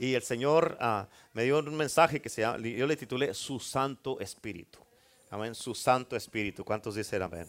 y 0.00 0.14
el 0.14 0.22
Señor 0.22 0.78
ah, 0.80 1.06
me 1.34 1.44
dio 1.44 1.58
un 1.58 1.76
mensaje 1.76 2.22
que 2.22 2.30
se 2.30 2.40
llama, 2.40 2.56
yo 2.66 2.86
le 2.86 2.96
titulé 2.96 3.34
Su 3.34 3.60
Santo 3.60 4.18
Espíritu. 4.18 4.78
Amén, 5.30 5.54
su 5.54 5.74
Santo 5.74 6.16
Espíritu. 6.16 6.64
¿Cuántos 6.64 6.94
dicen 6.94 7.20
amén? 7.20 7.46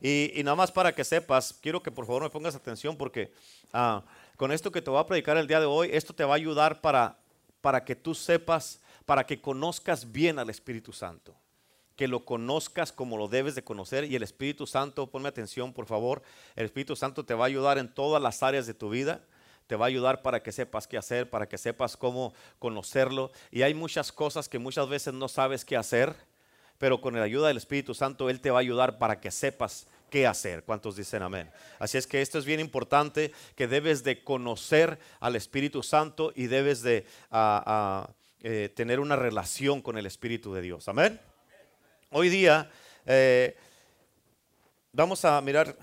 Y, 0.00 0.32
nada 0.42 0.56
más 0.56 0.72
para 0.72 0.92
que 0.92 1.04
sepas, 1.04 1.56
quiero 1.62 1.80
que 1.80 1.92
por 1.92 2.04
favor 2.04 2.24
me 2.24 2.28
pongas 2.30 2.56
atención 2.56 2.96
porque 2.96 3.32
ah, 3.72 4.02
con 4.36 4.50
esto 4.50 4.72
que 4.72 4.82
te 4.82 4.90
voy 4.90 4.98
a 4.98 5.06
predicar 5.06 5.36
el 5.36 5.46
día 5.46 5.60
de 5.60 5.66
hoy, 5.66 5.88
esto 5.92 6.12
te 6.12 6.24
va 6.24 6.32
a 6.32 6.36
ayudar 6.36 6.80
para, 6.80 7.18
para 7.60 7.84
que 7.84 7.94
tú 7.94 8.16
sepas, 8.16 8.80
para 9.04 9.24
que 9.24 9.40
conozcas 9.40 10.10
bien 10.10 10.40
al 10.40 10.50
Espíritu 10.50 10.92
Santo. 10.92 11.36
Que 11.94 12.08
lo 12.08 12.24
conozcas 12.24 12.90
como 12.90 13.16
lo 13.16 13.28
debes 13.28 13.54
de 13.54 13.62
conocer 13.62 14.02
y 14.10 14.16
el 14.16 14.24
Espíritu 14.24 14.66
Santo, 14.66 15.06
ponme 15.06 15.28
atención 15.28 15.72
por 15.72 15.86
favor, 15.86 16.20
el 16.56 16.64
Espíritu 16.64 16.96
Santo 16.96 17.24
te 17.24 17.34
va 17.34 17.44
a 17.44 17.46
ayudar 17.46 17.78
en 17.78 17.94
todas 17.94 18.20
las 18.20 18.42
áreas 18.42 18.66
de 18.66 18.74
tu 18.74 18.90
vida 18.90 19.22
te 19.66 19.76
va 19.76 19.86
a 19.86 19.88
ayudar 19.88 20.22
para 20.22 20.42
que 20.42 20.52
sepas 20.52 20.86
qué 20.86 20.96
hacer, 20.98 21.30
para 21.30 21.48
que 21.48 21.58
sepas 21.58 21.96
cómo 21.96 22.34
conocerlo. 22.58 23.32
Y 23.50 23.62
hay 23.62 23.74
muchas 23.74 24.12
cosas 24.12 24.48
que 24.48 24.58
muchas 24.58 24.88
veces 24.88 25.14
no 25.14 25.28
sabes 25.28 25.64
qué 25.64 25.76
hacer 25.76 26.14
pero 26.78 27.00
con 27.00 27.14
la 27.14 27.22
ayuda 27.22 27.48
del 27.48 27.56
Espíritu 27.56 27.94
Santo 27.94 28.30
Él 28.30 28.40
te 28.40 28.50
va 28.50 28.58
a 28.58 28.60
ayudar 28.60 28.98
para 28.98 29.20
que 29.20 29.30
sepas 29.30 29.86
qué 30.10 30.26
hacer. 30.26 30.64
¿Cuántos 30.64 30.96
dicen 30.96 31.22
amén? 31.22 31.50
Así 31.78 31.98
es 31.98 32.06
que 32.06 32.22
esto 32.22 32.38
es 32.38 32.44
bien 32.44 32.60
importante, 32.60 33.32
que 33.54 33.66
debes 33.66 34.04
de 34.04 34.22
conocer 34.22 34.98
al 35.20 35.36
Espíritu 35.36 35.82
Santo 35.82 36.32
y 36.34 36.46
debes 36.46 36.82
de 36.82 37.06
ah, 37.30 37.62
ah, 37.66 38.10
eh, 38.40 38.70
tener 38.74 39.00
una 39.00 39.16
relación 39.16 39.82
con 39.82 39.98
el 39.98 40.06
Espíritu 40.06 40.52
de 40.52 40.62
Dios. 40.62 40.88
Amén. 40.88 41.20
Hoy 42.10 42.28
día 42.28 42.70
eh, 43.04 43.56
vamos 44.92 45.24
a 45.24 45.40
mirar, 45.40 45.76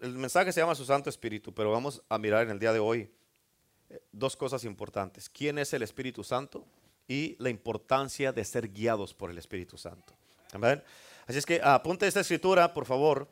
el 0.00 0.14
mensaje 0.14 0.52
se 0.52 0.60
llama 0.60 0.74
su 0.74 0.84
Santo 0.84 1.10
Espíritu, 1.10 1.52
pero 1.52 1.70
vamos 1.70 2.02
a 2.08 2.18
mirar 2.18 2.44
en 2.44 2.50
el 2.50 2.58
día 2.58 2.72
de 2.72 2.78
hoy 2.78 3.10
dos 4.12 4.36
cosas 4.36 4.64
importantes. 4.64 5.28
¿Quién 5.28 5.58
es 5.58 5.72
el 5.72 5.82
Espíritu 5.82 6.24
Santo? 6.24 6.66
Y 7.06 7.36
la 7.38 7.50
importancia 7.50 8.32
de 8.32 8.44
ser 8.44 8.68
guiados 8.68 9.14
por 9.14 9.30
el 9.30 9.38
Espíritu 9.38 9.78
Santo. 9.78 10.14
Así 11.26 11.38
es 11.38 11.46
que 11.46 11.60
apunte 11.62 12.06
esta 12.06 12.20
escritura, 12.20 12.72
por 12.72 12.86
favor. 12.86 13.28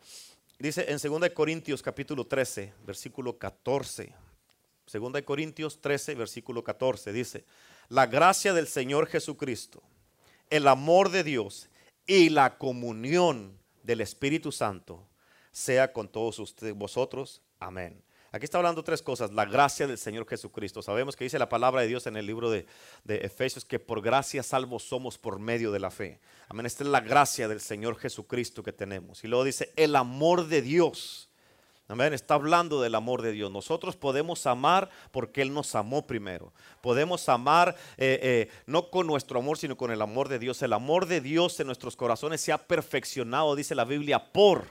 Dice 0.59 0.87
en 0.89 0.98
2 0.98 1.31
Corintios 1.31 1.83
capítulo 1.83 2.27
13, 2.27 2.73
versículo 2.87 3.39
14. 3.39 4.15
2 4.91 5.23
Corintios 5.23 5.81
13, 5.81 6.15
versículo 6.15 6.65
14. 6.65 7.13
Dice, 7.13 7.45
la 7.89 8.07
gracia 8.07 8.55
del 8.55 8.67
Señor 8.67 9.07
Jesucristo, 9.07 9.83
el 10.48 10.69
amor 10.69 11.11
de 11.11 11.25
Dios 11.25 11.69
y 12.07 12.31
la 12.31 12.57
comunión 12.57 13.59
del 13.83 14.01
Espíritu 14.01 14.53
Santo 14.53 15.07
sea 15.53 15.93
con 15.93 16.09
todos 16.09 16.39
ustedes, 16.39 16.75
vosotros. 16.75 17.43
Amén. 17.59 18.06
Aquí 18.37 18.45
está 18.45 18.59
hablando 18.59 18.84
tres 18.84 19.01
cosas. 19.01 19.33
La 19.33 19.47
gracia 19.47 19.87
del 19.87 19.97
Señor 19.97 20.29
Jesucristo. 20.29 20.83
Sabemos 20.83 21.17
que 21.17 21.25
dice 21.25 21.39
la 21.39 21.48
palabra 21.48 21.81
de 21.81 21.87
Dios 21.87 22.06
en 22.06 22.19
el 22.19 22.27
libro 22.27 22.51
de, 22.51 22.67
Efesios 23.06 23.65
que 23.65 23.79
por 23.79 24.03
gracia 24.03 24.42
salvos 24.42 24.83
somos 24.83 25.17
por 25.17 25.39
medio 25.39 25.73
de 25.73 25.81
la 25.81 25.91
fe. 25.91 26.20
Amén. 26.51 26.67
Esta 26.67 26.84
es 26.84 26.91
la 26.91 27.01
gracia 27.01 27.48
del 27.48 27.62
Señor 27.62 27.97
Jesucristo 27.97 28.62
que 28.62 28.75
tenemos. 28.75 29.25
Y 29.25 29.29
luego 29.29 29.42
dice 29.42 29.73
el 29.75 29.97
amor 29.97 30.48
de 30.48 30.61
Dios. 30.61 31.31
Amén. 31.89 32.12
Está 32.12 32.34
hablando 32.34 32.83
del 32.83 32.95
amor 32.95 33.23
de 33.23 33.33
Dios. 33.33 33.51
Nosotros 33.51 33.97
podemos 33.97 34.47
amar 34.47 34.91
porque 35.12 35.41
Él 35.41 35.55
nos 35.55 35.75
amó 35.75 36.07
primero. 36.07 36.53
Podemos 36.83 37.31
amar 37.31 37.75
eh, 37.97 38.20
eh, 38.23 38.51
no 38.67 38.91
con 38.91 39.07
nuestro 39.07 39.39
amor, 39.39 39.57
sino 39.57 39.79
con 39.79 39.91
el 39.91 40.03
amor 40.03 40.29
de 40.29 40.39
Dios. 40.39 40.61
El 40.61 40.75
amor 40.75 41.07
de 41.07 41.23
Dios 41.23 41.59
en 41.59 41.69
nuestros 41.69 41.97
corazones 41.97 42.42
se 42.42 42.53
ha 42.53 42.59
perfeccionado, 42.59 43.57
dice 43.57 43.75
la 43.75 43.87
Biblia, 43.87 44.31
por 44.31 44.67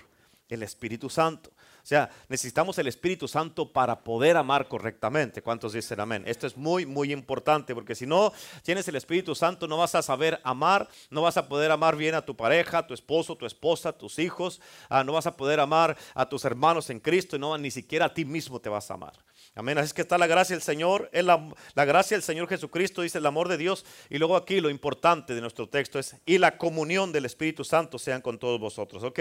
el 0.50 0.62
Espíritu 0.62 1.10
Santo. 1.10 1.50
O 1.86 1.88
sea, 1.88 2.10
necesitamos 2.30 2.80
el 2.80 2.88
Espíritu 2.88 3.28
Santo 3.28 3.72
para 3.72 4.04
poder 4.04 4.38
amar 4.38 4.68
correctamente. 4.68 5.44
¿Cuántos 5.44 5.74
dicen 5.74 6.00
amén? 6.00 6.24
Esto 6.26 6.48
es 6.48 6.58
muy, 6.58 6.84
muy 6.84 7.14
importante 7.14 7.76
porque 7.76 7.94
si 7.94 8.08
no 8.08 8.34
tienes 8.64 8.88
el 8.88 8.96
Espíritu 8.96 9.36
Santo 9.36 9.68
no 9.68 9.78
vas 9.78 9.94
a 9.94 10.02
saber 10.02 10.42
amar, 10.44 10.90
no 11.12 11.22
vas 11.22 11.38
a 11.38 11.48
poder 11.48 11.70
amar 11.70 11.96
bien 11.96 12.16
a 12.16 12.26
tu 12.26 12.36
pareja, 12.36 12.80
a 12.80 12.88
tu 12.88 12.96
esposo, 12.96 13.36
tu 13.36 13.46
esposa, 13.46 13.94
tus 13.94 14.18
hijos, 14.18 14.62
ah, 14.90 15.04
no 15.04 15.14
vas 15.14 15.28
a 15.28 15.38
poder 15.38 15.60
amar 15.60 15.96
a 16.16 16.28
tus 16.28 16.44
hermanos 16.44 16.90
en 16.90 17.00
Cristo 17.00 17.36
y 17.36 17.62
ni 17.62 17.70
siquiera 17.70 18.06
a 18.06 18.14
ti 18.16 18.26
mismo 18.26 18.60
te 18.60 18.68
vas 18.68 18.90
a 18.90 18.96
amar. 18.96 19.14
Amén. 19.54 19.78
Así 19.78 19.86
es 19.86 19.94
que 19.94 20.02
está 20.02 20.18
la 20.18 20.26
gracia 20.26 20.56
del 20.56 20.64
Señor, 20.64 21.12
la, 21.14 21.54
la 21.76 21.86
gracia 21.86 22.18
del 22.18 22.24
Señor 22.24 22.48
Jesucristo, 22.48 23.04
dice 23.04 23.20
el 23.20 23.28
amor 23.28 23.48
de 23.48 23.58
Dios. 23.58 23.86
Y 24.10 24.18
luego 24.18 24.38
aquí 24.38 24.60
lo 24.60 24.72
importante 24.72 25.36
de 25.36 25.42
nuestro 25.42 25.70
texto 25.70 26.00
es, 26.00 26.16
y 26.26 26.40
la 26.40 26.58
comunión 26.58 27.12
del 27.12 27.26
Espíritu 27.26 27.64
Santo 27.64 28.00
sean 28.00 28.22
con 28.22 28.40
todos 28.40 28.60
vosotros. 28.60 29.04
Ok. 29.04 29.20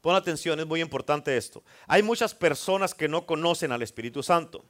Pon 0.00 0.14
atención, 0.14 0.60
es 0.60 0.66
muy 0.66 0.80
importante 0.80 1.36
esto. 1.36 1.62
Hay 1.86 2.02
muchas 2.02 2.34
personas 2.34 2.94
que 2.94 3.08
no 3.08 3.26
conocen 3.26 3.72
al 3.72 3.82
Espíritu 3.82 4.22
Santo. 4.22 4.64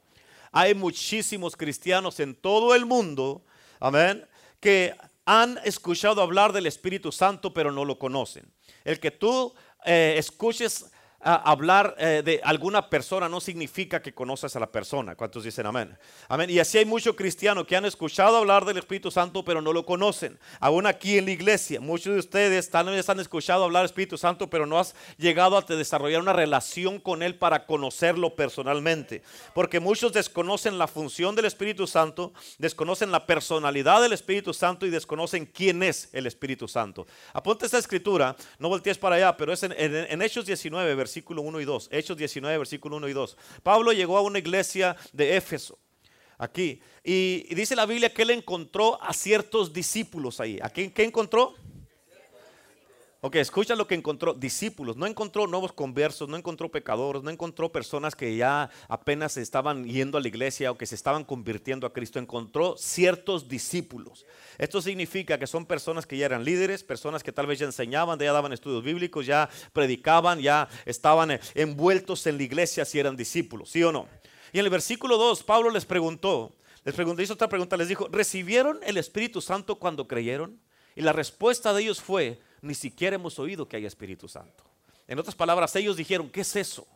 Hay 0.51 0.73
muchísimos 0.73 1.55
cristianos 1.55 2.19
en 2.19 2.35
todo 2.35 2.73
el 2.73 2.85
mundo, 2.85 3.43
amén, 3.79 4.27
que 4.59 4.95
han 5.25 5.59
escuchado 5.63 6.21
hablar 6.21 6.53
del 6.53 6.65
Espíritu 6.65 7.11
Santo, 7.11 7.53
pero 7.53 7.71
no 7.71 7.85
lo 7.85 7.99
conocen. 7.99 8.51
El 8.83 8.99
que 8.99 9.11
tú 9.11 9.53
eh, 9.85 10.15
escuches 10.17 10.91
hablar 11.21 11.95
eh, 11.97 12.21
de 12.23 12.39
alguna 12.43 12.89
persona 12.89 13.27
no 13.27 13.41
significa 13.41 14.01
que 14.01 14.13
conoces 14.13 14.55
a 14.55 14.59
la 14.59 14.71
persona. 14.71 15.15
¿Cuántos 15.15 15.43
dicen 15.43 15.65
amén? 15.65 15.97
Amén. 16.29 16.49
Y 16.49 16.59
así 16.59 16.77
hay 16.77 16.85
muchos 16.85 17.15
cristianos 17.15 17.65
que 17.65 17.75
han 17.75 17.85
escuchado 17.85 18.37
hablar 18.37 18.63
del 18.63 18.77
Espíritu 18.77 19.11
Santo, 19.11 19.43
pero 19.43 19.61
no 19.61 19.73
lo 19.73 19.85
conocen. 19.85 20.39
Aún 20.59 20.85
aquí 20.85 21.17
en 21.17 21.25
la 21.25 21.31
iglesia, 21.31 21.81
muchos 21.81 22.13
de 22.13 22.19
ustedes 22.19 22.69
tal 22.69 22.85
vez 22.87 23.09
han 23.09 23.19
escuchado 23.19 23.65
hablar 23.65 23.81
del 23.81 23.87
Espíritu 23.87 24.17
Santo, 24.17 24.49
pero 24.49 24.65
no 24.65 24.79
has 24.79 24.95
llegado 25.17 25.57
a 25.57 25.61
desarrollar 25.61 26.21
una 26.21 26.33
relación 26.33 26.99
con 26.99 27.21
Él 27.21 27.35
para 27.35 27.65
conocerlo 27.65 28.35
personalmente. 28.35 29.21
Porque 29.53 29.81
muchos 29.81 30.13
desconocen 30.13 30.77
la 30.77 30.87
función 30.87 31.35
del 31.35 31.45
Espíritu 31.45 31.85
Santo, 31.85 32.33
desconocen 32.57 33.11
la 33.11 33.25
personalidad 33.25 34.01
del 34.01 34.13
Espíritu 34.13 34.53
Santo 34.53 34.85
y 34.85 34.89
desconocen 34.89 35.45
quién 35.45 35.83
es 35.83 36.09
el 36.13 36.27
Espíritu 36.27 36.67
Santo. 36.67 37.07
Apunte 37.33 37.65
esta 37.65 37.77
escritura, 37.77 38.37
no 38.57 38.69
voltees 38.69 38.97
para 38.97 39.17
allá, 39.17 39.35
pero 39.35 39.51
es 39.51 39.63
en, 39.63 39.73
en 39.75 40.21
Hechos 40.21 40.45
19, 40.45 40.95
versículo 40.95 41.08
versículo 41.09 41.41
1 41.41 41.59
y 41.59 41.65
2. 41.65 41.89
Hechos 41.91 42.17
19, 42.17 42.57
versículo 42.59 42.97
1 42.97 43.07
y 43.07 43.13
2. 43.13 43.37
Pablo 43.63 43.91
llegó 43.93 44.15
a 44.17 44.21
una 44.21 44.37
iglesia 44.37 44.95
de 45.11 45.35
Éfeso, 45.35 45.79
aquí, 46.37 46.81
y, 47.03 47.53
dice 47.55 47.75
la 47.75 47.87
Biblia 47.87 48.13
que 48.13 48.21
él 48.21 48.29
encontró 48.29 49.01
a 49.01 49.11
ciertos 49.13 49.73
discípulos 49.73 50.39
ahí. 50.39 50.59
¿A 50.61 50.69
quién, 50.69 50.91
qué 50.91 51.03
encontró? 51.03 51.55
Ok, 53.21 53.35
escucha 53.35 53.75
lo 53.75 53.85
que 53.85 53.95
encontró. 53.95 54.33
Discípulos. 54.33 54.95
No 54.95 55.05
encontró 55.05 55.45
nuevos 55.45 55.73
conversos, 55.73 56.29
no 56.29 56.37
encontró 56.37 56.71
pecadores, 56.71 57.21
no 57.21 57.29
encontró 57.29 57.69
personas 57.69 58.15
que 58.15 58.37
ya 58.37 58.69
apenas 58.87 59.35
estaban 59.35 59.83
yendo 59.83 60.17
a 60.17 60.21
la 60.21 60.29
iglesia 60.29 60.71
o 60.71 60.77
que 60.77 60.85
se 60.85 60.95
estaban 60.95 61.25
convirtiendo 61.25 61.85
a 61.85 61.91
Cristo. 61.91 62.19
Encontró 62.19 62.77
ciertos 62.77 63.49
discípulos. 63.49 64.25
Esto 64.57 64.81
significa 64.81 65.37
que 65.37 65.47
son 65.47 65.65
personas 65.65 66.05
que 66.05 66.15
ya 66.15 66.27
eran 66.27 66.45
líderes, 66.45 66.81
personas 66.81 67.21
que 67.21 67.33
tal 67.33 67.45
vez 67.45 67.59
ya 67.59 67.65
enseñaban, 67.65 68.17
ya 68.17 68.31
daban 68.31 68.53
estudios 68.53 68.85
bíblicos, 68.85 69.25
ya 69.25 69.49
predicaban, 69.73 70.39
ya 70.39 70.69
estaban 70.85 71.31
eh, 71.31 71.41
envueltos 71.55 72.25
en 72.25 72.37
la 72.37 72.43
iglesia 72.43 72.85
si 72.85 72.99
eran 72.99 73.17
discípulos. 73.17 73.69
¿Sí 73.69 73.83
o 73.83 73.91
no? 73.91 74.07
Y 74.53 74.59
en 74.59 74.65
el 74.65 74.71
versículo 74.71 75.17
2, 75.17 75.43
Pablo 75.43 75.71
les 75.71 75.83
preguntó, 75.83 76.55
les 76.85 76.95
preguntó, 76.95 77.21
hizo 77.21 77.33
otra 77.33 77.49
pregunta, 77.49 77.75
les 77.75 77.89
dijo, 77.89 78.07
¿recibieron 78.09 78.79
el 78.83 78.95
Espíritu 78.95 79.41
Santo 79.41 79.75
cuando 79.75 80.07
creyeron? 80.07 80.57
Y 80.95 81.01
la 81.01 81.11
respuesta 81.11 81.73
de 81.73 81.81
ellos 81.81 82.01
fue, 82.01 82.39
ni 82.61 82.75
siquiera 82.75 83.15
hemos 83.15 83.39
oído 83.39 83.67
que 83.67 83.77
haya 83.77 83.87
Espíritu 83.87 84.27
Santo. 84.27 84.63
En 85.07 85.17
otras 85.17 85.35
palabras, 85.35 85.75
ellos 85.75 85.97
dijeron, 85.97 86.29
¿qué 86.29 86.41
es 86.41 86.55
eso? 86.55 86.87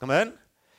Amén. 0.00 0.38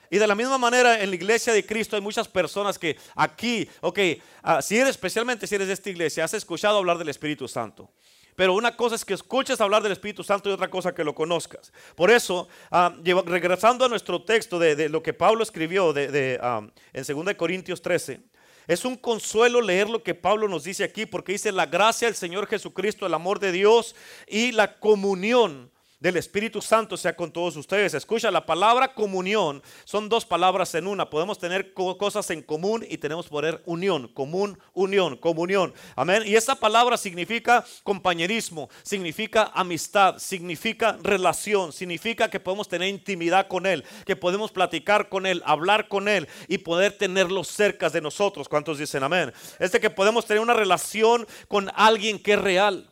Y 0.09 0.18
de 0.18 0.28
la 0.28 0.35
misma 0.35 0.58
manera 0.58 1.02
en 1.02 1.09
la 1.09 1.16
iglesia 1.16 1.52
de 1.52 1.66
Cristo 1.66 1.96
hay 1.96 2.02
muchas 2.02 2.28
personas 2.28 2.80
que 2.80 2.97
aquí, 3.16 3.68
ok, 3.81 4.00
ah, 4.41 4.62
si 4.62 4.78
eres, 4.78 4.91
especialmente 4.91 5.47
si 5.47 5.56
eres 5.56 5.68
de 5.68 5.74
esta 5.74 5.90
iglesia, 5.90 6.24
has 6.24 6.34
escuchado 6.34 6.78
hablar 6.78 6.97
del 6.97 7.09
Espíritu 7.09 7.47
Santo. 7.47 7.91
Pero 8.35 8.53
una 8.53 8.78
cosa 8.78 8.96
es 8.96 9.03
que 9.03 9.16
escuches 9.16 9.59
hablar 9.59 9.81
del 9.81 9.91
Espíritu 9.91 10.24
Santo 10.24 10.47
y 10.47 10.53
otra 10.53 10.69
cosa 10.69 10.94
que 10.94 11.03
lo 11.03 11.16
conozcas. 11.16 11.74
Por 11.96 12.12
eso, 12.12 12.47
ah, 12.69 12.96
regresando 13.25 13.84
a 13.84 13.90
nuestro 13.90 14.22
texto 14.24 14.59
de, 14.59 14.88
lo 14.90 15.02
que 15.02 15.14
Pablo 15.14 15.41
escribió 15.41 15.91
de, 15.91 16.40
ah, 16.41 16.62
en 16.94 17.25
2 17.25 17.34
Corintios 17.35 17.81
13, 17.81 18.22
es 18.67 18.83
un 18.83 18.97
consuelo 18.97 19.61
leer 19.61 19.90
lo 19.90 20.03
que 20.03 20.14
Pablo 20.14 20.47
nos 20.47 20.66
dice 20.66 20.84
aquí, 20.84 21.05
porque 21.05 21.31
dice 21.31 21.52
la 21.52 21.66
gracia 21.66 22.08
del 22.08 22.16
Señor 22.16 22.47
Jesucristo, 22.47 23.05
el 23.05 23.14
amor 23.14 23.40
de 23.40 23.52
Dios 23.52 23.96
y 24.28 24.52
la 24.52 24.79
comunión 24.79 25.72
del 25.99 26.17
Espíritu 26.17 26.61
Santo 26.61 26.96
sea 26.96 27.16
con 27.16 27.32
todos 27.32 27.55
ustedes. 27.55 27.94
Escucha, 27.94 28.29
la 28.29 28.46
palabra 28.46 28.94
comunión 28.94 29.64
son 29.84 30.09
dos 30.09 30.26
palabras 30.26 30.76
en 30.76 30.88
una. 30.88 31.09
Podemos 31.09 31.40
tener 31.40 31.73
cosas 31.73 32.29
en 32.29 32.44
común 32.44 32.85
y 32.88 32.97
tenemos 32.97 33.28
poder 33.28 33.61
unión, 33.66 34.08
común, 34.09 34.59
unión, 34.73 35.17
comunión. 35.17 35.73
Amén. 35.96 36.23
Y 36.26 36.35
esa 36.35 36.55
palabra 36.55 36.97
significa 36.97 37.66
compañerismo, 37.84 38.70
significa 38.84 39.52
amistad, 39.53 40.17
significa 40.20 40.97
relación, 41.02 41.73
significa 41.73 42.29
que 42.29 42.40
podemos 42.40 42.67
tener 42.67 42.90
intimidad 42.90 43.47
con 43.47 43.66
Él, 43.66 43.84
que 44.05 44.16
podemos 44.16 44.52
platicar 44.52 45.09
con 45.09 45.26
Él, 45.26 45.41
hablar 45.46 45.88
con 45.88 46.08
Él 46.08 46.28
y 46.47 46.59
poder 46.59 46.97
tenerlo 46.97 47.44
cerca 47.44 47.90
de 47.90 48.02
nosotros. 48.02 48.47
¿Cuántos 48.47 48.78
dicen 48.78 49.03
amén? 49.03 49.34
Es 49.59 49.72
de 49.72 49.79
que 49.79 49.90
podemos 49.90 50.26
tener 50.26 50.41
una 50.41 50.53
relación 50.53 51.26
con 51.47 51.72
alguien 51.73 52.20
que 52.20 52.34
es 52.34 52.41
real 52.41 52.91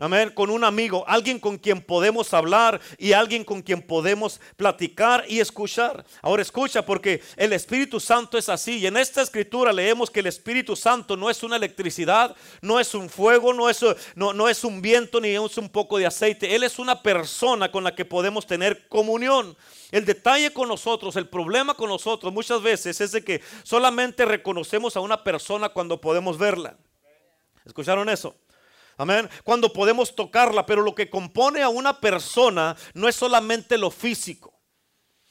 Amén, 0.00 0.30
con 0.30 0.48
un 0.48 0.62
amigo, 0.62 1.02
alguien 1.08 1.40
con 1.40 1.58
quien 1.58 1.80
podemos 1.80 2.32
hablar 2.32 2.80
y 2.98 3.14
alguien 3.14 3.42
con 3.42 3.62
quien 3.62 3.82
podemos 3.82 4.40
platicar 4.56 5.24
y 5.26 5.40
escuchar. 5.40 6.04
Ahora 6.22 6.42
escucha, 6.42 6.86
porque 6.86 7.20
el 7.36 7.52
Espíritu 7.52 7.98
Santo 7.98 8.38
es 8.38 8.48
así. 8.48 8.78
Y 8.78 8.86
en 8.86 8.96
esta 8.96 9.22
escritura 9.22 9.72
leemos 9.72 10.08
que 10.08 10.20
el 10.20 10.28
Espíritu 10.28 10.76
Santo 10.76 11.16
no 11.16 11.28
es 11.28 11.42
una 11.42 11.56
electricidad, 11.56 12.36
no 12.62 12.78
es 12.78 12.94
un 12.94 13.08
fuego, 13.08 13.52
no 13.52 13.68
es, 13.68 13.84
no, 14.14 14.32
no 14.32 14.48
es 14.48 14.62
un 14.62 14.80
viento 14.80 15.20
ni 15.20 15.30
es 15.30 15.58
un 15.58 15.68
poco 15.68 15.98
de 15.98 16.06
aceite. 16.06 16.54
Él 16.54 16.62
es 16.62 16.78
una 16.78 17.02
persona 17.02 17.72
con 17.72 17.82
la 17.82 17.96
que 17.96 18.04
podemos 18.04 18.46
tener 18.46 18.86
comunión. 18.86 19.56
El 19.90 20.04
detalle 20.04 20.52
con 20.52 20.68
nosotros, 20.68 21.16
el 21.16 21.28
problema 21.28 21.74
con 21.74 21.88
nosotros 21.88 22.32
muchas 22.32 22.62
veces 22.62 23.00
es 23.00 23.10
de 23.10 23.24
que 23.24 23.42
solamente 23.64 24.24
reconocemos 24.24 24.96
a 24.96 25.00
una 25.00 25.24
persona 25.24 25.70
cuando 25.70 26.00
podemos 26.00 26.38
verla. 26.38 26.76
¿Escucharon 27.64 28.08
eso? 28.08 28.36
Amén. 28.98 29.30
Cuando 29.44 29.72
podemos 29.72 30.14
tocarla, 30.14 30.66
pero 30.66 30.82
lo 30.82 30.94
que 30.94 31.08
compone 31.08 31.62
a 31.62 31.68
una 31.68 31.98
persona 32.00 32.76
no 32.94 33.08
es 33.08 33.14
solamente 33.14 33.78
lo 33.78 33.90
físico. 33.90 34.58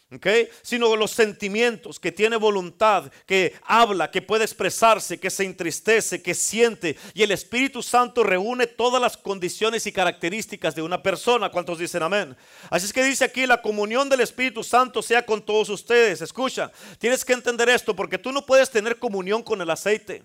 Okay? 0.09 0.47
Sino 0.61 0.95
los 0.95 1.11
sentimientos, 1.11 1.99
que 1.99 2.13
tiene 2.13 2.37
voluntad, 2.37 3.11
que 3.25 3.55
habla, 3.63 4.09
que 4.09 4.21
puede 4.21 4.45
expresarse, 4.45 5.19
que 5.19 5.29
se 5.29 5.43
entristece, 5.43 6.21
que 6.21 6.33
siente. 6.33 6.95
Y 7.13 7.23
el 7.23 7.31
Espíritu 7.31 7.83
Santo 7.83 8.23
reúne 8.23 8.67
todas 8.67 9.01
las 9.01 9.17
condiciones 9.17 9.85
y 9.85 9.91
características 9.91 10.73
de 10.75 10.81
una 10.81 11.03
persona. 11.03 11.51
¿Cuántos 11.51 11.79
dicen 11.79 12.03
amén? 12.03 12.37
Así 12.69 12.85
es 12.85 12.93
que 12.93 13.03
dice 13.03 13.25
aquí, 13.25 13.45
la 13.45 13.61
comunión 13.61 14.07
del 14.07 14.21
Espíritu 14.21 14.63
Santo 14.63 15.01
sea 15.01 15.25
con 15.25 15.41
todos 15.41 15.67
ustedes. 15.67 16.21
Escucha, 16.21 16.71
tienes 16.99 17.25
que 17.25 17.33
entender 17.33 17.67
esto 17.67 17.93
porque 17.93 18.17
tú 18.17 18.31
no 18.31 18.45
puedes 18.45 18.69
tener 18.69 18.99
comunión 18.99 19.43
con 19.43 19.61
el 19.61 19.69
aceite. 19.69 20.23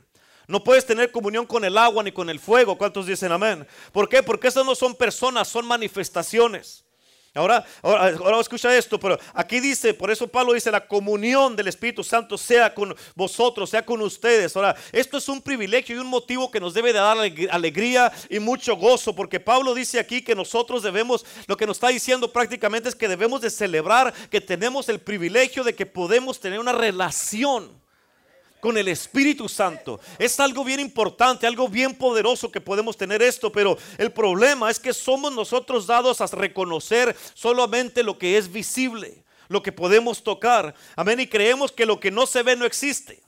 No 0.49 0.63
puedes 0.65 0.87
tener 0.87 1.11
comunión 1.11 1.47
con 1.47 1.65
el 1.65 1.79
agua 1.79 2.03
ni 2.03 2.13
con 2.13 2.29
el 2.29 2.41
fuego. 2.41 2.77
¿Cuántos 2.77 3.07
dicen 3.07 3.33
amén? 3.33 3.67
¿Por 3.93 4.09
qué? 4.09 4.23
Porque 4.23 4.49
esas 4.49 4.65
no 4.65 4.75
son 4.75 4.95
personas, 4.95 5.49
son 5.49 5.67
manifestaciones. 5.67 6.85
Ahora, 7.35 7.65
ahora, 7.81 8.41
escucha 8.41 8.77
esto, 8.77 9.01
pero 9.01 9.19
aquí 9.33 9.59
dice, 9.59 9.95
por 9.95 10.11
eso 10.11 10.29
Pablo 10.29 10.53
dice, 10.53 10.71
la 10.71 10.87
comunión 10.87 11.57
del 11.57 11.69
Espíritu 11.69 12.05
Santo 12.05 12.37
sea 12.37 12.75
con 12.75 12.95
vosotros, 13.15 13.71
sea 13.71 13.87
con 13.87 14.03
ustedes. 14.03 14.55
Ahora, 14.55 14.77
esto 14.93 15.17
es 15.17 15.27
un 15.31 15.41
privilegio 15.41 15.97
y 15.97 15.99
un 15.99 16.09
motivo 16.09 16.51
que 16.51 16.61
nos 16.61 16.75
debe 16.75 16.93
de 16.93 16.99
dar 16.99 17.17
alegría 17.51 18.13
y 18.29 18.39
mucho 18.39 18.77
gozo, 18.77 19.17
porque 19.17 19.41
Pablo 19.41 19.73
dice 19.73 19.99
aquí 19.99 20.21
que 20.21 20.35
nosotros 20.35 20.83
debemos, 20.83 21.25
lo 21.47 21.57
que 21.57 21.67
nos 21.67 21.79
está 21.79 21.89
diciendo 21.89 22.31
prácticamente 22.31 22.91
es 22.91 22.95
que 22.95 23.09
debemos 23.09 23.41
de 23.41 23.49
celebrar 23.49 24.13
que 24.29 24.43
tenemos 24.43 24.91
el 24.91 25.01
privilegio 25.01 25.65
de 25.65 25.75
que 25.75 25.87
podemos 25.87 26.39
tener 26.39 26.61
una 26.61 26.73
relación 26.73 27.82
con 28.63 28.79
el 28.79 28.87
Espíritu 28.87 29.49
Santo. 29.49 29.99
Es 30.21 30.39
algo 30.39 30.63
bien 30.63 30.79
importante, 30.79 31.49
algo 31.49 31.69
bien 31.69 31.97
poderoso 31.97 32.53
que 32.53 32.61
podemos 32.61 32.97
tener 32.97 33.21
esto, 33.21 33.51
pero 33.51 33.77
el 33.99 34.13
problema 34.13 34.71
es 34.71 34.79
que 34.79 34.95
somos 34.95 35.33
nosotros 35.33 35.85
dados 35.85 36.21
a 36.21 36.27
reconocer 36.27 37.17
solamente 37.35 38.05
lo 38.05 38.17
que 38.19 38.39
es 38.39 38.53
visible, 38.53 39.25
lo 39.49 39.65
que 39.65 39.73
podemos 39.73 40.23
tocar. 40.23 40.77
Amén, 40.95 41.19
y 41.19 41.27
creemos 41.27 41.73
que 41.73 41.85
lo 41.85 41.99
que 41.99 42.13
no 42.13 42.25
se 42.25 42.45
ve 42.45 42.55
no 42.55 42.65
existe. 42.65 43.21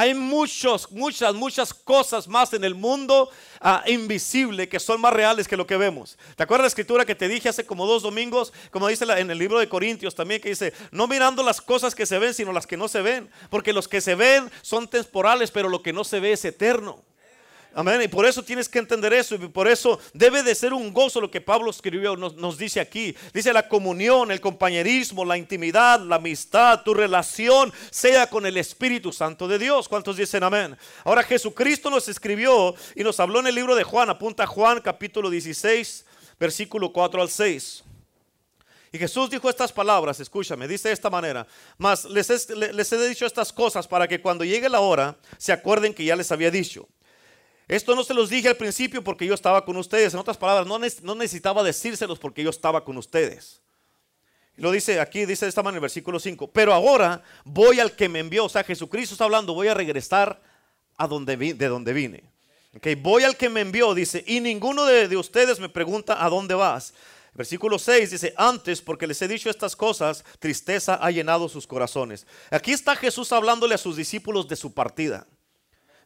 Hay 0.00 0.14
muchos, 0.14 0.90
muchas, 0.92 1.34
muchas 1.34 1.74
cosas 1.74 2.26
más 2.26 2.54
en 2.54 2.64
el 2.64 2.74
mundo 2.74 3.28
uh, 3.62 3.86
invisible 3.86 4.66
que 4.66 4.80
son 4.80 4.98
más 4.98 5.12
reales 5.12 5.46
que 5.46 5.58
lo 5.58 5.66
que 5.66 5.76
vemos. 5.76 6.16
¿Te 6.36 6.42
acuerdas 6.42 6.62
la 6.62 6.68
escritura 6.68 7.04
que 7.04 7.14
te 7.14 7.28
dije 7.28 7.50
hace 7.50 7.66
como 7.66 7.86
dos 7.86 8.02
domingos? 8.02 8.50
Como 8.70 8.88
dice 8.88 9.04
en 9.04 9.30
el 9.30 9.36
libro 9.36 9.58
de 9.58 9.68
Corintios 9.68 10.14
también, 10.14 10.40
que 10.40 10.48
dice, 10.48 10.72
no 10.90 11.06
mirando 11.06 11.42
las 11.42 11.60
cosas 11.60 11.94
que 11.94 12.06
se 12.06 12.18
ven, 12.18 12.32
sino 12.32 12.50
las 12.50 12.66
que 12.66 12.78
no 12.78 12.88
se 12.88 13.02
ven. 13.02 13.28
Porque 13.50 13.74
los 13.74 13.88
que 13.88 14.00
se 14.00 14.14
ven 14.14 14.50
son 14.62 14.88
temporales, 14.88 15.50
pero 15.50 15.68
lo 15.68 15.82
que 15.82 15.92
no 15.92 16.02
se 16.02 16.18
ve 16.18 16.32
es 16.32 16.46
eterno. 16.46 17.02
Amén. 17.72 18.02
Y 18.02 18.08
por 18.08 18.26
eso 18.26 18.42
tienes 18.42 18.68
que 18.68 18.80
entender 18.80 19.12
eso. 19.12 19.36
Y 19.36 19.38
por 19.48 19.68
eso 19.68 20.00
debe 20.12 20.42
de 20.42 20.54
ser 20.54 20.72
un 20.72 20.92
gozo 20.92 21.20
lo 21.20 21.30
que 21.30 21.40
Pablo 21.40 21.70
escribió, 21.70 22.16
nos, 22.16 22.34
nos, 22.34 22.58
dice 22.58 22.80
aquí. 22.80 23.14
Dice 23.32 23.52
la 23.52 23.68
comunión, 23.68 24.30
el 24.30 24.40
compañerismo, 24.40 25.24
la 25.24 25.36
intimidad, 25.36 26.00
la 26.00 26.16
amistad, 26.16 26.82
tu 26.82 26.94
relación 26.94 27.72
sea 27.90 28.28
con 28.28 28.44
el 28.44 28.56
Espíritu 28.56 29.12
Santo 29.12 29.46
de 29.46 29.58
Dios. 29.58 29.88
¿Cuántos 29.88 30.16
dicen 30.16 30.42
amén? 30.42 30.76
Ahora 31.04 31.22
Jesucristo 31.22 31.90
nos 31.90 32.08
escribió 32.08 32.74
y 32.96 33.04
nos 33.04 33.20
habló 33.20 33.40
en 33.40 33.46
el 33.46 33.54
libro 33.54 33.76
de 33.76 33.84
Juan. 33.84 34.10
Apunta 34.10 34.46
Juan 34.46 34.80
capítulo 34.80 35.30
16, 35.30 36.04
versículo 36.38 36.92
4 36.92 37.22
al 37.22 37.30
6. 37.30 37.84
Y 38.92 38.98
Jesús 38.98 39.30
dijo 39.30 39.48
estas 39.48 39.70
palabras, 39.70 40.18
escúchame, 40.18 40.66
dice 40.66 40.88
de 40.88 40.94
esta 40.94 41.08
manera, 41.08 41.46
mas 41.78 42.04
les, 42.06 42.50
les 42.50 42.92
he 42.92 43.08
dicho 43.08 43.24
estas 43.24 43.52
cosas 43.52 43.86
para 43.86 44.08
que 44.08 44.20
cuando 44.20 44.44
llegue 44.44 44.68
la 44.68 44.80
hora 44.80 45.16
se 45.38 45.52
acuerden 45.52 45.94
que 45.94 46.04
ya 46.04 46.16
les 46.16 46.32
había 46.32 46.50
dicho. 46.50 46.88
Esto 47.70 47.94
no 47.94 48.02
se 48.02 48.14
los 48.14 48.28
dije 48.28 48.48
al 48.48 48.56
principio 48.56 49.04
porque 49.04 49.24
yo 49.24 49.32
estaba 49.32 49.64
con 49.64 49.76
ustedes. 49.76 50.12
En 50.12 50.18
otras 50.18 50.36
palabras, 50.36 50.66
no, 50.66 51.14
necesitaba 51.14 51.62
decírselos 51.62 52.18
porque 52.18 52.42
yo 52.42 52.50
estaba 52.50 52.84
con 52.84 52.96
ustedes. 52.98 53.60
Lo 54.56 54.72
dice 54.72 54.98
aquí, 54.98 55.24
dice 55.24 55.44
de 55.44 55.50
esta 55.50 55.62
manera 55.62 55.74
en 55.74 55.76
el 55.76 55.82
versículo 55.82 56.18
5. 56.18 56.50
Pero 56.50 56.74
ahora 56.74 57.22
voy 57.44 57.78
al 57.78 57.94
que 57.94 58.08
me 58.08 58.18
envió. 58.18 58.46
O 58.46 58.48
sea, 58.48 58.64
Jesucristo 58.64 59.14
está 59.14 59.22
hablando, 59.22 59.54
voy 59.54 59.68
a 59.68 59.74
regresar 59.74 60.42
a 60.96 61.06
donde 61.06 61.36
de 61.36 61.68
donde 61.68 61.92
vine. 61.92 62.24
Okay, 62.76 62.96
voy 62.96 63.22
al 63.22 63.36
que 63.36 63.48
me 63.48 63.60
envió, 63.60 63.94
dice, 63.94 64.24
y 64.26 64.40
ninguno 64.40 64.84
de, 64.84 65.06
de 65.06 65.16
ustedes 65.16 65.60
me 65.60 65.68
pregunta 65.68 66.24
a 66.24 66.28
dónde 66.28 66.54
vas. 66.54 66.92
Versículo 67.34 67.78
6 67.78 68.10
dice, 68.10 68.34
antes 68.36 68.82
porque 68.82 69.06
les 69.06 69.22
he 69.22 69.28
dicho 69.28 69.48
estas 69.48 69.76
cosas, 69.76 70.24
tristeza 70.40 70.98
ha 71.00 71.12
llenado 71.12 71.48
sus 71.48 71.68
corazones. 71.68 72.26
Aquí 72.50 72.72
está 72.72 72.96
Jesús 72.96 73.30
hablándole 73.30 73.76
a 73.76 73.78
sus 73.78 73.94
discípulos 73.96 74.48
de 74.48 74.56
su 74.56 74.74
partida. 74.74 75.28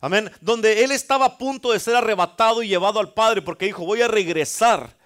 Amén. 0.00 0.30
Donde 0.40 0.84
él 0.84 0.92
estaba 0.92 1.26
a 1.26 1.38
punto 1.38 1.72
de 1.72 1.80
ser 1.80 1.96
arrebatado 1.96 2.62
y 2.62 2.68
llevado 2.68 3.00
al 3.00 3.14
Padre 3.14 3.42
porque 3.42 3.66
dijo, 3.66 3.84
voy 3.84 4.02
a 4.02 4.08
regresar. 4.08 4.96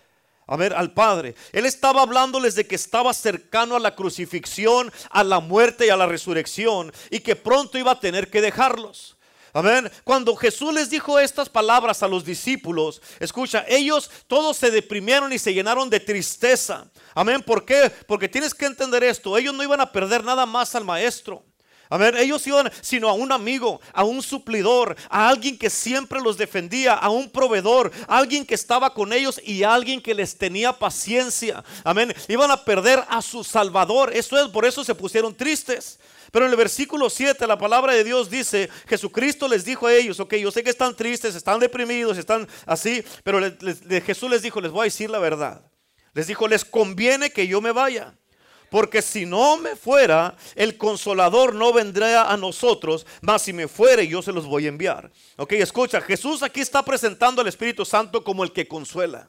A 0.46 0.56
ver, 0.56 0.72
al 0.72 0.92
Padre. 0.92 1.34
Él 1.52 1.66
estaba 1.66 2.02
hablándoles 2.02 2.54
de 2.54 2.66
que 2.66 2.74
estaba 2.74 3.12
cercano 3.12 3.76
a 3.76 3.80
la 3.80 3.94
crucifixión, 3.94 4.90
a 5.10 5.22
la 5.22 5.40
muerte 5.40 5.86
y 5.86 5.90
a 5.90 5.96
la 5.96 6.06
resurrección 6.06 6.90
y 7.10 7.20
que 7.20 7.36
pronto 7.36 7.76
iba 7.76 7.92
a 7.92 8.00
tener 8.00 8.30
que 8.30 8.40
dejarlos. 8.40 9.18
Amén. 9.52 9.90
Cuando 10.04 10.36
Jesús 10.36 10.72
les 10.72 10.88
dijo 10.88 11.18
estas 11.18 11.48
palabras 11.48 12.02
a 12.02 12.08
los 12.08 12.24
discípulos, 12.24 13.02
escucha, 13.18 13.64
ellos 13.68 14.10
todos 14.26 14.56
se 14.56 14.70
deprimieron 14.70 15.32
y 15.32 15.38
se 15.38 15.52
llenaron 15.52 15.90
de 15.90 16.00
tristeza. 16.00 16.90
Amén. 17.14 17.42
¿Por 17.42 17.64
qué? 17.64 17.90
Porque 18.06 18.28
tienes 18.28 18.54
que 18.54 18.66
entender 18.66 19.04
esto. 19.04 19.36
Ellos 19.36 19.54
no 19.54 19.62
iban 19.62 19.80
a 19.80 19.90
perder 19.92 20.24
nada 20.24 20.46
más 20.46 20.74
al 20.74 20.84
maestro. 20.84 21.44
A 21.90 21.96
ver, 21.96 22.16
ellos 22.16 22.46
iban, 22.46 22.70
sino 22.80 23.08
a 23.08 23.14
un 23.14 23.32
amigo, 23.32 23.80
a 23.92 24.04
un 24.04 24.22
suplidor, 24.22 24.96
a 25.08 25.28
alguien 25.28 25.56
que 25.56 25.70
siempre 25.70 26.20
los 26.20 26.36
defendía, 26.36 26.94
a 26.94 27.08
un 27.08 27.30
proveedor, 27.30 27.90
a 28.06 28.18
alguien 28.18 28.44
que 28.44 28.54
estaba 28.54 28.92
con 28.92 29.12
ellos 29.12 29.40
y 29.44 29.62
a 29.62 29.72
alguien 29.72 30.00
que 30.00 30.14
les 30.14 30.36
tenía 30.36 30.72
paciencia. 30.72 31.64
Amén. 31.84 32.14
Iban 32.28 32.50
a 32.50 32.64
perder 32.64 33.02
a 33.08 33.22
su 33.22 33.42
Salvador. 33.44 34.10
Eso 34.14 34.38
es, 34.38 34.48
por 34.48 34.64
eso 34.64 34.84
se 34.84 34.94
pusieron 34.94 35.34
tristes. 35.34 35.98
Pero 36.30 36.44
en 36.44 36.50
el 36.50 36.56
versículo 36.56 37.08
7 37.08 37.46
la 37.46 37.56
palabra 37.56 37.94
de 37.94 38.04
Dios 38.04 38.28
dice, 38.28 38.68
Jesucristo 38.86 39.48
les 39.48 39.64
dijo 39.64 39.86
a 39.86 39.94
ellos, 39.94 40.20
ok, 40.20 40.34
yo 40.34 40.50
sé 40.50 40.62
que 40.62 40.70
están 40.70 40.94
tristes, 40.94 41.34
están 41.34 41.58
deprimidos, 41.58 42.18
están 42.18 42.46
así, 42.66 43.02
pero 43.24 43.40
Jesús 44.04 44.30
les 44.30 44.42
dijo, 44.42 44.60
les 44.60 44.70
voy 44.70 44.82
a 44.82 44.84
decir 44.84 45.08
la 45.08 45.18
verdad. 45.18 45.62
Les 46.12 46.26
dijo, 46.26 46.48
les 46.48 46.64
conviene 46.64 47.30
que 47.30 47.46
yo 47.46 47.60
me 47.60 47.72
vaya. 47.72 48.14
Porque 48.70 49.02
si 49.02 49.24
no 49.24 49.56
me 49.56 49.76
fuera, 49.76 50.36
el 50.54 50.76
consolador 50.76 51.54
no 51.54 51.72
vendría 51.72 52.30
a 52.30 52.36
nosotros, 52.36 53.06
mas 53.20 53.42
si 53.42 53.52
me 53.52 53.68
fuere, 53.68 54.06
yo 54.06 54.22
se 54.22 54.32
los 54.32 54.46
voy 54.46 54.66
a 54.66 54.68
enviar. 54.68 55.10
Ok, 55.36 55.52
escucha, 55.52 56.00
Jesús 56.00 56.42
aquí 56.42 56.60
está 56.60 56.82
presentando 56.82 57.40
al 57.40 57.48
Espíritu 57.48 57.84
Santo 57.84 58.22
como 58.22 58.44
el 58.44 58.52
que 58.52 58.68
consuela. 58.68 59.28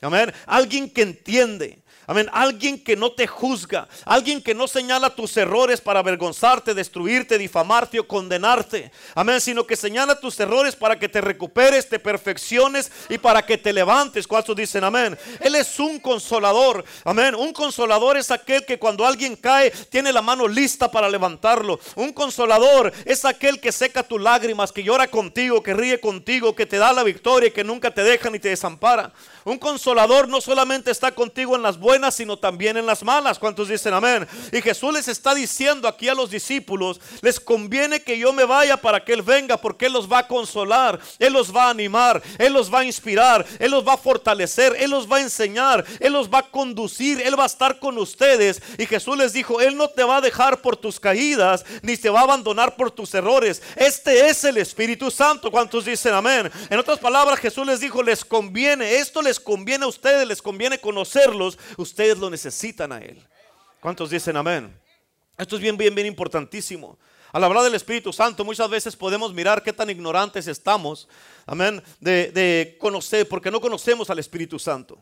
Amén. 0.00 0.32
Alguien 0.46 0.88
que 0.88 1.02
entiende. 1.02 1.82
Amén. 2.08 2.26
Alguien 2.32 2.82
que 2.82 2.96
no 2.96 3.12
te 3.12 3.26
juzga. 3.26 3.86
Alguien 4.06 4.42
que 4.42 4.54
no 4.54 4.66
señala 4.66 5.14
tus 5.14 5.36
errores 5.36 5.78
para 5.82 6.00
avergonzarte, 6.00 6.72
destruirte, 6.72 7.36
difamarte 7.36 8.00
o 8.00 8.08
condenarte. 8.08 8.90
Amén. 9.14 9.42
Sino 9.42 9.66
que 9.66 9.76
señala 9.76 10.18
tus 10.18 10.40
errores 10.40 10.74
para 10.74 10.98
que 10.98 11.10
te 11.10 11.20
recuperes, 11.20 11.86
te 11.86 11.98
perfecciones 11.98 12.90
y 13.10 13.18
para 13.18 13.44
que 13.44 13.58
te 13.58 13.74
levantes. 13.74 14.26
¿Cuántos 14.26 14.56
dicen 14.56 14.84
amén? 14.84 15.18
Él 15.38 15.54
es 15.54 15.78
un 15.78 16.00
consolador. 16.00 16.82
Amén. 17.04 17.34
Un 17.34 17.52
consolador 17.52 18.16
es 18.16 18.30
aquel 18.30 18.64
que 18.64 18.78
cuando 18.78 19.06
alguien 19.06 19.36
cae 19.36 19.70
tiene 19.90 20.10
la 20.10 20.22
mano 20.22 20.48
lista 20.48 20.90
para 20.90 21.10
levantarlo. 21.10 21.78
Un 21.94 22.14
consolador 22.14 22.90
es 23.04 23.26
aquel 23.26 23.60
que 23.60 23.70
seca 23.70 24.02
tus 24.02 24.18
lágrimas, 24.18 24.72
que 24.72 24.82
llora 24.82 25.08
contigo, 25.08 25.62
que 25.62 25.74
ríe 25.74 26.00
contigo, 26.00 26.54
que 26.54 26.64
te 26.64 26.78
da 26.78 26.90
la 26.94 27.02
victoria 27.02 27.48
y 27.48 27.52
que 27.52 27.64
nunca 27.64 27.90
te 27.90 28.02
deja 28.02 28.30
ni 28.30 28.38
te 28.38 28.48
desampara. 28.48 29.12
Un 29.44 29.58
consolador 29.58 30.26
no 30.28 30.40
solamente 30.40 30.90
está 30.90 31.12
contigo 31.12 31.54
en 31.54 31.62
las 31.62 31.78
buenas, 31.78 31.97
sino 32.10 32.36
también 32.36 32.76
en 32.76 32.86
las 32.86 33.02
malas. 33.02 33.38
¿Cuántos 33.38 33.68
dicen 33.68 33.92
amén? 33.92 34.26
Y 34.52 34.62
Jesús 34.62 34.92
les 34.92 35.08
está 35.08 35.34
diciendo 35.34 35.88
aquí 35.88 36.08
a 36.08 36.14
los 36.14 36.30
discípulos, 36.30 37.00
les 37.20 37.40
conviene 37.40 38.02
que 38.02 38.18
yo 38.18 38.32
me 38.32 38.44
vaya 38.44 38.76
para 38.76 39.04
que 39.04 39.12
Él 39.12 39.22
venga, 39.22 39.56
porque 39.56 39.86
Él 39.86 39.92
los 39.92 40.10
va 40.10 40.18
a 40.20 40.28
consolar, 40.28 40.98
Él 41.18 41.32
los 41.32 41.54
va 41.54 41.66
a 41.66 41.70
animar, 41.70 42.22
Él 42.38 42.52
los 42.52 42.72
va 42.72 42.80
a 42.80 42.84
inspirar, 42.84 43.44
Él 43.58 43.70
los 43.70 43.86
va 43.86 43.94
a 43.94 43.98
fortalecer, 43.98 44.76
Él 44.78 44.90
los 44.90 45.10
va 45.10 45.16
a 45.16 45.22
enseñar, 45.22 45.84
Él 46.00 46.12
los 46.12 46.28
va 46.28 46.38
a 46.38 46.50
conducir, 46.50 47.20
Él 47.20 47.38
va 47.38 47.44
a 47.44 47.46
estar 47.46 47.78
con 47.78 47.98
ustedes. 47.98 48.62
Y 48.78 48.86
Jesús 48.86 49.16
les 49.18 49.32
dijo, 49.32 49.60
Él 49.60 49.76
no 49.76 49.88
te 49.88 50.04
va 50.04 50.18
a 50.18 50.20
dejar 50.20 50.60
por 50.60 50.76
tus 50.76 51.00
caídas, 51.00 51.64
ni 51.82 51.96
te 51.96 52.10
va 52.10 52.20
a 52.20 52.24
abandonar 52.24 52.76
por 52.76 52.90
tus 52.90 53.12
errores. 53.14 53.62
Este 53.76 54.28
es 54.28 54.44
el 54.44 54.58
Espíritu 54.58 55.10
Santo. 55.10 55.50
¿Cuántos 55.50 55.84
dicen 55.84 56.14
amén? 56.14 56.50
En 56.70 56.78
otras 56.78 56.98
palabras, 56.98 57.38
Jesús 57.40 57.66
les 57.66 57.80
dijo, 57.80 58.02
les 58.02 58.24
conviene, 58.24 58.96
esto 58.96 59.22
les 59.22 59.40
conviene 59.40 59.84
a 59.84 59.88
ustedes, 59.88 60.26
les 60.26 60.42
conviene 60.42 60.78
conocerlos, 60.78 61.58
ustedes 61.88 62.18
lo 62.18 62.30
necesitan 62.30 62.92
a 62.92 62.98
Él. 62.98 63.22
¿Cuántos 63.80 64.10
dicen 64.10 64.36
amén? 64.36 64.76
Esto 65.36 65.56
es 65.56 65.62
bien, 65.62 65.76
bien, 65.76 65.94
bien 65.94 66.06
importantísimo. 66.06 66.98
Al 67.32 67.44
hablar 67.44 67.62
del 67.64 67.74
Espíritu 67.74 68.12
Santo, 68.12 68.44
muchas 68.44 68.68
veces 68.70 68.96
podemos 68.96 69.34
mirar 69.34 69.62
qué 69.62 69.72
tan 69.72 69.90
ignorantes 69.90 70.46
estamos, 70.46 71.08
amén, 71.46 71.82
de, 72.00 72.76
conocer, 72.80 73.28
porque 73.28 73.50
no 73.50 73.60
conocemos 73.60 74.08
al 74.10 74.18
Espíritu 74.18 74.58
Santo. 74.58 74.98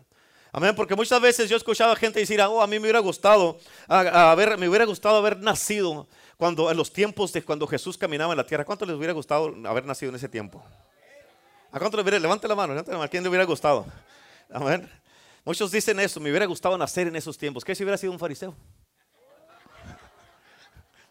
Amén, 0.53 0.75
porque 0.75 0.95
muchas 0.95 1.21
veces 1.21 1.49
yo 1.49 1.57
escuchaba 1.57 1.95
gente 1.97 2.19
decir, 2.19 2.41
oh, 2.41 2.63
a 2.63 2.67
mí 2.67 2.77
me 2.77 2.83
hubiera 2.83 2.99
gustado, 2.99 3.59
me 3.89 4.69
hubiera 4.69 4.85
gustado 4.85 5.17
haber 5.17 5.39
nacido 5.39 6.09
cuando 6.37 6.71
en 6.71 6.77
los 6.77 6.93
tiempos 6.93 7.33
de 7.33 7.43
cuando 7.43 7.67
Jesús 7.67 7.97
caminaba 7.97 8.33
en 8.33 8.39
la 8.39 8.47
tierra. 8.47 8.65
¿Cuánto 8.65 8.87
les 8.87 8.97
hubiera 8.97 9.13
gustado 9.13 9.55
haber 9.67 9.85
nacido 9.85 10.11
en 10.11 10.17
ese 10.17 10.29
tiempo? 10.29 10.65
¿A 11.71 11.79
cuánto 11.79 11.97
les 11.97 12.05
hubiera? 12.05 12.19
Levante 12.19 12.49
la 12.49 12.55
mano, 12.55 12.73
levante 12.73 12.91
la 12.91 12.99
mano. 12.99 13.07
¿A 13.07 13.09
quién 13.09 13.23
le 13.23 13.29
hubiera 13.29 13.45
gustado? 13.45 13.87
Amén. 14.51 14.89
Muchos 15.47 15.71
dicen 15.71 16.01
eso, 16.01 16.19
me 16.19 16.29
hubiera 16.29 16.45
gustado 16.45 16.77
nacer 16.77 17.07
en 17.07 17.15
esos 17.15 17.39
tiempos. 17.39 17.65
¿Qué 17.65 17.73
si 17.73 17.85
hubiera 17.85 17.97
sido 17.97 18.13
un 18.13 18.19
fariseo? 18.19 18.53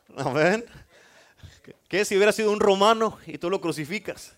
Amén. 0.18 0.66
¿Qué 1.88 2.04
si 2.04 2.18
hubiera 2.18 2.34
sido 2.34 2.52
un 2.52 2.60
romano 2.60 3.18
y 3.26 3.38
tú 3.38 3.50
lo 3.50 3.62
crucificas? 3.62 4.38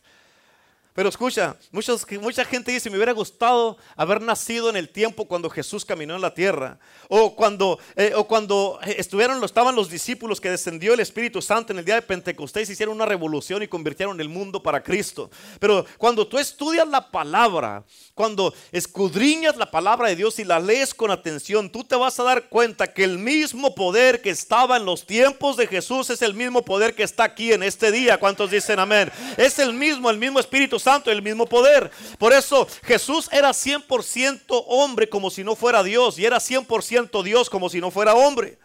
Pero 0.97 1.09
escucha, 1.09 1.55
mucha 1.69 2.43
gente 2.43 2.71
dice, 2.71 2.89
me 2.89 2.97
hubiera 2.97 3.11
gustado 3.11 3.77
haber 3.95 4.19
nacido 4.19 4.67
en 4.67 4.75
el 4.75 4.89
tiempo 4.89 5.27
cuando 5.27 5.47
Jesús 5.47 5.85
caminó 5.85 6.15
en 6.15 6.21
la 6.21 6.33
tierra. 6.33 6.79
O 7.07 7.35
cuando, 7.35 7.77
eh, 7.95 8.15
cuando 8.27 8.79
estuvieron, 8.83 9.43
estaban 9.43 9.75
los 9.75 9.91
discípulos 9.91 10.41
que 10.41 10.49
descendió 10.49 10.95
el 10.95 10.99
Espíritu 10.99 11.39
Santo 11.39 11.71
en 11.71 11.77
el 11.77 11.85
día 11.85 11.93
de 11.93 12.01
Pentecostés, 12.01 12.71
hicieron 12.71 12.95
una 12.95 13.05
revolución 13.05 13.61
y 13.61 13.67
convirtieron 13.67 14.19
el 14.19 14.27
mundo 14.27 14.63
para 14.63 14.81
Cristo. 14.81 15.29
Pero 15.59 15.85
cuando 15.99 16.25
tú 16.25 16.39
estudias 16.39 16.87
la 16.87 17.11
palabra, 17.11 17.83
cuando 18.15 18.51
escudriñas 18.71 19.55
la 19.55 19.69
palabra 19.69 20.09
de 20.09 20.15
Dios 20.15 20.39
y 20.39 20.45
la 20.45 20.59
lees 20.59 20.95
con 20.95 21.11
atención, 21.11 21.71
tú 21.71 21.83
te 21.83 21.95
vas 21.95 22.19
a 22.19 22.23
dar 22.23 22.49
cuenta 22.49 22.91
que 22.91 23.03
el 23.03 23.19
mismo 23.19 23.75
poder 23.75 24.19
que 24.19 24.31
estaba 24.31 24.77
en 24.77 24.85
los 24.85 25.05
tiempos 25.05 25.57
de 25.57 25.67
Jesús 25.67 26.09
es 26.09 26.23
el 26.23 26.33
mismo 26.33 26.65
poder 26.65 26.95
que 26.95 27.03
está 27.03 27.25
aquí 27.25 27.53
en 27.53 27.61
este 27.61 27.91
día. 27.91 28.19
¿Cuántos 28.19 28.49
dicen 28.49 28.79
amén? 28.79 29.11
Es 29.37 29.59
el 29.59 29.73
mismo, 29.73 30.09
el 30.09 30.17
mismo 30.17 30.39
Espíritu 30.39 30.79
Santo, 30.79 30.86
el 31.05 31.21
mismo 31.21 31.45
poder. 31.45 31.91
Por 32.17 32.33
eso 32.33 32.67
Jesús 32.83 33.29
era 33.31 33.49
100% 33.49 34.63
hombre 34.67 35.09
como 35.09 35.29
si 35.29 35.43
no 35.43 35.55
fuera 35.55 35.83
Dios 35.83 36.17
y 36.17 36.25
era 36.25 36.37
100% 36.37 37.23
Dios 37.23 37.49
como 37.49 37.69
si 37.69 37.79
no 37.79 37.91
fuera 37.91 38.13
hombre. 38.13 38.57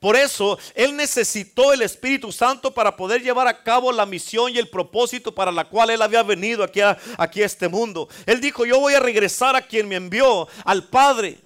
Por 0.00 0.16
eso 0.16 0.58
Él 0.74 0.96
necesitó 0.96 1.72
el 1.72 1.82
Espíritu 1.82 2.32
Santo 2.32 2.72
para 2.72 2.96
poder 2.96 3.22
llevar 3.22 3.46
a 3.46 3.62
cabo 3.62 3.92
la 3.92 4.06
misión 4.06 4.50
y 4.52 4.58
el 4.58 4.68
propósito 4.68 5.34
para 5.34 5.52
la 5.52 5.68
cual 5.68 5.90
Él 5.90 6.02
había 6.02 6.22
venido 6.22 6.64
aquí 6.64 6.80
a, 6.80 6.96
aquí 7.18 7.42
a 7.42 7.46
este 7.46 7.68
mundo. 7.68 8.08
Él 8.24 8.40
dijo, 8.40 8.64
yo 8.64 8.80
voy 8.80 8.94
a 8.94 9.00
regresar 9.00 9.56
a 9.56 9.62
quien 9.62 9.88
me 9.88 9.96
envió, 9.96 10.48
al 10.64 10.84
Padre. 10.84 11.38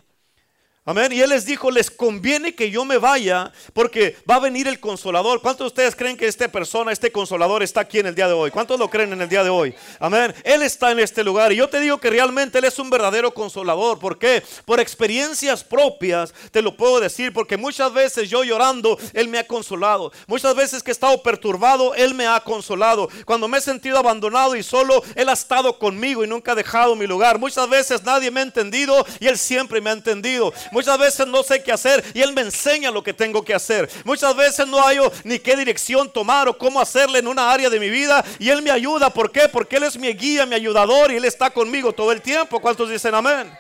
Amén. 0.87 1.13
Y 1.13 1.21
Él 1.23 1.31
les 1.31 1.47
dijo, 1.47 1.71
les 1.71 1.91
conviene 1.91 2.55
que 2.55 2.71
yo 2.71 2.85
me 2.85 2.99
vaya 2.99 3.51
porque 3.73 4.19
va 4.31 4.35
a 4.35 4.41
venir 4.41 4.69
el 4.69 4.81
consolador. 4.81 5.41
¿Cuántos 5.41 5.65
de 5.65 5.69
ustedes 5.69 5.97
creen 5.97 6.15
que 6.15 6.27
esta 6.27 6.47
persona, 6.49 6.93
este 6.93 7.11
consolador 7.11 7.63
está 7.63 7.81
aquí 7.81 8.01
en 8.01 8.07
el 8.07 8.15
día 8.15 8.29
de 8.29 8.35
hoy? 8.35 8.51
¿Cuántos 8.51 8.79
lo 8.79 8.91
creen 8.91 9.15
en 9.15 9.23
el 9.23 9.29
día 9.31 9.43
de 9.43 9.49
hoy? 9.49 9.75
Amén. 9.99 10.35
Él 10.45 10.61
está 10.61 10.93
en 10.93 11.01
este 11.01 11.25
lugar. 11.25 11.53
Y 11.53 11.57
yo 11.57 11.71
te 11.71 11.81
digo 11.81 11.97
que 11.97 12.11
realmente 12.11 12.59
Él 12.59 12.65
es 12.65 12.79
un 12.79 12.91
verdadero 12.91 13.33
consolador. 13.33 13.99
¿Por 13.99 14.19
qué? 14.19 14.43
Por 14.67 14.79
experiencias 14.79 15.65
propias 15.65 16.35
te 16.51 16.61
lo 16.61 16.77
puedo 16.77 17.01
decir. 17.01 17.33
Porque 17.33 17.57
muchas 17.57 17.91
veces 17.91 18.29
yo 18.29 18.45
llorando, 18.45 18.99
Él 19.15 19.29
me 19.29 19.39
ha 19.39 19.47
consolado. 19.47 20.13
Muchas 20.27 20.55
veces 20.55 20.83
que 20.83 20.91
he 20.91 20.93
estado 20.93 21.23
perturbado, 21.23 21.95
Él 21.95 22.13
me 22.13 22.27
ha 22.27 22.41
consolado. 22.41 23.09
Cuando 23.25 23.49
me 23.49 23.57
he 23.57 23.63
sentido 23.63 23.97
abandonado 23.97 24.55
y 24.55 24.63
solo, 24.63 25.03
Él 25.15 25.31
ha 25.31 25.33
estado 25.33 25.79
conmigo 25.79 26.23
y 26.23 26.27
nunca 26.27 26.53
ha 26.53 26.55
dejado 26.55 26.95
mi 26.95 27.07
lugar. 27.07 27.39
Muchas 27.39 27.71
veces 27.71 28.03
nadie 28.03 28.31
me 28.31 28.41
ha 28.41 28.43
entendido 28.43 29.07
y 29.19 29.29
Él 29.29 29.39
siempre 29.39 29.81
me 29.81 29.89
ha 29.89 29.95
entendido. 29.95 30.53
Muchas 30.75 30.99
veces 30.99 31.25
no 31.29 31.45
sé 31.45 31.63
qué 31.63 31.71
hacer 31.71 32.05
y 32.13 32.21
Él 32.21 32.33
me 32.33 32.41
enseña 32.41 32.91
lo 32.91 33.01
que 33.01 33.15
tengo 33.15 33.45
que 33.45 33.55
hacer. 33.55 33.89
Muchas 34.03 34.35
veces 34.35 34.67
no 34.67 34.85
hay 34.85 34.99
ni 35.23 35.39
qué 35.39 35.55
dirección 35.55 36.13
tomar 36.13 36.49
o 36.49 36.59
cómo 36.59 36.81
hacerle 36.81 37.21
en 37.21 37.29
una 37.29 37.53
área 37.53 37.71
de 37.71 37.79
mi 37.79 37.89
vida 37.89 38.25
y 38.41 38.51
Él 38.51 38.61
me 38.61 38.73
ayuda. 38.73 39.09
¿Por 39.09 39.31
qué? 39.31 39.49
Porque 39.49 39.77
Él 39.77 39.85
es 39.85 39.97
mi 39.97 40.09
guía, 40.09 40.47
mi 40.47 40.57
ayudador 40.57 41.13
y 41.13 41.17
Él 41.17 41.25
está 41.27 41.49
conmigo 41.51 41.93
todo 41.93 42.11
el 42.11 42.21
tiempo. 42.21 42.61
¿Cuántos 42.61 42.91
dicen 42.91 43.15
amén? 43.15 43.57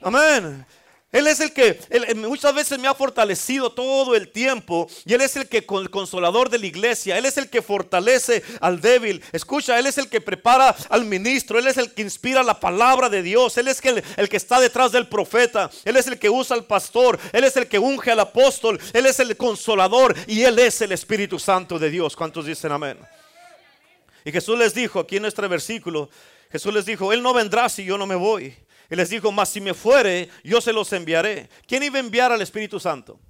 Amén. 0.00 0.64
Él 1.12 1.26
es 1.26 1.40
el 1.40 1.52
que 1.52 1.80
muchas 2.14 2.54
veces 2.54 2.78
me 2.78 2.86
ha 2.86 2.94
fortalecido 2.94 3.72
todo 3.72 4.14
el 4.14 4.28
tiempo 4.28 4.88
y 5.04 5.14
Él 5.14 5.22
es 5.22 5.34
el 5.34 5.48
que 5.48 5.66
el 5.68 5.90
consolador 5.90 6.50
de 6.50 6.58
la 6.60 6.66
iglesia, 6.66 7.18
Él 7.18 7.26
es 7.26 7.36
el 7.36 7.50
que 7.50 7.62
fortalece 7.62 8.44
al 8.60 8.80
débil. 8.80 9.20
Escucha, 9.32 9.76
Él 9.76 9.86
es 9.86 9.98
el 9.98 10.08
que 10.08 10.20
prepara 10.20 10.74
al 10.88 11.04
ministro, 11.04 11.58
Él 11.58 11.66
es 11.66 11.78
el 11.78 11.92
que 11.92 12.02
inspira 12.02 12.44
la 12.44 12.60
palabra 12.60 13.08
de 13.08 13.24
Dios, 13.24 13.58
Él 13.58 13.66
es 13.66 13.84
el, 13.84 14.04
el 14.16 14.28
que 14.28 14.36
está 14.36 14.60
detrás 14.60 14.92
del 14.92 15.08
profeta, 15.08 15.68
Él 15.84 15.96
es 15.96 16.06
el 16.06 16.16
que 16.16 16.30
usa 16.30 16.54
al 16.54 16.64
pastor, 16.64 17.18
Él 17.32 17.42
es 17.42 17.56
el 17.56 17.66
que 17.66 17.80
unge 17.80 18.12
al 18.12 18.20
apóstol, 18.20 18.78
Él 18.92 19.06
es 19.06 19.18
el 19.18 19.36
consolador 19.36 20.14
y 20.28 20.42
Él 20.42 20.60
es 20.60 20.80
el 20.80 20.92
Espíritu 20.92 21.40
Santo 21.40 21.80
de 21.80 21.90
Dios. 21.90 22.14
¿Cuántos 22.14 22.46
dicen 22.46 22.70
amén? 22.70 22.96
Y 24.24 24.30
Jesús 24.30 24.56
les 24.56 24.74
dijo 24.74 25.00
aquí 25.00 25.16
en 25.16 25.22
nuestro 25.22 25.48
versículo, 25.48 26.08
Jesús 26.52 26.72
les 26.72 26.84
dijo, 26.84 27.12
Él 27.12 27.20
no 27.20 27.32
vendrá 27.32 27.68
si 27.68 27.84
yo 27.84 27.98
no 27.98 28.06
me 28.06 28.14
voy. 28.14 28.54
Y 28.90 28.96
les 28.96 29.08
dijo, 29.08 29.30
mas 29.30 29.48
si 29.48 29.60
me 29.60 29.72
fuere, 29.72 30.28
yo 30.42 30.60
se 30.60 30.72
los 30.72 30.92
enviaré. 30.92 31.48
¿Quién 31.66 31.82
iba 31.84 31.96
a 31.96 32.00
enviar 32.00 32.32
al 32.32 32.42
Espíritu 32.42 32.80
Santo? 32.80 33.20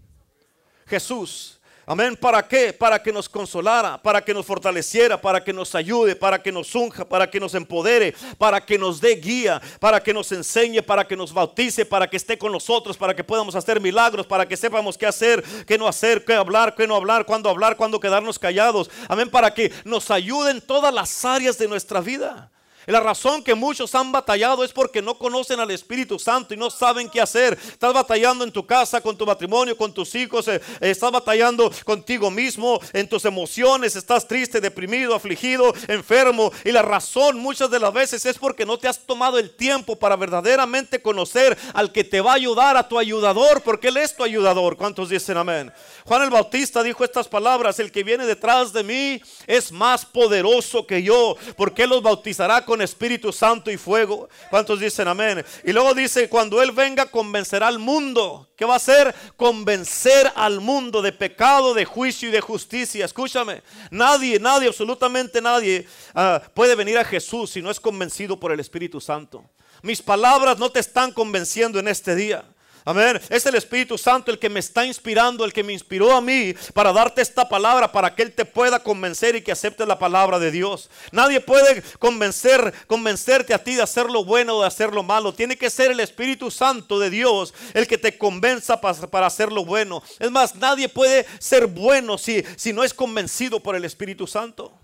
Jesús. 0.87 1.61
Amén. 1.91 2.17
¿Para 2.17 2.47
qué? 2.47 2.73
Para 2.73 3.03
que 3.03 3.13
nos 3.13 3.29
consolara, 3.29 4.01
para 4.01 4.25
que 4.25 4.33
nos 4.33 4.47
fortaleciera, 4.47 5.21
para 5.21 5.43
que 5.43 5.53
nos 5.53 5.75
ayude, 5.75 6.15
para 6.15 6.41
que 6.41 6.53
nos 6.53 6.73
unja, 6.75 7.05
para 7.09 7.29
que 7.29 7.41
nos 7.41 7.53
empodere, 7.55 8.15
para 8.39 8.65
que 8.65 8.79
nos 8.79 9.01
dé 9.01 9.17
guía, 9.17 9.61
para 9.81 10.01
que 10.01 10.15
nos 10.15 10.31
enseñe, 10.31 10.83
para 10.83 11.05
que 11.05 11.17
nos 11.17 11.33
bautice, 11.33 11.85
para 11.85 12.09
que 12.09 12.17
esté 12.17 12.39
con 12.39 12.53
nosotros, 12.53 12.97
para 12.97 13.13
que 13.13 13.25
podamos 13.25 13.57
hacer 13.57 13.81
milagros, 13.81 14.25
para 14.25 14.47
que 14.47 14.57
sepamos 14.57 14.97
qué 14.97 15.07
hacer, 15.07 15.43
qué 15.67 15.77
no 15.77 15.89
hacer, 15.89 16.25
qué 16.25 16.35
hablar, 16.35 16.77
qué 16.77 16.87
no 16.87 16.95
hablar, 16.95 17.27
cuándo 17.27 17.51
hablar, 17.51 17.77
cuándo 17.77 17.99
quedarnos 17.99 18.39
callados. 18.39 18.89
Amén. 19.09 19.29
Para 19.29 19.53
que 19.53 19.73
nos 19.85 20.13
ayude 20.13 20.53
en 20.53 20.61
todas 20.61 20.95
las 20.95 21.25
áreas 21.25 21.59
de 21.59 21.67
nuestra 21.67 22.01
vida. 22.01 22.53
La 22.91 23.01
razón 23.01 23.43
que 23.43 23.55
muchos 23.55 23.95
han 23.95 24.11
batallado 24.11 24.65
es 24.65 24.73
porque 24.73 25.01
no 25.01 25.17
conocen 25.17 25.61
al 25.61 25.71
Espíritu 25.71 26.19
Santo 26.19 26.55
y 26.55 26.57
no 26.57 26.71
saben 26.71 27.09
qué 27.09 27.21
hacer. 27.21 27.59
Estás 27.69 27.93
batallando 27.93 28.45
en 28.45 28.51
tu 28.51 28.67
casa, 28.67 29.01
con 29.01 29.17
tu 29.17 29.25
matrimonio, 29.25 29.77
con 29.77 29.93
tus 29.93 30.15
hijos. 30.15 30.49
Eh, 30.49 30.61
estás 30.81 31.13
batallando 31.13 31.71
contigo 31.85 32.31
mismo, 32.31 32.81
en 32.93 33.09
tus 33.09 33.25
emociones. 33.25 33.97
Estás 33.97 34.27
triste, 34.27 34.61
deprimido, 34.61 35.15
afligido, 35.15 35.73
enfermo. 35.89 36.53
Y 36.65 36.73
la 36.73 36.83
razón 36.83 37.39
muchas 37.39 37.71
de 37.71 37.79
las 37.79 37.93
veces 37.93 38.27
es 38.27 38.39
porque 38.39 38.67
no 38.67 38.79
te 38.79 38.89
has 38.89 38.99
tomado 38.99 39.39
el 39.39 39.51
tiempo 39.51 39.97
para 39.97 40.17
verdaderamente 40.17 41.01
conocer 41.01 41.57
al 41.75 41.93
que 41.93 42.05
te 42.05 42.21
va 42.21 42.33
a 42.33 42.37
ayudar, 42.37 42.77
a 42.77 42.89
tu 42.89 42.99
ayudador, 42.99 43.63
porque 43.63 43.89
Él 43.89 43.99
es 43.99 44.17
tu 44.17 44.25
ayudador. 44.25 44.77
¿Cuántos 44.77 45.09
dicen 45.11 45.37
amén? 45.37 45.73
Juan 46.05 46.23
el 46.23 46.31
Bautista 46.31 46.83
dijo 46.83 47.05
estas 47.05 47.29
palabras, 47.29 47.79
el 47.79 47.93
que 47.93 48.03
viene 48.03 48.27
detrás 48.27 48.73
de 48.73 48.83
mí 48.83 49.23
es 49.47 49.71
más 49.71 50.05
poderoso 50.05 50.87
que 50.87 51.03
yo, 51.03 51.37
porque 51.57 51.85
Él 51.85 51.91
los 51.91 52.03
bautizará 52.03 52.65
con 52.65 52.80
Espíritu 52.83 53.33
Santo 53.33 53.71
y 53.71 53.77
fuego. 53.77 54.29
¿Cuántos 54.51 54.81
dicen 54.81 55.09
amén? 55.09 55.45
Y 55.65 55.73
luego 55.73 55.95
dice, 55.95 56.29
cuando 56.29 56.63
Él 56.63 56.73
venga 56.73 57.07
convencerá 57.07 57.69
al 57.69 57.79
mundo. 57.79 58.49
¿Qué 58.57 58.65
va 58.65 58.75
a 58.75 58.77
hacer? 58.77 59.15
Convencer 59.37 60.31
al 60.35 60.61
mundo 60.61 61.03
de 61.03 61.13
pecado, 61.13 61.73
de 61.75 61.85
juicio 61.85 62.29
y 62.29 62.33
de 62.33 62.41
justicia. 62.41 63.05
Escúchame, 63.05 63.63
nadie, 63.91 64.39
nadie, 64.39 64.69
absolutamente 64.69 65.41
nadie 65.41 65.87
ah, 66.15 66.43
puede 66.55 66.75
venir 66.75 66.99
a 66.99 67.05
Jesús 67.05 67.51
si 67.51 67.63
no 67.63 67.71
es 67.71 67.81
convencido 67.81 68.39
por 68.39 68.53
el 68.53 68.61
Espíritu 68.61 69.01
Santo. 69.01 69.45
Mis 69.83 70.03
palabras 70.03 70.59
no 70.59 70.71
te 70.71 70.81
están 70.81 71.13
convenciendo 71.13 71.79
en 71.79 71.89
este 71.89 72.15
día. 72.15 72.45
Amén. 72.85 73.21
Es 73.29 73.45
el 73.47 73.55
Espíritu 73.55 73.99
Santo 73.99 74.31
el 74.31 74.39
que 74.39 74.49
me 74.49 74.61
está 74.61 74.87
inspirando, 74.87 75.45
el 75.45 75.53
que 75.53 75.63
me 75.63 75.73
inspiró 75.73 76.13
a 76.13 76.21
mí 76.21 76.55
para 76.73 76.93
darte 76.93 77.21
esta 77.21 77.49
palabra, 77.49 77.93
para 77.93 78.15
que 78.15 78.23
Él 78.23 78.33
te 78.33 78.45
pueda 78.45 78.83
convencer 78.83 79.37
y 79.37 79.43
que 79.43 79.53
aceptes 79.53 79.87
la 79.87 79.99
palabra 79.99 80.39
de 80.39 80.51
Dios. 80.51 80.89
Nadie 81.13 81.41
puede 81.41 81.83
convencer, 81.99 82.73
convencerte 82.87 83.53
a 83.53 83.63
ti 83.63 83.75
de 83.75 83.83
hacer 83.83 84.07
lo 84.07 84.25
bueno 84.25 84.57
o 84.57 84.61
de 84.63 84.67
hacer 84.67 84.93
lo 84.93 85.03
malo. 85.03 85.35
Tiene 85.35 85.57
que 85.57 85.69
ser 85.69 85.91
el 85.91 86.01
Espíritu 86.01 86.51
Santo 86.51 86.99
de 86.99 87.11
Dios 87.11 87.53
el 87.75 87.87
que 87.87 87.99
te 87.99 88.17
convenza 88.17 88.81
para, 88.81 89.11
para 89.11 89.27
hacer 89.27 89.53
lo 89.53 89.65
bueno. 89.65 90.03
Es 90.19 90.31
más, 90.31 90.55
nadie 90.55 90.89
puede 90.89 91.27
ser 91.39 91.67
bueno 91.67 92.17
si, 92.17 92.43
si 92.57 92.73
no 92.73 92.83
es 92.83 92.95
convencido 92.95 93.61
por 93.61 93.77
el 93.77 93.85
Espíritu 93.85 94.27
Santo. 94.27 94.80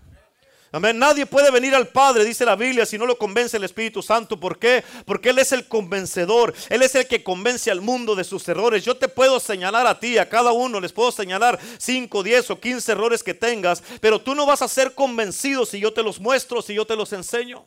Amén. 0.71 0.99
Nadie 0.99 1.25
puede 1.25 1.49
venir 1.49 1.73
al 1.75 1.87
Padre, 1.87 2.25
dice 2.25 2.45
la 2.45 2.55
Biblia, 2.55 2.85
si 2.85 2.97
no 2.97 3.05
lo 3.05 3.17
convence 3.17 3.57
el 3.57 3.63
Espíritu 3.63 4.01
Santo. 4.01 4.39
¿Por 4.39 4.59
qué? 4.59 4.83
Porque 5.05 5.29
Él 5.29 5.39
es 5.39 5.51
el 5.51 5.67
convencedor. 5.67 6.53
Él 6.69 6.81
es 6.81 6.95
el 6.95 7.07
que 7.07 7.23
convence 7.23 7.71
al 7.71 7.81
mundo 7.81 8.15
de 8.15 8.23
sus 8.23 8.47
errores. 8.49 8.83
Yo 8.83 8.97
te 8.97 9.07
puedo 9.07 9.39
señalar 9.39 9.87
a 9.87 9.99
ti, 9.99 10.17
a 10.17 10.27
cada 10.27 10.51
uno, 10.51 10.79
les 10.79 10.91
puedo 10.91 11.11
señalar 11.11 11.59
5, 11.77 12.23
10 12.23 12.51
o 12.51 12.59
15 12.59 12.91
errores 12.91 13.23
que 13.23 13.33
tengas, 13.33 13.81
pero 14.01 14.19
tú 14.19 14.35
no 14.35 14.45
vas 14.45 14.61
a 14.61 14.67
ser 14.67 14.93
convencido 14.93 15.65
si 15.65 15.79
yo 15.79 15.93
te 15.93 16.03
los 16.03 16.19
muestro, 16.19 16.61
si 16.61 16.73
yo 16.73 16.85
te 16.85 16.95
los 16.95 17.13
enseño. 17.13 17.65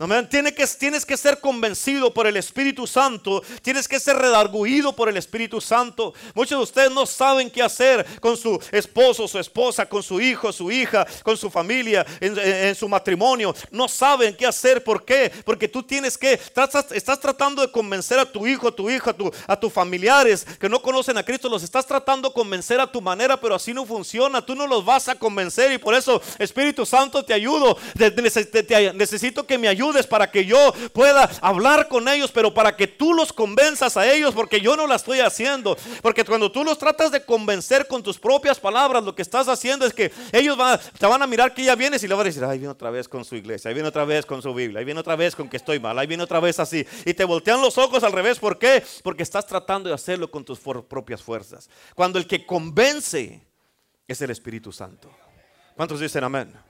Amén. 0.00 0.28
Tiene 0.28 0.54
que, 0.54 0.64
tienes 0.64 1.04
que 1.04 1.16
ser 1.16 1.40
convencido 1.40 2.14
por 2.14 2.28
el 2.28 2.36
Espíritu 2.36 2.86
Santo. 2.86 3.42
Tienes 3.62 3.88
que 3.88 3.98
ser 3.98 4.14
redarguido 4.14 4.94
por 4.94 5.08
el 5.08 5.16
Espíritu 5.16 5.60
Santo. 5.60 6.14
Muchos 6.34 6.56
de 6.56 6.62
ustedes 6.62 6.92
no 6.92 7.04
saben 7.04 7.50
qué 7.50 7.64
hacer 7.64 8.06
con 8.20 8.36
su 8.36 8.62
esposo, 8.70 9.26
su 9.26 9.40
esposa, 9.40 9.86
con 9.86 10.04
su 10.04 10.20
hijo, 10.20 10.52
su 10.52 10.70
hija, 10.70 11.04
con 11.24 11.36
su 11.36 11.50
familia, 11.50 12.06
en, 12.20 12.76
su 12.76 12.88
matrimonio. 12.88 13.52
No 13.72 13.88
saben 13.88 14.36
qué 14.36 14.46
hacer. 14.46 14.84
¿Por 14.84 15.04
qué? 15.04 15.32
Porque 15.44 15.66
tú 15.66 15.82
tienes 15.82 16.16
que, 16.16 16.34
estás, 16.34 17.18
tratando 17.20 17.60
de 17.60 17.72
convencer 17.72 18.20
a 18.20 18.24
tu 18.24 18.46
hijo, 18.46 18.68
a 18.68 18.76
tu 18.76 18.88
hija, 18.88 19.12
a 19.48 19.58
tus 19.58 19.72
familiares 19.72 20.46
que 20.60 20.68
no 20.68 20.80
conocen 20.80 21.18
a 21.18 21.24
Cristo. 21.24 21.48
Los 21.48 21.64
estás 21.64 21.84
tratando 21.84 22.28
de 22.28 22.34
convencer 22.34 22.78
a 22.78 22.86
tu 22.86 23.00
manera, 23.00 23.40
pero 23.40 23.56
así 23.56 23.74
no 23.74 23.84
funciona. 23.84 24.46
Tú 24.46 24.54
no 24.54 24.68
los 24.68 24.84
vas 24.84 25.08
a 25.08 25.16
convencer 25.16 25.72
y 25.72 25.78
por 25.78 25.96
eso, 25.96 26.22
Espíritu 26.38 26.86
Santo, 26.86 27.24
te 27.24 27.34
ayudo. 27.34 27.76
Necesito 28.94 29.44
que 29.44 29.58
me 29.58 29.66
ayudes 29.66 29.87
para 30.06 30.30
que 30.30 30.44
yo 30.44 30.72
pueda 30.92 31.30
hablar 31.40 31.88
con 31.88 32.08
ellos, 32.08 32.30
pero 32.32 32.52
para 32.52 32.76
que 32.76 32.86
tú 32.86 33.14
los 33.14 33.32
convenzas 33.32 33.96
a 33.96 34.10
ellos, 34.12 34.34
porque 34.34 34.60
yo 34.60 34.76
no 34.76 34.86
la 34.86 34.96
estoy 34.96 35.20
haciendo. 35.20 35.76
Porque 36.02 36.24
cuando 36.24 36.50
tú 36.52 36.64
los 36.64 36.78
tratas 36.78 37.10
de 37.10 37.24
convencer 37.24 37.86
con 37.86 38.02
tus 38.02 38.18
propias 38.18 38.58
palabras, 38.58 39.02
lo 39.02 39.14
que 39.14 39.22
estás 39.22 39.48
haciendo 39.48 39.86
es 39.86 39.92
que 39.92 40.12
ellos 40.32 40.56
van, 40.56 40.78
te 40.98 41.06
van 41.06 41.22
a 41.22 41.26
mirar 41.26 41.54
que 41.54 41.64
ya 41.64 41.74
vienes 41.74 42.02
y 42.02 42.08
le 42.08 42.14
van 42.14 42.22
a 42.22 42.24
decir, 42.24 42.44
ahí 42.44 42.58
viene 42.58 42.72
otra 42.72 42.90
vez 42.90 43.08
con 43.08 43.24
su 43.24 43.36
iglesia, 43.36 43.68
ahí 43.68 43.74
viene 43.74 43.88
otra 43.88 44.04
vez 44.04 44.26
con 44.26 44.42
su 44.42 44.52
Biblia, 44.54 44.80
ahí 44.80 44.84
viene 44.84 45.00
otra 45.00 45.16
vez 45.16 45.34
con 45.34 45.48
que 45.48 45.56
estoy 45.56 45.80
mal, 45.80 45.98
ahí 45.98 46.06
viene 46.06 46.22
otra 46.22 46.40
vez 46.40 46.58
así. 46.60 46.86
Y 47.04 47.14
te 47.14 47.24
voltean 47.24 47.60
los 47.60 47.78
ojos 47.78 48.02
al 48.02 48.12
revés. 48.12 48.38
¿Por 48.38 48.58
qué? 48.58 48.84
Porque 49.02 49.22
estás 49.22 49.46
tratando 49.46 49.88
de 49.88 49.94
hacerlo 49.94 50.30
con 50.30 50.44
tus 50.44 50.58
propias 50.58 51.22
fuerzas. 51.22 51.68
Cuando 51.94 52.18
el 52.18 52.26
que 52.26 52.44
convence 52.44 53.46
es 54.06 54.22
el 54.22 54.30
Espíritu 54.30 54.72
Santo. 54.72 55.10
¿Cuántos 55.76 56.00
dicen 56.00 56.24
amén? 56.24 56.67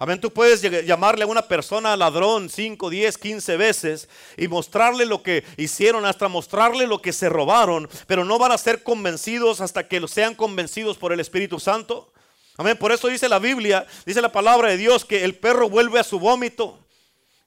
Amén, 0.00 0.20
tú 0.20 0.32
puedes 0.32 0.62
llamarle 0.62 1.24
a 1.24 1.26
una 1.26 1.42
persona 1.42 1.96
ladrón 1.96 2.48
5, 2.48 2.88
10, 2.88 3.18
15 3.18 3.56
veces 3.56 4.08
y 4.36 4.46
mostrarle 4.46 5.04
lo 5.06 5.24
que 5.24 5.42
hicieron, 5.56 6.06
hasta 6.06 6.28
mostrarle 6.28 6.86
lo 6.86 7.02
que 7.02 7.12
se 7.12 7.28
robaron, 7.28 7.88
pero 8.06 8.24
no 8.24 8.38
van 8.38 8.52
a 8.52 8.58
ser 8.58 8.84
convencidos 8.84 9.60
hasta 9.60 9.88
que 9.88 10.06
sean 10.06 10.36
convencidos 10.36 10.98
por 10.98 11.12
el 11.12 11.18
Espíritu 11.18 11.58
Santo. 11.58 12.12
Amén, 12.56 12.76
por 12.76 12.92
eso 12.92 13.08
dice 13.08 13.28
la 13.28 13.40
Biblia, 13.40 13.88
dice 14.06 14.22
la 14.22 14.30
palabra 14.30 14.68
de 14.68 14.76
Dios 14.76 15.04
que 15.04 15.24
el 15.24 15.34
perro 15.34 15.68
vuelve 15.68 15.98
a 15.98 16.04
su 16.04 16.20
vómito. 16.20 16.78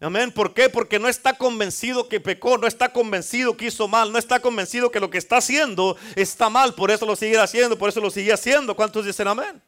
Amén, 0.01 0.33
¿por 0.33 0.53
qué? 0.53 0.67
Porque 0.67 0.99
no 0.99 1.07
está 1.07 1.37
convencido 1.37 2.09
que 2.09 2.19
pecó, 2.19 2.57
no 2.57 2.67
está 2.67 2.91
convencido 2.91 3.55
que 3.55 3.67
hizo 3.67 3.87
mal, 3.87 4.11
no 4.11 4.19
está 4.19 4.41
convencido 4.41 4.91
que 4.91 4.99
lo 4.99 5.09
que 5.09 5.19
está 5.19 5.37
haciendo 5.37 5.95
está 6.17 6.49
mal, 6.49 6.73
por 6.73 6.91
eso 6.91 7.05
lo 7.05 7.15
sigue 7.15 7.37
haciendo, 7.37 7.77
por 7.77 7.87
eso 7.87 8.01
lo 8.01 8.09
sigue 8.09 8.33
haciendo. 8.33 8.75
¿Cuántos 8.75 9.05
dicen 9.05 9.29
amén? 9.29 9.61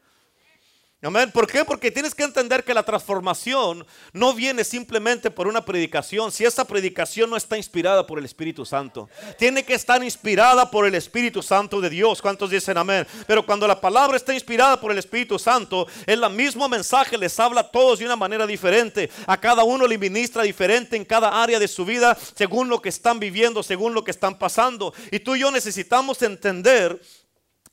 Amén. 1.06 1.32
¿Por 1.32 1.48
qué? 1.48 1.66
Porque 1.66 1.92
tienes 1.92 2.16
que 2.16 2.24
entender 2.24 2.64
que 2.64 2.74
la 2.74 2.82
transformación 2.82 3.86
no 4.14 4.34
viene 4.34 4.64
simplemente 4.64 5.30
por 5.30 5.48
una 5.48 5.66
predicación. 5.66 6.32
Si 6.32 6.46
esa 6.46 6.66
predicación 6.66 7.30
no 7.30 7.36
está 7.36 7.58
inspirada 7.58 8.08
por 8.08 8.20
el 8.20 8.24
Espíritu 8.24 8.66
Santo, 8.66 9.10
tiene 9.38 9.66
que 9.66 9.74
estar 9.74 10.02
inspirada 10.02 10.72
por 10.72 10.88
el 10.88 10.96
Espíritu 10.96 11.44
Santo 11.44 11.82
de 11.82 11.90
Dios. 11.90 12.22
¿Cuántos 12.22 12.50
dicen 12.50 12.78
amén? 12.78 13.06
Pero 13.28 13.46
cuando 13.46 13.68
la 13.68 13.82
palabra 13.82 14.16
está 14.16 14.34
inspirada 14.34 14.80
por 14.80 14.94
el 14.94 14.98
Espíritu 14.98 15.38
Santo, 15.38 15.88
el 16.06 16.22
mismo 16.30 16.70
mensaje 16.70 17.18
les 17.18 17.38
habla 17.38 17.62
a 17.62 17.70
todos 17.70 18.00
de 18.00 18.06
una 18.06 18.16
manera 18.16 18.48
diferente. 18.48 19.10
A 19.28 19.36
cada 19.36 19.66
uno 19.66 19.86
le 19.86 19.98
ministra 19.98 20.44
diferente 20.44 20.96
en 20.96 21.04
cada 21.04 21.44
área 21.44 21.60
de 21.60 21.68
su 21.68 21.84
vida, 21.84 22.18
según 22.34 22.70
lo 22.70 22.82
que 22.82 22.88
están 22.88 23.20
viviendo, 23.20 23.62
según 23.62 23.94
lo 23.94 24.06
que 24.06 24.12
están 24.12 24.40
pasando. 24.40 24.94
Y 25.12 25.20
tú 25.20 25.36
y 25.36 25.42
yo 25.42 25.52
necesitamos 25.52 26.22
entender 26.22 26.98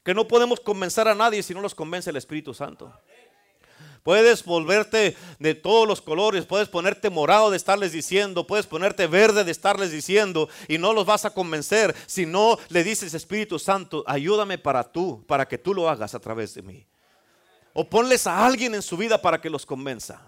que 0.03 0.15
no 0.15 0.27
podemos 0.27 0.59
convencer 0.61 1.07
a 1.09 1.15
nadie 1.15 1.43
si 1.43 1.55
no 1.55 1.61
los 1.61 1.75
convence 1.75 2.11
el 2.11 2.17
Espíritu 2.17 2.55
Santo. 2.55 2.93
Puedes 4.03 4.45
volverte 4.45 5.17
de 5.39 5.55
todos 5.55 5.87
los 5.87 6.01
colores, 6.01 6.47
puedes 6.47 6.69
ponerte 6.69 7.11
morado 7.11 7.51
de 7.51 7.57
estarles 7.57 7.93
diciendo, 7.93 8.47
puedes 8.47 8.67
ponerte 8.67 9.07
verde 9.07 9.45
de 9.45 9.51
estarles 9.51 9.91
diciendo 9.91 10.49
y 10.69 10.79
no 10.79 10.95
los 10.95 11.05
vas 11.05 11.27
a 11.27 11.35
convencer 11.35 11.95
si 12.07 12.25
no 12.25 12.59
le 12.71 12.83
dices 12.83 13.13
Espíritu 13.13 13.59
Santo, 13.59 14.03
ayúdame 14.07 14.57
para 14.57 14.85
tú, 14.85 15.25
para 15.27 15.47
que 15.47 15.59
tú 15.59 15.75
lo 15.75 15.89
hagas 15.89 16.15
a 16.15 16.21
través 16.21 16.55
de 16.55 16.63
mí. 16.63 16.87
O 17.75 17.89
ponles 17.89 18.27
a 18.27 18.45
alguien 18.47 18.75
en 18.75 18.83
su 18.83 18.97
vida 18.97 19.21
para 19.21 19.41
que 19.41 19.51
los 19.51 19.67
convenza. 19.67 20.21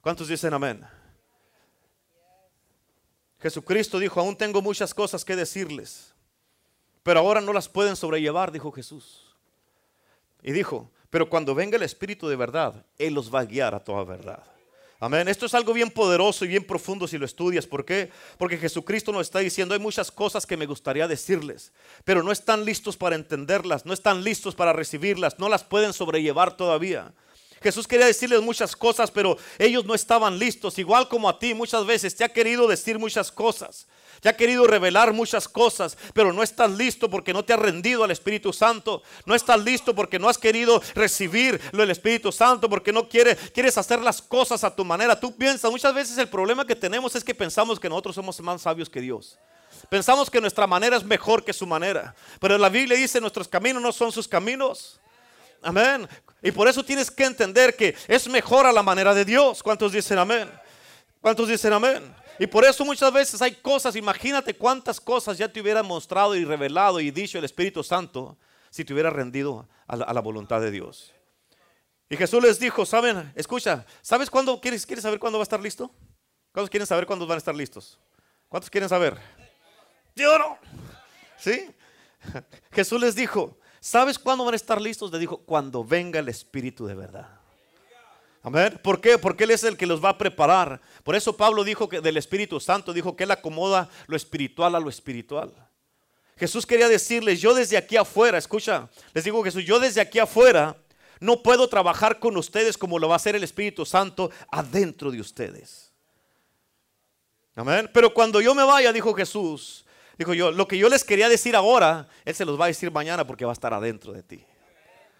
¿Cuántos 0.00 0.28
dicen 0.28 0.54
amén? 0.54 0.84
Jesucristo 3.38 3.98
dijo, 3.98 4.18
aún 4.20 4.36
tengo 4.36 4.62
muchas 4.62 4.94
cosas 4.94 5.24
que 5.24 5.36
decirles, 5.36 6.14
pero 7.02 7.20
ahora 7.20 7.40
no 7.40 7.52
las 7.52 7.68
pueden 7.68 7.96
sobrellevar, 7.96 8.50
dijo 8.50 8.72
Jesús. 8.72 9.36
Y 10.42 10.52
dijo, 10.52 10.90
pero 11.12 11.28
cuando 11.28 11.54
venga 11.54 11.76
el 11.76 11.82
Espíritu 11.82 12.26
de 12.26 12.36
verdad, 12.36 12.86
Él 12.96 13.12
los 13.12 13.32
va 13.32 13.40
a 13.40 13.44
guiar 13.44 13.74
a 13.74 13.84
toda 13.84 14.02
verdad. 14.02 14.42
Amén. 14.98 15.28
Esto 15.28 15.44
es 15.44 15.52
algo 15.52 15.74
bien 15.74 15.90
poderoso 15.90 16.46
y 16.46 16.48
bien 16.48 16.64
profundo 16.64 17.06
si 17.06 17.18
lo 17.18 17.26
estudias. 17.26 17.66
¿Por 17.66 17.84
qué? 17.84 18.10
Porque 18.38 18.56
Jesucristo 18.56 19.12
nos 19.12 19.20
está 19.20 19.40
diciendo, 19.40 19.74
hay 19.74 19.80
muchas 19.80 20.10
cosas 20.10 20.46
que 20.46 20.56
me 20.56 20.64
gustaría 20.64 21.06
decirles, 21.06 21.70
pero 22.04 22.22
no 22.22 22.32
están 22.32 22.64
listos 22.64 22.96
para 22.96 23.14
entenderlas, 23.14 23.84
no 23.84 23.92
están 23.92 24.24
listos 24.24 24.54
para 24.54 24.72
recibirlas, 24.72 25.38
no 25.38 25.50
las 25.50 25.64
pueden 25.64 25.92
sobrellevar 25.92 26.56
todavía. 26.56 27.12
Jesús 27.62 27.86
quería 27.86 28.06
decirles 28.06 28.42
muchas 28.42 28.76
cosas, 28.76 29.10
pero 29.10 29.38
ellos 29.58 29.84
no 29.84 29.94
estaban 29.94 30.38
listos, 30.38 30.78
igual 30.78 31.08
como 31.08 31.28
a 31.28 31.38
ti 31.38 31.54
muchas 31.54 31.86
veces 31.86 32.14
te 32.14 32.24
ha 32.24 32.28
querido 32.28 32.66
decir 32.66 32.98
muchas 32.98 33.30
cosas. 33.32 33.86
Te 34.20 34.28
ha 34.28 34.36
querido 34.36 34.66
revelar 34.66 35.12
muchas 35.12 35.48
cosas, 35.48 35.98
pero 36.14 36.32
no 36.32 36.42
estás 36.42 36.70
listo 36.70 37.10
porque 37.10 37.32
no 37.32 37.44
te 37.44 37.52
has 37.52 37.58
rendido 37.58 38.04
al 38.04 38.10
Espíritu 38.12 38.52
Santo. 38.52 39.02
No 39.26 39.34
estás 39.34 39.60
listo 39.64 39.94
porque 39.94 40.18
no 40.18 40.28
has 40.28 40.38
querido 40.38 40.80
recibir 40.94 41.60
lo 41.72 41.80
del 41.80 41.90
Espíritu 41.90 42.30
Santo, 42.30 42.68
porque 42.68 42.92
no 42.92 43.08
quieres, 43.08 43.36
quieres 43.52 43.76
hacer 43.78 44.00
las 44.00 44.22
cosas 44.22 44.62
a 44.62 44.74
tu 44.74 44.84
manera. 44.84 45.18
Tú 45.18 45.34
piensas, 45.34 45.70
muchas 45.70 45.92
veces 45.92 46.18
el 46.18 46.28
problema 46.28 46.64
que 46.64 46.76
tenemos 46.76 47.16
es 47.16 47.24
que 47.24 47.34
pensamos 47.34 47.80
que 47.80 47.88
nosotros 47.88 48.14
somos 48.14 48.40
más 48.40 48.62
sabios 48.62 48.88
que 48.88 49.00
Dios. 49.00 49.38
Pensamos 49.88 50.30
que 50.30 50.40
nuestra 50.40 50.66
manera 50.66 50.96
es 50.96 51.04
mejor 51.04 51.44
que 51.44 51.52
su 51.52 51.66
manera. 51.66 52.14
Pero 52.40 52.56
la 52.58 52.68
Biblia 52.68 52.96
dice, 52.96 53.20
nuestros 53.20 53.48
caminos 53.48 53.82
no 53.82 53.92
son 53.92 54.12
sus 54.12 54.28
caminos. 54.28 55.00
Amén. 55.62 56.08
Y 56.42 56.50
por 56.50 56.66
eso 56.68 56.84
tienes 56.84 57.10
que 57.10 57.24
entender 57.24 57.76
que 57.76 57.94
es 58.08 58.28
mejor 58.28 58.66
a 58.66 58.72
la 58.72 58.82
manera 58.82 59.14
de 59.14 59.24
Dios. 59.24 59.62
¿Cuántos 59.62 59.92
dicen 59.92 60.18
amén? 60.18 60.50
¿Cuántos 61.20 61.48
dicen 61.48 61.72
amén? 61.72 62.14
Y 62.38 62.46
por 62.46 62.64
eso 62.64 62.84
muchas 62.84 63.12
veces 63.12 63.40
hay 63.42 63.54
cosas, 63.54 63.94
imagínate 63.94 64.54
cuántas 64.54 65.00
cosas 65.00 65.38
ya 65.38 65.52
te 65.52 65.60
hubiera 65.60 65.82
mostrado 65.82 66.34
y 66.34 66.44
revelado 66.44 66.98
y 66.98 67.10
dicho 67.10 67.38
el 67.38 67.44
Espíritu 67.44 67.84
Santo 67.84 68.36
si 68.70 68.84
te 68.84 68.92
hubiera 68.92 69.10
rendido 69.10 69.68
a 69.86 69.96
la, 69.96 70.20
voluntad 70.20 70.60
de 70.60 70.70
Dios. 70.70 71.12
Y 72.08 72.16
Jesús 72.16 72.42
les 72.42 72.58
dijo, 72.58 72.84
saben, 72.86 73.32
escucha, 73.36 73.86
¿sabes 74.00 74.30
cuándo 74.30 74.60
quieres, 74.60 74.86
quieres 74.86 75.02
saber 75.02 75.18
cuándo 75.18 75.38
va 75.38 75.42
a 75.42 75.44
estar 75.44 75.60
listo? 75.60 75.94
¿Cuántos 76.52 76.70
quieren 76.70 76.86
saber 76.86 77.06
cuándo 77.06 77.26
van 77.26 77.36
a 77.36 77.38
estar 77.38 77.54
listos? 77.54 77.98
¿Cuántos 78.48 78.70
quieren 78.70 78.88
saber? 78.88 79.18
Yo 80.16 80.38
no. 80.38 80.58
¿Sí? 81.38 81.70
Jesús 82.72 83.00
les 83.00 83.14
dijo, 83.14 83.58
¿sabes 83.82 84.18
cuándo 84.18 84.44
van 84.44 84.54
a 84.54 84.56
estar 84.56 84.80
listos? 84.80 85.10
Le 85.12 85.18
dijo, 85.18 85.38
cuando 85.38 85.84
venga 85.84 86.20
el 86.20 86.28
Espíritu 86.28 86.86
de 86.86 86.94
verdad. 86.94 87.28
Amén. 88.44 88.80
¿Por 88.82 89.00
qué? 89.00 89.18
Porque 89.18 89.44
Él 89.44 89.50
es 89.50 89.62
el 89.64 89.76
que 89.76 89.86
los 89.86 90.02
va 90.02 90.10
a 90.10 90.18
preparar. 90.18 90.80
Por 91.04 91.14
eso 91.14 91.36
Pablo 91.36 91.62
dijo 91.64 91.88
que 91.88 92.00
del 92.00 92.16
Espíritu 92.16 92.58
Santo, 92.58 92.92
dijo 92.92 93.14
que 93.14 93.24
Él 93.24 93.30
acomoda 93.30 93.88
lo 94.06 94.16
espiritual 94.16 94.74
a 94.74 94.80
lo 94.80 94.88
espiritual. 94.88 95.52
Jesús 96.36 96.66
quería 96.66 96.88
decirles, 96.88 97.40
yo 97.40 97.54
desde 97.54 97.76
aquí 97.76 97.96
afuera, 97.96 98.38
escucha, 98.38 98.88
les 99.14 99.24
digo 99.24 99.44
Jesús, 99.44 99.64
yo 99.64 99.78
desde 99.78 100.00
aquí 100.00 100.18
afuera 100.18 100.76
no 101.20 101.42
puedo 101.42 101.68
trabajar 101.68 102.18
con 102.18 102.36
ustedes 102.36 102.76
como 102.76 102.98
lo 102.98 103.08
va 103.08 103.14
a 103.14 103.16
hacer 103.16 103.36
el 103.36 103.44
Espíritu 103.44 103.84
Santo 103.84 104.30
adentro 104.50 105.12
de 105.12 105.20
ustedes. 105.20 105.92
Amén. 107.54 107.88
Pero 107.92 108.12
cuando 108.12 108.40
yo 108.40 108.54
me 108.54 108.64
vaya, 108.64 108.92
dijo 108.92 109.14
Jesús, 109.14 109.84
dijo 110.18 110.34
yo, 110.34 110.50
lo 110.50 110.68
que 110.68 110.78
yo 110.78 110.88
les 110.88 111.04
quería 111.04 111.28
decir 111.28 111.56
ahora, 111.56 112.08
Él 112.24 112.34
se 112.34 112.44
los 112.44 112.60
va 112.60 112.66
a 112.66 112.68
decir 112.68 112.90
mañana 112.90 113.26
porque 113.26 113.44
va 113.44 113.52
a 113.52 113.54
estar 113.54 113.74
adentro 113.74 114.12
de 114.12 114.22
ti. 114.22 114.44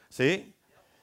¿Sí? 0.09 0.55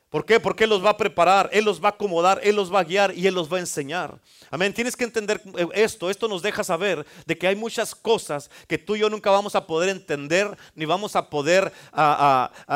¿Por 0.10 0.25
qué? 0.25 0.39
Porque 0.39 0.63
Él 0.63 0.71
los 0.71 0.84
va 0.84 0.89
a 0.91 0.97
preparar, 0.97 1.49
Él 1.54 1.65
los 1.65 1.82
va 1.82 1.89
a 1.89 1.91
acomodar, 1.91 2.39
Él 2.43 2.56
los 2.56 2.73
va 2.73 2.80
a 2.80 2.84
guiar 2.84 3.15
y 3.15 3.28
Él 3.28 3.36
los 3.36 3.52
va 3.52 3.58
a 3.58 3.60
enseñar. 3.60 4.19
Amén. 4.49 4.73
Tienes 4.73 4.95
que 4.95 5.04
entender 5.04 5.39
esto. 5.73 6.10
Esto 6.10 6.28
nos 6.28 6.41
deja 6.41 6.63
saber 6.63 7.06
de 7.28 7.38
que 7.38 7.47
hay 7.47 7.56
muchas 7.56 7.93
cosas 7.93 8.49
que 8.67 8.80
tú 8.80 8.95
y 8.95 8.99
yo 8.99 9.10
nunca 9.10 9.30
vamos 9.30 9.54
a 9.54 9.67
poder 9.67 9.89
entender 9.89 10.58
ni 10.73 10.86
vamos 10.86 11.15
a 11.15 11.30
poder 11.30 11.71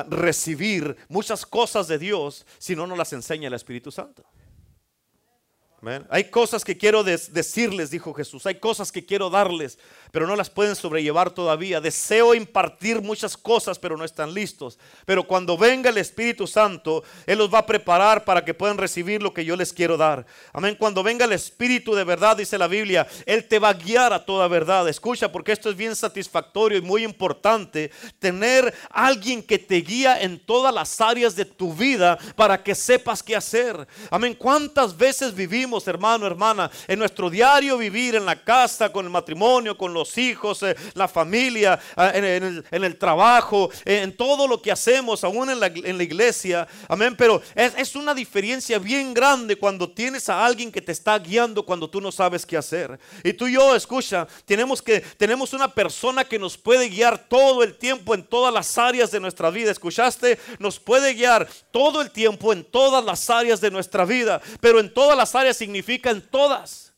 recibir 0.09 0.95
muchas 1.07 1.43
cosas 1.43 1.87
de 1.87 1.97
Dios 1.97 2.45
si 2.59 2.75
no 2.75 2.85
nos 2.85 2.99
las 2.99 3.11
enseña 3.13 3.47
el 3.47 3.55
Espíritu 3.55 3.91
Santo. 3.91 4.23
Hay 6.09 6.25
cosas 6.25 6.63
que 6.63 6.77
quiero 6.77 7.03
decirles, 7.03 7.91
dijo 7.91 8.13
Jesús. 8.13 8.45
Hay 8.45 8.55
cosas 8.55 8.91
que 8.91 9.05
quiero 9.05 9.29
darles, 9.29 9.77
pero 10.11 10.25
no 10.25 10.35
las 10.35 10.49
pueden 10.49 10.75
sobrellevar 10.77 11.31
todavía. 11.31 11.81
Deseo 11.81 12.33
impartir 12.33 13.01
muchas 13.01 13.35
cosas, 13.35 13.77
pero 13.79 13.97
no 13.97 14.05
están 14.05 14.33
listos. 14.33 14.79
Pero 15.05 15.27
cuando 15.27 15.57
venga 15.57 15.89
el 15.89 15.97
Espíritu 15.97 16.47
Santo, 16.47 17.03
Él 17.25 17.37
los 17.37 17.53
va 17.53 17.59
a 17.59 17.65
preparar 17.65 18.23
para 18.23 18.45
que 18.45 18.53
puedan 18.53 18.77
recibir 18.77 19.21
lo 19.21 19.33
que 19.33 19.43
yo 19.43 19.57
les 19.57 19.73
quiero 19.73 19.97
dar. 19.97 20.25
Amén. 20.53 20.77
Cuando 20.79 21.03
venga 21.03 21.25
el 21.25 21.33
Espíritu 21.33 21.93
de 21.93 22.05
verdad, 22.05 22.37
dice 22.37 22.57
la 22.57 22.67
Biblia, 22.67 23.05
Él 23.25 23.45
te 23.47 23.59
va 23.59 23.69
a 23.69 23.73
guiar 23.73 24.13
a 24.13 24.23
toda 24.23 24.47
verdad. 24.47 24.87
Escucha, 24.87 25.31
porque 25.33 25.51
esto 25.51 25.69
es 25.69 25.75
bien 25.75 25.97
satisfactorio 25.97 26.77
y 26.77 26.81
muy 26.81 27.03
importante. 27.03 27.91
Tener 28.19 28.73
alguien 28.89 29.43
que 29.43 29.59
te 29.59 29.75
guía 29.81 30.21
en 30.21 30.39
todas 30.39 30.73
las 30.73 31.01
áreas 31.01 31.35
de 31.35 31.43
tu 31.43 31.73
vida 31.73 32.17
para 32.37 32.63
que 32.63 32.73
sepas 32.73 33.21
qué 33.21 33.35
hacer. 33.35 33.85
Amén. 34.09 34.33
¿Cuántas 34.33 34.95
veces 34.95 35.35
vivimos? 35.35 35.72
Hermano, 35.87 36.27
hermana, 36.27 36.69
en 36.87 36.99
nuestro 36.99 37.29
diario 37.29 37.77
vivir, 37.77 38.15
en 38.15 38.25
la 38.25 38.41
casa, 38.43 38.91
con 38.91 39.05
el 39.05 39.11
matrimonio, 39.11 39.77
con 39.77 39.93
los 39.93 40.17
hijos, 40.17 40.63
eh, 40.63 40.75
la 40.93 41.07
familia, 41.07 41.79
ah, 41.95 42.11
en, 42.13 42.63
el, 42.83 42.97
trabajo, 42.97 43.69
en 43.85 44.15
todo 44.15 44.47
lo 44.47 44.61
que 44.61 44.71
hacemos, 44.71 45.23
aún 45.23 45.49
en 45.49 45.59
la, 45.59 45.67
iglesia. 46.03 46.67
Amén. 46.87 47.15
Pero 47.17 47.41
es, 47.55 47.73
es, 47.77 47.95
una 47.95 48.13
diferencia 48.13 48.79
bien 48.79 49.13
grande 49.13 49.55
cuando 49.55 49.89
tienes 49.89 50.29
a 50.29 50.45
alguien 50.45 50.71
que 50.71 50.81
te 50.81 50.91
está 50.91 51.17
guiando 51.17 51.65
cuando 51.65 51.89
tú 51.89 52.01
no 52.01 52.11
sabes 52.11 52.45
qué 52.45 52.57
hacer. 52.57 52.99
Y 53.23 53.33
tú 53.33 53.47
y 53.47 53.53
yo, 53.53 53.75
escucha, 53.75 54.27
tenemos 54.45 54.81
que, 54.81 55.01
tenemos 55.01 55.53
una 55.53 55.73
persona 55.73 56.23
que 56.23 56.39
nos 56.39 56.57
puede 56.57 56.89
guiar 56.89 57.17
todo 57.27 57.63
el 57.63 57.75
tiempo 57.75 58.13
en 58.13 58.23
todas 58.23 58.53
las 58.53 58.77
áreas 58.77 59.11
de 59.11 59.19
nuestra 59.19 59.49
vida. 59.49 59.71
¿Escuchaste? 59.71 60.39
Nos 60.59 60.79
puede 60.79 61.13
guiar 61.13 61.47
todo 61.71 62.01
el 62.01 62.11
tiempo 62.11 62.53
en 62.53 62.63
todas 62.63 63.03
las 63.03 63.29
áreas 63.29 63.61
de 63.61 63.71
nuestra 63.71 64.05
vida. 64.05 64.41
Pero 64.59 64.79
en 64.79 64.93
todas 64.93 65.17
las 65.17 65.35
áreas 65.35 65.61
significan 65.63 66.21
todas. 66.21 66.93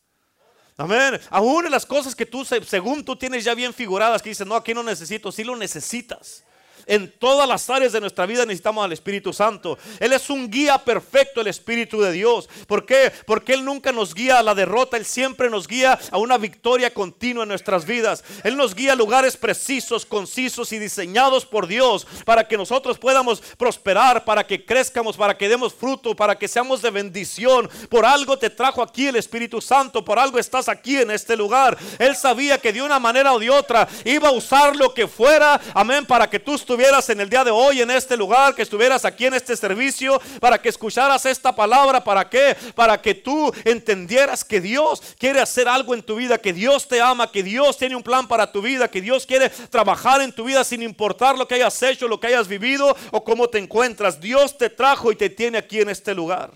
Amén. 0.76 1.20
Aún 1.30 1.64
en 1.66 1.72
las 1.72 1.86
cosas 1.86 2.14
que 2.14 2.26
tú, 2.26 2.44
según 2.44 3.04
tú 3.04 3.16
tienes 3.16 3.44
ya 3.44 3.54
bien 3.54 3.72
figuradas, 3.72 4.20
que 4.20 4.28
dices, 4.28 4.46
no, 4.46 4.56
aquí 4.56 4.74
no 4.74 4.82
necesito, 4.82 5.32
si 5.32 5.44
lo 5.44 5.56
necesitas. 5.56 6.44
En 6.86 7.10
todas 7.18 7.48
las 7.48 7.68
áreas 7.68 7.92
de 7.92 8.00
nuestra 8.00 8.26
vida 8.26 8.46
necesitamos 8.46 8.84
al 8.84 8.92
Espíritu 8.92 9.32
Santo. 9.32 9.76
Él 9.98 10.12
es 10.12 10.30
un 10.30 10.48
guía 10.48 10.78
perfecto, 10.78 11.40
el 11.40 11.48
Espíritu 11.48 12.00
de 12.00 12.12
Dios. 12.12 12.48
¿Por 12.68 12.86
qué? 12.86 13.12
Porque 13.26 13.54
Él 13.54 13.64
nunca 13.64 13.90
nos 13.90 14.14
guía 14.14 14.38
a 14.38 14.42
la 14.42 14.54
derrota, 14.54 14.96
Él 14.96 15.04
siempre 15.04 15.50
nos 15.50 15.66
guía 15.66 15.98
a 16.12 16.18
una 16.18 16.38
victoria 16.38 16.94
continua 16.94 17.42
en 17.42 17.48
nuestras 17.48 17.86
vidas. 17.86 18.22
Él 18.44 18.56
nos 18.56 18.76
guía 18.76 18.92
a 18.92 18.96
lugares 18.96 19.36
precisos, 19.36 20.06
concisos 20.06 20.72
y 20.72 20.78
diseñados 20.78 21.44
por 21.44 21.66
Dios 21.66 22.06
para 22.24 22.46
que 22.46 22.56
nosotros 22.56 22.98
podamos 22.98 23.40
prosperar, 23.58 24.24
para 24.24 24.46
que 24.46 24.64
crezcamos, 24.64 25.16
para 25.16 25.36
que 25.36 25.48
demos 25.48 25.74
fruto, 25.74 26.14
para 26.14 26.38
que 26.38 26.46
seamos 26.46 26.82
de 26.82 26.90
bendición. 26.90 27.68
Por 27.88 28.06
algo 28.06 28.38
te 28.38 28.48
trajo 28.48 28.80
aquí 28.80 29.08
el 29.08 29.16
Espíritu 29.16 29.60
Santo, 29.60 30.04
por 30.04 30.20
algo 30.20 30.38
estás 30.38 30.68
aquí 30.68 30.98
en 30.98 31.10
este 31.10 31.36
lugar. 31.36 31.76
Él 31.98 32.14
sabía 32.14 32.58
que 32.58 32.72
de 32.72 32.82
una 32.82 33.00
manera 33.00 33.32
o 33.32 33.40
de 33.40 33.50
otra 33.50 33.88
iba 34.04 34.28
a 34.28 34.32
usar 34.32 34.76
lo 34.76 34.94
que 34.94 35.08
fuera, 35.08 35.60
amén, 35.74 36.06
para 36.06 36.30
que 36.30 36.38
tú 36.38 36.54
estuvieras 36.54 36.75
estuvieras 36.76 37.08
en 37.08 37.20
el 37.22 37.30
día 37.30 37.42
de 37.42 37.50
hoy 37.50 37.80
en 37.80 37.90
este 37.90 38.18
lugar, 38.18 38.54
que 38.54 38.60
estuvieras 38.60 39.06
aquí 39.06 39.24
en 39.24 39.32
este 39.32 39.56
servicio, 39.56 40.20
para 40.40 40.60
que 40.60 40.68
escucharas 40.68 41.24
esta 41.24 41.56
palabra. 41.56 42.04
¿Para 42.04 42.28
qué? 42.28 42.54
Para 42.74 43.00
que 43.00 43.14
tú 43.14 43.50
entendieras 43.64 44.44
que 44.44 44.60
Dios 44.60 45.00
quiere 45.18 45.40
hacer 45.40 45.68
algo 45.68 45.94
en 45.94 46.02
tu 46.02 46.16
vida, 46.16 46.36
que 46.36 46.52
Dios 46.52 46.86
te 46.86 47.00
ama, 47.00 47.32
que 47.32 47.42
Dios 47.42 47.78
tiene 47.78 47.96
un 47.96 48.02
plan 48.02 48.28
para 48.28 48.52
tu 48.52 48.60
vida, 48.60 48.88
que 48.88 49.00
Dios 49.00 49.24
quiere 49.24 49.48
trabajar 49.48 50.20
en 50.20 50.32
tu 50.32 50.44
vida 50.44 50.64
sin 50.64 50.82
importar 50.82 51.38
lo 51.38 51.48
que 51.48 51.54
hayas 51.54 51.82
hecho, 51.82 52.08
lo 52.08 52.20
que 52.20 52.26
hayas 52.26 52.46
vivido 52.46 52.94
o 53.10 53.24
cómo 53.24 53.48
te 53.48 53.56
encuentras. 53.56 54.20
Dios 54.20 54.58
te 54.58 54.68
trajo 54.68 55.10
y 55.10 55.16
te 55.16 55.30
tiene 55.30 55.56
aquí 55.56 55.80
en 55.80 55.88
este 55.88 56.14
lugar. 56.14 56.50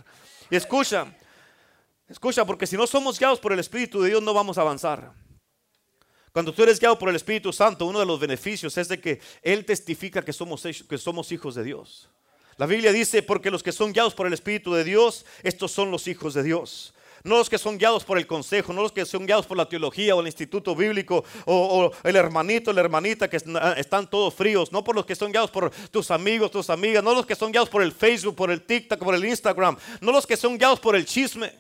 Y 0.51 0.57
escucha, 0.57 1.07
escucha, 2.11 2.45
porque 2.45 2.67
si 2.67 2.77
no 2.77 2.87
somos 2.87 3.19
guiados 3.19 3.41
por 3.41 3.55
el 3.55 3.59
Espíritu 3.59 4.03
de 4.03 4.11
Dios 4.11 4.23
no 4.23 4.35
vamos 4.35 4.59
a 4.59 4.61
avanzar. 4.61 5.13
Cuando 6.33 6.53
tú 6.53 6.62
eres 6.62 6.79
guiado 6.79 6.99
por 6.99 7.09
el 7.09 7.16
Espíritu 7.16 7.53
Santo, 7.53 7.87
uno 7.87 7.99
de 7.99 8.07
los 8.07 8.21
beneficios 8.21 8.77
es 8.79 8.88
de 8.88 9.01
que 9.01 9.21
Él 9.43 9.64
testifica 9.64 10.23
que 10.23 10.33
somos, 10.33 10.62
que 10.62 10.99
somos 10.99 11.33
hijos 11.33 11.55
de 11.55 11.64
Dios. 11.64 12.09
La 12.57 12.66
Biblia 12.66 12.93
dice, 12.93 13.23
porque 13.23 13.51
los 13.51 13.62
que 13.62 13.73
son 13.73 13.93
guiados 13.93 14.14
por 14.14 14.27
el 14.27 14.33
Espíritu 14.33 14.75
de 14.75 14.85
Dios, 14.85 15.25
estos 15.43 15.73
son 15.73 15.90
los 15.90 16.07
hijos 16.07 16.35
de 16.35 16.43
Dios. 16.43 16.95
No 17.23 17.37
los 17.37 17.51
que 17.51 17.59
son 17.59 17.77
guiados 17.77 18.05
por 18.05 18.16
el 18.16 18.27
consejo, 18.27 18.73
no 18.73 18.83
los 18.83 18.93
que 18.93 19.05
son 19.05 19.27
guiados 19.27 19.47
por 19.47 19.57
la 19.57 19.69
teología 19.69 20.14
o 20.14 20.21
el 20.21 20.27
instituto 20.27 20.75
bíblico 20.75 21.25
o, 21.45 21.90
el 22.03 22.16
hermanito, 22.16 22.73
la 22.73 22.81
hermanita 22.81 23.29
que 23.29 23.37
están 23.77 24.09
todos 24.09 24.33
fríos, 24.33 24.73
no 24.73 24.83
por 24.83 24.95
los 24.95 25.05
que 25.05 25.14
son 25.14 25.31
guiados 25.31 25.51
por 25.51 25.71
tus 25.90 26.11
amigos, 26.11 26.51
tus 26.51 26.71
amigas, 26.71 27.05
no 27.05 27.14
los 27.14 27.27
que 27.27 27.35
son 27.35 27.53
guiados 27.53 27.69
por 27.69 27.83
el 27.83 27.93
Facebook, 27.93 28.37
por 28.37 28.51
el 28.51 28.62
TikTok, 28.62 28.99
por 28.99 29.14
el 29.14 29.25
Instagram, 29.25 29.77
no 30.01 30.12
los 30.12 30.27
que 30.27 30.37
son 30.37 30.57
guiados 30.57 30.81
por 30.81 30.97
el 30.97 31.05
chisme. 31.05 31.53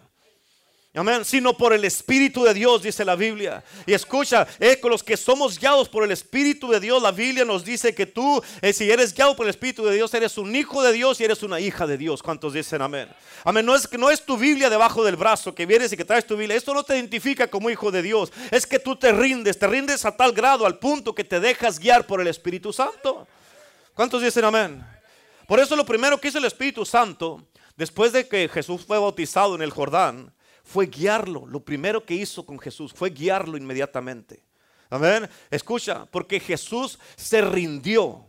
Amén, 0.92 1.24
sino 1.24 1.56
por 1.56 1.72
el 1.72 1.84
Espíritu 1.84 2.42
de 2.42 2.52
Dios, 2.52 2.82
dice 2.82 3.04
la 3.04 3.14
Biblia. 3.14 3.62
Y 3.86 3.92
escucha, 3.92 4.44
eh, 4.58 4.80
los 4.82 5.04
que 5.04 5.16
somos 5.16 5.56
guiados 5.56 5.88
por 5.88 6.02
el 6.02 6.10
Espíritu 6.10 6.68
de 6.68 6.80
Dios, 6.80 7.00
la 7.00 7.12
Biblia 7.12 7.44
nos 7.44 7.64
dice 7.64 7.94
que 7.94 8.06
tú, 8.06 8.42
eh, 8.60 8.72
si 8.72 8.90
eres 8.90 9.14
guiado 9.14 9.36
por 9.36 9.46
el 9.46 9.50
Espíritu 9.50 9.84
de 9.84 9.94
Dios, 9.94 10.12
eres 10.14 10.36
un 10.36 10.54
hijo 10.56 10.82
de 10.82 10.92
Dios 10.92 11.20
y 11.20 11.24
eres 11.24 11.44
una 11.44 11.60
hija 11.60 11.86
de 11.86 11.96
Dios. 11.96 12.24
¿Cuántos 12.24 12.54
dicen 12.54 12.82
amén? 12.82 13.08
Amén, 13.44 13.64
no 13.64 13.76
es, 13.76 13.88
no 13.92 14.10
es 14.10 14.26
tu 14.26 14.36
Biblia 14.36 14.68
debajo 14.68 15.04
del 15.04 15.14
brazo 15.14 15.54
que 15.54 15.64
vienes 15.64 15.92
y 15.92 15.96
que 15.96 16.04
traes 16.04 16.26
tu 16.26 16.36
Biblia. 16.36 16.56
Esto 16.56 16.74
no 16.74 16.82
te 16.82 16.96
identifica 16.96 17.46
como 17.46 17.70
hijo 17.70 17.92
de 17.92 18.02
Dios. 18.02 18.32
Es 18.50 18.66
que 18.66 18.80
tú 18.80 18.96
te 18.96 19.12
rindes, 19.12 19.60
te 19.60 19.68
rindes 19.68 20.04
a 20.04 20.16
tal 20.16 20.32
grado, 20.32 20.66
al 20.66 20.80
punto 20.80 21.14
que 21.14 21.22
te 21.22 21.38
dejas 21.38 21.78
guiar 21.78 22.04
por 22.04 22.20
el 22.20 22.26
Espíritu 22.26 22.72
Santo. 22.72 23.28
¿Cuántos 23.94 24.22
dicen 24.22 24.44
amén? 24.44 24.84
Por 25.46 25.60
eso 25.60 25.76
lo 25.76 25.86
primero 25.86 26.20
que 26.20 26.26
hizo 26.26 26.38
el 26.38 26.46
Espíritu 26.46 26.84
Santo, 26.84 27.46
después 27.76 28.10
de 28.10 28.26
que 28.26 28.48
Jesús 28.48 28.84
fue 28.84 28.98
bautizado 28.98 29.54
en 29.54 29.62
el 29.62 29.70
Jordán, 29.70 30.32
fue 30.70 30.86
guiarlo. 30.86 31.46
Lo 31.46 31.60
primero 31.60 32.04
que 32.04 32.14
hizo 32.14 32.46
con 32.46 32.58
Jesús 32.58 32.92
fue 32.92 33.10
guiarlo 33.10 33.56
inmediatamente. 33.56 34.44
Amén. 34.88 35.28
Escucha, 35.50 36.06
porque 36.06 36.38
Jesús 36.38 36.98
se 37.16 37.40
rindió 37.42 38.26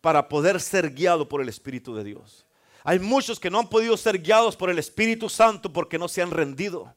para 0.00 0.28
poder 0.28 0.60
ser 0.60 0.92
guiado 0.92 1.28
por 1.28 1.40
el 1.40 1.48
Espíritu 1.48 1.94
de 1.94 2.02
Dios. 2.02 2.46
Hay 2.82 2.98
muchos 2.98 3.38
que 3.38 3.50
no 3.50 3.60
han 3.60 3.68
podido 3.68 3.96
ser 3.96 4.20
guiados 4.20 4.56
por 4.56 4.70
el 4.70 4.78
Espíritu 4.78 5.28
Santo 5.28 5.72
porque 5.72 5.98
no 5.98 6.08
se 6.08 6.20
han 6.20 6.30
rendido. 6.30 6.94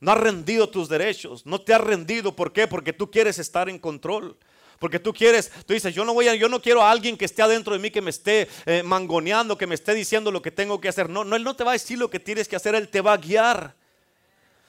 No 0.00 0.12
has 0.12 0.18
rendido 0.18 0.68
tus 0.68 0.88
derechos, 0.88 1.44
no 1.46 1.60
te 1.60 1.74
has 1.74 1.80
rendido. 1.80 2.34
¿Por 2.34 2.52
qué? 2.52 2.66
Porque 2.66 2.92
tú 2.92 3.10
quieres 3.10 3.38
estar 3.38 3.68
en 3.68 3.78
control. 3.78 4.38
Porque 4.78 4.98
tú 4.98 5.12
quieres, 5.12 5.50
tú 5.66 5.74
dices, 5.74 5.94
yo 5.94 6.04
no 6.04 6.14
voy 6.14 6.28
a, 6.28 6.34
yo 6.34 6.48
no 6.48 6.60
quiero 6.60 6.82
a 6.82 6.90
alguien 6.90 7.16
que 7.16 7.24
esté 7.24 7.42
adentro 7.42 7.72
de 7.72 7.78
mí 7.78 7.90
que 7.90 8.02
me 8.02 8.10
esté 8.10 8.48
eh, 8.66 8.82
mangoneando, 8.82 9.58
que 9.58 9.66
me 9.66 9.74
esté 9.74 9.94
diciendo 9.94 10.30
lo 10.30 10.42
que 10.42 10.50
tengo 10.50 10.80
que 10.80 10.88
hacer. 10.88 11.08
No, 11.08 11.24
no, 11.24 11.36
él 11.36 11.44
no 11.44 11.56
te 11.56 11.64
va 11.64 11.70
a 11.70 11.74
decir 11.74 11.98
lo 11.98 12.10
que 12.10 12.20
tienes 12.20 12.48
que 12.48 12.56
hacer, 12.56 12.74
él 12.74 12.88
te 12.88 13.00
va 13.00 13.14
a 13.14 13.18
guiar. 13.18 13.76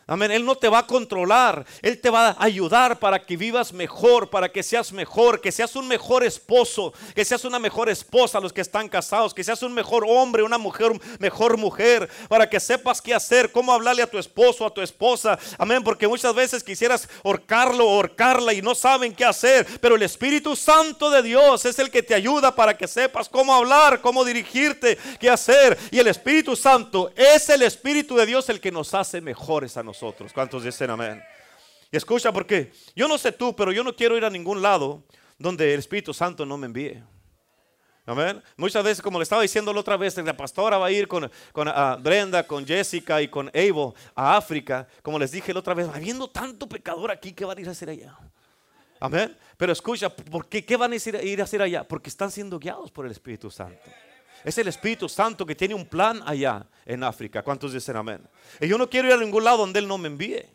Amén. 0.07 0.29
Él 0.29 0.45
no 0.45 0.55
te 0.55 0.69
va 0.69 0.79
a 0.79 0.87
controlar. 0.87 1.65
Él 1.81 1.99
te 1.99 2.11
va 2.11 2.29
a 2.29 2.43
ayudar 2.43 2.99
para 2.99 3.25
que 3.25 3.35
vivas 3.35 3.73
mejor, 3.73 4.29
para 4.29 4.51
que 4.51 4.61
seas 4.61 4.91
mejor, 4.91 5.41
que 5.41 5.51
seas 5.51 5.75
un 5.75 5.87
mejor 5.87 6.23
esposo, 6.23 6.93
que 7.15 7.25
seas 7.25 7.43
una 7.43 7.57
mejor 7.57 7.89
esposa, 7.89 8.39
los 8.39 8.53
que 8.53 8.61
están 8.61 8.87
casados, 8.87 9.33
que 9.33 9.43
seas 9.43 9.63
un 9.63 9.73
mejor 9.73 10.05
hombre, 10.07 10.43
una 10.43 10.59
mujer, 10.59 10.91
mejor 11.17 11.57
mujer, 11.57 12.07
para 12.29 12.47
que 12.47 12.59
sepas 12.59 13.01
qué 13.01 13.15
hacer, 13.15 13.51
cómo 13.51 13.73
hablarle 13.73 14.03
a 14.03 14.09
tu 14.09 14.19
esposo, 14.19 14.63
a 14.63 14.71
tu 14.71 14.81
esposa. 14.81 15.39
Amén. 15.57 15.83
Porque 15.83 16.07
muchas 16.07 16.35
veces 16.35 16.63
quisieras 16.63 17.09
ahorcarlo 17.23 17.89
o 17.89 18.05
y 18.53 18.61
no 18.61 18.75
saben 18.75 19.15
qué 19.15 19.25
hacer. 19.25 19.65
Pero 19.81 19.95
el 19.95 20.03
Espíritu 20.03 20.55
Santo 20.55 21.09
de 21.09 21.23
Dios 21.23 21.65
es 21.65 21.79
el 21.79 21.89
que 21.89 22.03
te 22.03 22.13
ayuda 22.13 22.53
para 22.53 22.77
que 22.77 22.87
sepas 22.87 23.27
cómo 23.27 23.55
hablar, 23.55 24.01
cómo 24.01 24.23
dirigirte, 24.23 24.99
qué 25.19 25.31
hacer. 25.31 25.75
Y 25.89 25.97
el 25.97 26.07
Espíritu 26.07 26.55
Santo 26.55 27.11
es 27.15 27.49
el 27.49 27.63
Espíritu 27.63 28.15
de 28.15 28.27
Dios 28.27 28.47
el 28.49 28.61
que 28.61 28.71
nos 28.71 28.93
hace 28.93 29.19
mejores 29.19 29.75
a 29.77 29.81
nosotros. 29.81 29.94
¿Cuántos 30.33 30.63
dicen 30.63 30.89
amén? 30.89 31.23
Y 31.91 31.97
escucha, 31.97 32.31
porque 32.31 32.71
yo 32.95 33.07
no 33.07 33.17
sé 33.17 33.31
tú, 33.31 33.55
pero 33.55 33.71
yo 33.71 33.83
no 33.83 33.95
quiero 33.95 34.17
ir 34.17 34.25
a 34.25 34.29
ningún 34.29 34.61
lado 34.61 35.03
donde 35.37 35.73
el 35.73 35.79
Espíritu 35.79 36.13
Santo 36.13 36.45
no 36.45 36.57
me 36.57 36.67
envíe. 36.67 37.03
Amén. 38.07 38.41
Muchas 38.55 38.83
veces, 38.83 39.01
como 39.01 39.17
le 39.17 39.23
estaba 39.23 39.41
diciendo 39.41 39.73
la 39.73 39.79
otra 39.79 39.97
vez, 39.97 40.15
la 40.17 40.37
pastora 40.37 40.77
va 40.77 40.87
a 40.87 40.91
ir 40.91 41.07
con, 41.07 41.29
con 41.51 41.67
ah, 41.67 41.97
Brenda, 41.99 42.45
con 42.45 42.65
Jessica 42.65 43.19
y 43.21 43.27
con 43.27 43.47
Abel 43.49 43.93
a 44.13 44.37
África. 44.37 44.87
Como 45.01 45.17
les 45.17 45.31
dije 45.31 45.53
la 45.53 45.59
otra 45.59 45.73
vez, 45.73 45.87
habiendo 45.91 46.29
tanto 46.29 46.69
pecador 46.69 47.09
aquí, 47.09 47.33
¿qué 47.33 47.45
van 47.45 47.57
a 47.57 47.61
ir 47.61 47.67
a 47.67 47.71
hacer 47.71 47.89
allá? 47.89 48.15
Amén. 48.99 49.35
Pero 49.57 49.71
escucha, 49.71 50.09
¿por 50.09 50.47
qué? 50.47 50.63
¿Qué 50.63 50.77
van 50.77 50.91
a 50.91 50.95
ir 50.95 51.41
a 51.41 51.43
hacer 51.43 51.61
allá? 51.61 51.87
Porque 51.87 52.09
están 52.09 52.29
siendo 52.29 52.59
guiados 52.59 52.91
por 52.91 53.05
el 53.05 53.11
Espíritu 53.11 53.49
Santo. 53.49 53.81
Es 54.45 54.59
el 54.59 54.67
Espíritu 54.67 55.09
Santo 55.09 55.43
que 55.43 55.55
tiene 55.55 55.73
un 55.73 55.87
plan 55.87 56.21
allá 56.23 56.67
en 56.85 57.03
África. 57.03 57.41
¿Cuántos 57.41 57.73
dicen 57.73 57.95
amén? 57.95 58.21
Y 58.61 58.67
yo 58.67 58.77
no 58.77 58.87
quiero 58.87 59.07
ir 59.07 59.15
a 59.15 59.17
ningún 59.17 59.43
lado 59.43 59.57
donde 59.57 59.79
Él 59.79 59.87
no 59.87 59.97
me 59.97 60.07
envíe. 60.07 60.45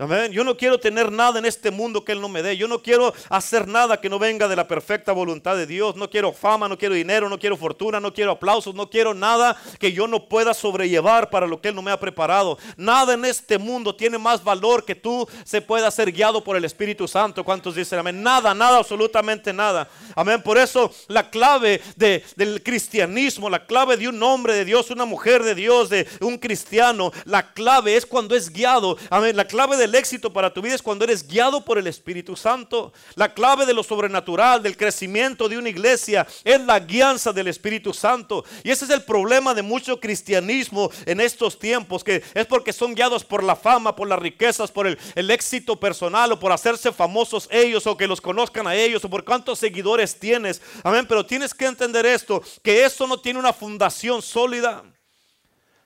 Amén. 0.00 0.32
Yo 0.32 0.44
no 0.44 0.56
quiero 0.56 0.80
tener 0.80 1.12
nada 1.12 1.38
en 1.38 1.44
este 1.44 1.70
mundo 1.70 2.02
que 2.02 2.12
Él 2.12 2.22
no 2.22 2.28
me 2.30 2.42
dé. 2.42 2.56
Yo 2.56 2.66
no 2.66 2.80
quiero 2.80 3.12
hacer 3.28 3.68
nada 3.68 4.00
que 4.00 4.08
no 4.08 4.18
venga 4.18 4.48
de 4.48 4.56
la 4.56 4.66
perfecta 4.66 5.12
voluntad 5.12 5.56
de 5.56 5.66
Dios. 5.66 5.94
No 5.94 6.08
quiero 6.08 6.32
fama, 6.32 6.70
no 6.70 6.78
quiero 6.78 6.94
dinero, 6.94 7.28
no 7.28 7.38
quiero 7.38 7.54
fortuna, 7.54 8.00
no 8.00 8.10
quiero 8.10 8.30
aplausos, 8.30 8.74
no 8.74 8.88
quiero 8.88 9.12
nada 9.12 9.60
que 9.78 9.92
yo 9.92 10.08
no 10.08 10.26
pueda 10.26 10.54
sobrellevar 10.54 11.28
para 11.28 11.46
lo 11.46 11.60
que 11.60 11.68
Él 11.68 11.74
no 11.74 11.82
me 11.82 11.90
ha 11.90 12.00
preparado. 12.00 12.56
Nada 12.78 13.12
en 13.12 13.26
este 13.26 13.58
mundo 13.58 13.94
tiene 13.94 14.16
más 14.16 14.42
valor 14.42 14.86
que 14.86 14.94
tú 14.94 15.28
se 15.44 15.60
pueda 15.60 15.90
ser 15.90 16.10
guiado 16.12 16.42
por 16.42 16.56
el 16.56 16.64
Espíritu 16.64 17.06
Santo. 17.06 17.44
¿Cuántos 17.44 17.74
dicen 17.74 17.98
amén? 17.98 18.22
Nada, 18.22 18.54
nada, 18.54 18.78
absolutamente 18.78 19.52
nada. 19.52 19.86
Amén. 20.16 20.40
Por 20.40 20.56
eso 20.56 20.90
la 21.08 21.28
clave 21.28 21.82
del 21.96 22.62
cristianismo, 22.62 23.50
la 23.50 23.66
clave 23.66 23.98
de 23.98 24.08
un 24.08 24.22
hombre 24.22 24.54
de 24.54 24.64
Dios, 24.64 24.90
una 24.90 25.04
mujer 25.04 25.42
de 25.42 25.54
Dios, 25.54 25.90
de 25.90 26.08
un 26.22 26.38
cristiano, 26.38 27.12
la 27.26 27.52
clave 27.52 27.96
es 27.96 28.06
cuando 28.06 28.34
es 28.34 28.50
guiado. 28.50 28.96
Amén. 29.10 29.36
La 29.36 29.46
clave 29.46 29.76
éxito 29.94 30.32
para 30.32 30.52
tu 30.52 30.62
vida 30.62 30.74
es 30.74 30.82
cuando 30.82 31.04
eres 31.04 31.26
guiado 31.26 31.64
por 31.64 31.78
el 31.78 31.86
Espíritu 31.86 32.36
Santo. 32.36 32.92
La 33.14 33.32
clave 33.32 33.66
de 33.66 33.74
lo 33.74 33.82
sobrenatural, 33.82 34.62
del 34.62 34.76
crecimiento 34.76 35.48
de 35.48 35.58
una 35.58 35.68
iglesia, 35.68 36.26
es 36.44 36.60
la 36.60 36.80
guianza 36.80 37.32
del 37.32 37.48
Espíritu 37.48 37.92
Santo. 37.94 38.44
Y 38.62 38.70
ese 38.70 38.84
es 38.84 38.90
el 38.90 39.02
problema 39.02 39.54
de 39.54 39.62
mucho 39.62 40.00
cristianismo 40.00 40.90
en 41.06 41.20
estos 41.20 41.58
tiempos, 41.58 42.04
que 42.04 42.22
es 42.34 42.46
porque 42.46 42.72
son 42.72 42.94
guiados 42.94 43.24
por 43.24 43.42
la 43.42 43.56
fama, 43.56 43.96
por 43.96 44.08
las 44.08 44.18
riquezas, 44.18 44.70
por 44.70 44.86
el, 44.86 44.98
el 45.14 45.30
éxito 45.30 45.78
personal 45.78 46.32
o 46.32 46.40
por 46.40 46.52
hacerse 46.52 46.92
famosos 46.92 47.48
ellos 47.50 47.86
o 47.86 47.96
que 47.96 48.06
los 48.06 48.20
conozcan 48.20 48.66
a 48.66 48.74
ellos 48.74 49.04
o 49.04 49.10
por 49.10 49.24
cuántos 49.24 49.58
seguidores 49.58 50.18
tienes. 50.18 50.60
Amén. 50.82 51.06
Pero 51.08 51.24
tienes 51.26 51.54
que 51.54 51.66
entender 51.66 52.06
esto, 52.06 52.42
que 52.62 52.84
eso 52.84 53.06
no 53.06 53.20
tiene 53.20 53.38
una 53.38 53.52
fundación 53.52 54.22
sólida. 54.22 54.82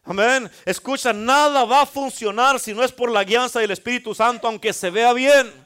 Amén. 0.05 0.51
Escucha, 0.67 1.13
nada 1.13 1.65
va 1.65 1.83
a 1.83 1.87
funcionar 1.87 2.61
si 2.61 2.75
no 2.75 2.85
es 2.85 2.93
por 2.93 3.11
la 3.11 3.25
guianza 3.25 3.61
del 3.61 3.71
Espíritu 3.71 4.15
Santo, 4.15 4.47
aunque 4.47 4.73
se 4.73 4.91
vea 4.91 5.13
bien. 5.15 5.64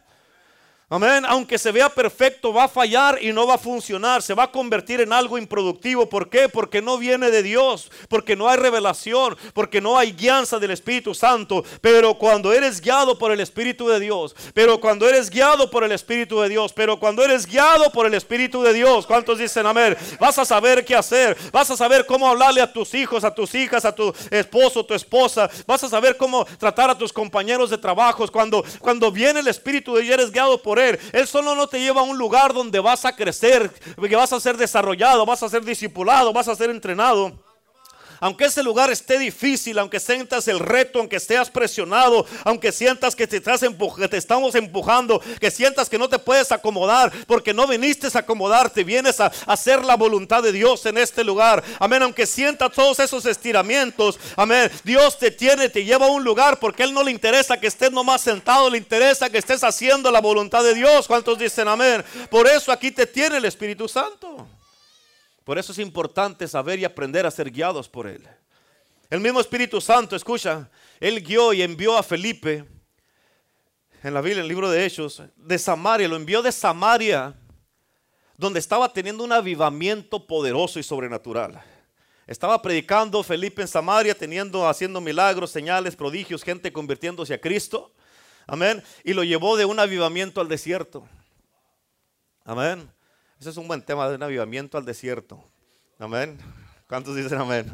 Amén. 0.90 1.27
Aunque 1.29 1.59
se 1.59 1.70
vea 1.70 1.90
perfecto, 1.90 2.51
va 2.51 2.64
a 2.64 2.68
fallar 2.68 3.22
y 3.22 3.31
no 3.31 3.46
va 3.46 3.57
a 3.57 3.59
funcionar. 3.59 4.22
Se 4.22 4.33
va 4.33 4.44
a 4.44 4.51
convertir 4.51 5.03
en 5.03 5.12
algo 5.12 5.37
improductivo. 5.37 6.09
¿Por 6.09 6.31
qué? 6.31 6.48
Porque 6.48 6.81
no 6.81 6.96
viene 6.96 7.31
de 7.31 7.42
Dios. 7.42 7.90
Porque 8.09 8.35
no 8.37 8.48
hay 8.48 8.57
revelación. 8.57 9.37
Porque 9.53 9.83
no 9.83 9.98
hay 9.98 10.12
guianza 10.12 10.59
del 10.59 10.70
Espíritu 10.70 11.14
Santo. 11.14 11.62
Pero 11.83 12.14
cuando 12.14 12.55
eres 12.55 12.81
guiado 12.81 13.18
por 13.18 13.33
el 13.33 13.40
Espíritu 13.40 13.87
de 13.87 14.01
Dios. 14.01 14.35
Pero 14.55 14.81
cuando 14.81 15.07
eres 15.07 15.29
guiado 15.29 15.70
por 15.70 15.85
el 15.85 15.92
Espíritu 15.92 16.40
de 16.40 16.48
Dios. 16.48 16.72
Pero 16.72 16.98
cuando 16.98 17.22
eres 17.22 17.44
guiado 17.44 17.92
por 17.92 18.07
el 18.07 18.14
Espíritu 18.14 18.62
de 18.62 18.72
Dios. 18.72 19.07
¿Cuántos 19.07 19.38
dicen 19.38 19.66
amén? 19.66 19.94
Vas 20.18 20.38
a 20.38 20.46
saber 20.46 20.87
qué 20.87 20.96
hacer. 20.96 21.37
Vas 21.53 21.70
a 21.70 21.77
saber 21.77 22.07
cómo 22.07 22.27
hablarle 22.27 22.62
a 22.62 22.72
tus 22.72 22.94
hijos, 22.94 23.24
a 23.24 23.35
tus 23.35 23.55
hijas, 23.55 23.85
a 23.85 23.94
tu 23.94 24.11
esposo, 24.31 24.87
tu 24.87 24.94
esposa. 24.94 25.51
Vas 25.66 25.85
a 25.85 25.88
saber 25.90 26.16
cómo 26.16 26.46
tratar 26.57 26.88
a 26.88 26.96
tus 26.96 27.12
compañeros 27.12 27.68
de 27.68 27.77
trabajo. 27.77 28.27
Cuando, 28.33 28.64
cuando 28.79 29.12
viene 29.12 29.40
el 29.40 29.48
Espíritu 29.48 29.94
de 29.94 30.01
Dios, 30.01 30.14
eres 30.14 30.33
guiado 30.33 30.62
por 30.62 30.77
él. 30.78 30.98
solo 31.26 31.54
no 31.54 31.66
te 31.66 31.80
lleva 31.80 32.00
a 32.00 32.04
un 32.04 32.18
lugar 32.18 32.52
donde 32.52 32.80
vas 32.80 33.04
a 33.04 33.14
crecer, 33.14 33.70
que 34.08 34.16
vas 34.16 34.32
a 34.32 34.40
ser 34.40 34.56
desarrollado, 34.56 35.26
vas 35.26 35.42
a 35.42 35.48
ser 35.48 35.64
discipulado, 35.64 36.32
vas 36.32 36.48
a 36.48 36.56
ser 36.56 36.70
entrenado 36.70 37.47
aunque 38.20 38.46
ese 38.46 38.62
lugar 38.62 38.90
esté 38.90 39.18
difícil, 39.18 39.78
aunque 39.78 40.00
sientas 40.00 40.48
el 40.48 40.59
reto, 40.59 40.98
aunque 40.98 41.16
estés 41.16 41.50
presionado, 41.50 42.26
aunque 42.44 42.72
sientas 42.72 43.14
que 43.14 43.26
te, 43.26 43.37
estás 43.37 43.61
te 43.61 44.16
estamos 44.16 44.54
empujando, 44.54 45.20
que 45.40 45.50
sientas 45.50 45.88
que 45.88 45.98
no 45.98 46.09
te 46.09 46.18
puedes 46.18 46.50
acomodar, 46.52 47.12
porque 47.26 47.54
no 47.54 47.66
viniste 47.66 48.09
a 48.12 48.20
acomodarte, 48.20 48.85
vienes 48.85 49.20
a, 49.20 49.33
hacer 49.46 49.85
la 49.85 49.96
voluntad 49.96 50.42
de 50.42 50.52
Dios 50.52 50.85
en 50.87 50.98
este 50.98 51.24
lugar. 51.24 51.62
Amén, 51.78 52.02
aunque 52.02 52.26
sientas 52.26 52.72
todos 52.72 52.98
esos 53.00 53.26
estiramientos, 53.26 54.18
amén, 54.37 54.70
Dios 54.85 55.18
te 55.18 55.31
tiene, 55.31 55.68
te 55.68 55.85
lleva 55.85 56.07
a 56.07 56.11
un 56.11 56.24
lugar 56.24 56.59
porque 56.59 56.83
Él 56.83 56.92
no 56.92 57.02
le 57.02 57.11
interesa 57.11 57.59
que 57.59 57.66
estés 57.66 57.92
nomás 57.92 58.20
sentado, 58.20 58.70
le 58.70 58.78
interesa 58.78 59.31
que 59.31 59.38
estés 59.38 59.62
haciendo 59.64 60.11
la 60.11 60.20
voluntad 60.20 60.62
de 60.62 60.74
Dios. 60.74 61.07
¿Cuántos 61.07 61.38
dicen 61.38 61.68
amén? 61.68 62.04
Por 62.31 62.46
eso 62.46 62.72
aquí 62.72 62.90
te 62.90 63.07
tiene 63.07 63.37
el 63.37 63.44
Espíritu 63.44 63.88
Santo. 63.88 64.46
Por 65.48 65.58
eso 65.58 65.72
es 65.72 65.78
importante 65.78 66.46
saber 66.46 66.78
y 66.78 66.84
aprender 66.84 67.24
a 67.24 67.30
ser 67.30 67.50
guiados 67.50 67.88
por 67.88 68.06
Él. 68.06 68.22
El 69.08 69.18
mismo 69.20 69.40
Espíritu 69.40 69.80
Santo, 69.80 70.14
escucha, 70.14 70.68
Él 71.00 71.22
guió 71.22 71.54
y 71.54 71.62
envió 71.62 71.96
a 71.96 72.02
Felipe 72.02 72.66
en 74.02 74.12
la 74.12 74.20
Biblia, 74.20 74.40
en 74.40 74.42
el 74.42 74.48
libro 74.48 74.70
de 74.70 74.84
Hechos, 74.84 75.22
de 75.37 75.58
Samaria, 75.58 76.06
lo 76.06 76.16
envió 76.16 76.42
de 76.42 76.52
Samaria, 76.52 77.34
donde 78.37 78.58
estaba 78.58 78.92
teniendo 78.92 79.24
un 79.24 79.32
avivamiento 79.32 80.26
poderoso 80.26 80.80
y 80.80 80.82
sobrenatural. 80.82 81.58
Estaba 82.26 82.61
predicando 82.61 83.22
Felipe 83.22 83.62
en 83.62 83.68
Samaria, 83.68 84.14
teniendo, 84.14 84.68
haciendo 84.68 85.00
milagros, 85.00 85.50
señales, 85.50 85.96
prodigios, 85.96 86.42
gente 86.42 86.70
convirtiéndose 86.74 87.32
a 87.32 87.40
Cristo. 87.40 87.94
Amén. 88.46 88.84
Y 89.02 89.14
lo 89.14 89.24
llevó 89.24 89.56
de 89.56 89.64
un 89.64 89.80
avivamiento 89.80 90.42
al 90.42 90.48
desierto. 90.48 91.08
Amén. 92.44 92.97
Ese 93.40 93.51
es 93.51 93.57
un 93.57 93.68
buen 93.68 93.83
tema 93.83 94.09
de 94.09 94.16
un 94.16 94.22
avivamiento 94.24 94.77
al 94.79 94.85
desierto. 94.85 95.44
Amén. 95.98 96.38
¿Cuántos 96.88 97.14
dicen 97.14 97.38
amén? 97.38 97.70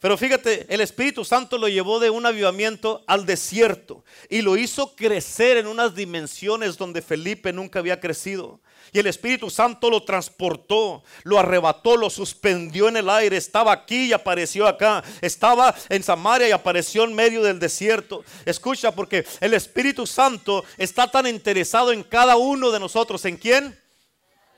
Pero 0.00 0.16
fíjate, 0.16 0.66
el 0.68 0.80
Espíritu 0.80 1.24
Santo 1.24 1.58
lo 1.58 1.68
llevó 1.68 2.00
de 2.00 2.08
un 2.08 2.24
avivamiento 2.24 3.04
al 3.06 3.26
desierto 3.26 4.02
y 4.30 4.40
lo 4.40 4.56
hizo 4.56 4.96
crecer 4.96 5.58
en 5.58 5.66
unas 5.66 5.94
dimensiones 5.94 6.78
donde 6.78 7.02
Felipe 7.02 7.52
nunca 7.52 7.80
había 7.80 8.00
crecido. 8.00 8.60
Y 8.92 8.98
el 8.98 9.06
Espíritu 9.06 9.50
Santo 9.50 9.90
lo 9.90 10.02
transportó, 10.04 11.04
lo 11.22 11.38
arrebató, 11.38 11.96
lo 11.96 12.08
suspendió 12.08 12.88
en 12.88 12.96
el 12.96 13.10
aire. 13.10 13.36
Estaba 13.36 13.72
aquí 13.72 14.06
y 14.06 14.12
apareció 14.12 14.66
acá. 14.66 15.04
Estaba 15.20 15.74
en 15.90 16.02
Samaria 16.02 16.48
y 16.48 16.52
apareció 16.52 17.04
en 17.04 17.14
medio 17.14 17.42
del 17.42 17.60
desierto. 17.60 18.24
Escucha, 18.46 18.90
porque 18.90 19.24
el 19.40 19.52
Espíritu 19.52 20.06
Santo 20.06 20.64
está 20.78 21.10
tan 21.10 21.26
interesado 21.26 21.92
en 21.92 22.02
cada 22.02 22.36
uno 22.36 22.70
de 22.70 22.80
nosotros. 22.80 23.24
¿En 23.26 23.36
quién? 23.36 23.81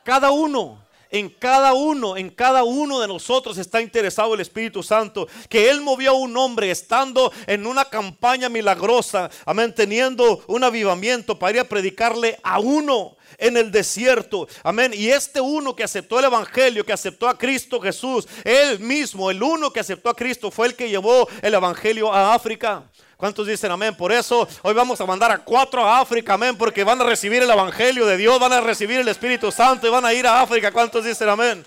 Cada 0.04 0.30
uno, 0.30 0.84
en 1.10 1.28
cada 1.28 1.74
uno, 1.74 2.16
en 2.16 2.28
cada 2.28 2.64
uno 2.64 3.00
de 3.00 3.06
nosotros 3.06 3.56
está 3.56 3.80
interesado 3.80 4.34
el 4.34 4.40
Espíritu 4.40 4.82
Santo. 4.82 5.28
Que 5.48 5.70
Él 5.70 5.80
movió 5.80 6.10
a 6.10 6.14
un 6.14 6.36
hombre 6.36 6.70
estando 6.70 7.32
en 7.46 7.66
una 7.66 7.84
campaña 7.84 8.48
milagrosa, 8.48 9.30
amén, 9.46 9.74
teniendo 9.74 10.42
un 10.48 10.64
avivamiento 10.64 11.38
para 11.38 11.52
ir 11.52 11.60
a 11.60 11.68
predicarle 11.68 12.38
a 12.42 12.58
uno 12.58 13.16
en 13.38 13.56
el 13.56 13.70
desierto. 13.70 14.48
Amén. 14.62 14.92
Y 14.94 15.08
este 15.08 15.40
uno 15.40 15.76
que 15.76 15.84
aceptó 15.84 16.18
el 16.18 16.24
Evangelio, 16.26 16.84
que 16.84 16.92
aceptó 16.92 17.28
a 17.28 17.38
Cristo 17.38 17.80
Jesús, 17.80 18.26
él 18.42 18.80
mismo, 18.80 19.30
el 19.30 19.42
uno 19.42 19.72
que 19.72 19.80
aceptó 19.80 20.10
a 20.10 20.16
Cristo, 20.16 20.50
fue 20.50 20.66
el 20.66 20.74
que 20.74 20.88
llevó 20.88 21.28
el 21.42 21.54
Evangelio 21.54 22.12
a 22.12 22.34
África. 22.34 22.90
¿Cuántos 23.16 23.46
dicen 23.46 23.70
amén? 23.70 23.94
Por 23.94 24.12
eso 24.12 24.46
hoy 24.62 24.74
vamos 24.74 25.00
a 25.00 25.06
mandar 25.06 25.30
a 25.30 25.38
cuatro 25.38 25.84
a 25.84 26.00
África, 26.00 26.34
amén, 26.34 26.56
porque 26.56 26.84
van 26.84 27.00
a 27.00 27.04
recibir 27.04 27.42
el 27.42 27.50
Evangelio 27.50 28.06
de 28.06 28.16
Dios, 28.16 28.38
van 28.38 28.52
a 28.52 28.60
recibir 28.60 29.00
el 29.00 29.08
Espíritu 29.08 29.50
Santo 29.52 29.86
y 29.86 29.90
van 29.90 30.04
a 30.04 30.12
ir 30.12 30.26
a 30.26 30.40
África. 30.40 30.72
¿Cuántos 30.72 31.04
dicen 31.04 31.28
amén? 31.28 31.64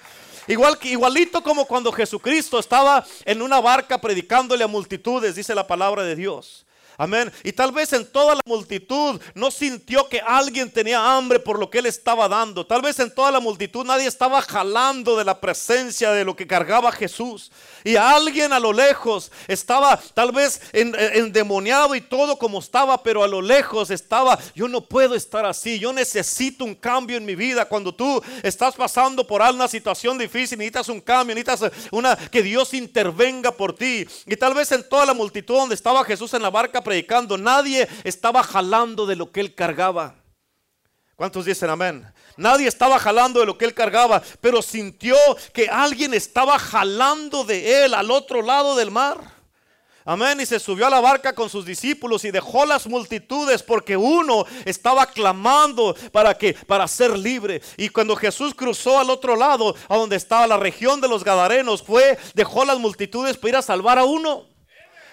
Igual, 0.48 0.78
igualito 0.84 1.42
como 1.42 1.66
cuando 1.66 1.92
Jesucristo 1.92 2.60
estaba 2.60 3.06
en 3.26 3.42
una 3.42 3.60
barca 3.60 4.00
predicándole 4.00 4.64
a 4.64 4.68
multitudes, 4.68 5.36
dice 5.36 5.56
la 5.56 5.68
palabra 5.68 6.04
de 6.04 6.16
Dios. 6.16 6.67
Amén. 7.00 7.32
Y 7.44 7.52
tal 7.52 7.72
vez 7.72 7.94
en 7.94 8.08
toda 8.12 8.34
la 8.34 8.42
multitud 8.46 9.22
no 9.36 9.52
sintió 9.52 10.10
que 10.10 10.20
alguien 10.20 10.72
tenía 10.72 11.16
hambre 11.16 11.40
por 11.40 11.60
lo 11.60 11.70
que 11.70 11.78
él 11.78 11.86
estaba 11.86 12.28
dando. 12.28 12.66
Tal 12.66 12.82
vez 12.82 13.00
en 13.00 13.14
toda 13.14 13.30
la 13.30 13.40
multitud 13.40 13.86
nadie 13.86 14.08
estaba 14.08 14.42
jalando 14.42 15.16
de 15.16 15.24
la 15.24 15.40
presencia 15.40 16.12
de 16.12 16.26
lo 16.26 16.36
que 16.36 16.48
cargaba 16.48 16.92
Jesús. 16.92 17.52
Y 17.84 17.98
alguien 17.98 18.52
a 18.52 18.60
lo 18.60 18.74
lejos 18.74 19.32
estaba 19.48 20.00
tal 20.16 20.32
vez 20.32 20.60
endemoniado 20.74 21.94
y 21.94 22.02
todo 22.02 22.40
como 22.40 22.58
estaba, 22.60 23.04
pero 23.04 23.24
a 23.24 23.28
lo 23.28 23.44
lejos 23.44 23.92
estaba, 23.92 24.40
yo 24.56 24.68
no 24.68 24.82
puedo 24.82 25.14
estar 25.14 25.46
así, 25.46 25.78
yo 25.78 25.94
necesito 25.94 26.66
un 26.66 26.74
cambio 26.74 27.18
en 27.18 27.26
mi 27.26 27.36
vida. 27.36 27.66
Cuando 27.66 27.94
tú 27.94 28.24
estás 28.42 28.74
pasando 28.74 29.26
por 29.28 29.44
alguna 29.44 29.68
situación 29.68 30.18
difícil, 30.18 30.58
necesitas 30.58 30.90
un 30.90 31.02
cambio, 31.02 31.36
necesitas 31.36 31.72
una 31.92 32.16
que 32.16 32.42
Dios 32.42 32.74
intervenga 32.74 33.52
por 33.52 33.76
ti. 33.76 34.08
Y 34.26 34.36
tal 34.36 34.56
vez 34.56 34.72
en 34.72 34.88
toda 34.90 35.06
la 35.06 35.14
multitud 35.14 35.58
donde 35.58 35.76
estaba 35.76 36.04
Jesús 36.04 36.34
en 36.34 36.42
la 36.42 36.50
barca 36.50 36.82
predicando, 36.88 37.38
nadie 37.38 37.86
estaba 38.06 38.42
jalando 38.42 39.06
de 39.06 39.18
lo 39.18 39.30
que 39.30 39.42
él 39.42 39.54
cargaba. 39.54 40.16
¿Cuántos 41.18 41.44
dicen 41.44 41.70
amén? 41.70 42.08
Nadie 42.38 42.70
estaba 42.70 42.98
jalando 42.98 43.42
de 43.42 43.46
lo 43.46 43.58
que 43.58 43.66
él 43.66 43.74
cargaba, 43.74 44.22
pero 44.40 44.62
sintió 44.62 45.18
que 45.52 45.68
alguien 45.68 46.14
estaba 46.14 46.58
jalando 46.58 47.44
de 47.44 47.84
él 47.84 47.94
al 47.94 48.10
otro 48.10 48.42
lado 48.42 48.78
del 48.78 48.90
mar. 48.90 49.20
Amén. 50.06 50.40
Y 50.40 50.46
se 50.46 50.62
subió 50.62 50.88
a 50.88 50.90
la 50.90 51.02
barca 51.02 51.36
con 51.36 51.50
sus 51.50 51.66
discípulos 51.66 52.24
y 52.24 52.32
dejó 52.32 52.66
las 52.66 52.88
multitudes 52.88 53.62
porque 53.62 53.98
uno 53.98 54.46
estaba 54.64 55.08
clamando 55.08 55.94
para 56.14 56.38
que 56.38 56.54
para 56.54 56.88
ser 56.88 57.20
libre. 57.20 57.62
Y 57.76 57.90
cuando 57.90 58.16
Jesús 58.16 58.54
cruzó 58.56 58.98
al 58.98 59.10
otro 59.10 59.36
lado, 59.36 59.76
a 59.90 59.98
donde 59.98 60.16
estaba 60.16 60.48
la 60.48 60.56
región 60.56 61.02
de 61.02 61.10
los 61.10 61.26
Gadarenos, 61.26 61.84
fue 61.84 62.18
dejó 62.34 62.64
las 62.64 62.80
multitudes 62.80 63.36
para 63.36 63.50
ir 63.50 63.56
a 63.58 63.62
salvar 63.62 64.00
a 64.00 64.06
uno. 64.06 64.57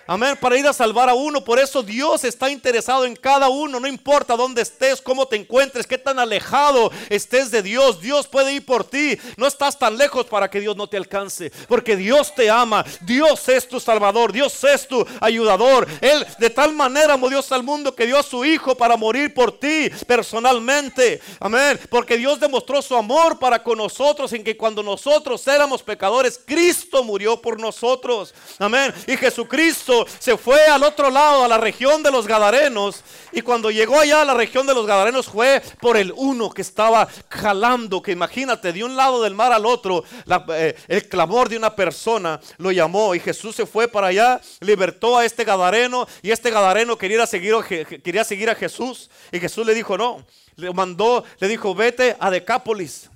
Amén, 0.06 0.36
para 0.38 0.58
ir 0.58 0.66
a 0.66 0.72
salvar 0.74 1.08
a 1.08 1.14
uno. 1.14 1.42
Por 1.42 1.58
eso 1.58 1.82
Dios 1.82 2.24
está 2.24 2.50
interesado 2.50 3.06
en 3.06 3.16
cada 3.16 3.48
uno. 3.48 3.80
No 3.80 3.86
importa 3.86 4.36
dónde 4.36 4.60
estés, 4.60 5.00
cómo 5.00 5.26
te 5.26 5.36
encuentres, 5.36 5.86
qué 5.86 5.96
tan 5.96 6.18
alejado 6.18 6.90
estés 7.08 7.50
de 7.50 7.62
Dios. 7.62 8.02
Dios 8.02 8.26
puede 8.26 8.52
ir 8.52 8.66
por 8.66 8.84
ti. 8.84 9.18
No 9.38 9.46
estás 9.46 9.78
tan 9.78 9.96
lejos 9.96 10.26
para 10.26 10.50
que 10.50 10.60
Dios 10.60 10.76
no 10.76 10.88
te 10.88 10.98
alcance. 10.98 11.50
Porque 11.68 11.96
Dios 11.96 12.34
te 12.34 12.50
ama. 12.50 12.84
Dios 13.00 13.48
es 13.48 13.66
tu 13.66 13.80
salvador. 13.80 14.30
Dios 14.30 14.62
es 14.64 14.86
tu 14.86 15.06
ayudador. 15.20 15.88
Él 16.02 16.26
de 16.38 16.50
tal 16.50 16.74
manera 16.74 17.14
amó 17.14 17.30
Dios 17.30 17.50
al 17.52 17.62
mundo 17.62 17.94
que 17.94 18.06
dio 18.06 18.18
a 18.18 18.22
su 18.22 18.44
Hijo 18.44 18.74
para 18.74 18.98
morir 18.98 19.32
por 19.32 19.58
ti 19.58 19.90
personalmente. 20.06 21.22
Amén. 21.40 21.80
Porque 21.88 22.18
Dios 22.18 22.38
demostró 22.38 22.82
su 22.82 22.94
amor 22.94 23.38
para 23.38 23.62
con 23.62 23.78
nosotros 23.78 24.34
en 24.34 24.44
que 24.44 24.56
cuando 24.56 24.82
nosotros 24.82 25.46
éramos 25.48 25.82
pecadores, 25.82 26.38
Cristo 26.44 27.02
murió 27.04 27.40
por 27.40 27.58
nosotros. 27.58 28.34
Amén. 28.58 28.92
Y 29.06 29.16
Jesucristo 29.16 29.93
se 30.18 30.36
fue 30.36 30.66
al 30.66 30.82
otro 30.82 31.10
lado, 31.10 31.44
a 31.44 31.48
la 31.48 31.58
región 31.58 32.02
de 32.02 32.10
los 32.10 32.26
Gadarenos. 32.26 33.02
Y 33.32 33.42
cuando 33.42 33.70
llegó 33.70 33.98
allá 33.98 34.22
a 34.22 34.24
la 34.24 34.34
región 34.34 34.66
de 34.66 34.74
los 34.74 34.86
Gadarenos 34.86 35.26
fue 35.26 35.62
por 35.80 35.96
el 35.96 36.12
uno 36.16 36.50
que 36.50 36.62
estaba 36.62 37.08
jalando, 37.28 38.02
que 38.02 38.12
imagínate, 38.12 38.72
de 38.72 38.84
un 38.84 38.96
lado 38.96 39.22
del 39.22 39.34
mar 39.34 39.52
al 39.52 39.66
otro, 39.66 40.04
eh, 40.50 40.76
el 40.88 41.08
clamor 41.08 41.48
de 41.48 41.56
una 41.56 41.74
persona 41.74 42.40
lo 42.58 42.72
llamó. 42.72 43.14
Y 43.14 43.20
Jesús 43.20 43.56
se 43.56 43.66
fue 43.66 43.88
para 43.88 44.08
allá, 44.08 44.40
libertó 44.60 45.18
a 45.18 45.24
este 45.24 45.44
Gadareno. 45.44 46.06
Y 46.22 46.30
este 46.30 46.50
Gadareno 46.50 46.98
quería 46.98 47.26
seguir, 47.26 47.54
quería 48.02 48.24
seguir 48.24 48.50
a 48.50 48.54
Jesús. 48.54 49.10
Y 49.32 49.40
Jesús 49.40 49.66
le 49.66 49.74
dijo, 49.74 49.96
no, 49.96 50.24
le 50.56 50.72
mandó, 50.72 51.24
le 51.38 51.48
dijo, 51.48 51.74
vete 51.74 52.16
a 52.18 52.30
Decápolis. 52.30 53.10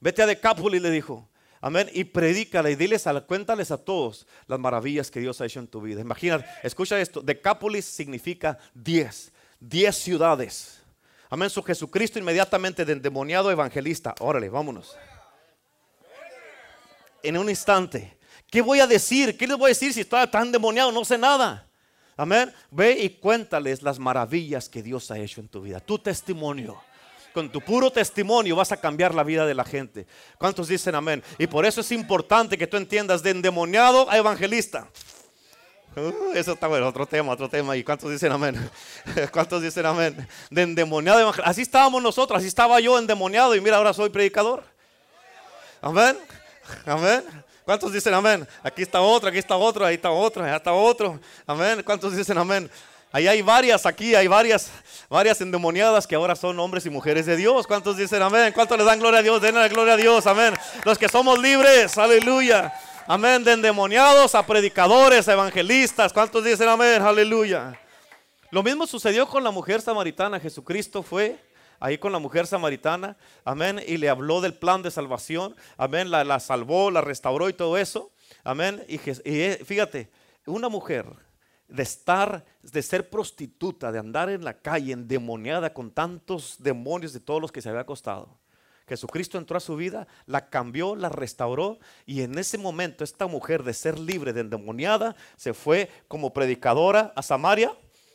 Vete 0.00 0.22
a 0.22 0.26
Decápolis, 0.26 0.80
le 0.80 0.90
dijo. 0.90 1.29
Amén. 1.60 1.90
Y 1.92 2.04
predícale 2.04 2.70
y 2.70 2.74
diles, 2.74 3.06
a, 3.06 3.20
cuéntales 3.20 3.70
a 3.70 3.76
todos 3.76 4.26
las 4.46 4.58
maravillas 4.58 5.10
que 5.10 5.20
Dios 5.20 5.40
ha 5.40 5.46
hecho 5.46 5.60
en 5.60 5.68
tu 5.68 5.80
vida. 5.82 6.00
Imagínate, 6.00 6.46
escucha 6.62 6.98
esto. 6.98 7.20
Decápolis 7.20 7.84
significa 7.84 8.58
diez. 8.72 9.30
Diez 9.58 9.96
ciudades. 9.96 10.82
Amén. 11.28 11.50
Su 11.50 11.62
Jesucristo 11.62 12.18
inmediatamente 12.18 12.84
de 12.84 12.94
endemoniado 12.94 13.50
evangelista. 13.50 14.14
Órale, 14.20 14.48
vámonos. 14.48 14.96
En 17.22 17.36
un 17.36 17.50
instante. 17.50 18.16
¿Qué 18.50 18.62
voy 18.62 18.80
a 18.80 18.86
decir? 18.86 19.36
¿Qué 19.36 19.46
les 19.46 19.56
voy 19.56 19.66
a 19.66 19.68
decir 19.68 19.92
si 19.92 20.00
estoy 20.00 20.26
tan 20.28 20.50
demoniado? 20.50 20.90
No 20.90 21.04
sé 21.04 21.18
nada. 21.18 21.68
Amén. 22.16 22.52
Ve 22.70 22.98
y 23.00 23.10
cuéntales 23.10 23.82
las 23.82 23.98
maravillas 23.98 24.68
que 24.68 24.82
Dios 24.82 25.10
ha 25.10 25.18
hecho 25.18 25.42
en 25.42 25.48
tu 25.48 25.60
vida. 25.60 25.78
Tu 25.78 25.98
testimonio 25.98 26.82
con 27.32 27.50
tu 27.50 27.60
puro 27.60 27.90
testimonio 27.90 28.56
vas 28.56 28.72
a 28.72 28.76
cambiar 28.76 29.14
la 29.14 29.22
vida 29.22 29.46
de 29.46 29.54
la 29.54 29.64
gente. 29.64 30.06
¿Cuántos 30.38 30.68
dicen 30.68 30.94
amén? 30.94 31.22
Y 31.38 31.46
por 31.46 31.66
eso 31.66 31.80
es 31.80 31.92
importante 31.92 32.58
que 32.58 32.66
tú 32.66 32.76
entiendas 32.76 33.22
de 33.22 33.30
endemoniado 33.30 34.10
a 34.10 34.16
evangelista. 34.16 34.88
Uh, 35.96 36.32
eso 36.34 36.52
está 36.52 36.68
bueno, 36.68 36.86
otro 36.86 37.04
tema, 37.04 37.32
otro 37.32 37.48
tema. 37.48 37.76
¿Y 37.76 37.82
cuántos 37.82 38.10
dicen 38.10 38.30
amén? 38.30 38.70
¿Cuántos 39.32 39.62
dicen 39.62 39.84
amén? 39.86 40.28
De 40.50 40.62
endemoniado 40.62 41.18
a 41.18 41.22
evangelista. 41.22 41.50
Así 41.50 41.62
estábamos 41.62 42.02
nosotros, 42.02 42.38
así 42.38 42.48
estaba 42.48 42.78
yo 42.80 42.98
endemoniado 42.98 43.54
y 43.54 43.60
mira, 43.60 43.76
ahora 43.76 43.92
soy 43.92 44.10
predicador. 44.10 44.62
Amén. 45.80 46.16
Amén. 46.86 47.24
¿Cuántos 47.64 47.92
dicen 47.92 48.14
amén? 48.14 48.46
Aquí 48.62 48.82
está 48.82 49.00
otro, 49.00 49.28
aquí 49.28 49.38
está 49.38 49.56
otro, 49.56 49.84
ahí 49.84 49.94
está 49.94 50.10
otro, 50.10 50.44
allá 50.44 50.56
está 50.56 50.72
otro. 50.72 51.20
Amén. 51.46 51.82
¿Cuántos 51.84 52.16
dicen 52.16 52.36
amén? 52.36 52.70
Ahí 53.12 53.26
hay 53.26 53.42
varias, 53.42 53.86
aquí 53.86 54.14
hay 54.14 54.28
varias, 54.28 54.70
varias 55.08 55.40
endemoniadas 55.40 56.06
que 56.06 56.14
ahora 56.14 56.36
son 56.36 56.60
hombres 56.60 56.86
y 56.86 56.90
mujeres 56.90 57.26
de 57.26 57.36
Dios. 57.36 57.66
¿Cuántos 57.66 57.96
dicen 57.96 58.22
amén? 58.22 58.52
¿Cuántos 58.54 58.78
le 58.78 58.84
dan 58.84 59.00
gloria 59.00 59.18
a 59.18 59.22
Dios? 59.22 59.42
Denle 59.42 59.60
la 59.60 59.68
gloria 59.68 59.94
a 59.94 59.96
Dios, 59.96 60.28
amén. 60.28 60.54
Los 60.84 60.96
que 60.96 61.08
somos 61.08 61.36
libres, 61.40 61.98
aleluya. 61.98 62.72
Amén, 63.08 63.42
de 63.42 63.52
endemoniados 63.52 64.36
a 64.36 64.46
predicadores, 64.46 65.26
evangelistas. 65.26 66.12
¿Cuántos 66.12 66.44
dicen 66.44 66.68
amén? 66.68 67.02
Aleluya. 67.02 67.76
Lo 68.52 68.62
mismo 68.62 68.86
sucedió 68.86 69.26
con 69.26 69.42
la 69.42 69.50
mujer 69.50 69.80
samaritana. 69.80 70.38
Jesucristo 70.38 71.02
fue 71.02 71.36
ahí 71.80 71.98
con 71.98 72.12
la 72.12 72.20
mujer 72.20 72.46
samaritana, 72.46 73.16
amén, 73.44 73.82
y 73.84 73.96
le 73.96 74.08
habló 74.08 74.40
del 74.40 74.54
plan 74.54 74.82
de 74.82 74.90
salvación, 74.90 75.56
amén, 75.78 76.10
la, 76.10 76.38
salvó, 76.38 76.90
la 76.90 77.00
restauró 77.00 77.48
y 77.48 77.54
todo 77.54 77.78
eso, 77.78 78.12
amén. 78.44 78.84
y 78.86 79.00
eh, 79.24 79.62
fíjate, 79.64 80.10
una 80.46 80.68
mujer 80.68 81.06
de 81.70 81.82
estar, 81.82 82.44
de 82.62 82.82
ser 82.82 83.08
prostituta, 83.08 83.92
de 83.92 83.98
andar 83.98 84.28
en 84.28 84.44
la 84.44 84.54
calle 84.54 84.92
endemoniada 84.92 85.72
con 85.72 85.90
tantos 85.90 86.56
demonios 86.58 87.12
de 87.12 87.20
todos 87.20 87.40
los 87.40 87.52
que 87.52 87.62
se 87.62 87.68
había 87.68 87.82
acostado. 87.82 88.38
Jesucristo 88.88 89.38
entró 89.38 89.56
a 89.56 89.60
su 89.60 89.76
vida, 89.76 90.08
la 90.26 90.50
cambió, 90.50 90.96
la 90.96 91.08
restauró 91.08 91.78
y 92.06 92.22
en 92.22 92.36
ese 92.36 92.58
momento 92.58 93.04
esta 93.04 93.28
mujer 93.28 93.62
de 93.62 93.72
ser 93.72 93.96
libre 93.96 94.32
de 94.32 94.40
endemoniada 94.40 95.14
se 95.36 95.54
fue 95.54 95.88
como 96.08 96.32
predicadora 96.32 97.12
a 97.14 97.22
Samaria. 97.22 97.72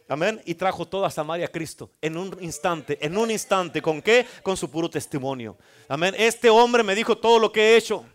Amén. 0.10 0.42
Y 0.46 0.54
trajo 0.56 0.86
toda 0.86 1.10
Samaria 1.10 1.46
a 1.46 1.50
Cristo 1.50 1.92
en 2.02 2.18
un 2.18 2.38
instante, 2.42 3.04
en 3.04 3.18
un 3.18 3.32
instante. 3.32 3.82
¿Con 3.82 4.02
qué? 4.02 4.26
Con 4.44 4.58
su 4.58 4.70
puro 4.70 4.90
testimonio. 4.90 5.58
Amén. 5.88 6.14
Este 6.18 6.50
hombre 6.50 6.84
me 6.84 6.94
dijo 6.94 7.18
todo 7.18 7.40
lo 7.40 7.54
que 7.54 7.62
he 7.62 7.78
hecho. 7.78 8.06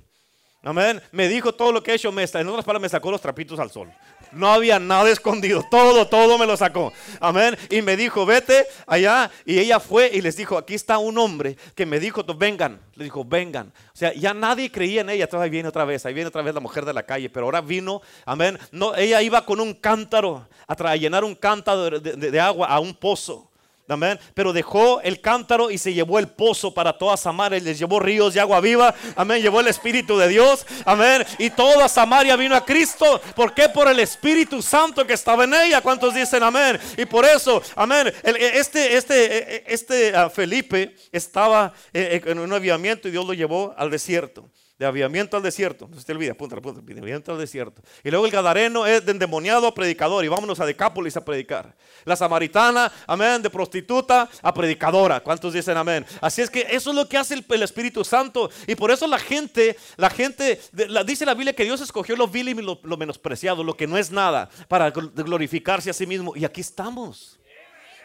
Amén. 0.63 1.01
Me 1.13 1.29
dijo 1.29 1.55
todo 1.55 1.73
lo 1.73 1.83
que 1.83 1.93
he 1.93 1.95
hecho. 1.95 2.11
En 2.11 2.49
otras 2.49 2.65
palabras, 2.65 2.83
me 2.83 2.89
sacó 2.91 3.11
los 3.11 3.23
trapitos 3.23 3.59
al 3.59 3.71
sol. 3.71 3.91
No 4.33 4.53
había 4.53 4.79
nada 4.79 5.11
escondido. 5.11 5.65
Todo, 5.71 6.07
todo 6.07 6.39
me 6.39 6.47
lo 6.47 6.57
sacó. 6.57 6.93
Amén. 7.21 7.57
Y 7.69 7.83
me 7.83 7.97
dijo, 7.97 8.25
vete 8.25 8.67
allá. 8.87 9.31
Y 9.45 9.59
ella 9.59 9.81
fue 9.81 10.11
y 10.13 10.21
les 10.21 10.37
dijo, 10.37 10.57
aquí 10.57 10.75
está 10.75 10.99
un 10.99 11.19
hombre 11.19 11.57
que 11.75 11.87
me 11.87 11.99
dijo, 11.99 12.25
vengan. 12.25 12.81
Le 12.95 13.05
dijo, 13.05 13.25
vengan. 13.25 13.73
O 13.93 13.97
sea, 13.97 14.13
ya 14.15 14.33
nadie 14.35 14.71
creía 14.71 15.01
en 15.01 15.11
ella. 15.11 15.25
Entonces 15.25 15.45
ahí 15.45 15.51
viene 15.51 15.69
otra 15.69 15.85
vez. 15.85 16.07
Ahí 16.07 16.15
viene 16.15 16.29
otra 16.29 16.43
vez 16.43 16.55
la 16.55 16.61
mujer 16.61 16.85
de 16.85 16.93
la 16.93 17.03
calle. 17.03 17.29
Pero 17.29 17.47
ahora 17.47 17.61
vino, 17.61 18.03
amén. 18.25 18.59
No, 18.73 18.95
ella 18.95 19.21
iba 19.23 19.45
con 19.45 19.61
un 19.61 19.75
cántaro 19.75 20.47
a, 20.67 20.97
llenar 20.97 21.25
un 21.25 21.35
cántaro 21.35 22.01
de 22.01 22.41
agua 22.41 22.69
a 22.69 22.81
un 22.81 22.95
pozo. 22.95 23.50
Amén. 23.91 24.19
Pero 24.35 24.53
dejó 24.53 25.01
el 25.01 25.21
cántaro 25.21 25.71
y 25.71 25.79
se 25.79 25.93
llevó 25.93 26.19
el 26.19 26.29
pozo 26.29 26.73
para 26.73 26.97
toda 26.97 27.17
Samaria 27.17 27.59
y 27.59 27.63
les 27.63 27.79
llevó 27.79 28.01
ríos 28.01 28.35
de 28.35 28.41
agua 28.41 28.61
viva. 28.61 28.95
Amén. 29.17 29.43
Llevó 29.43 29.61
el 29.61 29.69
Espíritu 29.69 30.17
de 30.17 30.29
Dios. 30.29 30.67
Amén. 30.85 31.25
Y 31.39 31.51
toda 31.51 31.89
Samaria 31.89 32.37
vino 32.37 32.55
a 32.55 32.65
Cristo. 32.65 33.21
¿Por 33.35 33.55
qué? 33.55 33.69
Por 33.69 33.89
el 33.89 34.01
Espíritu 34.01 34.63
Santo 34.63 35.07
que 35.07 35.15
estaba 35.15 35.45
en 35.45 35.55
ella. 35.55 35.81
¿Cuántos 35.81 36.15
dicen 36.15 36.43
amén? 36.43 36.79
Y 36.97 37.05
por 37.05 37.25
eso, 37.25 37.63
amén. 37.77 38.13
Este, 38.23 38.97
este, 38.97 39.73
este 39.73 40.13
uh, 40.19 40.31
Felipe 40.31 40.95
estaba 41.13 41.73
eh, 41.93 42.23
en 42.25 42.39
un 42.39 42.53
avivamiento 42.53 43.09
y 43.09 43.11
Dios 43.11 43.27
lo 43.27 43.35
llevó 43.35 43.75
al 43.77 43.91
desierto 43.91 44.51
de 44.81 44.87
aviamiento 44.87 45.37
al 45.37 45.43
desierto. 45.43 45.89
No 45.89 45.99
se 45.99 46.07
te 46.07 46.13
olvida, 46.13 46.33
punta, 46.33 46.59
punta, 46.59 46.81
de 46.81 46.93
aviamiento 46.93 47.33
al 47.33 47.39
desierto. 47.39 47.83
Y 48.03 48.09
luego 48.09 48.25
el 48.25 48.33
gadareno 48.33 48.87
es 48.87 49.05
de 49.05 49.13
endemoniado 49.13 49.67
a 49.67 49.75
predicador. 49.75 50.25
Y 50.25 50.29
vámonos 50.29 50.59
a 50.59 50.65
Decápolis 50.65 51.19
a 51.19 51.23
predicar. 51.23 51.77
La 52.07 52.17
samaritana, 52.17 52.91
amén, 53.07 53.43
de 53.43 53.51
prostituta 53.51 54.27
a 54.41 54.55
predicadora. 54.55 55.21
¿Cuántos 55.21 55.53
dicen 55.53 55.77
amén? 55.77 56.07
Así 56.23 56.41
es 56.41 56.49
que 56.49 56.67
eso 56.71 56.91
es 56.91 56.97
lo 56.97 57.07
que 57.07 57.19
hace 57.19 57.35
el, 57.35 57.63
Espíritu 57.63 58.03
Santo. 58.07 58.49
Y 58.67 58.75
por 58.75 58.91
eso 58.91 59.07
la 59.07 59.19
gente, 59.19 59.77
la 59.99 60.09
gente, 60.09 60.59
dice 61.05 61.27
la 61.27 61.35
Biblia 61.35 61.55
que 61.55 61.65
Dios 61.65 61.83
escogió 61.83 62.17
lo 62.17 62.27
vil 62.27 62.49
y 62.49 62.55
lo, 62.55 62.81
lo 62.83 62.97
menospreciado, 62.97 63.63
lo 63.63 63.77
que 63.77 63.87
no 63.87 63.99
es 63.99 64.11
nada, 64.11 64.49
para 64.67 64.89
glorificarse 64.89 65.91
a 65.91 65.93
sí 65.93 66.07
mismo. 66.07 66.35
Y 66.35 66.47
aquí 66.47 66.63
estamos. 66.63 67.39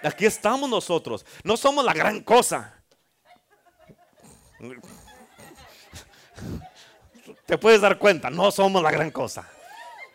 Aquí 0.03 0.25
estamos 0.25 0.69
nosotros. 0.69 1.25
No 1.41 1.55
somos 1.55 1.85
la 1.85 1.93
gran 1.93 2.19
cosa. 2.19 2.83
Te 7.45 7.57
puedes 7.57 7.81
dar 7.81 7.97
cuenta, 7.97 8.29
no 8.29 8.51
somos 8.51 8.81
la 8.81 8.91
gran 8.91 9.11
cosa. 9.11 9.47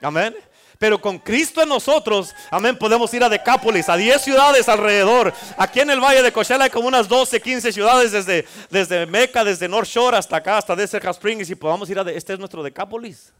Amén. 0.00 0.34
Pero 0.80 0.98
con 0.98 1.18
Cristo 1.18 1.62
en 1.62 1.68
nosotros, 1.68 2.34
amén, 2.50 2.74
podemos 2.78 3.12
ir 3.12 3.22
a 3.22 3.28
Decápolis, 3.28 3.90
a 3.90 3.98
10 3.98 4.22
ciudades 4.22 4.66
alrededor. 4.66 5.30
Aquí 5.58 5.80
en 5.80 5.90
el 5.90 6.00
Valle 6.00 6.22
de 6.22 6.32
Coachella 6.32 6.64
hay 6.64 6.70
como 6.70 6.88
unas 6.88 7.06
12, 7.06 7.38
15 7.38 7.70
ciudades 7.70 8.12
desde, 8.12 8.46
desde 8.70 9.04
Meca, 9.04 9.44
desde 9.44 9.68
North 9.68 9.86
Shore 9.86 10.16
hasta 10.16 10.36
acá, 10.36 10.56
hasta 10.56 10.74
Desert 10.74 11.04
Springs. 11.04 11.50
Y 11.50 11.54
podamos 11.54 11.90
ir 11.90 11.98
a, 11.98 12.10
este 12.10 12.32
es 12.32 12.38
nuestro 12.38 12.62
Decápolis. 12.62 13.30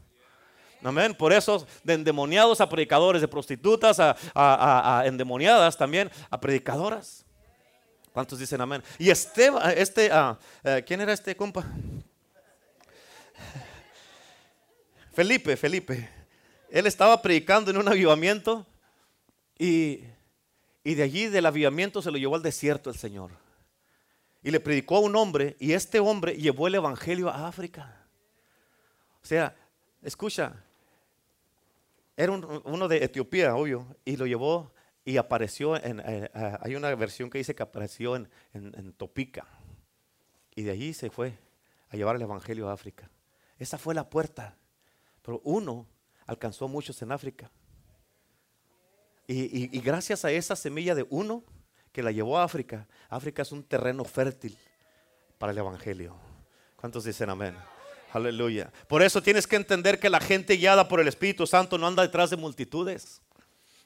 Amén. 0.83 1.15
Por 1.15 1.33
eso, 1.33 1.65
de 1.83 1.95
endemoniados 1.95 2.61
a 2.61 2.69
predicadores, 2.69 3.21
de 3.21 3.27
prostitutas 3.27 3.97
a, 3.99 5.03
endemoniadas 5.05 5.75
también, 5.75 6.11
a 6.29 6.39
predicadoras. 6.39 7.25
¿Cuántos 8.13 8.37
dicen 8.37 8.61
amén? 8.61 8.83
Y 8.99 9.09
este, 9.09 9.49
este, 9.75 10.11
uh, 10.13 10.35
¿quién 10.85 11.01
era 11.01 11.11
este 11.11 11.35
compa? 11.35 11.65
Felipe, 15.13 15.57
Felipe, 15.57 16.09
él 16.69 16.87
estaba 16.87 17.21
predicando 17.21 17.69
en 17.69 17.77
un 17.77 17.87
avivamiento 17.87 18.65
y, 19.59 20.03
de 20.85 21.03
allí 21.03 21.27
del 21.27 21.45
avivamiento 21.45 22.01
se 22.01 22.11
lo 22.11 22.17
llevó 22.17 22.35
al 22.35 22.41
desierto 22.41 22.89
el 22.89 22.95
Señor. 22.95 23.31
Y 24.41 24.51
le 24.51 24.61
predicó 24.61 24.97
a 24.97 24.99
un 25.01 25.15
hombre 25.17 25.57
y 25.59 25.73
este 25.73 25.99
hombre 25.99 26.37
llevó 26.37 26.67
el 26.67 26.75
Evangelio 26.75 27.29
a 27.29 27.47
África. 27.47 28.07
O 29.21 29.25
sea, 29.25 29.55
escucha, 30.01 30.63
era 32.15 32.31
uno 32.31 32.87
de 32.87 33.03
Etiopía, 33.03 33.53
obvio, 33.55 33.85
y 34.05 34.15
lo 34.15 34.25
llevó 34.25 34.71
y 35.03 35.17
apareció 35.17 35.75
en, 35.75 35.99
eh, 35.99 36.31
eh, 36.33 36.57
hay 36.61 36.75
una 36.75 36.95
versión 36.95 37.29
que 37.29 37.37
dice 37.37 37.53
que 37.53 37.63
apareció 37.63 38.15
en, 38.15 38.29
en 38.53 38.93
Topica. 38.93 39.45
Y 40.55 40.63
de 40.63 40.71
allí 40.71 40.93
se 40.93 41.09
fue 41.09 41.37
a 41.89 41.97
llevar 41.97 42.15
el 42.15 42.21
Evangelio 42.21 42.69
a 42.69 42.73
África. 42.73 43.09
Esa 43.59 43.77
fue 43.77 43.93
la 43.93 44.09
puerta 44.09 44.55
pero 45.21 45.41
uno 45.43 45.87
alcanzó 46.25 46.67
muchos 46.67 47.01
en 47.01 47.11
África. 47.11 47.51
Y, 49.27 49.79
gracias 49.79 50.25
a 50.25 50.31
esa 50.31 50.55
semilla 50.57 50.93
de 50.93 51.05
uno 51.09 51.43
que 51.93 52.03
la 52.03 52.11
llevó 52.11 52.37
a 52.37 52.43
África, 52.43 52.87
África 53.09 53.43
es 53.43 53.51
un 53.51 53.63
terreno 53.63 54.03
fértil 54.03 54.57
para 55.37 55.53
el 55.53 55.57
Evangelio. 55.57 56.15
¿Cuántos 56.75 57.05
dicen 57.05 57.29
amén? 57.29 57.55
Aleluya. 58.11 58.71
Por 58.87 59.01
eso 59.01 59.21
tienes 59.21 59.47
que 59.47 59.55
entender 59.55 59.99
que 59.99 60.09
la 60.09 60.19
gente 60.19 60.57
guiada 60.57 60.87
por 60.87 60.99
el 60.99 61.07
Espíritu 61.07 61.47
Santo 61.47 61.77
no 61.77 61.87
anda 61.87 62.03
detrás 62.03 62.29
de 62.29 62.35
multitudes. 62.37 63.21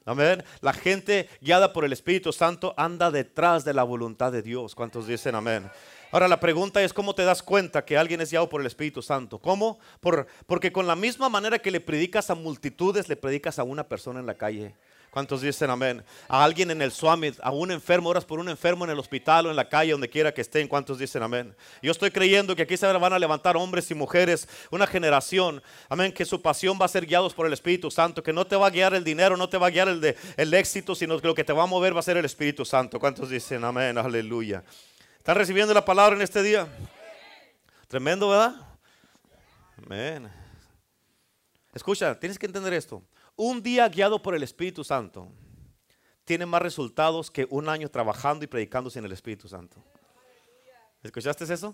Amén. 0.04 0.44
La 0.62 0.74
gente 0.74 1.30
guiada 1.42 1.74
por 1.74 1.84
el 1.84 1.94
Espíritu 1.94 2.32
Santo 2.32 2.74
anda 2.78 3.12
detrás 3.12 3.66
de 3.66 3.74
la 3.74 3.84
voluntad 3.84 4.32
de 4.32 4.42
Dios. 4.42 4.76
¿Cuántos 4.76 5.08
dicen 5.08 5.36
amén? 5.36 5.70
Ahora 6.16 6.30
la 6.30 6.40
pregunta 6.40 6.82
es 6.82 6.94
cómo 6.94 7.14
te 7.14 7.26
das 7.26 7.44
cuenta 7.44 7.84
que 7.84 7.98
alguien 7.98 8.22
es 8.22 8.32
guiado 8.32 8.48
por 8.48 8.62
el 8.62 8.68
Espíritu 8.68 9.02
Santo. 9.02 9.38
¿Cómo? 9.38 9.80
Por, 10.00 10.28
porque 10.48 10.72
con 10.72 10.88
la 10.88 10.96
misma 10.96 11.28
manera 11.28 11.60
que 11.60 11.72
le 11.72 11.82
predicas 11.82 12.30
a 12.30 12.36
multitudes, 12.36 13.10
le 13.10 13.18
predicas 13.18 13.60
a 13.60 13.64
una 13.64 13.86
persona 13.86 14.22
en 14.22 14.26
la 14.26 14.36
calle. 14.36 14.74
¿Cuántos 15.12 15.42
dicen 15.42 15.70
amén? 15.70 16.06
A 16.30 16.46
alguien 16.46 16.72
en 16.72 16.82
el 16.82 16.94
Summit, 16.94 17.36
a 17.42 17.52
un 17.52 17.70
enfermo, 17.70 18.08
oras 18.08 18.24
por 18.24 18.40
un 18.40 18.48
enfermo 18.48 18.86
en 18.86 18.92
el 18.92 19.00
hospital 19.00 19.48
o 19.48 19.50
en 19.50 19.58
la 19.58 19.68
calle, 19.68 19.92
donde 19.92 20.08
quiera 20.08 20.34
que 20.34 20.40
estén. 20.40 20.70
¿Cuántos 20.70 21.00
dicen 21.00 21.22
amén? 21.22 21.54
Yo 21.82 21.92
estoy 21.92 22.12
creyendo 22.12 22.56
que 22.56 22.62
aquí 22.62 22.78
se 22.78 22.88
van 22.88 23.12
a 23.12 23.20
levantar 23.20 23.58
hombres 23.58 23.92
y 23.92 23.94
mujeres, 23.94 24.48
una 24.72 24.88
generación, 24.88 25.62
amén, 25.90 26.14
que 26.14 26.24
su 26.24 26.42
pasión 26.42 26.80
va 26.82 26.86
a 26.86 26.88
ser 26.88 27.06
guiados 27.06 27.34
por 27.34 27.46
el 27.46 27.52
Espíritu 27.52 27.92
Santo, 27.92 28.24
que 28.24 28.32
no 28.32 28.48
te 28.48 28.56
va 28.56 28.68
a 28.68 28.70
guiar 28.70 28.94
el 28.94 29.04
dinero, 29.04 29.36
no 29.36 29.50
te 29.50 29.58
va 29.58 29.68
a 29.68 29.70
guiar 29.70 29.90
el, 29.90 30.16
el 30.38 30.54
éxito, 30.54 30.96
sino 30.96 31.20
que 31.20 31.28
lo 31.28 31.36
que 31.36 31.44
te 31.44 31.52
va 31.52 31.64
a 31.64 31.66
mover 31.66 31.94
va 31.94 32.00
a 32.00 32.04
ser 32.04 32.16
el 32.16 32.24
Espíritu 32.24 32.64
Santo. 32.64 33.02
¿Cuántos 33.02 33.30
dicen 33.30 33.66
amén? 33.66 33.98
Aleluya. 33.98 34.64
¿Están 35.26 35.38
recibiendo 35.38 35.74
la 35.74 35.84
palabra 35.84 36.16
en 36.16 36.22
este 36.22 36.44
día? 36.44 36.68
Tremendo, 37.88 38.30
¿verdad? 38.30 38.54
Amén. 39.84 40.32
Escucha, 41.74 42.20
tienes 42.20 42.38
que 42.38 42.46
entender 42.46 42.74
esto. 42.74 43.02
Un 43.36 43.64
día 43.64 43.90
guiado 43.90 44.22
por 44.22 44.36
el 44.36 44.44
Espíritu 44.44 44.84
Santo 44.84 45.28
tiene 46.26 46.46
más 46.46 46.62
resultados 46.62 47.32
que 47.32 47.48
un 47.50 47.70
año 47.70 47.90
trabajando 47.90 48.46
y 48.46 48.48
predicando 48.48 48.92
sin 48.92 49.04
el 49.04 49.14
Espíritu 49.14 49.48
Santo. 49.48 49.78
¿Escuchaste 51.02 51.52
eso? 51.52 51.74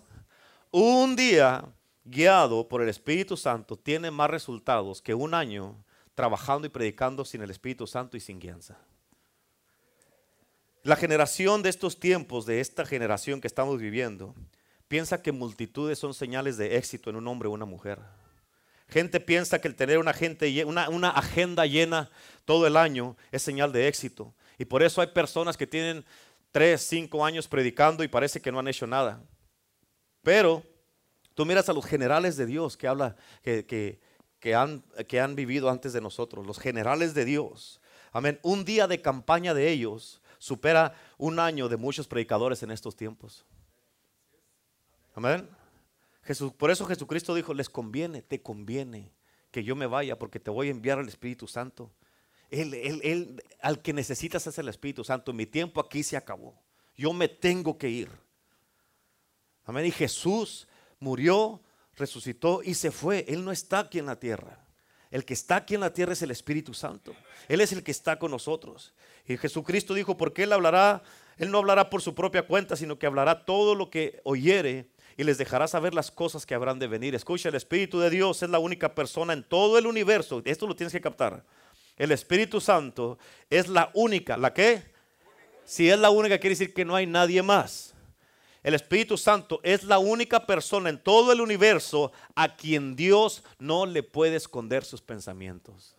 Un 0.70 1.14
día 1.14 1.62
guiado 2.04 2.66
por 2.66 2.80
el 2.80 2.88
Espíritu 2.88 3.36
Santo 3.36 3.76
tiene 3.76 4.10
más 4.10 4.30
resultados 4.30 5.02
que 5.02 5.12
un 5.12 5.34
año 5.34 5.76
trabajando 6.14 6.68
y 6.68 6.70
predicando 6.70 7.22
sin 7.22 7.42
el 7.42 7.50
Espíritu 7.50 7.86
Santo 7.86 8.16
y 8.16 8.20
sin 8.20 8.40
guianza. 8.40 8.78
La 10.84 10.96
generación 10.96 11.62
de 11.62 11.68
estos 11.68 12.00
tiempos, 12.00 12.44
de 12.44 12.60
esta 12.60 12.84
generación 12.84 13.40
que 13.40 13.46
estamos 13.46 13.78
viviendo, 13.78 14.34
piensa 14.88 15.22
que 15.22 15.30
multitudes 15.30 15.98
son 15.98 16.12
señales 16.12 16.56
de 16.56 16.76
éxito 16.76 17.08
en 17.08 17.16
un 17.16 17.28
hombre 17.28 17.48
o 17.48 17.52
una 17.52 17.64
mujer. 17.64 18.00
Gente 18.88 19.20
piensa 19.20 19.60
que 19.60 19.68
el 19.68 19.76
tener 19.76 19.98
una, 19.98 20.12
gente, 20.12 20.64
una, 20.64 21.10
agenda 21.10 21.66
llena 21.66 22.10
todo 22.44 22.66
el 22.66 22.76
año 22.76 23.16
es 23.30 23.42
señal 23.42 23.70
de 23.70 23.86
éxito. 23.86 24.34
Y 24.58 24.64
por 24.64 24.82
eso 24.82 25.00
hay 25.00 25.06
personas 25.06 25.56
que 25.56 25.68
tienen 25.68 26.04
tres, 26.50 26.82
cinco 26.82 27.24
años 27.24 27.46
predicando 27.46 28.02
y 28.02 28.08
parece 28.08 28.40
que 28.40 28.50
no 28.50 28.58
han 28.58 28.66
hecho 28.66 28.86
nada. 28.88 29.22
Pero 30.20 30.64
tú 31.34 31.46
miras 31.46 31.68
a 31.68 31.72
los 31.72 31.86
generales 31.86 32.36
de 32.36 32.44
Dios 32.44 32.76
que 32.76 32.88
habla, 32.88 33.14
que, 33.42 34.00
que, 34.40 34.54
han, 34.54 34.82
que 35.06 35.20
han 35.20 35.36
vivido 35.36 35.70
antes 35.70 35.92
de 35.92 36.00
nosotros, 36.00 36.44
los 36.44 36.58
generales 36.58 37.14
de 37.14 37.24
Dios. 37.24 37.80
Amén. 38.10 38.40
Un 38.42 38.64
día 38.64 38.88
de 38.88 39.00
campaña 39.00 39.54
de 39.54 39.70
ellos 39.70 40.21
supera 40.42 40.94
un 41.18 41.38
año 41.38 41.68
de 41.68 41.76
muchos 41.76 42.08
predicadores 42.08 42.62
en 42.62 42.70
estos 42.70 42.96
tiempos. 42.96 43.44
Amén 45.14 45.48
por 46.56 46.70
eso 46.70 46.86
Jesucristo 46.86 47.34
dijo, 47.34 47.52
les 47.52 47.68
conviene, 47.68 48.22
te 48.22 48.42
conviene 48.42 49.12
que 49.50 49.64
yo 49.64 49.74
me 49.74 49.86
vaya 49.86 50.18
porque 50.18 50.38
te 50.38 50.50
voy 50.50 50.68
a 50.68 50.70
enviar 50.70 50.98
al 50.98 51.08
Espíritu 51.08 51.48
Santo. 51.48 51.90
Él, 52.50 53.42
al 53.60 53.82
que 53.82 53.92
necesitas 53.92 54.46
es 54.46 54.58
el 54.58 54.68
Espíritu 54.68 55.04
Santo. 55.04 55.32
Mi 55.32 55.46
tiempo 55.46 55.80
aquí 55.80 56.02
se 56.02 56.16
acabó. 56.16 56.54
Yo 56.94 57.12
me 57.12 57.28
tengo 57.28 57.76
que 57.76 57.88
ir. 57.88 58.10
Amén. 59.64 59.86
Y 59.86 59.90
Jesús 59.90 60.68
murió, 61.00 61.60
resucitó 61.96 62.62
y 62.62 62.74
se 62.74 62.90
fue. 62.90 63.24
Él 63.26 63.44
no 63.44 63.52
está 63.52 63.80
aquí 63.80 63.98
en 63.98 64.06
la 64.06 64.20
tierra. 64.20 64.61
El 65.12 65.26
que 65.26 65.34
está 65.34 65.56
aquí 65.56 65.74
en 65.74 65.82
la 65.82 65.92
tierra 65.92 66.14
es 66.14 66.22
el 66.22 66.30
Espíritu 66.30 66.72
Santo. 66.72 67.14
Él 67.46 67.60
es 67.60 67.70
el 67.72 67.84
que 67.84 67.90
está 67.90 68.18
con 68.18 68.30
nosotros. 68.30 68.94
Y 69.28 69.36
Jesucristo 69.36 69.92
dijo, 69.92 70.16
porque 70.16 70.44
Él 70.44 70.52
hablará, 70.54 71.02
Él 71.36 71.50
no 71.50 71.58
hablará 71.58 71.90
por 71.90 72.00
su 72.00 72.14
propia 72.14 72.46
cuenta, 72.46 72.76
sino 72.76 72.98
que 72.98 73.06
hablará 73.06 73.44
todo 73.44 73.74
lo 73.74 73.90
que 73.90 74.20
oyere 74.24 74.88
y 75.18 75.24
les 75.24 75.36
dejará 75.36 75.68
saber 75.68 75.92
las 75.92 76.10
cosas 76.10 76.46
que 76.46 76.54
habrán 76.54 76.78
de 76.78 76.86
venir. 76.86 77.14
Escucha, 77.14 77.50
el 77.50 77.54
Espíritu 77.54 78.00
de 78.00 78.08
Dios 78.08 78.42
es 78.42 78.48
la 78.48 78.58
única 78.58 78.94
persona 78.94 79.34
en 79.34 79.44
todo 79.44 79.76
el 79.76 79.86
universo. 79.86 80.40
Esto 80.46 80.66
lo 80.66 80.74
tienes 80.74 80.92
que 80.92 81.00
captar. 81.02 81.44
El 81.98 82.10
Espíritu 82.10 82.58
Santo 82.58 83.18
es 83.50 83.68
la 83.68 83.90
única. 83.92 84.38
¿La 84.38 84.54
qué? 84.54 84.82
Si 85.66 85.90
es 85.90 85.98
la 85.98 86.08
única, 86.08 86.38
quiere 86.38 86.56
decir 86.56 86.72
que 86.72 86.86
no 86.86 86.96
hay 86.96 87.06
nadie 87.06 87.42
más. 87.42 87.91
El 88.62 88.74
Espíritu 88.74 89.18
Santo 89.18 89.60
es 89.64 89.82
la 89.84 89.98
única 89.98 90.46
persona 90.46 90.88
en 90.88 91.02
todo 91.02 91.32
el 91.32 91.40
universo 91.40 92.12
a 92.36 92.56
quien 92.56 92.94
Dios 92.94 93.42
no 93.58 93.86
le 93.86 94.02
puede 94.02 94.36
esconder 94.36 94.84
sus 94.84 95.00
pensamientos. 95.00 95.96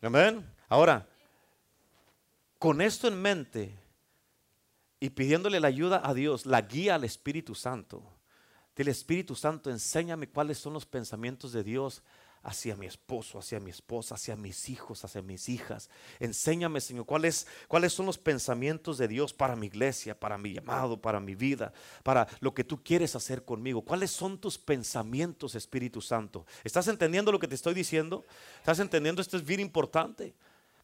Amén. 0.00 0.46
Ahora, 0.68 1.06
con 2.58 2.80
esto 2.80 3.08
en 3.08 3.20
mente, 3.20 3.78
y 4.98 5.10
pidiéndole 5.10 5.60
la 5.60 5.68
ayuda 5.68 6.00
a 6.02 6.14
Dios, 6.14 6.46
la 6.46 6.62
guía 6.62 6.94
al 6.94 7.04
Espíritu 7.04 7.54
Santo. 7.54 8.02
Dile, 8.74 8.90
Espíritu 8.90 9.34
Santo, 9.34 9.70
enséñame 9.70 10.28
cuáles 10.28 10.58
son 10.58 10.72
los 10.72 10.86
pensamientos 10.86 11.52
de 11.52 11.62
Dios 11.62 12.02
hacia 12.46 12.76
mi 12.76 12.86
esposo, 12.86 13.40
hacia 13.40 13.58
mi 13.58 13.70
esposa, 13.70 14.14
hacia 14.14 14.36
mis 14.36 14.68
hijos, 14.68 15.04
hacia 15.04 15.20
mis 15.20 15.48
hijas. 15.48 15.90
Enséñame, 16.20 16.80
Señor, 16.80 17.04
cuáles, 17.04 17.48
cuáles 17.66 17.92
son 17.92 18.06
los 18.06 18.18
pensamientos 18.18 18.98
de 18.98 19.08
Dios 19.08 19.32
para 19.32 19.56
mi 19.56 19.66
iglesia, 19.66 20.18
para 20.18 20.38
mi 20.38 20.52
llamado, 20.52 21.00
para 21.00 21.18
mi 21.18 21.34
vida, 21.34 21.72
para 22.04 22.28
lo 22.38 22.54
que 22.54 22.62
tú 22.62 22.84
quieres 22.84 23.16
hacer 23.16 23.44
conmigo. 23.44 23.82
¿Cuáles 23.82 24.12
son 24.12 24.38
tus 24.38 24.58
pensamientos, 24.58 25.56
Espíritu 25.56 26.00
Santo? 26.00 26.46
¿Estás 26.62 26.86
entendiendo 26.86 27.32
lo 27.32 27.40
que 27.40 27.48
te 27.48 27.56
estoy 27.56 27.74
diciendo? 27.74 28.24
¿Estás 28.58 28.78
entendiendo? 28.78 29.20
Esto 29.20 29.36
es 29.36 29.44
bien 29.44 29.58
importante. 29.58 30.32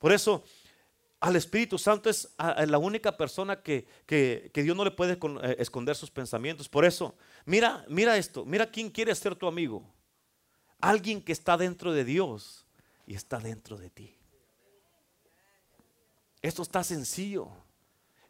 Por 0.00 0.12
eso 0.12 0.42
al 1.20 1.36
Espíritu 1.36 1.78
Santo 1.78 2.10
es 2.10 2.28
la 2.66 2.78
única 2.78 3.16
persona 3.16 3.62
que, 3.62 3.86
Dios 4.52 4.76
no 4.76 4.84
le 4.84 4.90
puede 4.90 5.12
eh, 5.12 5.56
esconder 5.60 5.94
sus 5.94 6.10
pensamientos. 6.10 6.68
Por 6.68 6.84
eso, 6.84 7.14
mira, 7.44 7.84
mira 7.88 8.16
esto, 8.16 8.44
mira 8.44 8.68
quién 8.68 8.90
quiere 8.90 9.14
ser 9.14 9.36
tu 9.36 9.46
amigo. 9.46 9.88
Alguien 10.82 11.22
que 11.22 11.30
está 11.30 11.56
dentro 11.56 11.92
de 11.92 12.04
Dios 12.04 12.66
y 13.06 13.14
está 13.14 13.38
dentro 13.38 13.78
de 13.78 13.88
ti. 13.88 14.16
Esto 16.42 16.62
está 16.62 16.82
sencillo. 16.82 17.48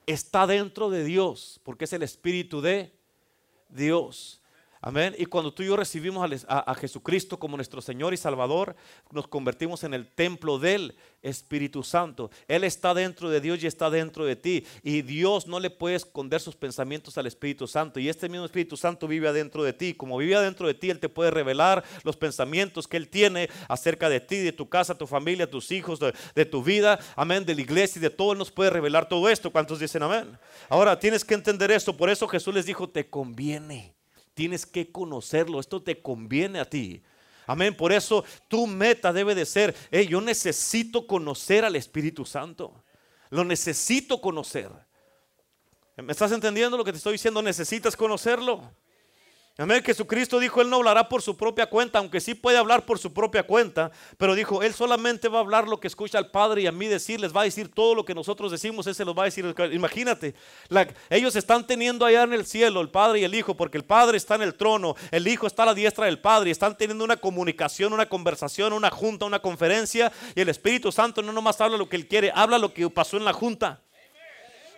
Está 0.04 0.46
dentro 0.46 0.90
de 0.90 1.02
Dios 1.02 1.58
porque 1.64 1.86
es 1.86 1.92
el 1.94 2.02
Espíritu 2.02 2.60
de 2.60 2.92
Dios. 3.70 4.41
Amén. 4.84 5.14
Y 5.16 5.26
cuando 5.26 5.54
tú 5.54 5.62
y 5.62 5.66
yo 5.66 5.76
recibimos 5.76 6.44
a, 6.48 6.74
Jesucristo 6.74 7.38
como 7.38 7.54
nuestro 7.56 7.80
Señor 7.80 8.14
y 8.14 8.16
Salvador, 8.16 8.74
nos 9.12 9.28
convertimos 9.28 9.84
en 9.84 9.94
el 9.94 10.08
templo 10.08 10.58
del 10.58 10.96
Espíritu 11.22 11.84
Santo. 11.84 12.32
Él 12.48 12.64
está 12.64 12.92
dentro 12.92 13.30
de 13.30 13.40
Dios 13.40 13.62
y 13.62 13.68
está 13.68 13.90
dentro 13.90 14.24
de 14.24 14.34
ti. 14.34 14.66
Y 14.82 15.02
Dios 15.02 15.46
no 15.46 15.60
le 15.60 15.70
puede 15.70 15.94
esconder 15.94 16.40
sus 16.40 16.56
pensamientos 16.56 17.16
al 17.16 17.28
Espíritu 17.28 17.68
Santo. 17.68 18.00
Y 18.00 18.08
este 18.08 18.28
mismo 18.28 18.44
Espíritu 18.44 18.76
Santo 18.76 19.06
vive 19.06 19.28
adentro 19.28 19.62
de 19.62 19.72
ti. 19.72 19.94
Como 19.94 20.18
vive 20.18 20.34
adentro 20.34 20.66
de 20.66 20.74
ti, 20.74 20.90
Él 20.90 20.98
te 20.98 21.08
puede 21.08 21.30
revelar 21.30 21.84
los 22.02 22.16
pensamientos 22.16 22.88
que 22.88 22.96
Él 22.96 23.08
tiene 23.08 23.48
acerca 23.68 24.08
de 24.08 24.18
ti, 24.18 24.38
de 24.38 24.50
tu 24.50 24.68
casa, 24.68 24.98
tu 24.98 25.06
familia, 25.06 25.48
tus 25.48 25.70
hijos, 25.70 26.00
de, 26.00 26.12
de 26.34 26.44
tu 26.44 26.60
vida. 26.60 26.98
Amén. 27.14 27.46
De 27.46 27.54
la 27.54 27.60
iglesia 27.60 28.00
y 28.00 28.02
de 28.02 28.10
todo. 28.10 28.32
Él 28.32 28.38
nos 28.38 28.50
puede 28.50 28.70
revelar 28.70 29.08
todo 29.08 29.28
esto. 29.28 29.52
¿Cuántos 29.52 29.78
dicen 29.78 30.02
amén? 30.02 30.36
Ahora 30.68 30.98
tienes 30.98 31.24
que 31.24 31.34
entender 31.34 31.70
esto. 31.70 31.96
Por 31.96 32.10
eso 32.10 32.26
Jesús 32.26 32.52
les 32.52 32.66
dijo, 32.66 32.88
te 32.88 33.08
conviene. 33.08 34.01
Tienes 34.34 34.66
que 34.66 34.90
conocerlo. 34.90 35.60
Esto 35.60 35.82
te 35.82 36.00
conviene 36.00 36.60
a 36.60 36.64
ti. 36.64 37.02
Amén. 37.46 37.76
Por 37.76 37.92
eso 37.92 38.24
tu 38.48 38.66
meta 38.66 39.12
debe 39.12 39.34
de 39.34 39.44
ser, 39.44 39.74
yo 40.08 40.20
necesito 40.20 41.06
conocer 41.06 41.64
al 41.64 41.76
Espíritu 41.76 42.24
Santo. 42.24 42.84
Lo 43.30 43.44
necesito 43.44 44.20
conocer. 44.20 44.70
¿Me 45.96 46.12
estás 46.12 46.32
entendiendo 46.32 46.76
lo 46.76 46.84
que 46.84 46.92
te 46.92 46.98
estoy 46.98 47.12
diciendo? 47.12 47.42
Necesitas 47.42 47.96
conocerlo. 47.96 48.62
Amén. 49.58 49.82
Jesucristo 49.84 50.38
dijo, 50.38 50.62
Él 50.62 50.70
no 50.70 50.76
hablará 50.76 51.10
por 51.10 51.20
su 51.20 51.36
propia 51.36 51.66
cuenta, 51.66 51.98
aunque 51.98 52.22
sí 52.22 52.34
puede 52.34 52.56
hablar 52.56 52.86
por 52.86 52.98
su 52.98 53.12
propia 53.12 53.42
cuenta, 53.42 53.90
pero 54.16 54.34
dijo, 54.34 54.62
Él 54.62 54.72
solamente 54.72 55.28
va 55.28 55.38
a 55.38 55.40
hablar 55.42 55.68
lo 55.68 55.78
que 55.78 55.88
escucha 55.88 56.16
al 56.16 56.30
Padre 56.30 56.62
y 56.62 56.66
a 56.66 56.72
mí 56.72 56.86
decir, 56.86 57.20
les 57.20 57.36
va 57.36 57.42
a 57.42 57.44
decir 57.44 57.68
todo 57.68 57.94
lo 57.94 58.02
que 58.02 58.14
nosotros 58.14 58.50
decimos, 58.50 58.86
Él 58.86 58.94
se 58.94 59.04
los 59.04 59.16
va 59.16 59.22
a 59.22 59.24
decir. 59.26 59.54
Imagínate, 59.72 60.34
ellos 61.10 61.36
están 61.36 61.66
teniendo 61.66 62.06
allá 62.06 62.22
en 62.22 62.32
el 62.32 62.46
cielo, 62.46 62.80
el 62.80 62.88
Padre 62.88 63.20
y 63.20 63.24
el 63.24 63.34
Hijo, 63.34 63.54
porque 63.54 63.76
el 63.76 63.84
Padre 63.84 64.16
está 64.16 64.36
en 64.36 64.42
el 64.42 64.54
trono, 64.54 64.96
el 65.10 65.28
Hijo 65.28 65.46
está 65.46 65.64
a 65.64 65.66
la 65.66 65.74
diestra 65.74 66.06
del 66.06 66.18
Padre, 66.18 66.48
y 66.48 66.52
están 66.52 66.74
teniendo 66.78 67.04
una 67.04 67.18
comunicación, 67.18 67.92
una 67.92 68.08
conversación, 68.08 68.72
una 68.72 68.90
junta, 68.90 69.26
una 69.26 69.40
conferencia, 69.40 70.10
y 70.34 70.40
el 70.40 70.48
Espíritu 70.48 70.90
Santo 70.90 71.20
no 71.20 71.30
nomás 71.30 71.60
habla 71.60 71.76
lo 71.76 71.90
que 71.90 71.96
Él 71.96 72.08
quiere, 72.08 72.32
habla 72.34 72.56
lo 72.56 72.72
que 72.72 72.88
pasó 72.88 73.18
en 73.18 73.26
la 73.26 73.34
junta. 73.34 73.82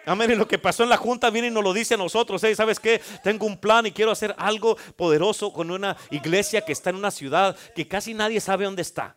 Amén. 0.06 0.30
Y 0.30 0.34
lo 0.34 0.46
que 0.46 0.58
pasó 0.58 0.82
en 0.82 0.88
la 0.88 0.96
junta 0.96 1.30
viene 1.30 1.48
y 1.48 1.50
nos 1.50 1.64
lo 1.64 1.72
dice 1.72 1.94
a 1.94 1.96
nosotros. 1.96 2.42
¿Sabes 2.54 2.78
qué? 2.80 3.00
Tengo 3.22 3.46
un 3.46 3.58
plan 3.58 3.86
y 3.86 3.92
quiero 3.92 4.10
hacer 4.10 4.34
algo 4.38 4.76
poderoso 4.96 5.52
con 5.52 5.70
una 5.70 5.96
iglesia 6.10 6.60
que 6.62 6.72
está 6.72 6.90
en 6.90 6.96
una 6.96 7.10
ciudad 7.10 7.56
que 7.74 7.88
casi 7.88 8.14
nadie 8.14 8.40
sabe 8.40 8.64
dónde 8.64 8.82
está. 8.82 9.16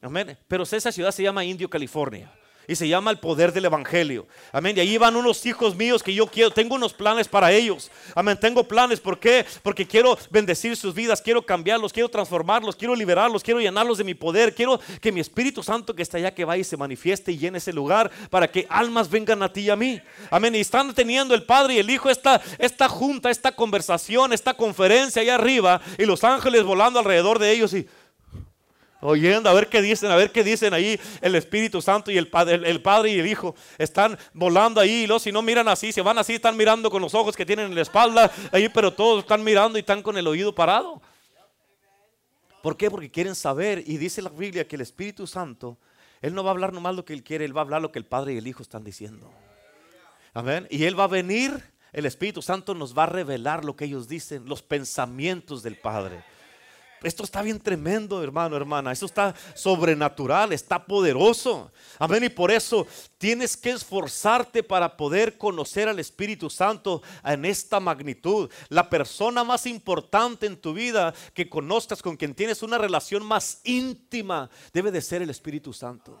Amén. 0.00 0.38
Pero 0.46 0.62
esa 0.62 0.92
ciudad 0.92 1.10
se 1.10 1.22
llama 1.22 1.44
Indio, 1.44 1.68
California 1.68 2.32
y 2.68 2.76
se 2.76 2.86
llama 2.86 3.10
el 3.10 3.18
poder 3.18 3.52
del 3.52 3.64
evangelio. 3.64 4.26
Amén. 4.52 4.76
Y 4.76 4.80
ahí 4.80 4.98
van 4.98 5.16
unos 5.16 5.44
hijos 5.46 5.74
míos 5.74 6.02
que 6.02 6.12
yo 6.12 6.26
quiero, 6.26 6.50
tengo 6.50 6.74
unos 6.74 6.92
planes 6.92 7.26
para 7.26 7.50
ellos. 7.50 7.90
Amén. 8.14 8.38
Tengo 8.38 8.62
planes, 8.62 9.00
¿por 9.00 9.18
qué? 9.18 9.46
Porque 9.62 9.86
quiero 9.86 10.18
bendecir 10.30 10.76
sus 10.76 10.94
vidas, 10.94 11.22
quiero 11.22 11.40
cambiarlos, 11.40 11.94
quiero 11.94 12.10
transformarlos, 12.10 12.76
quiero 12.76 12.94
liberarlos, 12.94 13.42
quiero 13.42 13.58
llenarlos 13.58 13.96
de 13.96 14.04
mi 14.04 14.14
poder, 14.14 14.54
quiero 14.54 14.78
que 15.00 15.10
mi 15.10 15.20
Espíritu 15.20 15.62
Santo 15.62 15.94
que 15.94 16.02
está 16.02 16.18
allá 16.18 16.34
que 16.34 16.44
vaya 16.44 16.60
y 16.60 16.64
se 16.64 16.76
manifieste 16.76 17.32
y 17.32 17.38
llene 17.38 17.56
ese 17.56 17.72
lugar 17.72 18.10
para 18.28 18.48
que 18.48 18.66
almas 18.68 19.08
vengan 19.08 19.42
a 19.42 19.50
ti 19.50 19.62
y 19.62 19.70
a 19.70 19.76
mí. 19.76 20.00
Amén. 20.30 20.54
Y 20.54 20.60
están 20.60 20.94
teniendo 20.94 21.34
el 21.34 21.44
Padre 21.44 21.74
y 21.74 21.78
el 21.78 21.88
Hijo 21.88 22.10
esta, 22.10 22.42
esta 22.58 22.86
junta, 22.86 23.30
esta 23.30 23.52
conversación, 23.52 24.34
esta 24.34 24.52
conferencia 24.52 25.22
allá 25.22 25.36
arriba 25.36 25.80
y 25.96 26.04
los 26.04 26.22
ángeles 26.22 26.64
volando 26.64 26.98
alrededor 26.98 27.38
de 27.38 27.50
ellos 27.50 27.72
y 27.72 27.88
oyendo, 29.00 29.48
a 29.48 29.52
ver 29.52 29.68
qué 29.68 29.80
dicen, 29.80 30.10
a 30.10 30.16
ver 30.16 30.32
qué 30.32 30.42
dicen 30.42 30.74
ahí 30.74 30.98
el 31.20 31.34
Espíritu 31.34 31.80
Santo 31.80 32.10
y 32.10 32.18
el 32.18 32.28
Padre, 32.28 32.68
el, 32.68 32.82
Padre 32.82 33.10
y 33.10 33.18
el 33.20 33.26
Hijo. 33.26 33.54
Están 33.78 34.18
volando 34.32 34.80
ahí, 34.80 35.04
y 35.04 35.06
los 35.06 35.22
si 35.22 35.32
no 35.32 35.42
miran 35.42 35.68
así, 35.68 35.92
se 35.92 36.02
van 36.02 36.18
así, 36.18 36.34
están 36.34 36.56
mirando 36.56 36.90
con 36.90 37.02
los 37.02 37.14
ojos 37.14 37.36
que 37.36 37.46
tienen 37.46 37.66
en 37.66 37.74
la 37.74 37.82
espalda, 37.82 38.30
ahí, 38.52 38.68
pero 38.68 38.92
todos 38.92 39.20
están 39.20 39.44
mirando 39.44 39.78
y 39.78 39.80
están 39.80 40.02
con 40.02 40.16
el 40.18 40.26
oído 40.26 40.54
parado. 40.54 41.00
¿Por 42.62 42.76
qué? 42.76 42.90
Porque 42.90 43.10
quieren 43.10 43.34
saber, 43.34 43.84
y 43.86 43.96
dice 43.96 44.20
la 44.20 44.30
Biblia 44.30 44.66
que 44.66 44.76
el 44.76 44.82
Espíritu 44.82 45.26
Santo, 45.26 45.78
Él 46.20 46.34
no 46.34 46.42
va 46.42 46.50
a 46.50 46.52
hablar 46.52 46.72
nomás 46.72 46.94
lo 46.94 47.04
que 47.04 47.12
Él 47.12 47.22
quiere, 47.22 47.44
Él 47.44 47.56
va 47.56 47.60
a 47.60 47.64
hablar 47.64 47.80
lo 47.80 47.92
que 47.92 47.98
el 47.98 48.06
Padre 48.06 48.34
y 48.34 48.38
el 48.38 48.46
Hijo 48.46 48.62
están 48.62 48.82
diciendo. 48.82 49.30
Amén. 50.34 50.66
Y 50.70 50.84
Él 50.84 50.98
va 50.98 51.04
a 51.04 51.08
venir, 51.08 51.62
el 51.92 52.04
Espíritu 52.04 52.42
Santo 52.42 52.74
nos 52.74 52.96
va 52.96 53.04
a 53.04 53.06
revelar 53.06 53.64
lo 53.64 53.76
que 53.76 53.84
ellos 53.84 54.08
dicen, 54.08 54.44
los 54.46 54.62
pensamientos 54.62 55.62
del 55.62 55.76
Padre. 55.76 56.22
Esto 57.02 57.22
está 57.22 57.42
bien 57.42 57.60
tremendo, 57.60 58.22
hermano, 58.22 58.56
hermana. 58.56 58.92
Esto 58.92 59.06
está 59.06 59.34
sobrenatural, 59.54 60.52
está 60.52 60.84
poderoso. 60.84 61.70
Amén. 61.98 62.24
Y 62.24 62.28
por 62.28 62.50
eso 62.50 62.86
tienes 63.18 63.56
que 63.56 63.70
esforzarte 63.70 64.62
para 64.62 64.96
poder 64.96 65.38
conocer 65.38 65.88
al 65.88 65.98
Espíritu 65.98 66.50
Santo 66.50 67.02
en 67.24 67.44
esta 67.44 67.78
magnitud. 67.78 68.50
La 68.68 68.90
persona 68.90 69.44
más 69.44 69.66
importante 69.66 70.46
en 70.46 70.56
tu 70.56 70.74
vida 70.74 71.14
que 71.34 71.48
conozcas, 71.48 72.02
con 72.02 72.16
quien 72.16 72.34
tienes 72.34 72.62
una 72.62 72.78
relación 72.78 73.24
más 73.24 73.60
íntima, 73.64 74.50
debe 74.72 74.90
de 74.90 75.00
ser 75.00 75.22
el 75.22 75.30
Espíritu 75.30 75.72
Santo. 75.72 76.20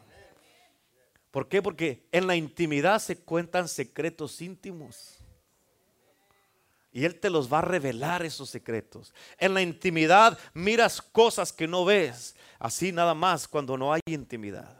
¿Por 1.30 1.48
qué? 1.48 1.60
Porque 1.60 2.08
en 2.12 2.26
la 2.26 2.36
intimidad 2.36 3.00
se 3.00 3.18
cuentan 3.18 3.68
secretos 3.68 4.40
íntimos. 4.40 5.17
Y 6.98 7.04
Él 7.04 7.14
te 7.20 7.30
los 7.30 7.50
va 7.50 7.60
a 7.60 7.62
revelar 7.62 8.24
esos 8.24 8.50
secretos. 8.50 9.14
En 9.38 9.54
la 9.54 9.62
intimidad 9.62 10.36
miras 10.52 11.00
cosas 11.00 11.52
que 11.52 11.68
no 11.68 11.84
ves. 11.84 12.34
Así 12.58 12.90
nada 12.90 13.14
más 13.14 13.46
cuando 13.46 13.78
no 13.78 13.92
hay 13.92 14.00
intimidad. 14.06 14.76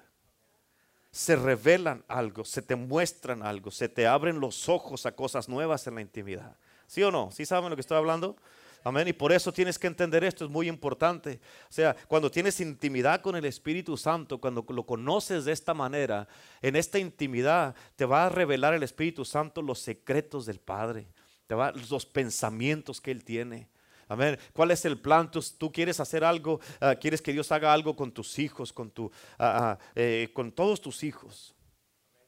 Se 1.13 1.37
revelan 1.37 2.05
algo, 2.09 2.45
se 2.45 2.61
te 2.61 2.75
muestran 2.75 3.45
algo, 3.45 3.71
se 3.71 3.89
te 3.89 4.09
abren 4.09 4.41
los 4.41 4.69
ojos 4.69 5.07
a 5.07 5.13
cosas 5.13 5.49
nuevas 5.49 5.87
en 5.87 5.95
la 5.95 6.01
intimidad. 6.01 6.57
¿Sí 6.89 7.05
o 7.05 7.13
no? 7.13 7.31
¿Sí 7.31 7.47
saben 7.47 7.71
lo 7.71 7.77
que 7.77 7.83
estoy 7.83 7.99
hablando? 7.99 8.35
Amén. 8.83 9.07
Y 9.07 9.13
por 9.13 9.31
eso 9.31 9.53
tienes 9.53 9.79
que 9.79 9.87
entender 9.87 10.25
esto, 10.25 10.45
es 10.45 10.51
muy 10.51 10.69
importante. 10.69 11.39
O 11.71 11.73
sea, 11.73 11.95
cuando 12.09 12.33
tienes 12.33 12.59
intimidad 12.59 13.21
con 13.21 13.37
el 13.37 13.45
Espíritu 13.45 13.97
Santo, 13.97 14.41
cuando 14.41 14.67
lo 14.71 14.85
conoces 14.85 15.45
de 15.45 15.53
esta 15.53 15.73
manera, 15.73 16.27
en 16.63 16.75
esta 16.75 16.99
intimidad 16.99 17.77
te 17.95 18.07
va 18.07 18.27
a 18.27 18.29
revelar 18.29 18.75
el 18.75 18.83
Espíritu 18.83 19.25
Santo 19.25 19.63
los 19.63 19.79
secretos 19.79 20.47
del 20.47 20.59
Padre 20.59 21.07
te 21.49 21.55
va, 21.55 21.73
los 21.73 22.05
pensamientos 22.05 23.01
que 23.01 23.11
Él 23.11 23.25
tiene. 23.25 23.69
Amén. 24.07 24.39
¿Cuál 24.53 24.71
es 24.71 24.85
el 24.85 25.01
plan? 25.01 25.31
Tú, 25.31 25.73
quieres 25.73 25.99
hacer 25.99 26.23
algo, 26.23 26.61
ah, 26.79 26.95
quieres 26.95 27.23
que 27.23 27.33
Dios 27.33 27.51
haga 27.51 27.73
algo 27.73 27.97
con 27.97 28.13
tus 28.13 28.39
hijos, 28.39 28.71
con, 28.71 28.91
tu, 28.91 29.11
ah, 29.39 29.79
ah, 29.79 29.79
eh, 29.95 30.31
con 30.35 30.53
todos 30.53 30.81
tus 30.81 31.03
hijos. 31.03 31.55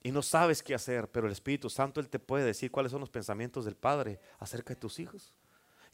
Y 0.03 0.11
no 0.11 0.23
sabes 0.23 0.63
qué 0.63 0.75
hacer, 0.75 1.11
pero 1.11 1.27
el 1.27 1.33
Espíritu 1.33 1.69
Santo 1.69 2.01
Él 2.01 2.09
te 2.09 2.19
puede 2.19 2.45
decir 2.45 2.71
cuáles 2.71 2.93
son 2.93 3.01
los 3.01 3.11
pensamientos 3.11 3.67
del 3.67 3.77
Padre 3.77 4.19
acerca 4.39 4.73
de 4.73 4.81
tus 4.81 4.99
hijos. 4.99 5.35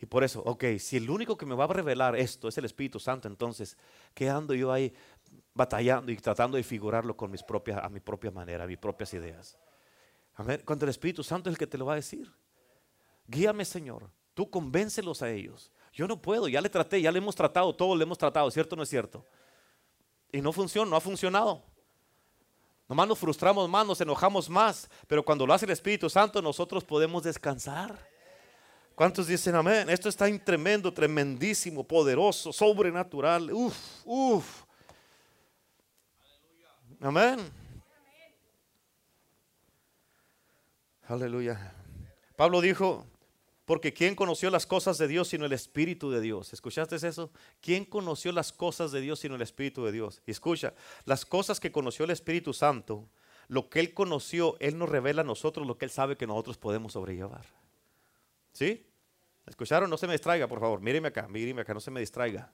Y 0.00 0.06
por 0.06 0.22
eso, 0.22 0.40
ok, 0.44 0.64
si 0.78 0.96
el 0.96 1.10
único 1.10 1.36
que 1.36 1.46
me 1.46 1.56
va 1.56 1.64
a 1.64 1.68
revelar 1.68 2.14
esto 2.14 2.46
es 2.46 2.56
el 2.58 2.64
Espíritu 2.64 3.00
Santo, 3.00 3.26
entonces, 3.26 3.76
¿qué 4.14 4.30
ando 4.30 4.54
yo 4.54 4.70
ahí 4.70 4.94
batallando 5.52 6.12
y 6.12 6.16
tratando 6.16 6.56
de 6.56 6.62
figurarlo 6.62 7.16
con 7.16 7.28
mis 7.32 7.42
propias, 7.42 7.82
a 7.82 7.88
mi 7.88 7.98
propia 7.98 8.30
manera, 8.30 8.64
a 8.64 8.66
mis 8.68 8.78
propias 8.78 9.12
ideas? 9.14 9.58
Amén. 10.34 10.62
Cuando 10.64 10.84
el 10.84 10.90
Espíritu 10.90 11.24
Santo 11.24 11.50
es 11.50 11.54
el 11.54 11.58
que 11.58 11.66
te 11.66 11.76
lo 11.76 11.86
va 11.86 11.94
a 11.94 11.96
decir. 11.96 12.30
Guíame, 13.26 13.64
Señor. 13.64 14.10
Tú 14.34 14.48
convéncelos 14.48 15.22
a 15.22 15.30
ellos. 15.30 15.72
Yo 15.92 16.06
no 16.06 16.20
puedo, 16.20 16.46
ya 16.46 16.60
le 16.60 16.68
traté, 16.68 17.00
ya 17.00 17.10
le 17.10 17.18
hemos 17.18 17.34
tratado, 17.34 17.74
todos 17.74 17.96
le 17.96 18.02
hemos 18.04 18.18
tratado, 18.18 18.50
¿cierto 18.50 18.74
o 18.74 18.76
no 18.76 18.82
es 18.82 18.88
cierto? 18.90 19.24
Y 20.30 20.42
no 20.42 20.52
funciona, 20.52 20.90
no 20.90 20.96
ha 20.96 21.00
funcionado. 21.00 21.62
Nomás 22.86 23.08
nos 23.08 23.18
frustramos 23.18 23.68
más, 23.68 23.86
nos 23.86 24.00
enojamos 24.00 24.50
más, 24.50 24.88
pero 25.08 25.24
cuando 25.24 25.46
lo 25.46 25.54
hace 25.54 25.64
el 25.64 25.72
Espíritu 25.72 26.10
Santo 26.10 26.42
nosotros 26.42 26.84
podemos 26.84 27.22
descansar. 27.22 27.98
¿Cuántos 28.94 29.26
dicen 29.26 29.54
amén? 29.54 29.90
Esto 29.90 30.08
está 30.08 30.26
tremendo, 30.38 30.92
tremendísimo, 30.92 31.82
poderoso, 31.82 32.52
sobrenatural. 32.52 33.50
Uf, 33.52 33.76
uf. 34.04 34.62
Amén. 37.00 37.38
Aleluya. 41.08 41.72
Pablo 42.36 42.60
dijo, 42.60 43.06
porque 43.66 43.92
¿quién 43.92 44.14
conoció 44.14 44.48
las 44.48 44.64
cosas 44.64 44.96
de 44.96 45.08
Dios 45.08 45.28
sino 45.28 45.44
el 45.44 45.52
Espíritu 45.52 46.08
de 46.10 46.20
Dios? 46.20 46.52
¿Escuchaste 46.52 46.94
eso? 46.94 47.32
¿Quién 47.60 47.84
conoció 47.84 48.30
las 48.30 48.52
cosas 48.52 48.92
de 48.92 49.00
Dios 49.00 49.18
sino 49.18 49.34
el 49.34 49.42
Espíritu 49.42 49.84
de 49.84 49.90
Dios? 49.90 50.22
Y 50.24 50.30
escucha, 50.30 50.72
las 51.04 51.26
cosas 51.26 51.58
que 51.58 51.72
conoció 51.72 52.04
el 52.04 52.12
Espíritu 52.12 52.54
Santo, 52.54 53.08
lo 53.48 53.68
que 53.68 53.80
Él 53.80 53.92
conoció, 53.92 54.56
Él 54.60 54.78
nos 54.78 54.88
revela 54.88 55.22
a 55.22 55.24
nosotros 55.24 55.66
lo 55.66 55.76
que 55.76 55.84
Él 55.84 55.90
sabe 55.90 56.16
que 56.16 56.28
nosotros 56.28 56.56
podemos 56.56 56.92
sobrellevar. 56.92 57.44
¿Sí? 58.52 58.86
¿Escucharon? 59.46 59.90
No 59.90 59.96
se 59.96 60.06
me 60.06 60.12
distraiga, 60.12 60.46
por 60.46 60.60
favor. 60.60 60.80
Míreme 60.80 61.08
acá, 61.08 61.26
míreme 61.26 61.62
acá, 61.62 61.74
no 61.74 61.80
se 61.80 61.90
me 61.90 61.98
distraiga. 61.98 62.52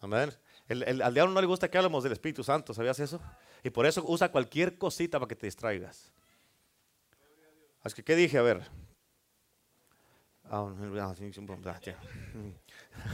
Amén. 0.00 0.32
al 0.68 1.14
diablo 1.14 1.32
no 1.32 1.40
le 1.40 1.46
gusta 1.46 1.70
que 1.70 1.78
hablemos 1.78 2.04
del 2.04 2.12
Espíritu 2.12 2.44
Santo, 2.44 2.74
¿sabías 2.74 3.00
eso? 3.00 3.20
Y 3.64 3.70
por 3.70 3.86
eso 3.86 4.04
usa 4.06 4.30
cualquier 4.30 4.76
cosita 4.76 5.18
para 5.18 5.28
que 5.28 5.34
te 5.34 5.46
distraigas. 5.46 6.12
Así 7.82 7.96
que, 7.96 8.04
¿qué 8.04 8.16
dije? 8.16 8.36
A 8.36 8.42
ver, 8.42 8.68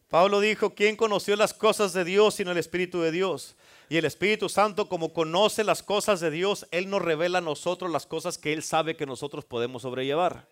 Pablo 0.09 0.39
dijo, 0.39 0.75
¿quién 0.75 0.95
conoció 0.95 1.35
las 1.35 1.53
cosas 1.53 1.93
de 1.93 2.03
Dios 2.05 2.35
sino 2.35 2.51
el 2.51 2.57
Espíritu 2.57 3.01
de 3.01 3.11
Dios? 3.11 3.55
Y 3.89 3.97
el 3.97 4.05
Espíritu 4.05 4.49
Santo, 4.49 4.89
como 4.89 5.13
conoce 5.13 5.63
las 5.63 5.83
cosas 5.83 6.19
de 6.19 6.31
Dios, 6.31 6.67
Él 6.71 6.89
nos 6.89 7.01
revela 7.01 7.39
a 7.39 7.41
nosotros 7.41 7.91
las 7.91 8.05
cosas 8.05 8.37
que 8.37 8.53
Él 8.53 8.63
sabe 8.63 8.95
que 8.95 9.05
nosotros 9.05 9.45
podemos 9.45 9.83
sobrellevar. 9.83 10.47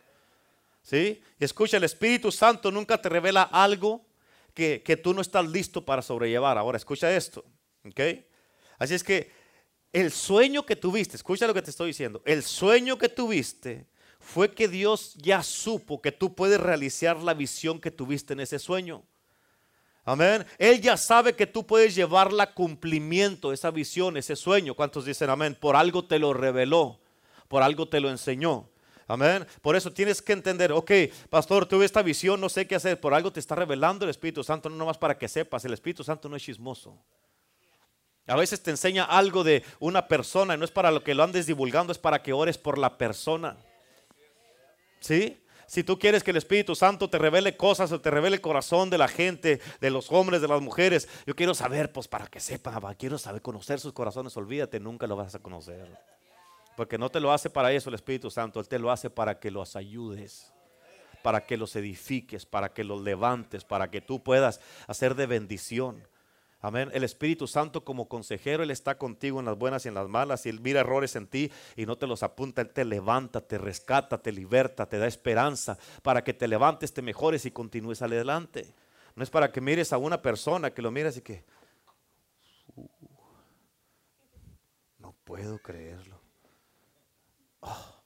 ¿Sí? 0.81 1.21
Y 1.39 1.45
escucha, 1.45 1.77
el 1.77 1.85
Espíritu 1.85 2.31
Santo 2.31 2.71
nunca 2.71 3.01
te 3.01 3.09
revela 3.09 3.43
algo 3.43 4.05
que, 4.53 4.83
que 4.83 4.97
tú 4.97 5.13
no 5.13 5.21
estás 5.21 5.47
listo 5.47 5.83
para 5.83 6.01
sobrellevar. 6.01 6.57
Ahora, 6.57 6.77
escucha 6.77 7.15
esto. 7.15 7.43
¿Ok? 7.85 7.99
Así 8.77 8.93
es 8.93 9.03
que 9.03 9.31
el 9.93 10.11
sueño 10.11 10.65
que 10.65 10.75
tuviste, 10.75 11.15
escucha 11.15 11.47
lo 11.47 11.53
que 11.53 11.61
te 11.61 11.69
estoy 11.69 11.87
diciendo, 11.87 12.21
el 12.25 12.43
sueño 12.43 12.97
que 12.97 13.09
tuviste 13.09 13.87
fue 14.23 14.53
que 14.53 14.67
Dios 14.67 15.13
ya 15.15 15.43
supo 15.43 16.01
que 16.01 16.11
tú 16.11 16.33
puedes 16.33 16.59
realizar 16.59 17.17
la 17.17 17.33
visión 17.33 17.79
que 17.79 17.91
tuviste 17.91 18.33
en 18.33 18.39
ese 18.39 18.57
sueño. 18.57 19.03
Amén. 20.05 20.45
Él 20.57 20.81
ya 20.81 20.97
sabe 20.97 21.35
que 21.35 21.45
tú 21.45 21.65
puedes 21.65 21.93
llevarla 21.93 22.43
a 22.43 22.53
cumplimiento, 22.53 23.53
esa 23.53 23.69
visión, 23.69 24.17
ese 24.17 24.35
sueño. 24.35 24.75
¿Cuántos 24.75 25.05
dicen 25.05 25.29
amén? 25.29 25.55
Por 25.59 25.75
algo 25.75 26.05
te 26.05 26.19
lo 26.19 26.33
reveló, 26.33 26.99
por 27.47 27.63
algo 27.63 27.87
te 27.87 27.99
lo 27.99 28.09
enseñó. 28.09 28.69
Amén. 29.07 29.45
Por 29.61 29.75
eso 29.75 29.91
tienes 29.91 30.21
que 30.21 30.33
entender, 30.33 30.71
ok, 30.71 30.91
pastor, 31.29 31.65
tuve 31.65 31.85
esta 31.85 32.01
visión, 32.01 32.39
no 32.39 32.47
sé 32.47 32.65
qué 32.65 32.75
hacer, 32.75 32.99
por 32.99 33.13
algo 33.13 33.31
te 33.31 33.41
está 33.41 33.55
revelando 33.55 34.05
el 34.05 34.09
Espíritu 34.09 34.43
Santo, 34.43 34.69
no 34.69 34.77
nomás 34.77 34.97
para 34.97 35.17
que 35.17 35.27
sepas, 35.27 35.65
el 35.65 35.73
Espíritu 35.73 36.03
Santo 36.03 36.29
no 36.29 36.37
es 36.37 36.43
chismoso. 36.43 36.97
A 38.25 38.37
veces 38.37 38.63
te 38.63 38.71
enseña 38.71 39.03
algo 39.03 39.43
de 39.43 39.63
una 39.79 40.07
persona 40.07 40.55
y 40.55 40.57
no 40.57 40.63
es 40.63 40.71
para 40.71 40.91
lo 40.91 41.03
que 41.03 41.13
lo 41.13 41.23
andes 41.23 41.45
divulgando, 41.45 41.91
es 41.91 41.99
para 41.99 42.23
que 42.23 42.31
ores 42.31 42.57
por 42.57 42.77
la 42.77 42.97
persona. 42.97 43.57
¿Sí? 45.03 45.37
Si 45.67 45.83
tú 45.83 45.99
quieres 45.99 46.23
que 46.23 46.31
el 46.31 46.37
Espíritu 46.37 46.75
Santo 46.75 47.09
te 47.09 47.17
revele 47.17 47.57
cosas 47.57 47.91
o 47.91 47.99
te 47.99 48.09
revele 48.09 48.37
el 48.37 48.41
corazón 48.41 48.89
de 48.89 48.97
la 48.97 49.09
gente, 49.09 49.59
de 49.81 49.89
los 49.89 50.09
hombres, 50.11 50.41
de 50.41 50.47
las 50.47 50.61
mujeres, 50.61 51.09
yo 51.25 51.35
quiero 51.35 51.53
saber, 51.53 51.91
pues 51.91 52.07
para 52.07 52.27
que 52.27 52.39
sepa, 52.39 52.79
quiero 52.95 53.17
saber 53.17 53.41
conocer 53.41 53.81
sus 53.81 53.91
corazones, 53.91 54.37
olvídate, 54.37 54.79
nunca 54.79 55.05
lo 55.05 55.17
vas 55.17 55.35
a 55.35 55.39
conocer. 55.39 55.85
Porque 56.77 56.97
no 56.97 57.09
te 57.09 57.19
lo 57.19 57.33
hace 57.33 57.49
para 57.49 57.71
eso 57.73 57.89
el 57.89 57.95
Espíritu 57.95 58.31
Santo, 58.31 58.61
Él 58.61 58.67
te 58.67 58.79
lo 58.79 58.91
hace 58.91 59.09
para 59.09 59.39
que 59.39 59.51
los 59.51 59.75
ayudes, 59.75 60.53
para 61.21 61.45
que 61.45 61.57
los 61.57 61.75
edifiques, 61.75 62.45
para 62.45 62.73
que 62.73 62.85
los 62.85 63.01
levantes, 63.01 63.65
para 63.65 63.91
que 63.91 63.99
tú 63.99 64.23
puedas 64.23 64.61
hacer 64.87 65.15
de 65.15 65.25
bendición. 65.25 66.01
Amén. 66.63 66.89
El 66.93 67.03
Espíritu 67.03 67.45
Santo 67.45 67.83
como 67.83 68.07
consejero, 68.07 68.63
Él 68.63 68.71
está 68.71 68.97
contigo 68.97 69.41
en 69.41 69.45
las 69.45 69.57
buenas 69.57 69.83
y 69.83 69.89
en 69.89 69.95
las 69.95 70.07
malas. 70.07 70.45
Y 70.45 70.49
Él 70.49 70.61
mira 70.61 70.79
errores 70.79 71.17
en 71.17 71.27
ti 71.27 71.51
y 71.75 71.85
no 71.85 71.97
te 71.97 72.07
los 72.07 72.23
apunta. 72.23 72.61
Él 72.61 72.69
te 72.69 72.85
levanta, 72.85 73.41
te 73.41 73.57
rescata, 73.57 74.21
te 74.21 74.31
liberta, 74.31 74.87
te 74.87 74.97
da 74.97 75.05
esperanza 75.05 75.77
para 76.01 76.23
que 76.23 76.33
te 76.33 76.47
levantes, 76.47 76.93
te 76.93 77.01
mejores 77.01 77.45
y 77.45 77.51
continúes 77.51 78.01
adelante. 78.01 78.73
No 79.13 79.23
es 79.23 79.29
para 79.29 79.51
que 79.51 79.59
mires 79.59 79.91
a 79.91 79.97
una 79.97 80.21
persona 80.21 80.73
que 80.73 80.81
lo 80.81 80.89
mires 80.89 81.17
y 81.17 81.21
que... 81.21 81.43
"Uh, 82.77 82.87
no 84.99 85.13
puedo 85.25 85.59
creerlo. 85.59 86.21
Ah, 87.61 88.01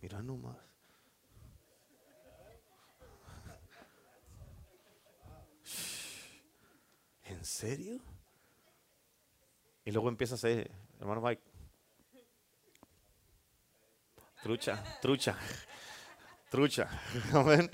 mira 0.00 0.22
nomás. 0.22 0.65
Serio? 7.46 8.00
Y 9.84 9.90
luego 9.92 10.08
empieza 10.08 10.34
a 10.34 10.38
ser, 10.38 10.70
hermano 11.00 11.20
Mike. 11.20 11.42
Trucha, 14.42 14.82
trucha, 15.00 15.38
trucha. 16.50 16.88
Amén. 17.32 17.70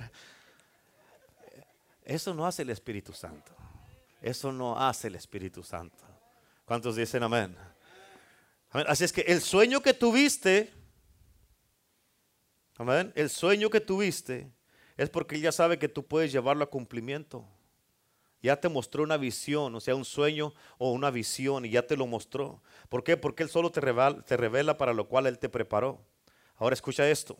Eso 2.04 2.34
no 2.34 2.46
hace 2.46 2.62
el 2.62 2.70
Espíritu 2.70 3.12
Santo. 3.12 3.52
Eso 4.20 4.52
no 4.52 4.78
hace 4.78 5.08
el 5.08 5.16
Espíritu 5.16 5.62
Santo. 5.62 6.04
¿Cuántos 6.64 6.96
dicen 6.96 7.22
amén? 7.22 7.56
Así 8.70 9.04
es 9.04 9.12
que 9.12 9.22
el 9.22 9.40
sueño 9.40 9.82
que 9.82 9.92
tuviste, 9.92 10.72
amén, 12.78 13.12
el 13.14 13.28
sueño 13.28 13.68
que 13.68 13.80
tuviste 13.80 14.50
es 14.96 15.10
porque 15.10 15.34
Él 15.34 15.42
ya 15.42 15.52
sabe 15.52 15.78
que 15.78 15.88
tú 15.88 16.06
puedes 16.06 16.32
llevarlo 16.32 16.64
a 16.64 16.70
cumplimiento. 16.70 17.46
Ya 18.42 18.56
te 18.56 18.68
mostró 18.68 19.04
una 19.04 19.16
visión, 19.16 19.74
o 19.74 19.80
sea, 19.80 19.94
un 19.94 20.04
sueño 20.04 20.52
o 20.76 20.90
una 20.90 21.10
visión 21.10 21.64
y 21.64 21.70
ya 21.70 21.86
te 21.86 21.96
lo 21.96 22.06
mostró. 22.08 22.60
¿Por 22.88 23.04
qué? 23.04 23.16
Porque 23.16 23.44
Él 23.44 23.48
solo 23.48 23.70
te 23.70 23.80
revela, 23.80 24.20
te 24.22 24.36
revela 24.36 24.76
para 24.76 24.92
lo 24.92 25.06
cual 25.06 25.26
Él 25.26 25.38
te 25.38 25.48
preparó. 25.48 26.00
Ahora 26.56 26.74
escucha 26.74 27.08
esto. 27.08 27.36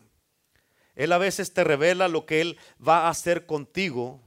Él 0.95 1.11
a 1.11 1.17
veces 1.17 1.53
te 1.53 1.63
revela 1.63 2.07
lo 2.07 2.25
que 2.25 2.39
Él 2.39 2.57
va 2.85 3.01
a 3.01 3.09
hacer 3.09 3.45
contigo. 3.45 4.21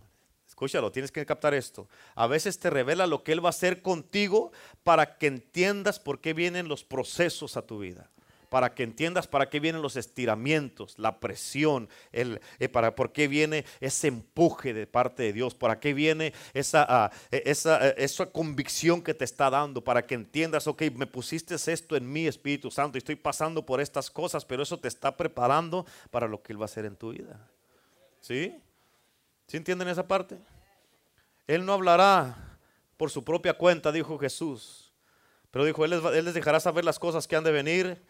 Escúchalo, 0.47 0.93
tienes 0.93 1.13
que 1.13 1.25
captar 1.25 1.55
esto. 1.55 1.89
A 2.15 2.27
veces 2.27 2.59
te 2.59 2.71
revela 2.71 3.07
lo 3.07 3.23
que 3.23 3.33
Él 3.33 3.45
va 3.45 3.49
a 3.49 3.51
hacer 3.51 3.81
contigo 3.83 4.53
para 4.83 5.17
que 5.17 5.29
entiendas 5.29 5.99
por 5.99 6.21
qué 6.21 6.35
vienen 6.35 6.69
los 6.69 6.85
procesos 6.85 7.57
a 7.57 7.63
tu 7.63 7.79
vida. 7.79 8.11
Para 8.49 8.75
que 8.75 8.83
entiendas 8.83 9.27
para 9.27 9.49
qué 9.49 9.61
vienen 9.61 9.83
los 9.83 9.97
estiramientos, 9.97 10.99
la 10.99 11.21
presión, 11.21 11.89
el, 12.13 12.41
eh, 12.59 12.69
para 12.69 12.95
por 12.95 13.13
qué 13.13 13.29
viene 13.29 13.65
ese 13.81 14.09
empuje 14.09 14.73
de 14.73 14.87
parte 14.87 15.25
de 15.25 15.33
Dios, 15.33 15.55
para 15.55 15.81
qué 15.81 15.95
viene 15.95 16.33
esa, 16.55 16.87
ah, 16.89 17.11
eh, 17.31 17.43
esa, 17.47 17.89
eh, 17.89 17.95
esa 17.99 18.27
convicción 18.27 19.03
que 19.03 19.15
te 19.15 19.25
está 19.25 19.51
dando, 19.51 19.83
para 19.83 20.07
que 20.07 20.15
entiendas, 20.15 20.67
ok, 20.67 20.83
me 20.95 21.07
pusiste 21.07 21.55
esto 21.55 21.97
en 21.97 22.11
mi 22.11 22.27
Espíritu 22.27 22.71
Santo 22.71 22.97
y 22.97 23.01
estoy 23.01 23.17
pasando 23.17 23.65
por 23.65 23.81
estas 23.81 24.11
cosas, 24.11 24.45
pero 24.45 24.63
eso 24.63 24.79
te 24.79 24.89
está 24.89 25.17
preparando 25.17 25.87
para 26.11 26.29
lo 26.29 26.43
que 26.43 26.53
Él 26.53 26.61
va 26.61 26.65
a 26.65 26.67
hacer 26.67 26.85
en 26.85 26.97
tu 26.97 27.11
vida. 27.11 27.51
¿Sí? 28.21 28.61
¿Sí 29.47 29.57
entienden 29.57 29.89
esa 29.89 30.07
parte? 30.07 30.39
Él 31.47 31.65
no 31.65 31.73
hablará 31.73 32.59
por 32.97 33.11
su 33.11 33.25
propia 33.25 33.55
cuenta, 33.55 33.93
dijo 33.93 34.19
Jesús. 34.19 34.93
Pero 35.51 35.65
dijo, 35.65 35.85
él 35.85 35.91
les, 35.93 36.05
él 36.05 36.25
les 36.25 36.35
dejará 36.35 36.61
saber 36.61 36.85
las 36.85 36.99
cosas 36.99 37.27
que 37.27 37.37
han 37.37 37.45
de 37.45 37.53
venir, 37.53 38.03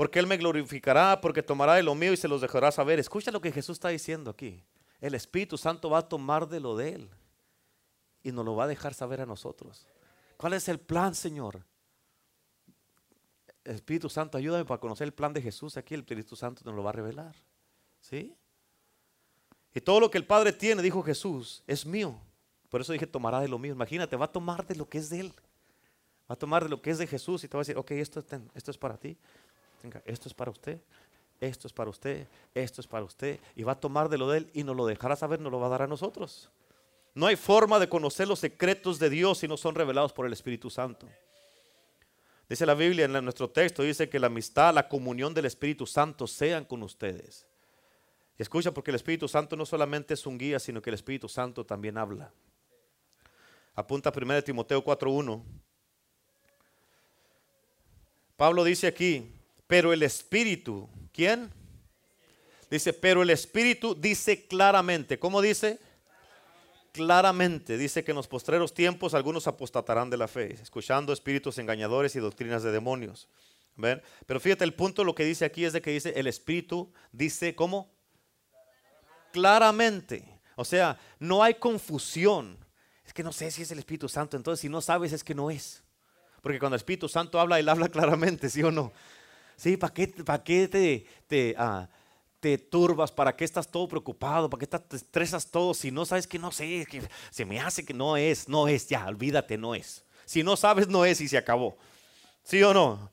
porque 0.00 0.18
Él 0.18 0.26
me 0.26 0.38
glorificará, 0.38 1.20
porque 1.20 1.42
tomará 1.42 1.74
de 1.74 1.82
lo 1.82 1.94
mío 1.94 2.14
y 2.14 2.16
se 2.16 2.26
los 2.26 2.40
dejará 2.40 2.72
saber. 2.72 2.98
Escucha 2.98 3.30
lo 3.30 3.42
que 3.42 3.52
Jesús 3.52 3.74
está 3.74 3.90
diciendo 3.90 4.30
aquí. 4.30 4.64
El 4.98 5.14
Espíritu 5.14 5.58
Santo 5.58 5.90
va 5.90 5.98
a 5.98 6.08
tomar 6.08 6.48
de 6.48 6.58
lo 6.58 6.74
de 6.74 6.94
Él 6.94 7.10
y 8.22 8.32
nos 8.32 8.46
lo 8.46 8.56
va 8.56 8.64
a 8.64 8.66
dejar 8.66 8.94
saber 8.94 9.20
a 9.20 9.26
nosotros. 9.26 9.86
¿Cuál 10.38 10.54
es 10.54 10.70
el 10.70 10.80
plan, 10.80 11.14
Señor? 11.14 11.66
Espíritu 13.62 14.08
Santo, 14.08 14.38
ayúdame 14.38 14.64
para 14.64 14.80
conocer 14.80 15.06
el 15.06 15.12
plan 15.12 15.34
de 15.34 15.42
Jesús. 15.42 15.76
Aquí 15.76 15.92
el 15.92 16.00
Espíritu 16.00 16.34
Santo 16.34 16.62
nos 16.64 16.74
lo 16.74 16.82
va 16.82 16.88
a 16.88 16.94
revelar. 16.94 17.36
¿Sí? 18.00 18.34
Y 19.74 19.82
todo 19.82 20.00
lo 20.00 20.10
que 20.10 20.16
el 20.16 20.24
Padre 20.24 20.54
tiene, 20.54 20.80
dijo 20.80 21.02
Jesús, 21.02 21.62
es 21.66 21.84
mío. 21.84 22.18
Por 22.70 22.80
eso 22.80 22.94
dije, 22.94 23.06
tomará 23.06 23.40
de 23.40 23.48
lo 23.48 23.58
mío. 23.58 23.74
Imagínate, 23.74 24.16
va 24.16 24.24
a 24.24 24.32
tomar 24.32 24.66
de 24.66 24.76
lo 24.76 24.88
que 24.88 24.96
es 24.96 25.10
de 25.10 25.20
Él. 25.20 25.34
Va 26.30 26.34
a 26.34 26.38
tomar 26.38 26.62
de 26.62 26.70
lo 26.70 26.80
que 26.80 26.90
es 26.90 26.98
de 26.98 27.08
Jesús 27.08 27.42
y 27.42 27.48
te 27.48 27.56
va 27.56 27.60
a 27.60 27.64
decir, 27.66 27.76
ok, 27.76 27.90
esto, 27.90 28.24
es 28.54 28.78
para 28.78 28.96
ti. 28.96 29.18
Esto 30.04 30.28
es 30.28 30.34
para 30.34 30.50
usted. 30.50 30.80
Esto 31.40 31.66
es 31.66 31.72
para 31.72 31.90
usted. 31.90 32.26
Esto 32.54 32.80
es 32.80 32.86
para 32.86 33.04
usted. 33.04 33.40
Y 33.56 33.62
va 33.62 33.72
a 33.72 33.80
tomar 33.80 34.08
de 34.08 34.18
lo 34.18 34.28
de 34.28 34.38
Él 34.38 34.50
y 34.52 34.64
nos 34.64 34.76
lo 34.76 34.86
dejará 34.86 35.16
saber, 35.16 35.40
nos 35.40 35.50
lo 35.50 35.60
va 35.60 35.66
a 35.66 35.70
dar 35.70 35.82
a 35.82 35.86
nosotros. 35.86 36.50
No 37.14 37.26
hay 37.26 37.36
forma 37.36 37.78
de 37.78 37.88
conocer 37.88 38.28
los 38.28 38.38
secretos 38.38 38.98
de 38.98 39.10
Dios 39.10 39.38
si 39.38 39.48
no 39.48 39.56
son 39.56 39.74
revelados 39.74 40.12
por 40.12 40.26
el 40.26 40.32
Espíritu 40.32 40.70
Santo. 40.70 41.08
Dice 42.48 42.66
la 42.66 42.74
Biblia 42.74 43.04
en 43.04 43.12
nuestro 43.24 43.48
texto, 43.48 43.82
dice 43.82 44.08
que 44.08 44.18
la 44.18 44.26
amistad, 44.26 44.74
la 44.74 44.88
comunión 44.88 45.32
del 45.32 45.46
Espíritu 45.46 45.86
Santo 45.86 46.26
sean 46.26 46.64
con 46.64 46.82
ustedes. 46.82 47.46
Y 48.38 48.42
escucha, 48.42 48.72
porque 48.72 48.90
el 48.90 48.96
Espíritu 48.96 49.28
Santo 49.28 49.54
no 49.54 49.64
solamente 49.64 50.14
es 50.14 50.26
un 50.26 50.36
guía, 50.36 50.58
sino 50.58 50.82
que 50.82 50.90
el 50.90 50.94
Espíritu 50.94 51.28
Santo 51.28 51.64
también 51.64 51.96
habla. 51.96 52.32
Apunta 53.74 54.12
1 54.14 54.42
Timoteo 54.42 54.82
4.1. 54.84 55.42
Pablo 58.36 58.64
dice 58.64 58.86
aquí, 58.86 59.30
pero 59.70 59.92
el 59.92 60.02
Espíritu, 60.02 60.88
¿quién? 61.12 61.48
Dice, 62.68 62.92
pero 62.92 63.22
el 63.22 63.30
Espíritu 63.30 63.94
dice 63.94 64.48
claramente, 64.48 65.20
¿cómo 65.20 65.40
dice? 65.40 65.78
Claramente 66.90 67.78
dice 67.78 68.02
que 68.02 68.10
en 68.10 68.16
los 68.16 68.26
postreros 68.26 68.74
tiempos 68.74 69.14
algunos 69.14 69.46
apostatarán 69.46 70.10
de 70.10 70.16
la 70.16 70.26
fe, 70.26 70.54
escuchando 70.54 71.12
espíritus 71.12 71.56
engañadores 71.58 72.16
y 72.16 72.18
doctrinas 72.18 72.64
de 72.64 72.72
demonios. 72.72 73.28
¿Ven? 73.76 74.02
Pero 74.26 74.40
fíjate, 74.40 74.64
el 74.64 74.74
punto 74.74 75.04
lo 75.04 75.14
que 75.14 75.24
dice 75.24 75.44
aquí 75.44 75.64
es 75.64 75.72
de 75.72 75.80
que 75.80 75.92
dice, 75.92 76.14
el 76.16 76.26
Espíritu 76.26 76.92
dice, 77.12 77.54
¿cómo? 77.54 77.94
Claramente. 79.32 80.40
O 80.56 80.64
sea, 80.64 80.98
no 81.20 81.44
hay 81.44 81.54
confusión. 81.54 82.58
Es 83.06 83.12
que 83.12 83.22
no 83.22 83.32
sé 83.32 83.52
si 83.52 83.62
es 83.62 83.70
el 83.70 83.78
Espíritu 83.78 84.08
Santo, 84.08 84.36
entonces 84.36 84.62
si 84.62 84.68
no 84.68 84.80
sabes 84.80 85.12
es 85.12 85.22
que 85.22 85.36
no 85.36 85.48
es. 85.48 85.84
Porque 86.42 86.58
cuando 86.58 86.74
el 86.74 86.80
Espíritu 86.80 87.08
Santo 87.08 87.38
habla, 87.38 87.60
Él 87.60 87.68
habla 87.68 87.88
claramente, 87.92 88.50
¿sí 88.50 88.64
o 88.64 88.72
no? 88.72 88.92
Sí, 89.60 89.76
¿para 89.76 89.92
qué, 89.92 90.08
para 90.08 90.42
qué 90.42 90.66
te, 90.68 91.06
te, 91.26 91.54
ah, 91.58 91.86
te 92.40 92.56
turbas? 92.56 93.12
¿Para 93.12 93.36
qué 93.36 93.44
estás 93.44 93.70
todo 93.70 93.86
preocupado? 93.86 94.48
¿Para 94.48 94.58
qué 94.58 94.66
te 94.66 94.96
estresas 94.96 95.50
todo 95.50 95.74
si 95.74 95.90
no 95.90 96.06
sabes 96.06 96.26
que 96.26 96.38
no 96.38 96.50
sé? 96.50 96.86
Que 96.90 97.02
se 97.30 97.44
me 97.44 97.60
hace 97.60 97.84
que 97.84 97.92
no 97.92 98.16
es, 98.16 98.48
no 98.48 98.68
es, 98.68 98.88
ya, 98.88 99.06
olvídate, 99.06 99.58
no 99.58 99.74
es. 99.74 100.02
Si 100.24 100.42
no 100.42 100.56
sabes, 100.56 100.88
no 100.88 101.04
es 101.04 101.20
y 101.20 101.28
se 101.28 101.36
acabó. 101.36 101.76
¿Sí 102.42 102.62
o 102.62 102.72
no? 102.72 103.10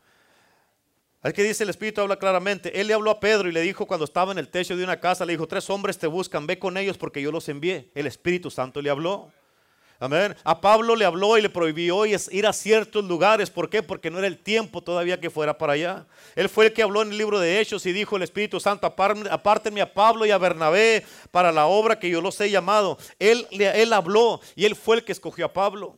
Es 1.21 1.33
que 1.33 1.43
dice 1.43 1.65
el 1.65 1.69
Espíritu 1.69 1.99
habla 1.99 2.17
claramente. 2.17 2.79
Él 2.79 2.87
le 2.87 2.93
habló 2.93 3.11
a 3.11 3.19
Pedro 3.19 3.49
y 3.49 3.51
le 3.51 3.59
dijo 3.59 3.85
cuando 3.85 4.05
estaba 4.05 4.31
en 4.31 4.37
el 4.37 4.47
techo 4.47 4.77
de 4.77 4.85
una 4.85 5.01
casa, 5.01 5.25
le 5.25 5.33
dijo, 5.33 5.49
tres 5.49 5.69
hombres 5.69 5.97
te 5.97 6.07
buscan, 6.07 6.47
ve 6.47 6.57
con 6.57 6.77
ellos 6.77 6.97
porque 6.97 7.21
yo 7.21 7.29
los 7.29 7.49
envié. 7.49 7.91
El 7.93 8.07
Espíritu 8.07 8.49
Santo 8.49 8.81
le 8.81 8.89
habló. 8.89 9.33
Amén. 9.99 10.35
A 10.43 10.61
Pablo 10.61 10.95
le 10.95 11.05
habló 11.05 11.37
y 11.37 11.41
le 11.41 11.49
prohibió 11.49 12.05
ir 12.05 12.45
a 12.47 12.53
ciertos 12.53 13.03
lugares. 13.03 13.49
¿Por 13.49 13.67
qué? 13.69 13.81
Porque 13.81 14.11
no 14.11 14.19
era 14.19 14.27
el 14.27 14.37
tiempo 14.37 14.81
todavía 14.83 15.19
que 15.19 15.31
fuera 15.31 15.57
para 15.57 15.73
allá. 15.73 16.05
Él 16.35 16.49
fue 16.49 16.67
el 16.67 16.73
que 16.73 16.83
habló 16.83 17.01
en 17.01 17.11
el 17.11 17.17
libro 17.17 17.39
de 17.39 17.59
Hechos 17.59 17.83
y 17.87 17.93
dijo 17.93 18.15
el 18.15 18.21
Espíritu 18.21 18.59
Santo, 18.59 18.85
"Apar- 18.85 19.27
apártenme 19.31 19.81
a 19.81 19.91
Pablo 19.91 20.25
y 20.27 20.31
a 20.31 20.37
Bernabé 20.37 21.03
para 21.31 21.51
la 21.51 21.65
obra 21.65 21.97
que 21.97 22.09
yo 22.11 22.21
los 22.21 22.39
he 22.41 22.51
llamado. 22.51 22.99
Él, 23.17 23.47
él 23.49 23.91
habló 23.91 24.39
y 24.55 24.65
él 24.65 24.75
fue 24.75 24.97
el 24.97 25.03
que 25.03 25.13
escogió 25.13 25.45
a 25.47 25.53
Pablo. 25.53 25.97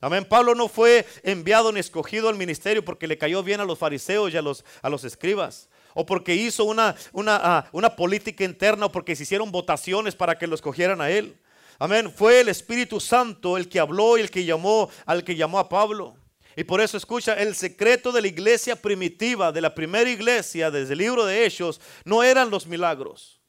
Amén. 0.00 0.24
Pablo 0.28 0.54
no 0.56 0.66
fue 0.68 1.06
enviado 1.22 1.70
ni 1.70 1.78
escogido 1.80 2.28
al 2.28 2.34
ministerio 2.34 2.84
porque 2.84 3.06
le 3.06 3.16
cayó 3.16 3.42
bien 3.44 3.60
a 3.60 3.64
los 3.64 3.78
fariseos 3.78 4.32
y 4.34 4.36
a 4.36 4.42
los, 4.42 4.64
a 4.82 4.90
los 4.90 5.04
escribas. 5.04 5.68
O 5.94 6.04
porque 6.04 6.34
hizo 6.34 6.64
una, 6.64 6.94
una, 7.12 7.40
ah, 7.42 7.68
una 7.72 7.94
política 7.96 8.42
interna 8.44 8.86
o 8.86 8.92
porque 8.92 9.14
se 9.16 9.22
hicieron 9.22 9.50
votaciones 9.52 10.14
para 10.16 10.36
que 10.36 10.46
lo 10.48 10.54
escogieran 10.56 11.00
a 11.00 11.10
él. 11.10 11.36
Amén. 11.78 12.12
Fue 12.14 12.40
el 12.40 12.48
Espíritu 12.48 13.00
Santo 13.00 13.56
el 13.56 13.68
que 13.68 13.80
habló 13.80 14.16
y 14.16 14.22
el 14.22 14.30
que 14.30 14.44
llamó 14.44 14.88
al 15.04 15.24
que 15.24 15.36
llamó 15.36 15.58
a 15.58 15.68
Pablo. 15.68 16.16
Y 16.56 16.64
por 16.64 16.80
eso 16.80 16.96
escucha, 16.96 17.34
el 17.34 17.54
secreto 17.54 18.12
de 18.12 18.22
la 18.22 18.28
iglesia 18.28 18.76
primitiva, 18.76 19.52
de 19.52 19.60
la 19.60 19.74
primera 19.74 20.08
iglesia, 20.08 20.70
desde 20.70 20.94
el 20.94 21.00
libro 21.00 21.26
de 21.26 21.44
Hechos, 21.44 21.80
no 22.04 22.22
eran 22.22 22.48
los 22.48 22.66
milagros. 22.66 23.40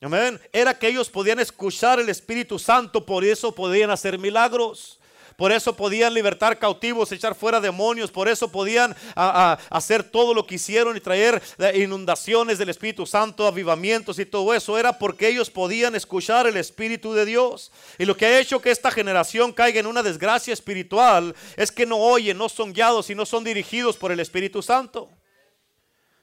Amén. 0.00 0.40
Era 0.52 0.76
que 0.76 0.88
ellos 0.88 1.08
podían 1.08 1.38
escuchar 1.38 2.00
el 2.00 2.08
Espíritu 2.08 2.58
Santo, 2.58 3.06
por 3.06 3.24
eso 3.24 3.54
podían 3.54 3.90
hacer 3.90 4.18
milagros. 4.18 4.98
Por 5.42 5.50
eso 5.50 5.74
podían 5.74 6.14
libertar 6.14 6.56
cautivos, 6.56 7.10
echar 7.10 7.34
fuera 7.34 7.60
demonios. 7.60 8.12
Por 8.12 8.28
eso 8.28 8.52
podían 8.52 8.94
hacer 9.16 10.04
todo 10.04 10.34
lo 10.34 10.46
que 10.46 10.54
hicieron 10.54 10.96
y 10.96 11.00
traer 11.00 11.42
eh, 11.58 11.80
inundaciones 11.82 12.58
del 12.58 12.68
Espíritu 12.68 13.06
Santo, 13.06 13.48
avivamientos 13.48 14.20
y 14.20 14.24
todo 14.24 14.54
eso. 14.54 14.78
Era 14.78 15.00
porque 15.00 15.26
ellos 15.26 15.50
podían 15.50 15.96
escuchar 15.96 16.46
el 16.46 16.56
Espíritu 16.56 17.12
de 17.12 17.24
Dios. 17.24 17.72
Y 17.98 18.04
lo 18.04 18.16
que 18.16 18.26
ha 18.26 18.38
hecho 18.38 18.62
que 18.62 18.70
esta 18.70 18.92
generación 18.92 19.52
caiga 19.52 19.80
en 19.80 19.88
una 19.88 20.04
desgracia 20.04 20.54
espiritual 20.54 21.34
es 21.56 21.72
que 21.72 21.86
no 21.86 21.96
oyen, 21.96 22.38
no 22.38 22.48
son 22.48 22.72
guiados 22.72 23.10
y 23.10 23.16
no 23.16 23.26
son 23.26 23.42
dirigidos 23.42 23.96
por 23.96 24.12
el 24.12 24.20
Espíritu 24.20 24.62
Santo. 24.62 25.10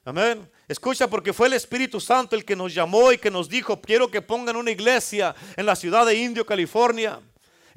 Amén. 0.05 0.49
Escucha, 0.69 1.09
porque 1.09 1.33
fue 1.33 1.47
el 1.47 1.53
Espíritu 1.55 1.99
Santo 1.99 2.37
el 2.37 2.45
que 2.45 2.55
nos 2.55 2.73
llamó 2.73 3.11
y 3.11 3.17
que 3.17 3.29
nos 3.29 3.49
dijo, 3.49 3.81
quiero 3.81 4.09
que 4.09 4.21
pongan 4.21 4.55
una 4.55 4.71
iglesia 4.71 5.35
en 5.57 5.65
la 5.65 5.75
ciudad 5.75 6.05
de 6.05 6.15
Indio, 6.15 6.45
California. 6.45 7.19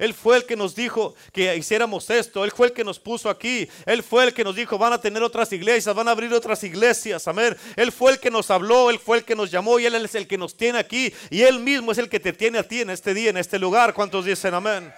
Él 0.03 0.13
fue 0.13 0.35
el 0.35 0.45
que 0.45 0.57
nos 0.57 0.75
dijo 0.75 1.15
que 1.31 1.55
hiciéramos 1.55 2.09
esto. 2.09 2.43
Él 2.43 2.51
fue 2.51 2.67
el 2.67 2.73
que 2.73 2.83
nos 2.83 2.99
puso 2.99 3.29
aquí. 3.29 3.69
Él 3.85 4.03
fue 4.03 4.25
el 4.25 4.33
que 4.33 4.43
nos 4.43 4.53
dijo, 4.53 4.77
van 4.77 4.91
a 4.91 4.99
tener 4.99 5.23
otras 5.23 5.53
iglesias, 5.53 5.95
van 5.95 6.09
a 6.09 6.11
abrir 6.11 6.33
otras 6.33 6.61
iglesias. 6.65 7.25
Amén. 7.29 7.55
Él 7.77 7.89
fue 7.93 8.11
el 8.11 8.19
que 8.19 8.29
nos 8.29 8.51
habló, 8.51 8.89
Él 8.89 8.99
fue 8.99 9.19
el 9.19 9.23
que 9.23 9.33
nos 9.33 9.49
llamó 9.49 9.79
y 9.79 9.85
Él 9.85 9.95
es 9.95 10.13
el 10.15 10.27
que 10.27 10.37
nos 10.37 10.57
tiene 10.57 10.77
aquí. 10.77 11.13
Y 11.29 11.43
Él 11.43 11.61
mismo 11.61 11.93
es 11.93 11.99
el 11.99 12.09
que 12.09 12.19
te 12.19 12.33
tiene 12.33 12.59
a 12.59 12.67
ti 12.67 12.81
en 12.81 12.89
este 12.89 13.13
día, 13.13 13.29
en 13.29 13.37
este 13.37 13.57
lugar. 13.57 13.93
¿Cuántos 13.93 14.25
dicen 14.25 14.53
amén? 14.53 14.93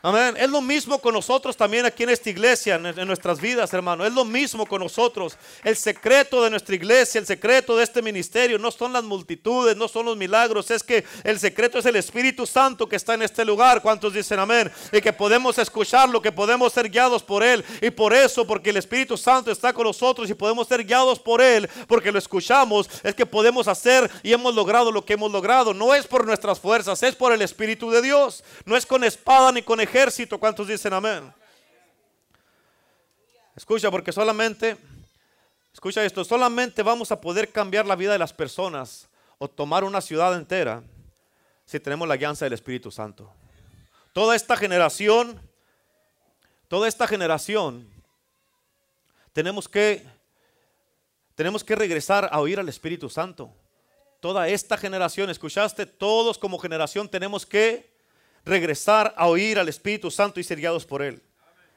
Amén. 0.00 0.36
Es 0.38 0.48
lo 0.48 0.60
mismo 0.60 1.00
con 1.00 1.12
nosotros 1.12 1.56
también 1.56 1.84
aquí 1.84 2.04
en 2.04 2.10
esta 2.10 2.30
iglesia, 2.30 2.76
en, 2.76 3.06
nuestras 3.08 3.40
vidas, 3.40 3.72
hermano. 3.74 4.06
Es 4.06 4.12
lo 4.12 4.24
mismo 4.24 4.64
con 4.64 4.80
nosotros. 4.80 5.36
El 5.64 5.76
secreto 5.76 6.40
de 6.40 6.50
nuestra 6.50 6.76
iglesia, 6.76 7.18
el 7.18 7.26
secreto 7.26 7.76
de 7.76 7.82
este 7.82 8.00
ministerio, 8.00 8.60
no 8.60 8.70
son 8.70 8.92
las 8.92 9.02
multitudes, 9.02 9.76
no 9.76 9.88
son 9.88 10.06
los 10.06 10.16
milagros. 10.16 10.70
Es 10.70 10.84
que 10.84 11.04
el 11.24 11.40
secreto 11.40 11.80
es 11.80 11.86
el 11.86 11.96
Espíritu 11.96 12.46
Santo 12.46 12.88
que 12.88 12.94
está 12.94 13.14
en 13.14 13.22
este 13.22 13.44
lugar. 13.44 13.82
¿Cuántos 13.82 14.14
dicen 14.14 14.38
amén? 14.38 14.70
Y 14.92 15.00
que 15.00 15.12
podemos 15.12 15.58
escucharlo, 15.58 16.22
que 16.22 16.30
podemos 16.30 16.72
ser 16.72 16.88
guiados 16.88 17.24
por 17.24 17.42
Él. 17.42 17.64
Y 17.82 17.90
por 17.90 18.14
eso, 18.14 18.46
porque 18.46 18.70
el 18.70 18.76
Espíritu 18.76 19.16
Santo 19.16 19.50
está 19.50 19.72
con 19.72 19.82
nosotros 19.82 20.30
y 20.30 20.34
podemos 20.34 20.68
ser 20.68 20.84
guiados 20.84 21.18
por 21.18 21.40
Él, 21.42 21.68
porque 21.88 22.12
lo 22.12 22.20
escuchamos, 22.20 22.88
es 23.02 23.16
que 23.16 23.26
podemos 23.26 23.66
hacer 23.66 24.08
y 24.22 24.32
hemos 24.32 24.54
logrado 24.54 24.92
lo 24.92 25.04
que 25.04 25.14
hemos 25.14 25.32
logrado. 25.32 25.74
No 25.74 25.92
es 25.92 26.06
por 26.06 26.24
nuestras 26.24 26.60
fuerzas, 26.60 27.02
es 27.02 27.16
por 27.16 27.32
el 27.32 27.42
Espíritu 27.42 27.90
de 27.90 28.00
Dios. 28.00 28.44
No 28.64 28.76
es 28.76 28.86
con 28.86 29.02
espada 29.02 29.50
ni 29.50 29.62
con 29.62 29.87
ejército. 29.88 30.38
¿Cuántos 30.38 30.68
dicen 30.68 30.92
amén? 30.92 31.32
Escucha, 33.56 33.90
porque 33.90 34.12
solamente, 34.12 34.76
escucha 35.72 36.04
esto, 36.04 36.24
solamente 36.24 36.82
vamos 36.82 37.10
a 37.10 37.20
poder 37.20 37.50
cambiar 37.50 37.86
la 37.86 37.96
vida 37.96 38.12
de 38.12 38.18
las 38.18 38.32
personas 38.32 39.08
o 39.38 39.48
tomar 39.48 39.84
una 39.84 40.00
ciudad 40.00 40.36
entera 40.36 40.82
si 41.64 41.80
tenemos 41.80 42.06
la 42.06 42.16
guianza 42.16 42.44
del 42.44 42.52
Espíritu 42.52 42.90
Santo. 42.90 43.32
Toda 44.12 44.36
esta 44.36 44.56
generación, 44.56 45.40
toda 46.68 46.86
esta 46.86 47.06
generación, 47.06 47.88
tenemos 49.32 49.68
que, 49.68 50.06
tenemos 51.34 51.64
que 51.64 51.74
regresar 51.74 52.28
a 52.30 52.40
oír 52.40 52.60
al 52.60 52.68
Espíritu 52.68 53.08
Santo. 53.08 53.50
Toda 54.20 54.48
esta 54.48 54.76
generación, 54.76 55.30
escuchaste, 55.30 55.86
todos 55.86 56.38
como 56.38 56.58
generación 56.58 57.08
tenemos 57.08 57.46
que 57.46 57.97
regresar 58.44 59.14
a 59.16 59.26
oír 59.26 59.58
al 59.58 59.68
Espíritu 59.68 60.10
Santo 60.10 60.40
y 60.40 60.44
ser 60.44 60.58
guiados 60.58 60.86
por 60.86 61.02
Él. 61.02 61.22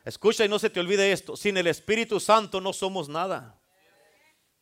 Escucha 0.05 0.45
y 0.45 0.49
no 0.49 0.59
se 0.59 0.69
te 0.69 0.79
olvide 0.79 1.11
esto. 1.11 1.37
Sin 1.37 1.57
el 1.57 1.67
Espíritu 1.67 2.19
Santo 2.19 2.59
no 2.59 2.73
somos 2.73 3.07
nada. 3.07 3.59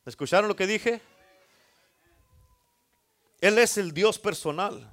¿Escucharon 0.06 0.48
lo 0.48 0.56
que 0.56 0.68
dije? 0.68 1.02
Él 3.42 3.58
es 3.58 3.78
el 3.78 3.94
Dios 3.94 4.20
personal. 4.20 4.92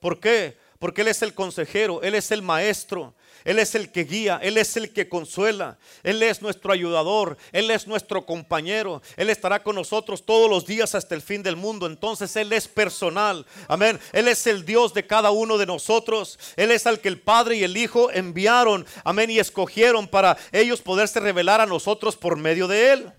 ¿Por 0.00 0.20
qué? 0.20 0.58
Porque 0.78 1.00
Él 1.00 1.08
es 1.08 1.22
el 1.22 1.34
consejero, 1.34 2.02
Él 2.02 2.14
es 2.14 2.30
el 2.30 2.42
maestro, 2.42 3.14
Él 3.44 3.58
es 3.58 3.74
el 3.74 3.92
que 3.92 4.04
guía, 4.04 4.40
Él 4.42 4.56
es 4.56 4.76
el 4.76 4.92
que 4.92 5.08
consuela, 5.08 5.76
Él 6.02 6.22
es 6.22 6.40
nuestro 6.40 6.72
ayudador, 6.72 7.36
Él 7.52 7.70
es 7.70 7.86
nuestro 7.86 8.24
compañero, 8.24 9.02
Él 9.16 9.28
estará 9.28 9.62
con 9.62 9.76
nosotros 9.76 10.24
todos 10.24 10.48
los 10.48 10.66
días 10.66 10.94
hasta 10.94 11.14
el 11.14 11.20
fin 11.20 11.42
del 11.42 11.56
mundo. 11.56 11.86
Entonces 11.86 12.34
Él 12.36 12.52
es 12.52 12.66
personal, 12.68 13.44
amén. 13.68 14.00
Él 14.12 14.28
es 14.28 14.46
el 14.46 14.64
Dios 14.64 14.94
de 14.94 15.06
cada 15.06 15.30
uno 15.30 15.58
de 15.58 15.66
nosotros, 15.66 16.38
Él 16.56 16.70
es 16.70 16.86
al 16.86 17.00
que 17.00 17.08
el 17.08 17.20
Padre 17.20 17.56
y 17.56 17.64
el 17.64 17.76
Hijo 17.76 18.10
enviaron, 18.10 18.86
amén, 19.04 19.30
y 19.30 19.38
escogieron 19.38 20.08
para 20.08 20.38
ellos 20.50 20.80
poderse 20.80 21.20
revelar 21.20 21.60
a 21.60 21.66
nosotros 21.66 22.16
por 22.16 22.36
medio 22.36 22.66
de 22.66 22.92
Él. 22.92 23.12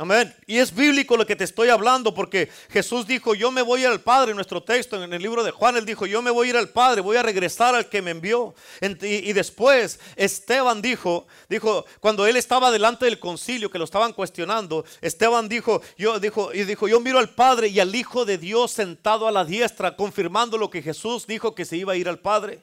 Amén. 0.00 0.34
Y 0.46 0.56
es 0.56 0.74
bíblico 0.74 1.14
lo 1.14 1.26
que 1.26 1.36
te 1.36 1.44
estoy 1.44 1.68
hablando 1.68 2.14
porque 2.14 2.48
Jesús 2.70 3.06
dijo, 3.06 3.34
yo 3.34 3.50
me 3.50 3.60
voy 3.60 3.84
al 3.84 4.00
Padre, 4.00 4.30
en 4.30 4.36
nuestro 4.36 4.62
texto, 4.62 5.04
en 5.04 5.12
el 5.12 5.20
libro 5.20 5.44
de 5.44 5.50
Juan, 5.50 5.76
él 5.76 5.84
dijo, 5.84 6.06
yo 6.06 6.22
me 6.22 6.30
voy 6.30 6.46
a 6.46 6.50
ir 6.50 6.56
al 6.56 6.70
Padre, 6.70 7.02
voy 7.02 7.18
a 7.18 7.22
regresar 7.22 7.74
al 7.74 7.90
que 7.90 8.00
me 8.00 8.12
envió. 8.12 8.54
Y, 8.80 9.34
después 9.34 10.00
Esteban 10.16 10.80
dijo, 10.80 11.26
dijo, 11.50 11.84
cuando 12.00 12.26
él 12.26 12.36
estaba 12.36 12.70
delante 12.70 13.04
del 13.04 13.18
concilio, 13.18 13.70
que 13.70 13.76
lo 13.76 13.84
estaban 13.84 14.14
cuestionando, 14.14 14.86
Esteban 15.02 15.50
dijo, 15.50 15.82
yo, 15.98 16.18
dijo, 16.18 16.54
y 16.54 16.64
dijo, 16.64 16.88
yo 16.88 16.98
miro 17.00 17.18
al 17.18 17.34
Padre 17.34 17.68
y 17.68 17.78
al 17.78 17.94
Hijo 17.94 18.24
de 18.24 18.38
Dios 18.38 18.70
sentado 18.70 19.28
a 19.28 19.30
la 19.30 19.44
diestra, 19.44 19.96
confirmando 19.96 20.56
lo 20.56 20.70
que 20.70 20.80
Jesús 20.80 21.26
dijo 21.26 21.54
que 21.54 21.66
se 21.66 21.76
iba 21.76 21.92
a 21.92 21.96
ir 21.96 22.08
al 22.08 22.20
Padre. 22.20 22.62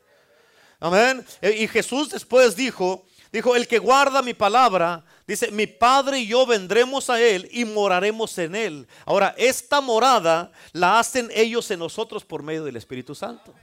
Amén. 0.80 1.24
E, 1.44 1.52
y 1.52 1.68
Jesús 1.68 2.10
después 2.10 2.56
dijo, 2.56 3.06
dijo, 3.32 3.56
el 3.56 3.68
que 3.68 3.78
guarda 3.78 4.24
mi 4.24 4.34
palabra, 4.34 5.06
Dice, 5.28 5.52
mi 5.52 5.68
Padre 5.68 6.20
y 6.20 6.28
yo 6.28 6.46
vendremos 6.46 7.10
a 7.10 7.20
Él 7.20 7.50
y 7.52 7.66
moraremos 7.66 8.38
en 8.38 8.56
Él. 8.56 8.88
Ahora, 9.06 9.36
esta 9.38 9.82
morada 9.82 10.54
la 10.72 11.00
hacen 11.00 11.30
ellos 11.36 11.70
en 11.70 11.80
nosotros 11.80 12.24
por 12.24 12.44
medio 12.44 12.64
del 12.64 12.78
Espíritu 12.78 13.14
Santo. 13.14 13.54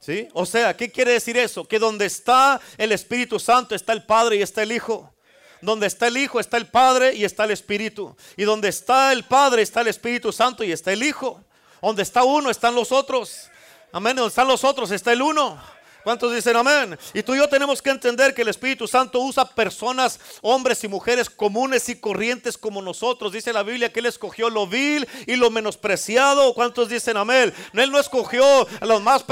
¿Sí? 0.00 0.26
O 0.32 0.46
sea, 0.46 0.74
¿qué 0.74 0.90
quiere 0.90 1.12
decir 1.12 1.36
eso? 1.36 1.66
Que 1.66 1.78
donde 1.78 2.06
está 2.06 2.60
el 2.78 2.92
Espíritu 2.92 3.38
Santo 3.38 3.74
está 3.74 3.92
el 3.92 4.04
Padre 4.04 4.36
y 4.36 4.42
está 4.42 4.62
el 4.62 4.72
Hijo. 4.72 5.12
Donde 5.60 5.86
está 5.86 6.06
el 6.06 6.16
Hijo 6.16 6.40
está 6.40 6.56
el 6.56 6.68
Padre 6.68 7.14
y 7.14 7.24
está 7.24 7.44
el 7.44 7.50
Espíritu. 7.50 8.16
Y 8.34 8.44
donde 8.44 8.68
está 8.68 9.12
el 9.12 9.24
Padre 9.24 9.60
está 9.60 9.82
el 9.82 9.88
Espíritu 9.88 10.32
Santo 10.32 10.64
y 10.64 10.72
está 10.72 10.94
el 10.94 11.02
Hijo. 11.02 11.44
Donde 11.82 12.02
está 12.02 12.24
uno 12.24 12.48
están 12.48 12.74
los 12.74 12.90
otros. 12.90 13.50
Amén. 13.92 14.16
Donde 14.16 14.30
están 14.30 14.48
los 14.48 14.64
otros 14.64 14.90
está 14.92 15.12
el 15.12 15.20
uno. 15.20 15.60
¿Cuántos 16.08 16.34
dicen 16.34 16.56
amén? 16.56 16.98
Y 17.12 17.22
tú 17.22 17.34
y 17.34 17.36
yo 17.36 17.46
tenemos 17.50 17.82
que 17.82 17.90
entender 17.90 18.32
que 18.32 18.40
el 18.40 18.48
Espíritu 18.48 18.88
Santo 18.88 19.20
usa 19.20 19.44
personas, 19.44 20.18
hombres 20.40 20.82
y 20.82 20.88
mujeres 20.88 21.28
comunes 21.28 21.86
y 21.90 21.96
corrientes 21.96 22.56
como 22.56 22.80
nosotros. 22.80 23.30
Dice 23.30 23.52
la 23.52 23.62
Biblia 23.62 23.92
que 23.92 24.00
Él 24.00 24.06
escogió 24.06 24.48
lo 24.48 24.66
vil 24.66 25.06
y 25.26 25.36
lo 25.36 25.50
menospreciado. 25.50 26.54
¿Cuántos 26.54 26.88
dicen 26.88 27.18
amén? 27.18 27.52
Él 27.74 27.92
no 27.92 28.00
escogió 28.00 28.42
a 28.80 28.86
los 28.86 29.02
más, 29.02 29.22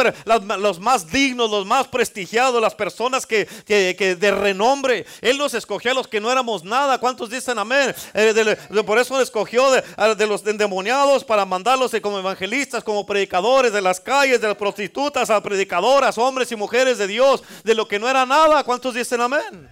los 0.58 0.78
más 0.78 1.10
dignos, 1.10 1.50
los 1.50 1.64
más 1.64 1.88
prestigiados, 1.88 2.60
las 2.60 2.74
personas 2.74 3.24
que, 3.24 3.46
de 3.66 4.30
renombre. 4.32 5.06
Él 5.22 5.38
nos 5.38 5.54
escogió 5.54 5.92
a 5.92 5.94
los 5.94 6.06
que 6.06 6.20
no 6.20 6.30
éramos 6.30 6.62
nada. 6.62 6.98
¿Cuántos 6.98 7.30
dicen 7.30 7.58
amén? 7.58 7.94
Eh, 8.12 8.54
por 8.84 8.98
eso 8.98 9.18
escogió 9.18 9.70
de, 9.70 10.26
los 10.26 10.46
endemoniados 10.46 11.24
para 11.24 11.46
mandarlos 11.46 11.92
como 12.02 12.18
evangelistas, 12.18 12.84
como 12.84 13.06
predicadores 13.06 13.72
de 13.72 13.80
las 13.80 13.98
calles, 13.98 14.42
de 14.42 14.48
las 14.48 14.58
prostitutas 14.58 15.30
a 15.30 15.42
predicadoras, 15.42 16.18
hombres 16.18 16.52
y 16.52 16.56
mujeres 16.56 16.65
mujeres 16.66 16.98
de 16.98 17.06
Dios, 17.06 17.44
de 17.62 17.76
lo 17.76 17.86
que 17.86 18.00
no 18.00 18.08
era 18.08 18.26
nada. 18.26 18.64
¿Cuántos 18.64 18.92
dicen 18.92 19.20
amén? 19.20 19.70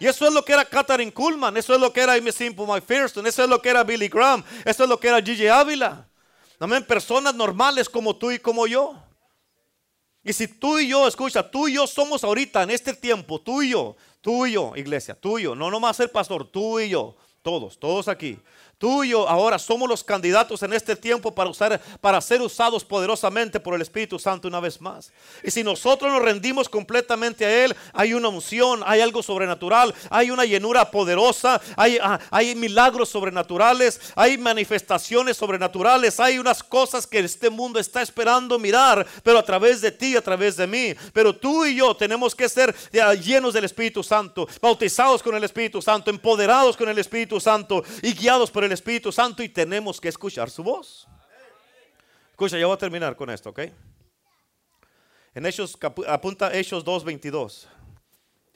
Y 0.00 0.06
eso 0.06 0.26
es 0.26 0.32
lo 0.32 0.42
que 0.42 0.54
era 0.54 0.64
Katharine 0.64 1.12
Kuhlman, 1.12 1.54
eso 1.58 1.74
es 1.74 1.80
lo 1.80 1.92
que 1.92 2.00
era 2.00 2.14
Amy 2.14 2.32
Simple 2.32 2.66
McPherson, 2.66 3.26
eso 3.26 3.44
es 3.44 3.48
lo 3.48 3.60
que 3.60 3.68
era 3.68 3.84
Billy 3.84 4.08
Graham, 4.08 4.42
eso 4.64 4.84
es 4.84 4.88
lo 4.88 4.98
que 4.98 5.08
era 5.08 5.20
Gigi 5.20 5.46
Ávila. 5.46 6.08
Amén, 6.58 6.82
personas 6.82 7.34
normales 7.34 7.90
como 7.90 8.16
tú 8.16 8.30
y 8.30 8.38
como 8.38 8.66
yo. 8.66 8.94
Y 10.22 10.32
si 10.32 10.48
tú 10.48 10.78
y 10.78 10.88
yo, 10.88 11.06
escucha, 11.06 11.48
tú 11.48 11.68
y 11.68 11.74
yo 11.74 11.86
somos 11.86 12.24
ahorita 12.24 12.62
en 12.62 12.70
este 12.70 12.94
tiempo, 12.94 13.38
tú 13.38 13.60
y 13.60 13.70
yo, 13.70 13.96
tú 14.22 14.46
y 14.46 14.52
yo, 14.52 14.72
iglesia, 14.74 15.14
tú 15.14 15.38
y 15.38 15.42
yo, 15.42 15.54
no 15.54 15.70
nomás 15.70 16.00
el 16.00 16.08
pastor, 16.08 16.50
tú 16.50 16.80
y 16.80 16.88
yo, 16.88 17.14
todos, 17.42 17.78
todos 17.78 18.08
aquí. 18.08 18.38
Tú 18.78 19.04
y 19.04 19.10
yo 19.10 19.28
ahora 19.28 19.58
somos 19.58 19.88
los 19.88 20.02
candidatos 20.02 20.62
en 20.62 20.72
este 20.72 20.96
tiempo 20.96 21.34
para, 21.34 21.50
usar, 21.50 21.80
para 22.00 22.20
ser 22.20 22.42
usados 22.42 22.84
poderosamente 22.84 23.60
por 23.60 23.74
el 23.74 23.82
Espíritu 23.82 24.18
Santo 24.18 24.48
una 24.48 24.60
vez 24.60 24.80
más. 24.80 25.12
Y 25.42 25.50
si 25.50 25.62
nosotros 25.62 26.12
nos 26.12 26.22
rendimos 26.22 26.68
completamente 26.68 27.44
a 27.44 27.64
Él, 27.64 27.76
hay 27.92 28.14
una 28.14 28.28
unción, 28.28 28.82
hay 28.84 29.00
algo 29.00 29.22
sobrenatural, 29.22 29.94
hay 30.10 30.30
una 30.30 30.44
llenura 30.44 30.90
poderosa, 30.90 31.60
hay, 31.76 31.98
ah, 32.02 32.18
hay 32.30 32.54
milagros 32.54 33.08
sobrenaturales, 33.08 34.00
hay 34.14 34.38
manifestaciones 34.38 35.36
sobrenaturales, 35.36 36.18
hay 36.20 36.38
unas 36.38 36.62
cosas 36.62 37.06
que 37.06 37.20
este 37.20 37.50
mundo 37.50 37.78
está 37.78 38.02
esperando 38.02 38.58
mirar, 38.58 39.06
pero 39.22 39.38
a 39.38 39.44
través 39.44 39.80
de 39.80 39.92
ti, 39.92 40.16
a 40.16 40.22
través 40.22 40.56
de 40.56 40.66
mí. 40.66 40.94
Pero 41.12 41.34
tú 41.34 41.64
y 41.64 41.76
yo 41.76 41.94
tenemos 41.96 42.34
que 42.34 42.48
ser 42.48 42.74
llenos 43.22 43.54
del 43.54 43.64
Espíritu 43.64 44.02
Santo, 44.02 44.48
bautizados 44.60 45.22
con 45.22 45.34
el 45.34 45.44
Espíritu 45.44 45.80
Santo, 45.80 46.10
empoderados 46.10 46.76
con 46.76 46.88
el 46.88 46.98
Espíritu 46.98 47.40
Santo 47.40 47.84
y 48.02 48.12
guiados 48.14 48.50
por 48.50 48.63
el 48.64 48.72
Espíritu 48.72 49.12
Santo 49.12 49.42
y 49.42 49.48
tenemos 49.48 50.00
que 50.00 50.08
escuchar 50.08 50.50
su 50.50 50.62
voz. 50.62 51.06
Escucha, 52.30 52.58
ya 52.58 52.66
voy 52.66 52.74
a 52.74 52.78
terminar 52.78 53.14
con 53.16 53.30
esto, 53.30 53.50
¿ok? 53.50 53.60
En 55.34 55.46
Hechos, 55.46 55.78
apunta 56.08 56.54
Hechos 56.54 56.84
2.22. 56.84 57.66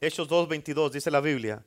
Hechos 0.01 0.29
2.22 0.29 0.91
dice 0.91 1.11
la 1.11 1.21
Biblia. 1.21 1.65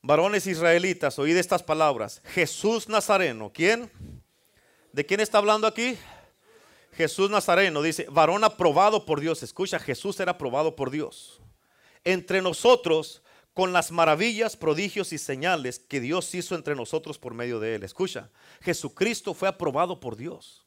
Varones 0.00 0.46
israelitas, 0.46 1.18
oíd 1.18 1.36
estas 1.36 1.62
palabras. 1.62 2.20
Jesús 2.26 2.88
Nazareno, 2.88 3.50
¿quién? 3.52 3.90
¿De 4.92 5.04
quién 5.04 5.20
está 5.20 5.38
hablando 5.38 5.66
aquí? 5.66 5.98
Jesús 6.92 7.30
Nazareno 7.30 7.82
dice, 7.82 8.06
varón 8.10 8.44
aprobado 8.44 9.04
por 9.04 9.20
Dios. 9.20 9.42
Escucha, 9.42 9.78
Jesús 9.78 10.20
era 10.20 10.32
aprobado 10.32 10.76
por 10.76 10.90
Dios. 10.90 11.40
Entre 12.04 12.40
nosotros 12.40 13.22
con 13.54 13.72
las 13.72 13.92
maravillas, 13.92 14.56
prodigios 14.56 15.12
y 15.12 15.18
señales 15.18 15.78
que 15.78 16.00
Dios 16.00 16.34
hizo 16.34 16.56
entre 16.56 16.74
nosotros 16.74 17.18
por 17.18 17.34
medio 17.34 17.60
de 17.60 17.76
él. 17.76 17.84
Escucha, 17.84 18.30
Jesucristo 18.60 19.32
fue 19.32 19.48
aprobado 19.48 20.00
por 20.00 20.16
Dios. 20.16 20.64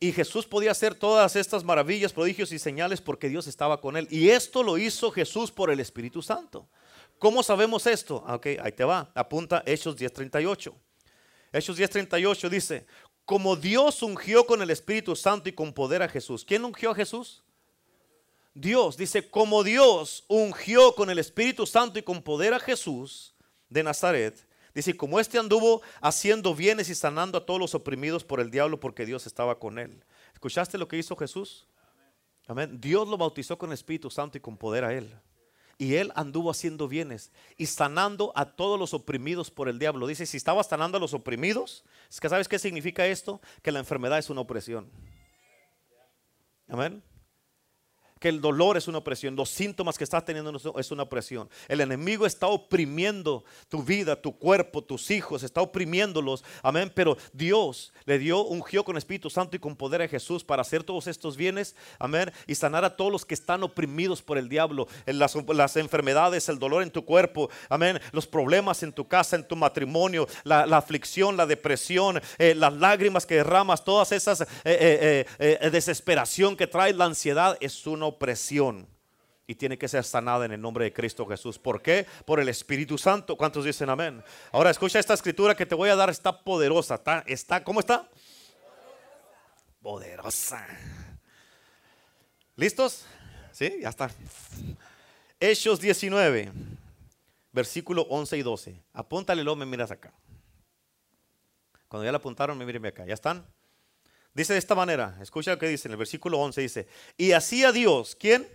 Y 0.00 0.12
Jesús 0.12 0.46
podía 0.46 0.70
hacer 0.70 0.94
todas 0.94 1.36
estas 1.36 1.64
maravillas, 1.64 2.12
prodigios 2.12 2.52
y 2.52 2.58
señales 2.58 3.00
porque 3.00 3.28
Dios 3.28 3.46
estaba 3.46 3.80
con 3.80 3.96
él. 3.96 4.06
Y 4.10 4.30
esto 4.30 4.62
lo 4.62 4.78
hizo 4.78 5.10
Jesús 5.10 5.50
por 5.50 5.70
el 5.70 5.80
Espíritu 5.80 6.22
Santo. 6.22 6.68
¿Cómo 7.18 7.42
sabemos 7.42 7.86
esto? 7.86 8.24
Ah, 8.26 8.36
ok, 8.36 8.46
ahí 8.62 8.72
te 8.72 8.84
va. 8.84 9.10
Apunta 9.14 9.62
Hechos 9.66 9.96
10:38. 9.96 10.72
Hechos 11.52 11.78
10:38 11.78 12.48
dice, 12.48 12.86
como 13.24 13.56
Dios 13.56 14.02
ungió 14.02 14.46
con 14.46 14.62
el 14.62 14.70
Espíritu 14.70 15.14
Santo 15.14 15.48
y 15.48 15.52
con 15.52 15.74
poder 15.74 16.02
a 16.02 16.08
Jesús. 16.08 16.44
¿Quién 16.44 16.64
ungió 16.64 16.92
a 16.92 16.94
Jesús? 16.94 17.42
Dios. 18.54 18.96
Dice, 18.96 19.28
como 19.28 19.62
Dios 19.62 20.24
ungió 20.28 20.94
con 20.94 21.10
el 21.10 21.18
Espíritu 21.18 21.66
Santo 21.66 21.98
y 21.98 22.02
con 22.02 22.22
poder 22.22 22.54
a 22.54 22.60
Jesús 22.60 23.34
de 23.68 23.82
Nazaret. 23.82 24.46
Dice, 24.74 24.96
como 24.96 25.18
este 25.18 25.38
anduvo 25.38 25.82
haciendo 26.00 26.54
bienes 26.54 26.88
y 26.88 26.94
sanando 26.94 27.38
a 27.38 27.46
todos 27.46 27.60
los 27.60 27.74
oprimidos 27.74 28.24
por 28.24 28.40
el 28.40 28.50
diablo 28.50 28.78
porque 28.78 29.06
Dios 29.06 29.26
estaba 29.26 29.58
con 29.58 29.78
él. 29.78 30.04
¿Escuchaste 30.32 30.78
lo 30.78 30.86
que 30.86 30.98
hizo 30.98 31.16
Jesús? 31.16 31.66
Amén. 32.46 32.80
Dios 32.80 33.08
lo 33.08 33.18
bautizó 33.18 33.58
con 33.58 33.70
el 33.70 33.74
Espíritu 33.74 34.10
Santo 34.10 34.38
y 34.38 34.40
con 34.40 34.56
poder 34.56 34.84
a 34.84 34.94
él. 34.94 35.12
Y 35.78 35.94
él 35.94 36.12
anduvo 36.16 36.50
haciendo 36.50 36.88
bienes 36.88 37.30
y 37.56 37.66
sanando 37.66 38.32
a 38.34 38.44
todos 38.44 38.78
los 38.78 38.94
oprimidos 38.94 39.50
por 39.50 39.68
el 39.68 39.78
diablo. 39.78 40.06
Dice, 40.06 40.26
si 40.26 40.36
estaba 40.36 40.62
sanando 40.64 40.96
a 40.96 41.00
los 41.00 41.14
oprimidos, 41.14 41.84
es 42.10 42.20
que 42.20 42.28
¿sabes 42.28 42.48
qué 42.48 42.58
significa 42.58 43.06
esto? 43.06 43.40
Que 43.62 43.70
la 43.70 43.78
enfermedad 43.78 44.18
es 44.18 44.30
una 44.30 44.40
opresión. 44.40 44.90
Amén 46.68 47.02
que 48.20 48.28
el 48.28 48.40
dolor 48.40 48.76
es 48.76 48.88
una 48.88 48.98
opresión, 48.98 49.36
los 49.36 49.50
síntomas 49.50 49.96
que 49.96 50.04
estás 50.04 50.24
teniendo 50.24 50.52
es 50.78 50.90
una 50.90 51.02
opresión. 51.04 51.48
El 51.68 51.80
enemigo 51.80 52.26
está 52.26 52.46
oprimiendo 52.46 53.44
tu 53.68 53.82
vida, 53.82 54.20
tu 54.20 54.36
cuerpo, 54.36 54.82
tus 54.82 55.10
hijos, 55.10 55.42
está 55.42 55.60
oprimiéndolos. 55.60 56.44
Amén. 56.62 56.90
Pero 56.94 57.16
Dios 57.32 57.92
le 58.04 58.18
dio, 58.18 58.42
ungió 58.42 58.84
con 58.84 58.96
Espíritu 58.96 59.30
Santo 59.30 59.56
y 59.56 59.58
con 59.58 59.76
poder 59.76 60.02
a 60.02 60.08
Jesús 60.08 60.44
para 60.44 60.62
hacer 60.62 60.82
todos 60.82 61.06
estos 61.06 61.36
bienes. 61.36 61.76
Amén. 61.98 62.32
Y 62.46 62.54
sanar 62.54 62.84
a 62.84 62.96
todos 62.96 63.12
los 63.12 63.24
que 63.24 63.34
están 63.34 63.62
oprimidos 63.62 64.22
por 64.22 64.38
el 64.38 64.48
diablo. 64.48 64.88
Las, 65.06 65.76
enfermedades, 65.76 66.48
el 66.48 66.58
dolor 66.58 66.82
en 66.82 66.90
tu 66.90 67.04
cuerpo. 67.04 67.50
Amén. 67.68 68.00
Los 68.12 68.26
problemas 68.26 68.82
en 68.82 68.92
tu 68.92 69.06
casa, 69.06 69.36
en 69.36 69.46
tu 69.46 69.56
matrimonio, 69.56 70.26
la, 70.44 70.64
aflicción, 70.76 71.36
la 71.36 71.46
depresión, 71.46 72.20
eh, 72.38 72.54
las 72.54 72.72
lágrimas 72.72 73.26
que 73.26 73.36
derramas, 73.36 73.84
todas 73.84 74.12
esas 74.12 74.42
eh, 74.64 75.26
eh, 75.38 75.70
desesperación 75.70 76.56
que 76.56 76.66
trae 76.66 76.92
la 76.92 77.04
ansiedad 77.04 77.56
es 77.60 77.86
una 77.86 78.07
opresión 78.08 78.88
y 79.46 79.54
tiene 79.54 79.78
que 79.78 79.88
ser 79.88 80.04
sanada 80.04 80.44
en 80.44 80.52
el 80.52 80.60
nombre 80.60 80.84
de 80.84 80.92
Cristo 80.92 81.26
Jesús. 81.26 81.58
¿Por 81.58 81.80
qué? 81.80 82.06
Por 82.26 82.38
el 82.38 82.50
Espíritu 82.50 82.98
Santo. 82.98 83.36
¿Cuántos 83.36 83.64
dicen 83.64 83.88
amén? 83.88 84.22
Ahora 84.52 84.70
escucha 84.70 84.98
esta 84.98 85.14
escritura 85.14 85.56
que 85.56 85.64
te 85.64 85.74
voy 85.74 85.88
a 85.88 85.96
dar, 85.96 86.10
está 86.10 86.44
poderosa. 86.44 86.96
Está, 86.96 87.24
está 87.26 87.64
¿Cómo 87.64 87.80
está? 87.80 88.08
Poderosa. 89.80 90.66
¿Listos? 92.56 93.06
¿Sí? 93.52 93.78
Ya 93.80 93.88
está. 93.88 94.10
Hechos 95.40 95.80
19, 95.80 96.52
versículo 97.52 98.02
11 98.10 98.36
y 98.36 98.42
12. 98.42 98.82
Apúntale, 98.92 99.42
me 99.44 99.64
miras 99.64 99.90
acá. 99.90 100.12
Cuando 101.88 102.04
ya 102.04 102.12
le 102.12 102.16
apuntaron, 102.16 102.58
me 102.58 102.66
mírenme 102.66 102.88
acá. 102.88 103.06
¿Ya 103.06 103.14
están? 103.14 103.46
Dice 104.38 104.52
de 104.52 104.60
esta 104.60 104.76
manera, 104.76 105.18
escucha 105.20 105.50
lo 105.50 105.58
que 105.58 105.66
dice 105.66 105.88
en 105.88 105.92
el 105.92 105.98
versículo 105.98 106.38
11, 106.38 106.60
dice, 106.60 106.86
y 107.16 107.32
hacía 107.32 107.72
Dios, 107.72 108.14
¿quién? 108.14 108.48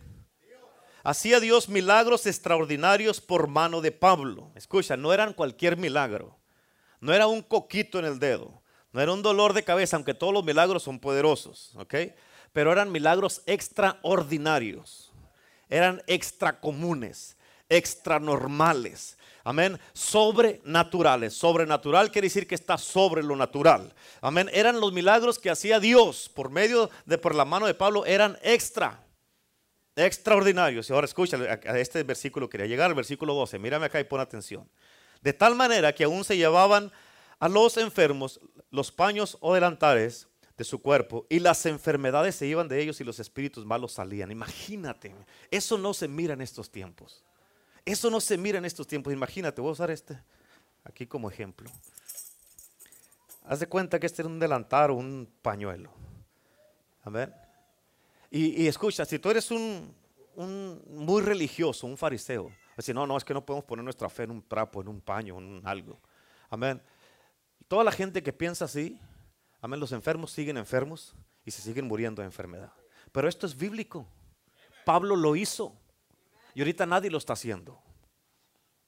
Hacía 1.03 1.41
Dios 1.41 1.67
milagros 1.67 2.25
extraordinarios 2.25 3.19
por 3.19 3.49
mano 3.49 3.81
de 3.81 3.91
Pablo. 3.91 4.53
Escucha, 4.55 4.95
no 4.95 5.13
eran 5.13 5.34
cualquier 5.34 5.75
milagro, 5.75 6.38
no 7.01 7.13
era 7.13 7.27
un 7.27 7.41
coquito 7.41 7.99
en 7.99 8.05
el 8.05 8.17
dedo, 8.17 8.63
no 8.93 9.01
era 9.01 9.11
un 9.11 9.21
dolor 9.21 9.51
de 9.51 9.65
cabeza, 9.65 9.97
aunque 9.97 10.13
todos 10.13 10.31
los 10.31 10.45
milagros 10.45 10.84
son 10.84 10.99
poderosos, 10.99 11.75
¿ok? 11.75 11.95
Pero 12.53 12.71
eran 12.71 12.89
milagros 12.89 13.41
extraordinarios, 13.45 15.11
eran 15.67 16.01
extracomunes, 16.07 17.36
extranormales 17.67 19.17
Amén. 19.43 19.77
Sobrenaturales. 19.93 21.33
Sobrenatural 21.33 22.11
quiere 22.11 22.27
decir 22.27 22.47
que 22.47 22.55
está 22.55 22.77
sobre 22.77 23.21
lo 23.21 23.35
natural. 23.35 23.93
Amén. 24.21 24.49
Eran 24.53 24.79
los 24.79 24.93
milagros 24.93 25.37
que 25.37 25.49
hacía 25.49 25.79
Dios 25.79 26.29
por 26.29 26.49
medio 26.49 26.89
de 27.05 27.17
por 27.17 27.35
la 27.35 27.43
mano 27.43 27.65
de 27.65 27.73
Pablo. 27.73 28.05
Eran 28.05 28.37
extra. 28.41 29.05
Extraordinarios. 29.95 30.89
Y 30.89 30.93
ahora 30.93 31.05
escucha, 31.05 31.37
a 31.37 31.79
este 31.79 32.03
versículo 32.03 32.49
quería 32.49 32.65
llegar, 32.65 32.89
al 32.89 32.95
versículo 32.95 33.33
12. 33.33 33.59
Mírame 33.59 33.87
acá 33.87 33.99
y 33.99 34.05
pon 34.05 34.21
atención. 34.21 34.67
De 35.21 35.33
tal 35.33 35.55
manera 35.55 35.93
que 35.93 36.05
aún 36.05 36.23
se 36.23 36.37
llevaban 36.37 36.91
a 37.39 37.49
los 37.49 37.77
enfermos 37.77 38.39
los 38.71 38.91
paños 38.91 39.37
o 39.41 39.53
delantares 39.53 40.27
de 40.57 40.63
su 40.63 40.81
cuerpo 40.81 41.25
y 41.29 41.39
las 41.39 41.65
enfermedades 41.65 42.35
se 42.35 42.47
iban 42.47 42.67
de 42.67 42.81
ellos 42.81 43.01
y 43.01 43.03
los 43.03 43.19
espíritus 43.19 43.65
malos 43.65 43.93
salían. 43.93 44.31
Imagínate, 44.31 45.13
eso 45.51 45.77
no 45.77 45.93
se 45.93 46.07
mira 46.07 46.33
en 46.33 46.41
estos 46.41 46.71
tiempos. 46.71 47.23
Eso 47.86 48.09
no 48.09 48.21
se 48.21 48.38
mira 48.38 48.57
en 48.57 48.65
estos 48.65 48.88
tiempos. 48.88 49.11
Imagínate, 49.11 49.61
voy 49.61 49.69
a 49.69 49.73
usar 49.73 49.91
este 49.91 50.17
aquí 50.84 51.07
como 51.07 51.29
ejemplo. 51.29 51.69
Haz 53.45 53.59
de 53.59 53.67
cuenta 53.67 53.99
que 53.99 54.05
este 54.05 54.21
es 54.21 54.25
un 54.25 54.39
delantar 54.39 54.89
o 54.91 54.95
un 54.95 55.29
pañuelo. 55.41 55.91
Amén. 57.03 57.34
Y, 58.31 58.63
y, 58.63 58.67
escucha, 58.67 59.05
si 59.05 59.19
tú 59.19 59.29
eres 59.29 59.51
un, 59.51 59.93
muy 60.88 61.21
religioso, 61.21 61.86
un 61.86 61.97
fariseo, 61.97 62.51
decir, 62.75 62.95
no, 62.95 63.05
no, 63.05 63.17
es 63.17 63.23
que 63.23 63.34
no 63.34 63.45
podemos 63.45 63.65
poner 63.65 63.84
nuestra 63.84 64.09
fe 64.09 64.23
en 64.23 64.31
un 64.31 64.41
trapo, 64.41 64.81
en 64.81 64.88
un 64.88 65.01
paño, 65.01 65.38
en 65.38 65.61
algo. 65.65 65.99
Amén. 66.49 66.81
Toda 67.67 67.84
la 67.84 67.91
gente 67.91 68.23
que 68.23 68.34
piensa 68.34 68.65
así, 68.65 68.99
amén, 69.61 69.79
los 69.79 69.91
enfermos 69.91 70.31
siguen 70.31 70.57
enfermos 70.57 71.13
y 71.45 71.51
se 71.51 71.61
siguen 71.61 71.86
muriendo 71.86 72.21
de 72.21 72.27
enfermedad. 72.27 72.71
Pero 73.11 73.27
esto 73.27 73.45
es 73.45 73.55
bíblico. 73.55 74.07
Pablo 74.86 75.15
lo 75.15 75.36
hizo. 75.36 75.75
Y 76.55 76.61
ahorita 76.61 76.85
nadie 76.85 77.09
lo 77.09 77.17
está 77.17 77.33
haciendo. 77.33 77.81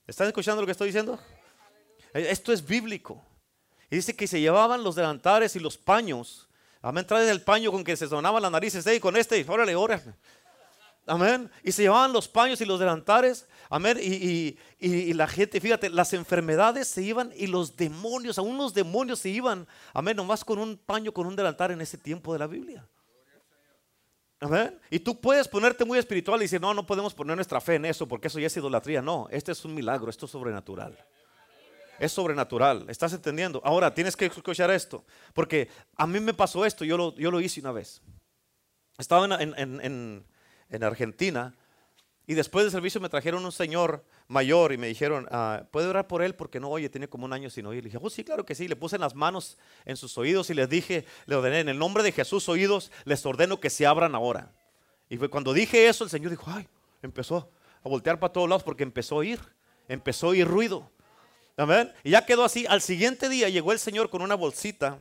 ¿Están 0.07 0.27
escuchando 0.27 0.61
lo 0.61 0.65
que 0.65 0.71
estoy 0.71 0.87
diciendo? 0.89 1.19
Eh, 2.13 2.27
esto 2.29 2.53
es 2.53 2.65
bíblico. 2.65 3.21
Y 3.89 3.97
dice 3.97 4.15
que 4.15 4.27
se 4.27 4.39
llevaban 4.39 4.83
los 4.83 4.95
delantares 4.95 5.55
y 5.55 5.59
los 5.59 5.77
paños. 5.77 6.47
Amén. 6.81 7.05
Trae 7.05 7.29
el 7.29 7.41
paño 7.41 7.71
con 7.71 7.83
que 7.83 7.97
se 7.97 8.07
sonaban 8.07 8.41
las 8.41 8.51
narices. 8.51 8.85
y 8.87 8.99
con 8.99 9.17
este, 9.17 9.43
órale, 9.47 9.75
órale. 9.75 10.13
Amén. 11.07 11.51
Y 11.63 11.71
se 11.71 11.83
llevaban 11.83 12.13
los 12.13 12.27
paños 12.27 12.61
y 12.61 12.65
los 12.65 12.79
delantares. 12.79 13.47
Amén. 13.69 13.97
Y, 14.01 14.57
y, 14.79 15.13
la 15.13 15.27
gente, 15.27 15.59
fíjate, 15.59 15.89
las 15.89 16.13
enfermedades 16.13 16.87
se 16.87 17.03
iban 17.03 17.31
y 17.35 17.47
los 17.47 17.75
demonios, 17.75 18.37
aún 18.37 18.57
los 18.57 18.73
demonios 18.73 19.19
se 19.19 19.29
iban. 19.29 19.67
Amén. 19.93 20.17
Nomás 20.17 20.43
con 20.43 20.59
un 20.59 20.77
paño, 20.77 21.11
con 21.11 21.27
un 21.27 21.35
delantar 21.35 21.71
en 21.71 21.81
ese 21.81 21.97
tiempo 21.97 22.33
de 22.33 22.39
la 22.39 22.47
Biblia. 22.47 22.87
Y 24.89 24.99
tú 24.99 25.19
puedes 25.19 25.47
ponerte 25.47 25.85
muy 25.85 25.97
espiritual 25.97 26.39
y 26.39 26.45
decir, 26.45 26.61
no, 26.61 26.73
no 26.73 26.85
podemos 26.85 27.13
poner 27.13 27.35
nuestra 27.35 27.61
fe 27.61 27.75
en 27.75 27.85
eso 27.85 28.07
porque 28.07 28.27
eso 28.27 28.39
ya 28.39 28.47
es 28.47 28.57
idolatría. 28.57 29.01
No, 29.01 29.27
este 29.31 29.51
es 29.51 29.63
un 29.65 29.73
milagro, 29.73 30.09
esto 30.09 30.25
es 30.25 30.31
sobrenatural. 30.31 30.97
Es 31.97 32.11
sobrenatural, 32.11 32.85
¿estás 32.89 33.13
entendiendo? 33.13 33.61
Ahora 33.63 33.93
tienes 33.93 34.17
que 34.17 34.25
escuchar 34.25 34.69
esto, 34.69 35.05
porque 35.33 35.69
a 35.95 36.05
mí 36.05 36.19
me 36.19 36.33
pasó 36.33 36.65
esto, 36.65 36.83
yo 36.83 36.97
lo, 36.97 37.15
yo 37.15 37.31
lo 37.31 37.39
hice 37.39 37.61
una 37.61 37.71
vez. 37.71 38.01
Estaba 38.97 39.25
en, 39.41 40.25
en 40.69 40.83
Argentina 40.83 41.55
y 42.27 42.33
después 42.33 42.65
del 42.65 42.71
servicio 42.71 42.99
me 42.99 43.09
trajeron 43.09 43.45
un 43.45 43.51
señor 43.51 44.03
mayor 44.27 44.71
y 44.73 44.77
me 44.77 44.87
dijeron, 44.87 45.27
ah, 45.31 45.63
¿puede 45.69 45.87
orar 45.87 46.07
por 46.07 46.23
él? 46.23 46.33
Porque 46.33 46.59
no 46.59 46.69
oye, 46.69 46.89
tiene 46.89 47.07
como 47.07 47.25
un 47.25 47.33
año 47.33 47.49
sin 47.51 47.67
oír. 47.67 47.83
Le 47.83 47.89
dije, 47.89 47.99
oh 48.01 48.09
sí, 48.09 48.23
claro 48.23 48.45
que 48.45 48.55
sí. 48.55 48.67
Le 48.67 48.75
puse 48.75 48.97
las 48.97 49.13
manos 49.13 49.57
en 49.85 49.95
sus 49.95 50.17
oídos 50.17 50.49
y 50.49 50.55
les 50.55 50.67
dije, 50.67 51.05
le 51.27 51.35
ordené, 51.35 51.59
en 51.59 51.69
el 51.69 51.77
nombre 51.77 52.01
de 52.01 52.11
Jesús 52.11 52.49
oídos, 52.49 52.91
les 53.03 53.23
ordeno 53.25 53.59
que 53.59 53.69
se 53.69 53.85
abran 53.85 54.15
ahora. 54.15 54.51
Y 55.07 55.17
fue 55.17 55.29
cuando 55.29 55.53
dije 55.53 55.87
eso, 55.87 56.03
el 56.03 56.09
Señor 56.09 56.31
dijo, 56.31 56.45
ay, 56.47 56.67
empezó 57.03 57.51
a 57.83 57.89
voltear 57.89 58.19
para 58.19 58.33
todos 58.33 58.49
lados 58.49 58.63
porque 58.63 58.81
empezó 58.81 59.15
a 59.15 59.17
oír, 59.19 59.39
empezó 59.87 60.27
a 60.27 60.29
oír 60.31 60.47
ruido. 60.47 60.89
Amén. 61.57 61.93
Y 62.03 62.11
ya 62.11 62.25
quedó 62.25 62.43
así. 62.43 62.65
Al 62.67 62.81
siguiente 62.81 63.29
día 63.29 63.49
llegó 63.49 63.71
el 63.71 63.79
Señor 63.79 64.09
con 64.09 64.23
una 64.23 64.35
bolsita 64.35 64.99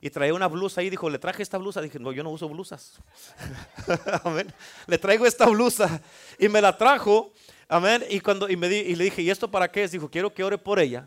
y 0.00 0.08
traía 0.08 0.32
una 0.32 0.48
blusa 0.48 0.82
y 0.82 0.88
dijo, 0.88 1.10
le 1.10 1.18
traje 1.18 1.42
esta 1.42 1.58
blusa. 1.58 1.82
Dije, 1.82 1.98
no, 1.98 2.10
yo 2.12 2.22
no 2.22 2.30
uso 2.30 2.48
blusas. 2.48 2.98
Le 4.86 4.98
traigo 4.98 5.26
esta 5.26 5.46
blusa 5.46 6.00
y 6.38 6.48
me 6.48 6.62
la 6.62 6.76
trajo. 6.76 7.32
Amén. 7.68 8.04
Y, 8.08 8.20
cuando, 8.20 8.48
y, 8.48 8.56
me 8.56 8.68
y 8.68 8.96
le 8.96 9.04
dije, 9.04 9.20
¿y 9.20 9.30
esto 9.30 9.50
para 9.50 9.70
qué 9.70 9.84
es? 9.84 9.92
Dijo, 9.92 10.10
quiero 10.10 10.32
que 10.32 10.42
ore 10.42 10.56
por 10.56 10.78
ella. 10.78 11.06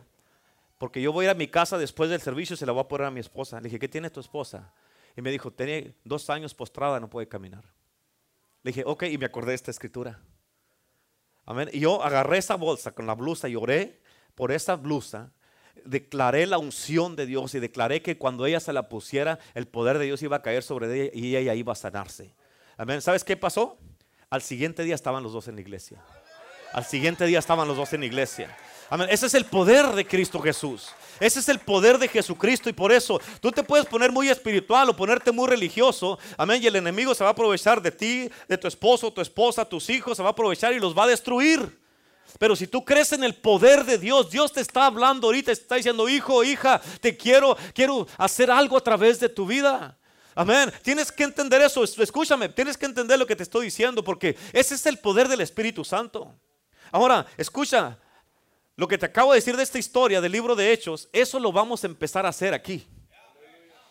Porque 0.78 1.02
yo 1.02 1.12
voy 1.12 1.26
a 1.26 1.30
ir 1.30 1.32
a 1.32 1.34
mi 1.34 1.48
casa 1.48 1.78
después 1.78 2.10
del 2.10 2.22
servicio 2.22 2.54
y 2.54 2.58
se 2.58 2.66
la 2.68 2.72
voy 2.72 2.82
a 2.82 2.88
poner 2.88 3.08
a 3.08 3.12
mi 3.12 3.20
esposa. 3.20 3.58
Le 3.58 3.64
dije, 3.64 3.80
¿qué 3.80 3.88
tiene 3.88 4.12
tu 4.12 4.20
esposa? 4.20 4.72
Y 5.18 5.22
me 5.22 5.32
dijo, 5.32 5.52
tiene 5.52 5.96
dos 6.04 6.30
años 6.30 6.54
postrada, 6.54 7.00
no 7.00 7.10
puede 7.10 7.28
caminar. 7.28 7.64
Le 8.62 8.70
dije, 8.70 8.84
ok, 8.86 9.04
y 9.04 9.18
me 9.18 9.26
acordé 9.26 9.50
de 9.50 9.56
esta 9.56 9.72
escritura. 9.72 10.20
Amén. 11.46 11.70
Y 11.74 11.80
yo 11.80 12.04
agarré 12.04 12.38
esa 12.38 12.56
bolsa 12.56 12.92
con 12.92 13.08
la 13.08 13.16
blusa 13.16 13.50
y 13.50 13.56
oré 13.56 14.02
por 14.36 14.52
esa 14.52 14.76
blusa 14.76 15.32
declaré 15.86 16.46
la 16.46 16.58
unción 16.58 17.16
de 17.16 17.26
Dios 17.26 17.54
y 17.56 17.60
declaré 17.60 18.02
que 18.02 18.18
cuando 18.18 18.46
ella 18.46 18.60
se 18.60 18.74
la 18.74 18.90
pusiera, 18.90 19.40
el 19.54 19.68
poder 19.68 19.98
de 20.00 20.06
Dios 20.06 20.22
iba 20.22 20.38
a 20.38 20.42
caer 20.42 20.64
sobre 20.64 20.94
ella 20.94 21.12
y 21.14 21.36
ella 21.36 21.56
iba 21.56 21.74
a 21.74 21.76
sanarse. 21.76 22.34
Amén. 22.78 23.02
¿Sabes 23.02 23.24
qué 23.24 23.38
pasó? 23.38 23.78
Al 24.30 24.42
siguiente 24.42 24.84
día 24.84 24.96
estaban 24.96 25.24
los 25.24 25.34
dos 25.34 25.48
en 25.48 25.56
la 25.56 25.62
iglesia. 25.62 26.02
Al 26.74 26.86
siguiente 26.86 27.26
día 27.26 27.40
estaban 27.40 27.68
los 27.68 27.78
dos 27.78 27.94
en 27.94 28.00
la 28.00 28.08
iglesia. 28.08 28.56
Amén. 28.90 29.08
Ese 29.12 29.28
es 29.28 29.34
el 29.36 29.46
poder 29.46 29.88
de 29.94 30.06
Cristo 30.06 30.40
Jesús. 30.40 30.90
Ese 31.20 31.40
es 31.40 31.50
el 31.50 31.60
poder 31.60 32.00
de 32.00 32.08
Jesucristo 32.08 32.70
y 32.70 32.74
por 32.74 32.92
eso 32.92 33.22
tú 33.40 33.52
te 33.52 33.64
puedes 33.64 33.86
poner 33.86 34.12
muy 34.12 34.30
espiritual 34.30 34.90
o 34.90 34.96
ponerte 34.96 35.32
muy 35.32 35.48
religioso. 35.48 36.18
Amén. 36.38 36.62
Y 36.64 36.68
el 36.68 36.76
enemigo 36.76 37.14
se 37.14 37.24
va 37.24 37.30
a 37.30 37.34
aprovechar 37.34 37.82
de 37.82 37.92
ti, 37.92 38.30
de 38.48 38.58
tu 38.58 38.68
esposo, 38.68 39.14
tu 39.14 39.22
esposa, 39.22 39.66
tus 39.66 39.90
hijos, 39.90 40.18
se 40.18 40.24
va 40.24 40.30
a 40.30 40.32
aprovechar 40.32 40.74
y 40.74 40.80
los 40.80 40.98
va 40.98 41.04
a 41.04 41.08
destruir. 41.08 41.83
Pero 42.40 42.56
si 42.56 42.68
tú 42.68 42.84
crees 42.84 43.14
en 43.14 43.24
el 43.24 43.36
poder 43.36 43.86
de 43.86 43.98
Dios, 43.98 44.30
Dios 44.30 44.52
te 44.52 44.62
está 44.62 44.86
hablando 44.86 45.28
ahorita, 45.28 45.52
está 45.52 45.76
diciendo, 45.76 46.10
hijo, 46.10 46.44
hija, 46.44 46.82
te 47.00 47.16
quiero, 47.16 47.56
quiero 47.74 48.08
hacer 48.18 48.50
algo 48.50 48.78
a 48.78 48.82
través 48.82 49.20
de 49.20 49.30
tu 49.30 49.46
vida. 49.46 49.98
Amén. 50.36 50.72
Tienes 50.82 51.12
que 51.12 51.24
entender 51.24 51.62
eso. 51.62 51.84
Escúchame, 51.84 52.50
tienes 52.50 52.78
que 52.78 52.86
entender 52.86 53.20
lo 53.20 53.28
que 53.28 53.36
te 53.36 53.44
estoy 53.44 53.66
diciendo 53.66 54.04
porque 54.04 54.36
ese 54.52 54.76
es 54.76 54.86
el 54.86 54.98
poder 54.98 55.28
del 55.28 55.42
Espíritu 55.42 55.86
Santo. 55.86 56.34
Ahora, 56.92 57.26
escucha, 57.38 57.98
lo 58.76 58.88
que 58.88 58.98
te 58.98 59.06
acabo 59.06 59.32
de 59.32 59.38
decir 59.38 59.56
de 59.56 59.64
esta 59.64 59.78
historia 59.78 60.20
del 60.22 60.32
libro 60.32 60.56
de 60.56 60.72
Hechos, 60.72 61.08
eso 61.14 61.40
lo 61.40 61.52
vamos 61.52 61.84
a 61.84 61.88
empezar 61.88 62.26
a 62.26 62.30
hacer 62.30 62.54
aquí. 62.54 62.88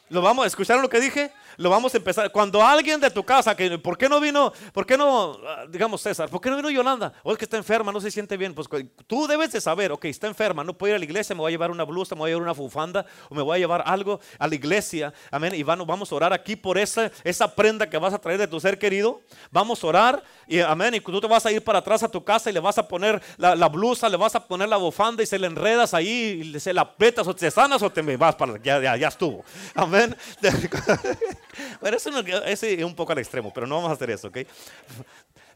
¿Lo 0.09 0.21
vamos 0.21 0.45
a 0.45 0.49
escuchar 0.49 0.81
lo 0.81 0.89
que 0.89 1.01
dije? 1.01 1.33
Lo 1.57 1.71
vamos 1.71 1.95
a 1.95 1.97
empezar. 1.97 2.31
Cuando 2.33 2.63
alguien 2.63 3.01
de 3.01 3.11
tu 3.11 3.25
casa, 3.25 3.55
que 3.57 3.79
¿por 3.79 3.99
qué 3.99 4.09
no 4.09 4.21
vino? 4.21 4.53
¿Por 4.73 4.87
qué 4.87 4.97
no, 4.97 5.39
ah, 5.47 5.65
digamos 5.69 6.01
César, 6.01 6.29
¿por 6.29 6.41
qué 6.41 6.51
no 6.51 6.57
vino 6.57 6.71
Yolanda? 6.71 7.13
O 7.23 7.33
es 7.33 7.39
que 7.39 7.45
está 7.45 7.57
enferma, 7.57 7.93
no 7.93 8.01
se 8.01 8.11
siente 8.11 8.37
bien. 8.37 8.55
Pues 8.55 8.69
tú 9.07 9.27
debes 9.27 9.53
de 9.53 9.61
saber, 9.61 9.93
ok, 9.93 10.07
está 10.07 10.27
enferma, 10.27 10.65
no 10.65 10.77
puede 10.77 10.93
ir 10.93 10.97
a 10.97 10.99
la 10.99 11.05
iglesia, 11.05 11.35
me 11.35 11.41
voy 11.41 11.51
a 11.51 11.53
llevar 11.53 11.71
una 11.71 11.85
blusa, 11.85 12.15
me 12.15 12.21
voy 12.21 12.31
a 12.31 12.33
llevar 12.33 12.43
una 12.43 12.53
bufanda, 12.53 13.07
o 13.29 13.35
me 13.35 13.43
voy 13.43 13.57
a 13.57 13.59
llevar 13.59 13.83
algo 13.87 14.21
a 14.39 14.47
la 14.47 14.55
iglesia. 14.55 15.13
Amén. 15.31 15.55
Y 15.55 15.63
vamos 15.63 16.11
a 16.11 16.15
orar 16.15 16.33
aquí 16.33 16.57
por 16.57 16.79
esa, 16.79 17.11
prenda 17.55 17.89
que 17.89 17.99
vas 17.99 18.15
a 18.15 18.19
traer 18.19 18.39
de 18.39 18.47
tu 18.47 18.61
ser 18.61 18.79
querido. 18.79 19.21
Vamos 19.51 19.83
a 19.83 19.87
orar 19.87 20.23
y 20.47 20.61
amén. 20.61 20.95
Y 20.95 21.01
tú 21.01 21.21
te 21.21 21.27
vas 21.27 21.45
a 21.47 21.53
ir 21.53 21.63
para 21.63 21.81
atrás 21.81 22.03
a 22.03 22.09
tu 22.09 22.25
casa 22.25 22.51
y 22.51 22.53
le 22.53 22.61
vas 22.61 22.79
a 22.79 22.87
poner 22.89 23.23
la, 23.37 23.69
blusa, 23.69 24.09
le 24.09 24.17
vas 24.17 24.35
a 24.35 24.47
poner 24.47 24.69
la 24.69 24.77
bufanda 24.77 25.23
y 25.23 25.27
se 25.27 25.39
le 25.39 25.47
enredas 25.47 25.95
ahí 25.95 26.53
y 26.55 26.61
se 26.61 26.73
la 26.73 26.83
aprietas 26.83 27.27
o 27.27 27.35
te 27.35 27.51
sanas 27.51 27.83
o 27.83 27.91
te 27.91 28.03
vas 28.17 28.35
para 28.35 28.63
ya, 28.63 28.97
ya 28.97 29.09
estuvo. 29.09 29.45
Amén. 29.75 30.17
eso 31.83 32.11
es 32.21 32.85
un 32.85 32.95
poco 32.95 33.13
al 33.13 33.19
extremo, 33.19 33.53
pero 33.53 33.67
no 33.67 33.77
vamos 33.77 33.91
a 33.91 33.95
hacer 33.95 34.11
eso, 34.11 34.29
¿ok? 34.29 34.39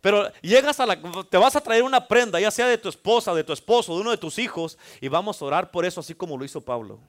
Pero 0.01 0.31
llegas 0.41 0.79
a 0.79 0.87
la, 0.87 1.01
te 1.29 1.37
vas 1.37 1.57
a 1.57 1.61
traer 1.61 1.83
una 1.83 2.07
prenda, 2.07 2.39
ya 2.39 2.51
sea 2.51 2.69
de 2.69 2.79
tu 2.79 2.89
esposa, 2.89 3.35
de 3.35 3.45
tu 3.45 3.53
esposo, 3.53 3.95
de 3.95 4.01
uno 4.03 4.11
de 4.11 4.19
tus 4.19 4.39
hijos, 4.39 4.79
y 5.01 5.09
vamos 5.09 5.41
a 5.41 5.45
orar 5.45 5.71
por 5.71 5.85
eso, 5.85 6.01
así 6.01 6.15
como 6.15 6.37
lo 6.37 6.45
hizo 6.45 6.61
Pablo. 6.61 7.01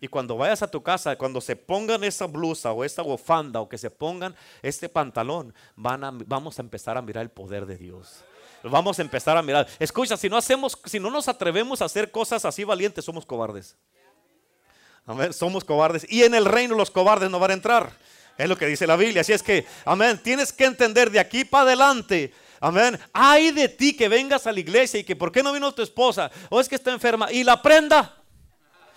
Y 0.00 0.08
cuando 0.08 0.36
vayas 0.36 0.62
a 0.62 0.70
tu 0.70 0.82
casa, 0.82 1.16
cuando 1.16 1.40
se 1.40 1.56
pongan 1.56 2.04
esa 2.04 2.26
blusa 2.26 2.72
o 2.72 2.84
esta 2.84 3.02
bufanda 3.02 3.60
o 3.60 3.68
que 3.68 3.78
se 3.78 3.90
pongan 3.90 4.36
este 4.62 4.88
pantalón, 4.88 5.54
van 5.74 6.22
vamos 6.26 6.58
a 6.58 6.62
empezar 6.62 6.98
a 6.98 7.02
mirar 7.02 7.22
el 7.22 7.30
poder 7.30 7.64
de 7.64 7.76
Dios. 7.76 8.22
Vamos 8.62 8.98
a 8.98 9.02
empezar 9.02 9.36
a 9.36 9.42
mirar. 9.42 9.66
Escucha, 9.78 10.16
si 10.16 10.28
no 10.28 10.36
hacemos, 10.36 10.78
si 10.84 11.00
no 11.00 11.10
nos 11.10 11.28
atrevemos 11.28 11.80
a 11.80 11.86
hacer 11.86 12.10
cosas 12.10 12.44
así 12.44 12.64
valientes, 12.64 13.04
somos 13.04 13.24
cobardes. 13.24 13.76
Amén, 15.06 15.32
somos 15.32 15.64
cobardes. 15.64 16.04
Y 16.08 16.24
en 16.24 16.34
el 16.34 16.44
reino 16.44 16.74
los 16.74 16.90
cobardes 16.90 17.30
no 17.30 17.38
van 17.38 17.52
a 17.52 17.54
entrar. 17.54 17.92
Es 18.36 18.48
lo 18.48 18.56
que 18.56 18.66
dice 18.66 18.86
la 18.86 18.96
Biblia. 18.96 19.20
Así 19.20 19.32
es 19.32 19.42
que, 19.42 19.64
amén, 19.84 20.20
tienes 20.22 20.52
que 20.52 20.64
entender 20.64 21.10
de 21.10 21.20
aquí 21.20 21.44
para 21.44 21.64
adelante. 21.64 22.34
Amén. 22.60 22.98
Hay 23.12 23.50
de 23.52 23.68
ti 23.68 23.96
que 23.96 24.08
vengas 24.08 24.46
a 24.46 24.52
la 24.52 24.60
iglesia 24.60 25.00
y 25.00 25.04
que 25.04 25.14
por 25.14 25.30
qué 25.30 25.42
no 25.42 25.52
vino 25.52 25.72
tu 25.72 25.82
esposa 25.82 26.30
o 26.48 26.60
es 26.60 26.68
que 26.68 26.74
está 26.74 26.90
enferma 26.92 27.30
y 27.30 27.44
la 27.44 27.62
prenda 27.62 28.16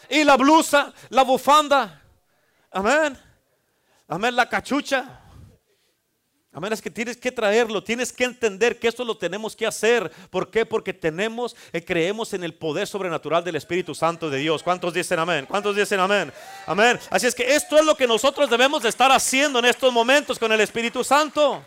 y 0.10 0.24
la 0.24 0.36
blusa, 0.36 0.92
la 1.10 1.24
bufanda. 1.24 2.02
Amén. 2.72 3.18
Amén, 4.08 4.36
la 4.36 4.50
cachucha. 4.50 5.22
Amén, 6.52 6.74
es 6.74 6.82
que 6.82 6.90
tienes 6.90 7.16
que 7.16 7.32
traerlo, 7.32 7.84
tienes 7.84 8.12
que 8.12 8.24
entender 8.24 8.80
que 8.80 8.88
esto 8.88 9.06
lo 9.06 9.16
tenemos 9.16 9.56
que 9.56 9.68
hacer. 9.68 10.12
¿Por 10.32 10.50
qué? 10.50 10.66
Porque 10.66 10.94
tenemos, 10.94 11.56
eh, 11.72 11.86
creemos 11.86 12.34
en 12.34 12.44
el 12.44 12.56
poder 12.56 12.88
sobrenatural 12.88 13.44
del 13.44 13.56
Espíritu 13.56 13.94
Santo 13.94 14.32
de 14.32 14.40
Dios. 14.40 14.64
¿Cuántos 14.64 14.92
dicen 14.92 15.20
amén? 15.20 15.46
¿Cuántos 15.48 15.76
dicen 15.76 16.00
amén? 16.00 16.34
Amén. 16.66 17.00
Así 17.12 17.28
es 17.28 17.36
que 17.36 17.54
esto 17.54 17.78
es 17.78 17.86
lo 17.86 17.96
que 17.96 18.08
nosotros 18.08 18.50
debemos 18.50 18.82
de 18.82 18.90
estar 18.90 19.12
haciendo 19.12 19.60
en 19.60 19.66
estos 19.66 19.94
momentos 19.94 20.40
con 20.40 20.52
el 20.52 20.62
Espíritu 20.62 21.04
Santo. 21.04 21.64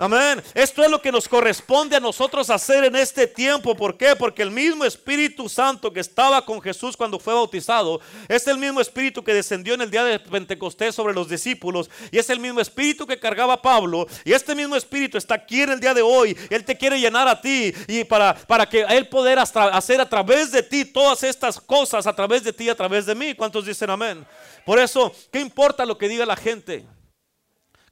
Amén. 0.00 0.40
Esto 0.54 0.84
es 0.84 0.90
lo 0.90 1.02
que 1.02 1.10
nos 1.10 1.26
corresponde 1.26 1.96
a 1.96 2.00
nosotros 2.00 2.48
hacer 2.50 2.84
en 2.84 2.94
este 2.94 3.26
tiempo. 3.26 3.74
¿Por 3.74 3.96
qué? 3.96 4.14
Porque 4.14 4.42
el 4.42 4.50
mismo 4.52 4.84
Espíritu 4.84 5.48
Santo 5.48 5.92
que 5.92 5.98
estaba 5.98 6.44
con 6.44 6.62
Jesús 6.62 6.96
cuando 6.96 7.18
fue 7.18 7.34
bautizado 7.34 8.00
es 8.28 8.46
el 8.46 8.58
mismo 8.58 8.80
Espíritu 8.80 9.24
que 9.24 9.34
descendió 9.34 9.74
en 9.74 9.80
el 9.80 9.90
día 9.90 10.04
de 10.04 10.20
Pentecostés 10.20 10.94
sobre 10.94 11.14
los 11.14 11.28
discípulos 11.28 11.90
y 12.12 12.18
es 12.18 12.30
el 12.30 12.38
mismo 12.38 12.60
Espíritu 12.60 13.08
que 13.08 13.18
cargaba 13.18 13.60
Pablo 13.60 14.06
y 14.24 14.32
este 14.32 14.54
mismo 14.54 14.76
Espíritu 14.76 15.18
está 15.18 15.34
aquí 15.34 15.62
en 15.62 15.70
el 15.70 15.80
día 15.80 15.94
de 15.94 16.02
hoy. 16.02 16.36
Él 16.48 16.64
te 16.64 16.78
quiere 16.78 17.00
llenar 17.00 17.26
a 17.26 17.40
ti 17.40 17.74
y 17.88 18.04
para, 18.04 18.36
para 18.36 18.68
que 18.68 18.82
Él 18.82 19.08
poder 19.08 19.40
hacer 19.40 20.00
a 20.00 20.08
través 20.08 20.52
de 20.52 20.62
ti 20.62 20.84
todas 20.84 21.24
estas 21.24 21.60
cosas, 21.60 22.06
a 22.06 22.14
través 22.14 22.44
de 22.44 22.52
ti, 22.52 22.68
a 22.68 22.76
través 22.76 23.04
de 23.04 23.16
mí. 23.16 23.34
¿Cuántos 23.34 23.66
dicen 23.66 23.90
amén? 23.90 24.24
Por 24.64 24.78
eso, 24.78 25.12
¿qué 25.32 25.40
importa 25.40 25.84
lo 25.84 25.98
que 25.98 26.08
diga 26.08 26.24
la 26.24 26.36
gente? 26.36 26.86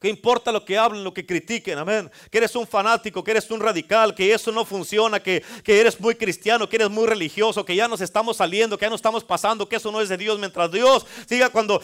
¿Qué 0.00 0.08
importa 0.08 0.52
lo 0.52 0.64
que 0.64 0.76
hablen, 0.76 1.02
lo 1.02 1.14
que 1.14 1.24
critiquen? 1.24 1.78
Amén. 1.78 2.10
Que 2.30 2.38
eres 2.38 2.54
un 2.54 2.66
fanático, 2.66 3.24
que 3.24 3.30
eres 3.30 3.50
un 3.50 3.60
radical, 3.60 4.14
que 4.14 4.32
eso 4.32 4.52
no 4.52 4.64
funciona, 4.64 5.20
que, 5.20 5.42
eres 5.66 5.98
muy 6.00 6.14
cristiano, 6.14 6.68
que 6.68 6.76
eres 6.76 6.90
muy 6.90 7.06
religioso, 7.06 7.64
que 7.64 7.74
ya 7.74 7.88
nos 7.88 8.00
estamos 8.00 8.36
saliendo, 8.36 8.76
que 8.76 8.84
ya 8.84 8.90
nos 8.90 8.98
estamos 8.98 9.24
pasando, 9.24 9.68
que 9.68 9.76
eso 9.76 9.90
no 9.90 10.00
es 10.00 10.08
de 10.08 10.16
Dios. 10.16 10.38
Mientras 10.38 10.70
Dios, 10.70 11.06
siga 11.26 11.48
cuando, 11.50 11.80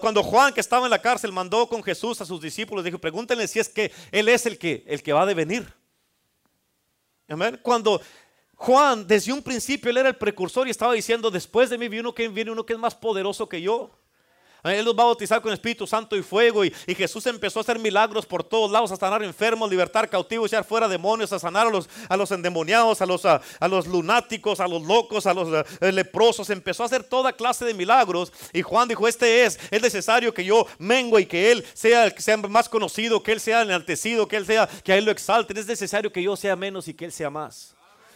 cuando 0.00 0.22
Juan, 0.22 0.52
que 0.54 0.60
estaba 0.60 0.86
en 0.86 0.90
la 0.90 1.02
cárcel, 1.02 1.32
mandó 1.32 1.68
con 1.68 1.82
Jesús 1.82 2.20
a 2.20 2.24
sus 2.24 2.40
discípulos, 2.40 2.84
dijo: 2.84 2.98
Pregúntenle 2.98 3.46
si 3.48 3.58
es 3.58 3.68
que 3.68 3.92
Él 4.10 4.28
es 4.28 4.46
el 4.46 4.58
que, 4.58 4.84
el 4.86 5.02
que 5.02 5.12
va 5.12 5.22
a 5.22 5.26
devenir. 5.26 5.72
Amén. 7.28 7.58
Cuando 7.62 8.00
Juan, 8.56 9.06
desde 9.06 9.32
un 9.32 9.42
principio, 9.42 9.90
él 9.90 9.96
era 9.96 10.08
el 10.08 10.16
precursor 10.16 10.68
y 10.68 10.70
estaba 10.70 10.92
diciendo: 10.92 11.30
Después 11.30 11.68
de 11.68 11.78
mí 11.78 11.88
viene 11.88 12.02
uno 12.02 12.14
que, 12.14 12.28
viene 12.28 12.50
uno 12.50 12.64
que 12.64 12.74
es 12.74 12.78
más 12.78 12.94
poderoso 12.94 13.48
que 13.48 13.60
yo. 13.60 13.90
Él 14.64 14.84
los 14.84 14.96
va 14.96 15.02
a 15.02 15.06
bautizar 15.06 15.42
con 15.42 15.52
Espíritu 15.52 15.86
Santo 15.86 16.16
y 16.16 16.22
fuego. 16.22 16.64
Y, 16.64 16.72
Jesús 17.02 17.26
empezó 17.26 17.58
a 17.58 17.62
hacer 17.62 17.78
milagros 17.78 18.26
por 18.26 18.44
todos 18.44 18.70
lados, 18.70 18.92
a 18.92 18.96
sanar 18.96 19.22
enfermos, 19.24 19.68
libertar 19.68 20.08
cautivos, 20.08 20.52
echar 20.52 20.64
fuera 20.64 20.86
demonios, 20.86 21.32
a 21.32 21.38
sanar 21.38 21.66
a 21.66 22.16
los, 22.16 22.30
endemoniados, 22.30 23.00
a 23.02 23.06
los, 23.06 23.86
lunáticos, 23.86 24.60
a 24.60 24.68
los 24.68 24.82
locos, 24.82 25.26
a 25.26 25.34
los 25.34 25.66
eh, 25.80 25.90
leprosos. 25.90 26.48
Empezó 26.50 26.84
a 26.84 26.86
hacer 26.86 27.02
toda 27.02 27.32
clase 27.32 27.64
de 27.64 27.74
milagros. 27.74 28.32
Y 28.52 28.62
Juan 28.62 28.88
dijo, 28.88 29.08
este 29.08 29.44
es, 29.44 29.58
es 29.70 29.82
necesario 29.82 30.32
que 30.32 30.44
yo 30.44 30.66
mengo 30.78 31.18
y 31.18 31.26
que 31.26 31.50
Él 31.50 31.64
sea 31.74 32.04
el 32.04 32.14
que 32.14 32.22
sea 32.22 32.36
más 32.36 32.68
conocido, 32.68 33.22
que 33.22 33.32
Él 33.32 33.40
sea 33.40 33.62
enaltecido, 33.62 34.28
que 34.28 34.36
Él 34.36 34.46
sea, 34.46 34.68
que 34.84 34.92
a 34.92 34.96
Él 34.96 35.04
lo 35.04 35.10
exalten. 35.10 35.56
Es 35.56 35.66
necesario 35.66 36.12
que 36.12 36.22
yo 36.22 36.36
sea 36.36 36.54
menos 36.54 36.86
y 36.86 36.94
que 36.94 37.04
Él 37.04 37.12
sea 37.12 37.30
más. 37.30 37.74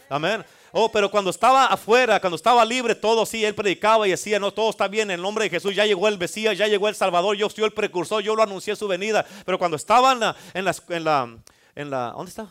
Amén. 0.09 0.45
Oh, 0.71 0.91
pero 0.91 1.09
cuando 1.09 1.29
estaba 1.29 1.67
afuera, 1.67 2.19
cuando 2.19 2.35
estaba 2.35 2.63
libre, 2.65 2.93
todo 2.95 3.25
sí, 3.25 3.43
él 3.45 3.55
predicaba 3.55 4.07
y 4.07 4.11
decía, 4.11 4.39
no, 4.39 4.51
todo 4.51 4.69
está 4.69 4.87
bien, 4.87 5.09
en 5.09 5.15
el 5.15 5.21
nombre 5.21 5.45
de 5.45 5.49
Jesús, 5.49 5.73
ya 5.73 5.85
llegó 5.85 6.07
el 6.07 6.17
Mesías, 6.17 6.57
ya 6.57 6.67
llegó 6.67 6.89
el 6.89 6.95
Salvador, 6.95 7.37
yo 7.37 7.49
soy 7.49 7.63
el 7.63 7.71
precursor, 7.71 8.21
yo 8.21 8.35
lo 8.35 8.43
anuncié 8.43 8.75
su 8.75 8.87
venida. 8.87 9.25
Pero 9.45 9.57
cuando 9.57 9.77
estaba 9.77 10.11
en 10.11 10.19
la, 10.19 10.35
en 10.53 10.65
la, 11.03 11.37
en 11.75 11.89
la, 11.89 12.13
¿dónde 12.15 12.29
está? 12.29 12.49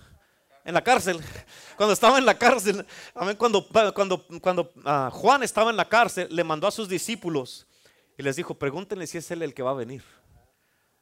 En 0.64 0.74
la 0.74 0.82
cárcel. 0.82 1.20
Cuando 1.76 1.92
estaba 1.92 2.16
en 2.16 2.24
la 2.24 2.38
cárcel, 2.38 2.86
cuando, 3.36 3.68
cuando, 3.92 4.26
cuando 4.40 4.72
ah, 4.86 5.10
Juan 5.12 5.42
estaba 5.42 5.70
en 5.70 5.76
la 5.76 5.86
cárcel, 5.86 6.26
le 6.30 6.42
mandó 6.42 6.66
a 6.66 6.70
sus 6.70 6.88
discípulos 6.88 7.66
y 8.16 8.22
les 8.22 8.34
dijo, 8.34 8.54
pregúntenle 8.54 9.06
si 9.06 9.18
es 9.18 9.30
él 9.30 9.42
el 9.42 9.52
que 9.52 9.62
va 9.62 9.72
a 9.72 9.74
venir. 9.74 10.02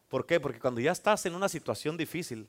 ¿Por 0.09 0.27
qué? 0.27 0.41
Porque 0.41 0.59
cuando 0.59 0.81
ya 0.81 0.91
estás 0.91 1.25
en 1.27 1.37
una 1.37 1.49
situación 1.49 1.97
difícil, 1.97 2.49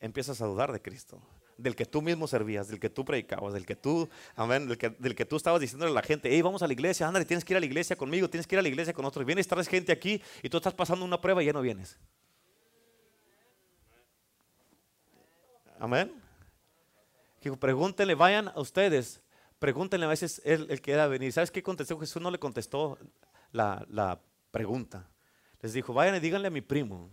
empiezas 0.00 0.40
a 0.40 0.46
dudar 0.46 0.72
de 0.72 0.82
Cristo 0.82 1.22
del 1.56 1.76
que 1.76 1.86
tú 1.86 2.02
mismo 2.02 2.26
servías, 2.26 2.68
del 2.68 2.80
que 2.80 2.90
tú 2.90 3.04
predicabas, 3.04 3.54
del 3.54 3.66
que 3.66 3.76
tú, 3.76 4.08
amén, 4.36 4.68
del 4.68 4.78
que, 4.78 4.90
del 4.90 5.14
que 5.14 5.24
tú 5.24 5.36
estabas 5.36 5.60
diciéndole 5.60 5.90
a 5.90 5.94
la 5.94 6.02
gente, 6.02 6.28
hey, 6.30 6.42
vamos 6.42 6.62
a 6.62 6.66
la 6.66 6.72
iglesia, 6.72 7.06
ándale, 7.06 7.24
tienes 7.24 7.44
que 7.44 7.52
ir 7.52 7.56
a 7.56 7.60
la 7.60 7.66
iglesia 7.66 7.96
conmigo, 7.96 8.28
tienes 8.28 8.46
que 8.46 8.54
ir 8.54 8.58
a 8.58 8.62
la 8.62 8.68
iglesia 8.68 8.92
con 8.92 9.02
nosotros. 9.02 9.26
Vienes, 9.26 9.46
traes 9.46 9.68
gente 9.68 9.92
aquí 9.92 10.20
y 10.42 10.48
tú 10.48 10.56
estás 10.56 10.74
pasando 10.74 11.04
una 11.04 11.20
prueba 11.20 11.42
y 11.42 11.46
ya 11.46 11.52
no 11.52 11.62
vienes. 11.62 11.98
Amén. 15.78 16.12
pregúntenle, 17.60 18.14
vayan 18.14 18.48
a 18.48 18.60
ustedes, 18.60 19.20
pregúntenle 19.58 20.06
a 20.06 20.08
veces 20.08 20.40
el, 20.44 20.70
el 20.70 20.80
que 20.80 20.92
era 20.92 21.06
venir. 21.08 21.32
¿Sabes 21.32 21.50
qué 21.50 21.62
contestó 21.62 21.98
Jesús? 21.98 22.22
No 22.22 22.30
le 22.30 22.38
contestó 22.38 22.98
la, 23.52 23.84
la 23.90 24.20
pregunta. 24.50 25.08
Les 25.60 25.72
dijo, 25.72 25.92
vayan 25.92 26.14
y 26.16 26.20
díganle 26.20 26.48
a 26.48 26.50
mi 26.50 26.60
primo. 26.60 27.10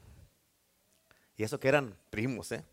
Y 1.35 1.43
eso 1.43 1.59
que 1.59 1.67
eran 1.67 1.95
primos, 2.09 2.51
¿eh? 2.51 2.63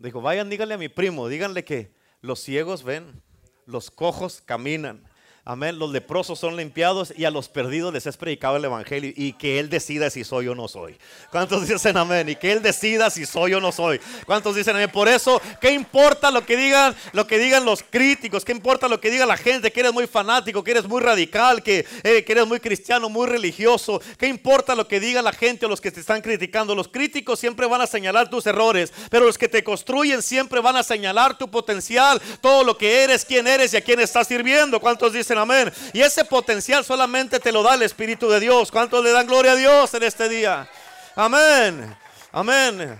Dijo, 0.00 0.22
vayan, 0.22 0.48
díganle 0.48 0.74
a 0.74 0.78
mi 0.78 0.88
primo, 0.88 1.28
díganle 1.28 1.62
que 1.62 1.92
los 2.22 2.40
ciegos 2.40 2.84
ven, 2.84 3.22
los 3.66 3.90
cojos 3.90 4.40
caminan, 4.40 5.04
Amén. 5.42 5.78
Los 5.78 5.90
leprosos 5.90 6.38
son 6.38 6.54
limpiados 6.54 7.14
y 7.16 7.24
a 7.24 7.30
los 7.30 7.48
perdidos 7.48 7.94
les 7.94 8.06
es 8.06 8.18
predicado 8.18 8.56
el 8.56 8.64
evangelio 8.64 9.10
y 9.16 9.32
que 9.32 9.58
Él 9.58 9.70
decida 9.70 10.10
si 10.10 10.22
soy 10.22 10.48
o 10.48 10.54
no 10.54 10.68
soy. 10.68 10.98
¿Cuántos 11.30 11.66
dicen 11.66 11.96
amén? 11.96 12.28
Y 12.28 12.36
que 12.36 12.52
Él 12.52 12.60
decida 12.60 13.08
si 13.08 13.24
soy 13.24 13.54
o 13.54 13.60
no 13.60 13.72
soy. 13.72 14.00
¿Cuántos 14.26 14.54
dicen 14.54 14.76
amén? 14.76 14.90
Por 14.90 15.08
eso, 15.08 15.40
¿qué 15.58 15.72
importa 15.72 16.30
lo 16.30 16.44
que 16.44 16.58
digan, 16.58 16.94
lo 17.12 17.26
que 17.26 17.38
digan 17.38 17.64
los 17.64 17.82
críticos? 17.82 18.44
¿Qué 18.44 18.52
importa 18.52 18.86
lo 18.86 19.00
que 19.00 19.10
diga 19.10 19.24
la 19.24 19.38
gente? 19.38 19.72
Que 19.72 19.80
eres 19.80 19.94
muy 19.94 20.06
fanático, 20.06 20.62
que 20.62 20.72
eres 20.72 20.86
muy 20.86 21.00
radical, 21.00 21.62
que, 21.62 21.86
eh, 22.02 22.22
que 22.22 22.32
eres 22.32 22.46
muy 22.46 22.60
cristiano, 22.60 23.08
muy 23.08 23.26
religioso. 23.26 24.02
¿Qué 24.18 24.26
importa 24.26 24.74
lo 24.74 24.86
que 24.86 25.00
diga 25.00 25.22
la 25.22 25.32
gente 25.32 25.64
o 25.64 25.70
los 25.70 25.80
que 25.80 25.90
te 25.90 26.00
están 26.00 26.20
criticando? 26.20 26.74
Los 26.74 26.88
críticos 26.88 27.40
siempre 27.40 27.66
van 27.66 27.80
a 27.80 27.86
señalar 27.86 28.28
tus 28.28 28.46
errores, 28.46 28.92
pero 29.08 29.24
los 29.24 29.38
que 29.38 29.48
te 29.48 29.64
construyen 29.64 30.20
siempre 30.20 30.60
van 30.60 30.76
a 30.76 30.82
señalar 30.82 31.38
tu 31.38 31.50
potencial, 31.50 32.20
todo 32.42 32.62
lo 32.62 32.76
que 32.76 33.04
eres, 33.04 33.24
quién 33.24 33.46
eres 33.46 33.72
y 33.72 33.78
a 33.78 33.80
quién 33.80 34.00
estás 34.00 34.28
sirviendo. 34.28 34.80
¿Cuántos 34.80 35.14
dicen 35.14 35.29
amén. 35.38 35.72
Y 35.92 36.00
ese 36.00 36.24
potencial 36.24 36.84
solamente 36.84 37.40
te 37.40 37.52
lo 37.52 37.62
da 37.62 37.74
el 37.74 37.82
Espíritu 37.82 38.28
de 38.28 38.40
Dios. 38.40 38.70
¿Cuántos 38.70 39.02
le 39.02 39.12
dan 39.12 39.26
gloria 39.26 39.52
a 39.52 39.56
Dios 39.56 39.92
en 39.94 40.02
este 40.02 40.28
día? 40.28 40.68
Amén. 41.14 41.96
Amén. 42.32 42.98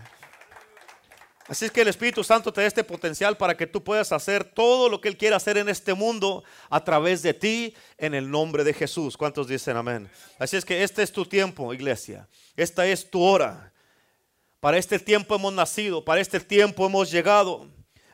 Así 1.51 1.64
es 1.64 1.72
que 1.72 1.81
el 1.81 1.89
Espíritu 1.89 2.22
Santo 2.22 2.53
te 2.53 2.61
da 2.61 2.68
este 2.68 2.85
potencial 2.85 3.37
para 3.37 3.57
que 3.57 3.66
tú 3.66 3.83
puedas 3.83 4.12
hacer 4.12 4.45
todo 4.45 4.89
lo 4.89 5.01
que 5.01 5.09
Él 5.09 5.16
quiere 5.16 5.35
hacer 5.35 5.59
en 5.59 5.68
este 5.68 5.95
mundo 5.95 6.45
a 6.68 6.85
través 6.85 7.22
de 7.22 7.35
ti 7.35 7.74
en 7.99 8.14
el 8.14 8.31
nombre 8.31 8.62
de 8.62 8.72
Jesús. 8.72 9.16
¿Cuántos 9.16 9.49
dicen 9.49 9.76
amén? 9.76 10.09
Así 10.39 10.57
es 10.57 10.64
que 10.64 10.85
este 10.85 11.03
es 11.03 11.11
tu 11.11 11.26
tiempo, 11.26 11.74
iglesia. 11.74 12.28
Esta 12.55 12.87
es 12.87 13.11
tu 13.11 13.20
hora. 13.20 13.72
Para 14.61 14.78
este 14.78 15.01
tiempo 15.01 15.35
hemos 15.35 15.53
nacido, 15.53 16.05
para 16.05 16.20
este 16.20 16.39
tiempo 16.39 16.87
hemos 16.87 17.11
llegado. 17.11 17.66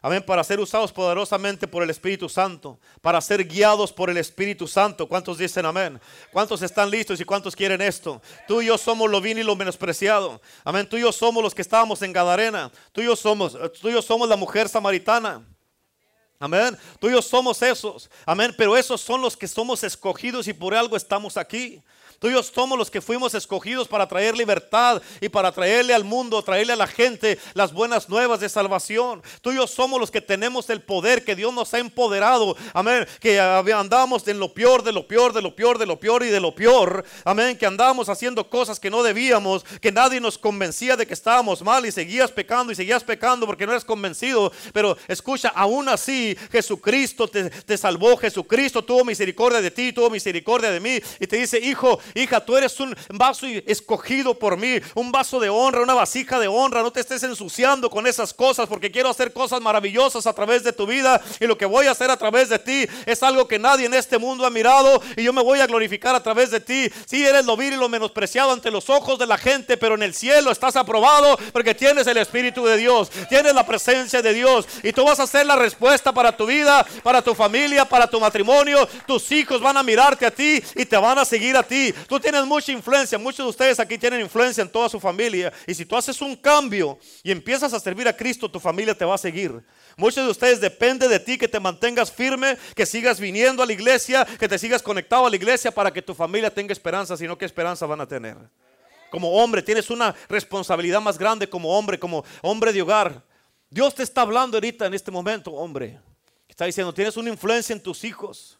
Amén, 0.06 0.22
para 0.22 0.44
ser 0.44 0.60
usados 0.60 0.92
poderosamente 0.92 1.66
por 1.66 1.82
el 1.82 1.90
Espíritu 1.90 2.28
Santo, 2.28 2.78
para 3.00 3.20
ser 3.20 3.44
guiados 3.44 3.92
por 3.92 4.08
el 4.08 4.16
Espíritu 4.18 4.68
Santo. 4.68 5.08
¿Cuántos 5.08 5.36
dicen 5.36 5.66
amén? 5.66 6.00
¿Cuántos 6.32 6.62
están 6.62 6.88
listos 6.88 7.20
y 7.20 7.24
cuántos 7.24 7.56
quieren 7.56 7.82
esto? 7.82 8.22
Tú 8.46 8.62
y 8.62 8.66
yo 8.66 8.78
somos 8.78 9.10
lo 9.10 9.20
vil 9.20 9.40
y 9.40 9.42
lo 9.42 9.56
menospreciado. 9.56 10.40
Amén, 10.62 10.88
tú 10.88 10.96
y 10.96 11.00
yo 11.00 11.10
somos 11.10 11.42
los 11.42 11.56
que 11.56 11.62
estábamos 11.62 12.02
en 12.02 12.12
Gadarena. 12.12 12.70
Tú 12.92 13.00
y 13.00 13.06
yo 13.06 13.16
somos, 13.16 13.58
tú 13.80 13.88
y 13.88 13.94
yo 13.94 14.00
somos 14.00 14.28
la 14.28 14.36
mujer 14.36 14.68
samaritana. 14.68 15.44
Amén. 16.38 16.76
Tú 17.00 17.08
y 17.08 17.12
yo 17.12 17.22
somos 17.22 17.62
esos. 17.62 18.10
Amén. 18.24 18.54
Pero 18.56 18.76
esos 18.76 19.00
son 19.00 19.22
los 19.22 19.36
que 19.36 19.48
somos 19.48 19.82
escogidos 19.82 20.48
y 20.48 20.52
por 20.52 20.74
algo 20.74 20.96
estamos 20.96 21.36
aquí. 21.36 21.82
Tú 22.18 22.28
y 22.28 22.32
yo 22.32 22.42
somos 22.42 22.78
los 22.78 22.90
que 22.90 23.02
fuimos 23.02 23.34
escogidos 23.34 23.88
para 23.88 24.08
traer 24.08 24.36
libertad 24.36 25.02
y 25.20 25.28
para 25.28 25.52
traerle 25.52 25.92
al 25.92 26.04
mundo, 26.04 26.42
traerle 26.42 26.72
a 26.72 26.76
la 26.76 26.86
gente 26.86 27.38
las 27.52 27.74
buenas 27.74 28.08
nuevas 28.08 28.40
de 28.40 28.48
salvación. 28.48 29.22
Tú 29.42 29.52
y 29.52 29.56
yo 29.56 29.66
somos 29.66 30.00
los 30.00 30.10
que 30.10 30.22
tenemos 30.22 30.70
el 30.70 30.80
poder 30.80 31.24
que 31.24 31.36
Dios 31.36 31.52
nos 31.52 31.74
ha 31.74 31.78
empoderado. 31.78 32.56
Amén. 32.72 33.06
Que 33.20 33.38
andamos 33.38 34.26
en 34.28 34.38
lo 34.38 34.54
peor, 34.54 34.82
de 34.82 34.92
lo 34.92 35.06
peor, 35.06 35.34
de 35.34 35.42
lo 35.42 35.54
peor, 35.54 35.76
de 35.76 35.84
lo 35.84 36.00
peor 36.00 36.22
y 36.24 36.28
de 36.28 36.40
lo 36.40 36.54
peor. 36.54 37.04
Amén. 37.24 37.58
Que 37.58 37.66
andamos 37.66 38.08
haciendo 38.08 38.48
cosas 38.48 38.80
que 38.80 38.90
no 38.90 39.02
debíamos, 39.02 39.64
que 39.82 39.92
nadie 39.92 40.18
nos 40.18 40.38
convencía 40.38 40.96
de 40.96 41.06
que 41.06 41.14
estábamos 41.14 41.60
mal 41.60 41.84
y 41.84 41.92
seguías 41.92 42.32
pecando 42.32 42.72
y 42.72 42.76
seguías 42.76 43.04
pecando 43.04 43.44
porque 43.44 43.66
no 43.66 43.72
eres 43.72 43.84
convencido. 43.84 44.50
Pero 44.72 44.96
escucha, 45.06 45.50
aún 45.54 45.86
así 45.90 46.25
Jesucristo 46.50 47.28
te, 47.28 47.50
te 47.50 47.76
salvó. 47.76 48.16
Jesucristo 48.16 48.82
tuvo 48.84 49.04
misericordia 49.04 49.60
de 49.60 49.70
ti, 49.70 49.92
tuvo 49.92 50.10
misericordia 50.10 50.70
de 50.70 50.80
mí. 50.80 50.98
Y 51.20 51.26
te 51.26 51.36
dice, 51.36 51.58
hijo, 51.58 52.00
hija, 52.14 52.44
tú 52.44 52.56
eres 52.56 52.78
un 52.80 52.96
vaso 53.10 53.46
escogido 53.66 54.38
por 54.38 54.56
mí, 54.56 54.80
un 54.94 55.12
vaso 55.12 55.38
de 55.38 55.48
honra, 55.48 55.82
una 55.82 55.94
vasija 55.94 56.38
de 56.38 56.48
honra. 56.48 56.82
No 56.82 56.90
te 56.90 57.00
estés 57.00 57.22
ensuciando 57.22 57.90
con 57.90 58.06
esas 58.06 58.32
cosas 58.32 58.68
porque 58.68 58.90
quiero 58.90 59.08
hacer 59.08 59.32
cosas 59.32 59.60
maravillosas 59.60 60.26
a 60.26 60.32
través 60.32 60.64
de 60.64 60.72
tu 60.72 60.86
vida 60.86 61.20
y 61.40 61.46
lo 61.46 61.58
que 61.58 61.66
voy 61.66 61.86
a 61.86 61.92
hacer 61.92 62.10
a 62.10 62.16
través 62.16 62.48
de 62.48 62.58
ti 62.58 62.86
es 63.04 63.22
algo 63.22 63.46
que 63.46 63.58
nadie 63.58 63.86
en 63.86 63.94
este 63.94 64.18
mundo 64.18 64.46
ha 64.46 64.50
mirado 64.50 65.00
y 65.16 65.22
yo 65.22 65.32
me 65.32 65.42
voy 65.42 65.60
a 65.60 65.66
glorificar 65.66 66.14
a 66.14 66.22
través 66.22 66.50
de 66.50 66.60
ti. 66.60 66.90
Si 67.06 67.24
eres 67.24 67.44
lo 67.44 67.56
vil 67.56 67.74
y 67.74 67.76
lo 67.76 67.88
menospreciado 67.88 68.52
ante 68.52 68.70
los 68.70 68.88
ojos 68.90 69.18
de 69.18 69.26
la 69.26 69.38
gente, 69.38 69.76
pero 69.76 69.94
en 69.94 70.02
el 70.02 70.14
cielo 70.14 70.50
estás 70.50 70.76
aprobado 70.76 71.38
porque 71.52 71.74
tienes 71.74 72.06
el 72.06 72.16
Espíritu 72.16 72.64
de 72.64 72.76
Dios, 72.76 73.10
tienes 73.28 73.54
la 73.54 73.66
presencia 73.66 74.22
de 74.22 74.34
Dios 74.34 74.66
y 74.82 74.92
tú 74.92 75.04
vas 75.04 75.20
a 75.20 75.26
ser 75.26 75.46
la 75.46 75.56
respuesta 75.56 76.12
para 76.16 76.34
tu 76.34 76.46
vida, 76.46 76.84
para 77.02 77.20
tu 77.20 77.34
familia, 77.34 77.84
para 77.84 78.06
tu 78.06 78.18
matrimonio. 78.18 78.88
Tus 79.06 79.30
hijos 79.32 79.60
van 79.60 79.76
a 79.76 79.82
mirarte 79.82 80.24
a 80.24 80.30
ti 80.30 80.62
y 80.74 80.86
te 80.86 80.96
van 80.96 81.18
a 81.18 81.26
seguir 81.26 81.54
a 81.58 81.62
ti. 81.62 81.92
Tú 82.08 82.18
tienes 82.18 82.46
mucha 82.46 82.72
influencia. 82.72 83.18
Muchos 83.18 83.44
de 83.44 83.50
ustedes 83.50 83.78
aquí 83.78 83.98
tienen 83.98 84.22
influencia 84.22 84.62
en 84.62 84.70
toda 84.70 84.88
su 84.88 84.98
familia. 84.98 85.52
Y 85.66 85.74
si 85.74 85.84
tú 85.84 85.94
haces 85.94 86.18
un 86.22 86.34
cambio 86.34 86.98
y 87.22 87.30
empiezas 87.30 87.74
a 87.74 87.78
servir 87.78 88.08
a 88.08 88.16
Cristo, 88.16 88.50
tu 88.50 88.58
familia 88.58 88.96
te 88.96 89.04
va 89.04 89.14
a 89.14 89.18
seguir. 89.18 89.62
Muchos 89.94 90.24
de 90.24 90.30
ustedes 90.30 90.58
depende 90.58 91.06
de 91.06 91.20
ti 91.20 91.36
que 91.36 91.48
te 91.48 91.60
mantengas 91.60 92.10
firme, 92.10 92.56
que 92.74 92.86
sigas 92.86 93.20
viniendo 93.20 93.62
a 93.62 93.66
la 93.66 93.74
iglesia, 93.74 94.26
que 94.38 94.48
te 94.48 94.58
sigas 94.58 94.82
conectado 94.82 95.26
a 95.26 95.30
la 95.30 95.36
iglesia 95.36 95.70
para 95.70 95.92
que 95.92 96.00
tu 96.00 96.14
familia 96.14 96.48
tenga 96.48 96.72
esperanza, 96.72 97.14
sino 97.18 97.36
qué 97.36 97.44
esperanza 97.44 97.84
van 97.84 98.00
a 98.00 98.08
tener. 98.08 98.38
Como 99.10 99.32
hombre 99.32 99.60
tienes 99.60 99.90
una 99.90 100.14
responsabilidad 100.30 101.02
más 101.02 101.18
grande 101.18 101.46
como 101.46 101.78
hombre, 101.78 101.98
como 101.98 102.24
hombre 102.40 102.72
de 102.72 102.80
hogar. 102.80 103.22
Dios 103.76 103.94
te 103.94 104.02
está 104.02 104.22
hablando 104.22 104.56
ahorita 104.56 104.86
en 104.86 104.94
este 104.94 105.10
momento, 105.10 105.52
hombre. 105.52 106.00
Está 106.48 106.64
diciendo, 106.64 106.94
tienes 106.94 107.14
una 107.18 107.28
influencia 107.28 107.74
en 107.74 107.82
tus 107.82 108.04
hijos. 108.04 108.58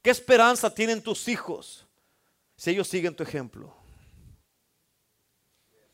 ¿Qué 0.00 0.10
esperanza 0.10 0.72
tienen 0.72 1.02
tus 1.02 1.26
hijos? 1.26 1.84
si 2.62 2.70
ellos 2.70 2.86
siguen 2.86 3.16
tu 3.16 3.24
ejemplo. 3.24 3.74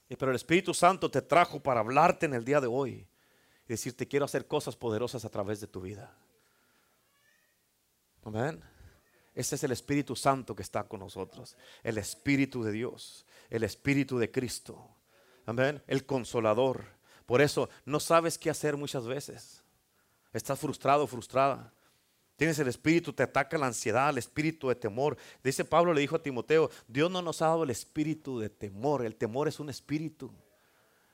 Pero 0.07 0.31
el 0.31 0.37
Espíritu 0.37 0.75
Santo 0.75 1.11
te 1.11 1.23
trajo 1.23 1.63
para 1.63 1.81
hablarte 1.81 2.27
en 2.27 2.35
el 2.35 2.45
día 2.45 2.61
de 2.61 2.67
hoy 2.67 3.07
y 3.65 3.69
decirte 3.69 4.07
quiero 4.07 4.27
hacer 4.27 4.47
cosas 4.47 4.77
poderosas 4.77 5.25
a 5.25 5.31
través 5.31 5.63
de 5.63 5.67
tu 5.67 5.81
vida. 5.81 6.15
Amén. 8.23 8.63
Ese 9.35 9.55
es 9.55 9.65
el 9.65 9.73
Espíritu 9.73 10.15
Santo 10.15 10.55
que 10.55 10.63
está 10.63 10.85
con 10.85 11.01
nosotros. 11.01 11.57
El 11.83 11.97
Espíritu 11.97 12.63
de 12.63 12.73
Dios. 12.73 13.25
El 13.49 13.65
Espíritu 13.65 14.19
de 14.19 14.31
Cristo. 14.31 14.95
Amén. 15.47 15.83
El 15.87 16.05
consolador. 16.05 16.98
Por 17.29 17.43
eso 17.43 17.69
no 17.85 18.01
sabes 18.01 18.39
qué 18.39 18.49
hacer 18.49 18.79
muchas 18.79 19.07
veces. 19.07 19.63
Estás 20.33 20.59
frustrado, 20.59 21.07
frustrada. 21.07 21.71
Tienes 22.37 22.59
el 22.59 22.69
espíritu, 22.69 23.13
te 23.13 23.23
ataca 23.23 23.59
la 23.59 23.67
ansiedad, 23.67 24.09
el 24.09 24.17
espíritu 24.17 24.71
de 24.71 24.77
temor. 24.77 25.19
Dice 25.45 25.63
Pablo, 25.63 25.93
le 25.93 26.01
dijo 26.01 26.17
a 26.17 26.23
Timoteo, 26.23 26.71
Dios 26.87 27.11
no 27.11 27.21
nos 27.21 27.43
ha 27.43 27.49
dado 27.49 27.65
el 27.65 27.71
espíritu 27.71 28.39
de 28.39 28.49
temor. 28.49 29.05
El 29.05 29.15
temor 29.15 29.47
es 29.47 29.61
un 29.61 29.69
espíritu, 29.69 30.33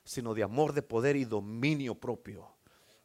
sino 0.05 0.33
de 0.33 0.43
amor, 0.43 0.71
de 0.71 0.83
poder 0.83 1.17
y 1.17 1.25
dominio 1.25 1.95
propio. 1.95 2.47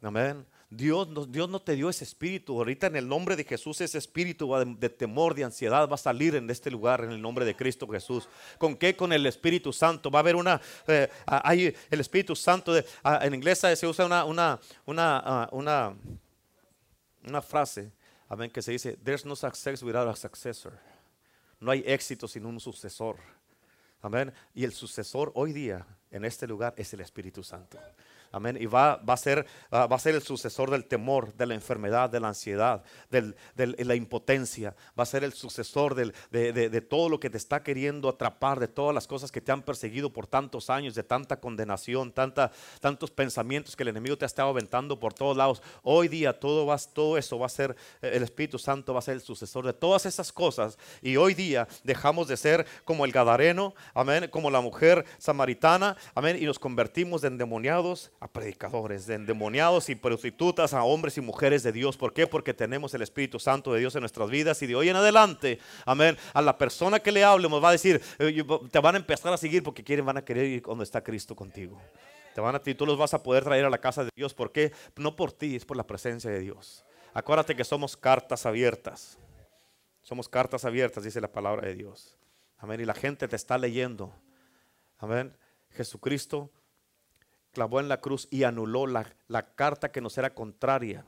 Amén. 0.01 0.45
Dios, 0.69 1.07
Dios 1.31 1.49
no 1.49 1.61
te 1.61 1.75
dio 1.75 1.89
ese 1.89 2.03
espíritu. 2.03 2.57
Ahorita 2.57 2.87
en 2.87 2.95
el 2.95 3.07
nombre 3.07 3.35
de 3.35 3.43
Jesús 3.43 3.81
ese 3.81 3.97
espíritu 3.97 4.53
de, 4.77 4.89
temor, 4.89 5.35
de 5.35 5.43
ansiedad 5.43 5.87
va 5.87 5.95
a 5.95 5.97
salir 5.97 6.35
en 6.35 6.49
este 6.49 6.71
lugar 6.71 7.03
en 7.03 7.11
el 7.11 7.21
nombre 7.21 7.43
de 7.43 7.55
Cristo 7.55 7.87
Jesús. 7.87 8.27
¿Con 8.57 8.75
qué? 8.75 8.95
Con 8.95 9.11
el 9.11 9.25
Espíritu 9.25 9.73
Santo. 9.73 10.09
Va 10.09 10.19
a 10.19 10.21
haber 10.21 10.35
una, 10.35 10.61
eh, 10.87 11.09
hay 11.25 11.75
el 11.89 11.99
Espíritu 11.99 12.35
Santo, 12.35 12.73
en 12.77 13.33
inglés 13.33 13.59
se 13.59 13.85
usa 13.85 14.05
una, 14.05 14.23
una, 14.25 14.59
una, 14.85 15.49
una, 15.51 15.95
una 17.25 17.41
frase 17.41 17.91
Amén, 18.31 18.49
que 18.49 18.61
se 18.61 18.71
dice, 18.71 18.95
there's 19.03 19.25
no 19.25 19.35
success 19.35 19.83
without 19.83 20.07
a 20.07 20.15
successor. 20.15 20.71
No 21.59 21.69
hay 21.69 21.83
éxito 21.85 22.29
sin 22.29 22.45
un 22.45 22.61
sucesor. 22.61 23.17
Amén. 24.01 24.31
Y 24.53 24.63
el 24.63 24.71
sucesor 24.71 25.33
hoy 25.35 25.51
día 25.51 25.85
en 26.09 26.23
este 26.23 26.47
lugar 26.47 26.73
es 26.77 26.93
el 26.93 27.01
Espíritu 27.01 27.43
Santo. 27.43 27.77
Amén. 28.31 28.57
Y 28.59 28.65
va, 28.65 28.95
va, 28.97 29.15
a 29.15 29.17
ser, 29.17 29.45
va 29.73 29.93
a 29.93 29.99
ser 29.99 30.15
el 30.15 30.21
sucesor 30.21 30.71
del 30.71 30.85
temor, 30.85 31.33
de 31.33 31.45
la 31.45 31.53
enfermedad, 31.53 32.09
de 32.09 32.19
la 32.19 32.29
ansiedad, 32.29 32.83
de 33.09 33.33
la 33.85 33.95
impotencia. 33.95 34.73
Va 34.97 35.03
a 35.03 35.05
ser 35.05 35.23
el 35.23 35.33
sucesor 35.33 35.95
de, 35.95 36.81
todo 36.89 37.09
lo 37.09 37.19
que 37.19 37.29
te 37.29 37.37
está 37.37 37.61
queriendo 37.63 38.07
atrapar, 38.07 38.59
de 38.59 38.67
todas 38.67 38.95
las 38.95 39.07
cosas 39.07 39.31
que 39.31 39.41
te 39.41 39.51
han 39.51 39.63
perseguido 39.63 40.13
por 40.13 40.27
tantos 40.27 40.69
años, 40.69 40.95
de 40.95 41.03
tanta 41.03 41.39
condenación, 41.39 42.13
tantos 42.13 43.11
pensamientos 43.11 43.75
que 43.75 43.83
el 43.83 43.89
enemigo 43.89 44.17
te 44.17 44.25
ha 44.25 44.27
estado 44.27 44.49
aventando 44.49 44.99
por 44.99 45.13
todos 45.13 45.35
lados. 45.35 45.61
Hoy 45.83 46.07
día 46.07 46.39
todo, 46.39 46.65
va, 46.65 46.77
todo 46.77 47.17
eso 47.17 47.37
va 47.37 47.47
a 47.47 47.49
ser, 47.49 47.75
el 48.01 48.23
Espíritu 48.23 48.57
Santo 48.57 48.93
va 48.93 48.99
a 48.99 49.03
ser 49.03 49.15
el 49.15 49.21
sucesor 49.21 49.65
de 49.65 49.73
todas 49.73 50.05
esas 50.05 50.31
cosas. 50.31 50.77
Y 51.01 51.17
hoy 51.17 51.33
día 51.33 51.67
dejamos 51.83 52.29
de 52.29 52.37
ser 52.37 52.65
como 52.85 53.03
el 53.03 53.11
Gadareno, 53.11 53.73
amén, 53.93 54.29
como 54.31 54.49
la 54.49 54.61
mujer 54.61 55.05
samaritana, 55.17 55.97
amén, 56.15 56.37
y 56.39 56.45
nos 56.45 56.59
convertimos 56.59 57.23
en 57.23 57.31
endemoniados 57.41 58.11
a 58.21 58.27
predicadores, 58.27 59.07
de 59.07 59.15
endemoniados 59.15 59.89
y 59.89 59.95
prostitutas, 59.95 60.75
a 60.75 60.83
hombres 60.83 61.17
y 61.17 61.21
mujeres 61.21 61.63
de 61.63 61.71
Dios. 61.71 61.97
¿Por 61.97 62.13
qué? 62.13 62.27
Porque 62.27 62.53
tenemos 62.53 62.93
el 62.93 63.01
Espíritu 63.01 63.39
Santo 63.39 63.73
de 63.73 63.79
Dios 63.79 63.95
en 63.95 64.01
nuestras 64.01 64.29
vidas 64.29 64.61
y 64.61 64.67
de 64.67 64.75
hoy 64.75 64.89
en 64.89 64.95
adelante, 64.95 65.59
amén, 65.87 66.15
a 66.31 66.41
la 66.43 66.55
persona 66.55 66.99
que 66.99 67.11
le 67.11 67.23
hable 67.23 67.49
nos 67.49 67.63
va 67.63 67.69
a 67.69 67.71
decir, 67.71 67.99
eh, 68.19 68.43
te 68.69 68.79
van 68.79 68.93
a 68.93 68.99
empezar 68.99 69.33
a 69.33 69.37
seguir 69.37 69.63
porque 69.63 69.83
quieren, 69.83 70.05
van 70.05 70.17
a 70.17 70.23
querer 70.23 70.45
ir 70.45 70.61
donde 70.61 70.83
está 70.83 71.03
Cristo 71.03 71.35
contigo. 71.35 71.81
Te 72.35 72.41
van 72.41 72.55
a, 72.55 72.59
tú 72.59 72.85
los 72.85 72.95
vas 72.95 73.15
a 73.15 73.23
poder 73.23 73.43
traer 73.43 73.65
a 73.65 73.71
la 73.71 73.79
casa 73.79 74.03
de 74.03 74.11
Dios. 74.15 74.35
¿Por 74.35 74.51
qué? 74.51 74.71
No 74.97 75.15
por 75.15 75.31
ti, 75.31 75.55
es 75.55 75.65
por 75.65 75.75
la 75.75 75.87
presencia 75.87 76.29
de 76.29 76.39
Dios. 76.39 76.85
Acuérdate 77.15 77.55
que 77.55 77.63
somos 77.63 77.97
cartas 77.97 78.45
abiertas. 78.45 79.17
Somos 80.03 80.29
cartas 80.29 80.63
abiertas, 80.63 81.03
dice 81.03 81.19
la 81.19 81.31
palabra 81.31 81.67
de 81.67 81.73
Dios. 81.73 82.19
Amén. 82.59 82.79
Y 82.81 82.85
la 82.85 82.93
gente 82.93 83.27
te 83.27 83.35
está 83.35 83.57
leyendo. 83.57 84.13
Amén. 84.99 85.35
Jesucristo 85.71 86.51
clavó 87.51 87.79
en 87.79 87.89
la 87.89 88.01
cruz 88.01 88.27
y 88.31 88.43
anuló 88.43 88.87
la, 88.87 89.05
carta 89.55 89.91
que 89.91 90.01
nos 90.01 90.17
era 90.17 90.33
contraria 90.33 91.05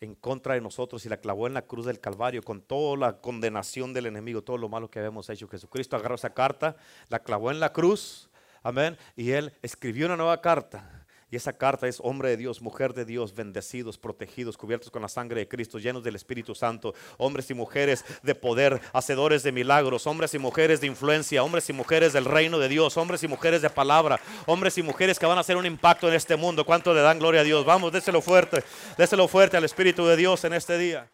en 0.00 0.14
contra 0.14 0.54
de 0.54 0.60
nosotros 0.60 1.06
y 1.06 1.08
la 1.08 1.18
clavó 1.18 1.46
en 1.46 1.54
la 1.54 1.62
cruz 1.62 1.86
del 1.86 2.00
Calvario 2.00 2.42
con 2.42 2.60
toda 2.60 2.96
la 2.96 3.20
condenación 3.20 3.92
del 3.92 4.06
enemigo, 4.06 4.42
todo 4.42 4.58
lo 4.58 4.68
malo 4.68 4.90
que 4.90 4.98
habíamos 4.98 5.30
hecho. 5.30 5.48
Jesucristo 5.48 5.96
agarró 5.96 6.16
esa 6.16 6.34
carta, 6.34 6.76
la 7.08 7.20
clavó 7.20 7.50
en 7.50 7.60
la 7.60 7.72
cruz, 7.72 8.28
amén, 8.62 8.96
y 9.16 9.30
él 9.30 9.52
escribió 9.62 10.06
una 10.06 10.16
nueva 10.16 10.40
carta 10.40 11.01
y 11.32 11.36
esa 11.36 11.54
carta 11.54 11.88
es 11.88 11.98
hombre 12.04 12.28
de 12.28 12.36
Dios, 12.36 12.60
mujer 12.60 12.92
de 12.92 13.06
Dios, 13.06 13.34
bendecidos, 13.34 13.96
protegidos, 13.96 14.58
cubiertos 14.58 14.90
con 14.90 15.00
la 15.00 15.08
sangre 15.08 15.40
de 15.40 15.48
Cristo, 15.48 15.78
llenos 15.78 16.04
del 16.04 16.14
Espíritu 16.14 16.54
Santo, 16.54 16.94
hombres 17.16 17.50
y 17.50 17.54
mujeres 17.54 18.04
de 18.22 18.34
poder, 18.34 18.82
hacedores 18.92 19.42
de 19.42 19.50
milagros, 19.50 20.06
hombres 20.06 20.34
y 20.34 20.38
mujeres 20.38 20.82
de 20.82 20.88
influencia, 20.88 21.42
hombres 21.42 21.70
y 21.70 21.72
mujeres 21.72 22.12
del 22.12 22.26
reino 22.26 22.58
de 22.58 22.68
Dios, 22.68 22.98
hombres 22.98 23.22
y 23.22 23.28
mujeres 23.28 23.62
de 23.62 23.70
palabra, 23.70 24.20
hombres 24.44 24.76
y 24.76 24.82
mujeres 24.82 25.18
que 25.18 25.24
van 25.24 25.38
a 25.38 25.40
hacer 25.40 25.56
un 25.56 25.64
impacto 25.64 26.06
en 26.06 26.12
este 26.12 26.36
mundo. 26.36 26.66
¿Cuánto 26.66 26.92
le 26.92 27.00
dan 27.00 27.18
gloria 27.18 27.40
a 27.40 27.44
Dios? 27.44 27.64
Vamos, 27.64 27.92
déselo 27.92 28.20
fuerte, 28.20 28.62
déselo 28.98 29.26
fuerte 29.26 29.56
al 29.56 29.64
Espíritu 29.64 30.04
de 30.04 30.16
Dios 30.16 30.44
en 30.44 30.52
este 30.52 30.76
día. 30.76 31.08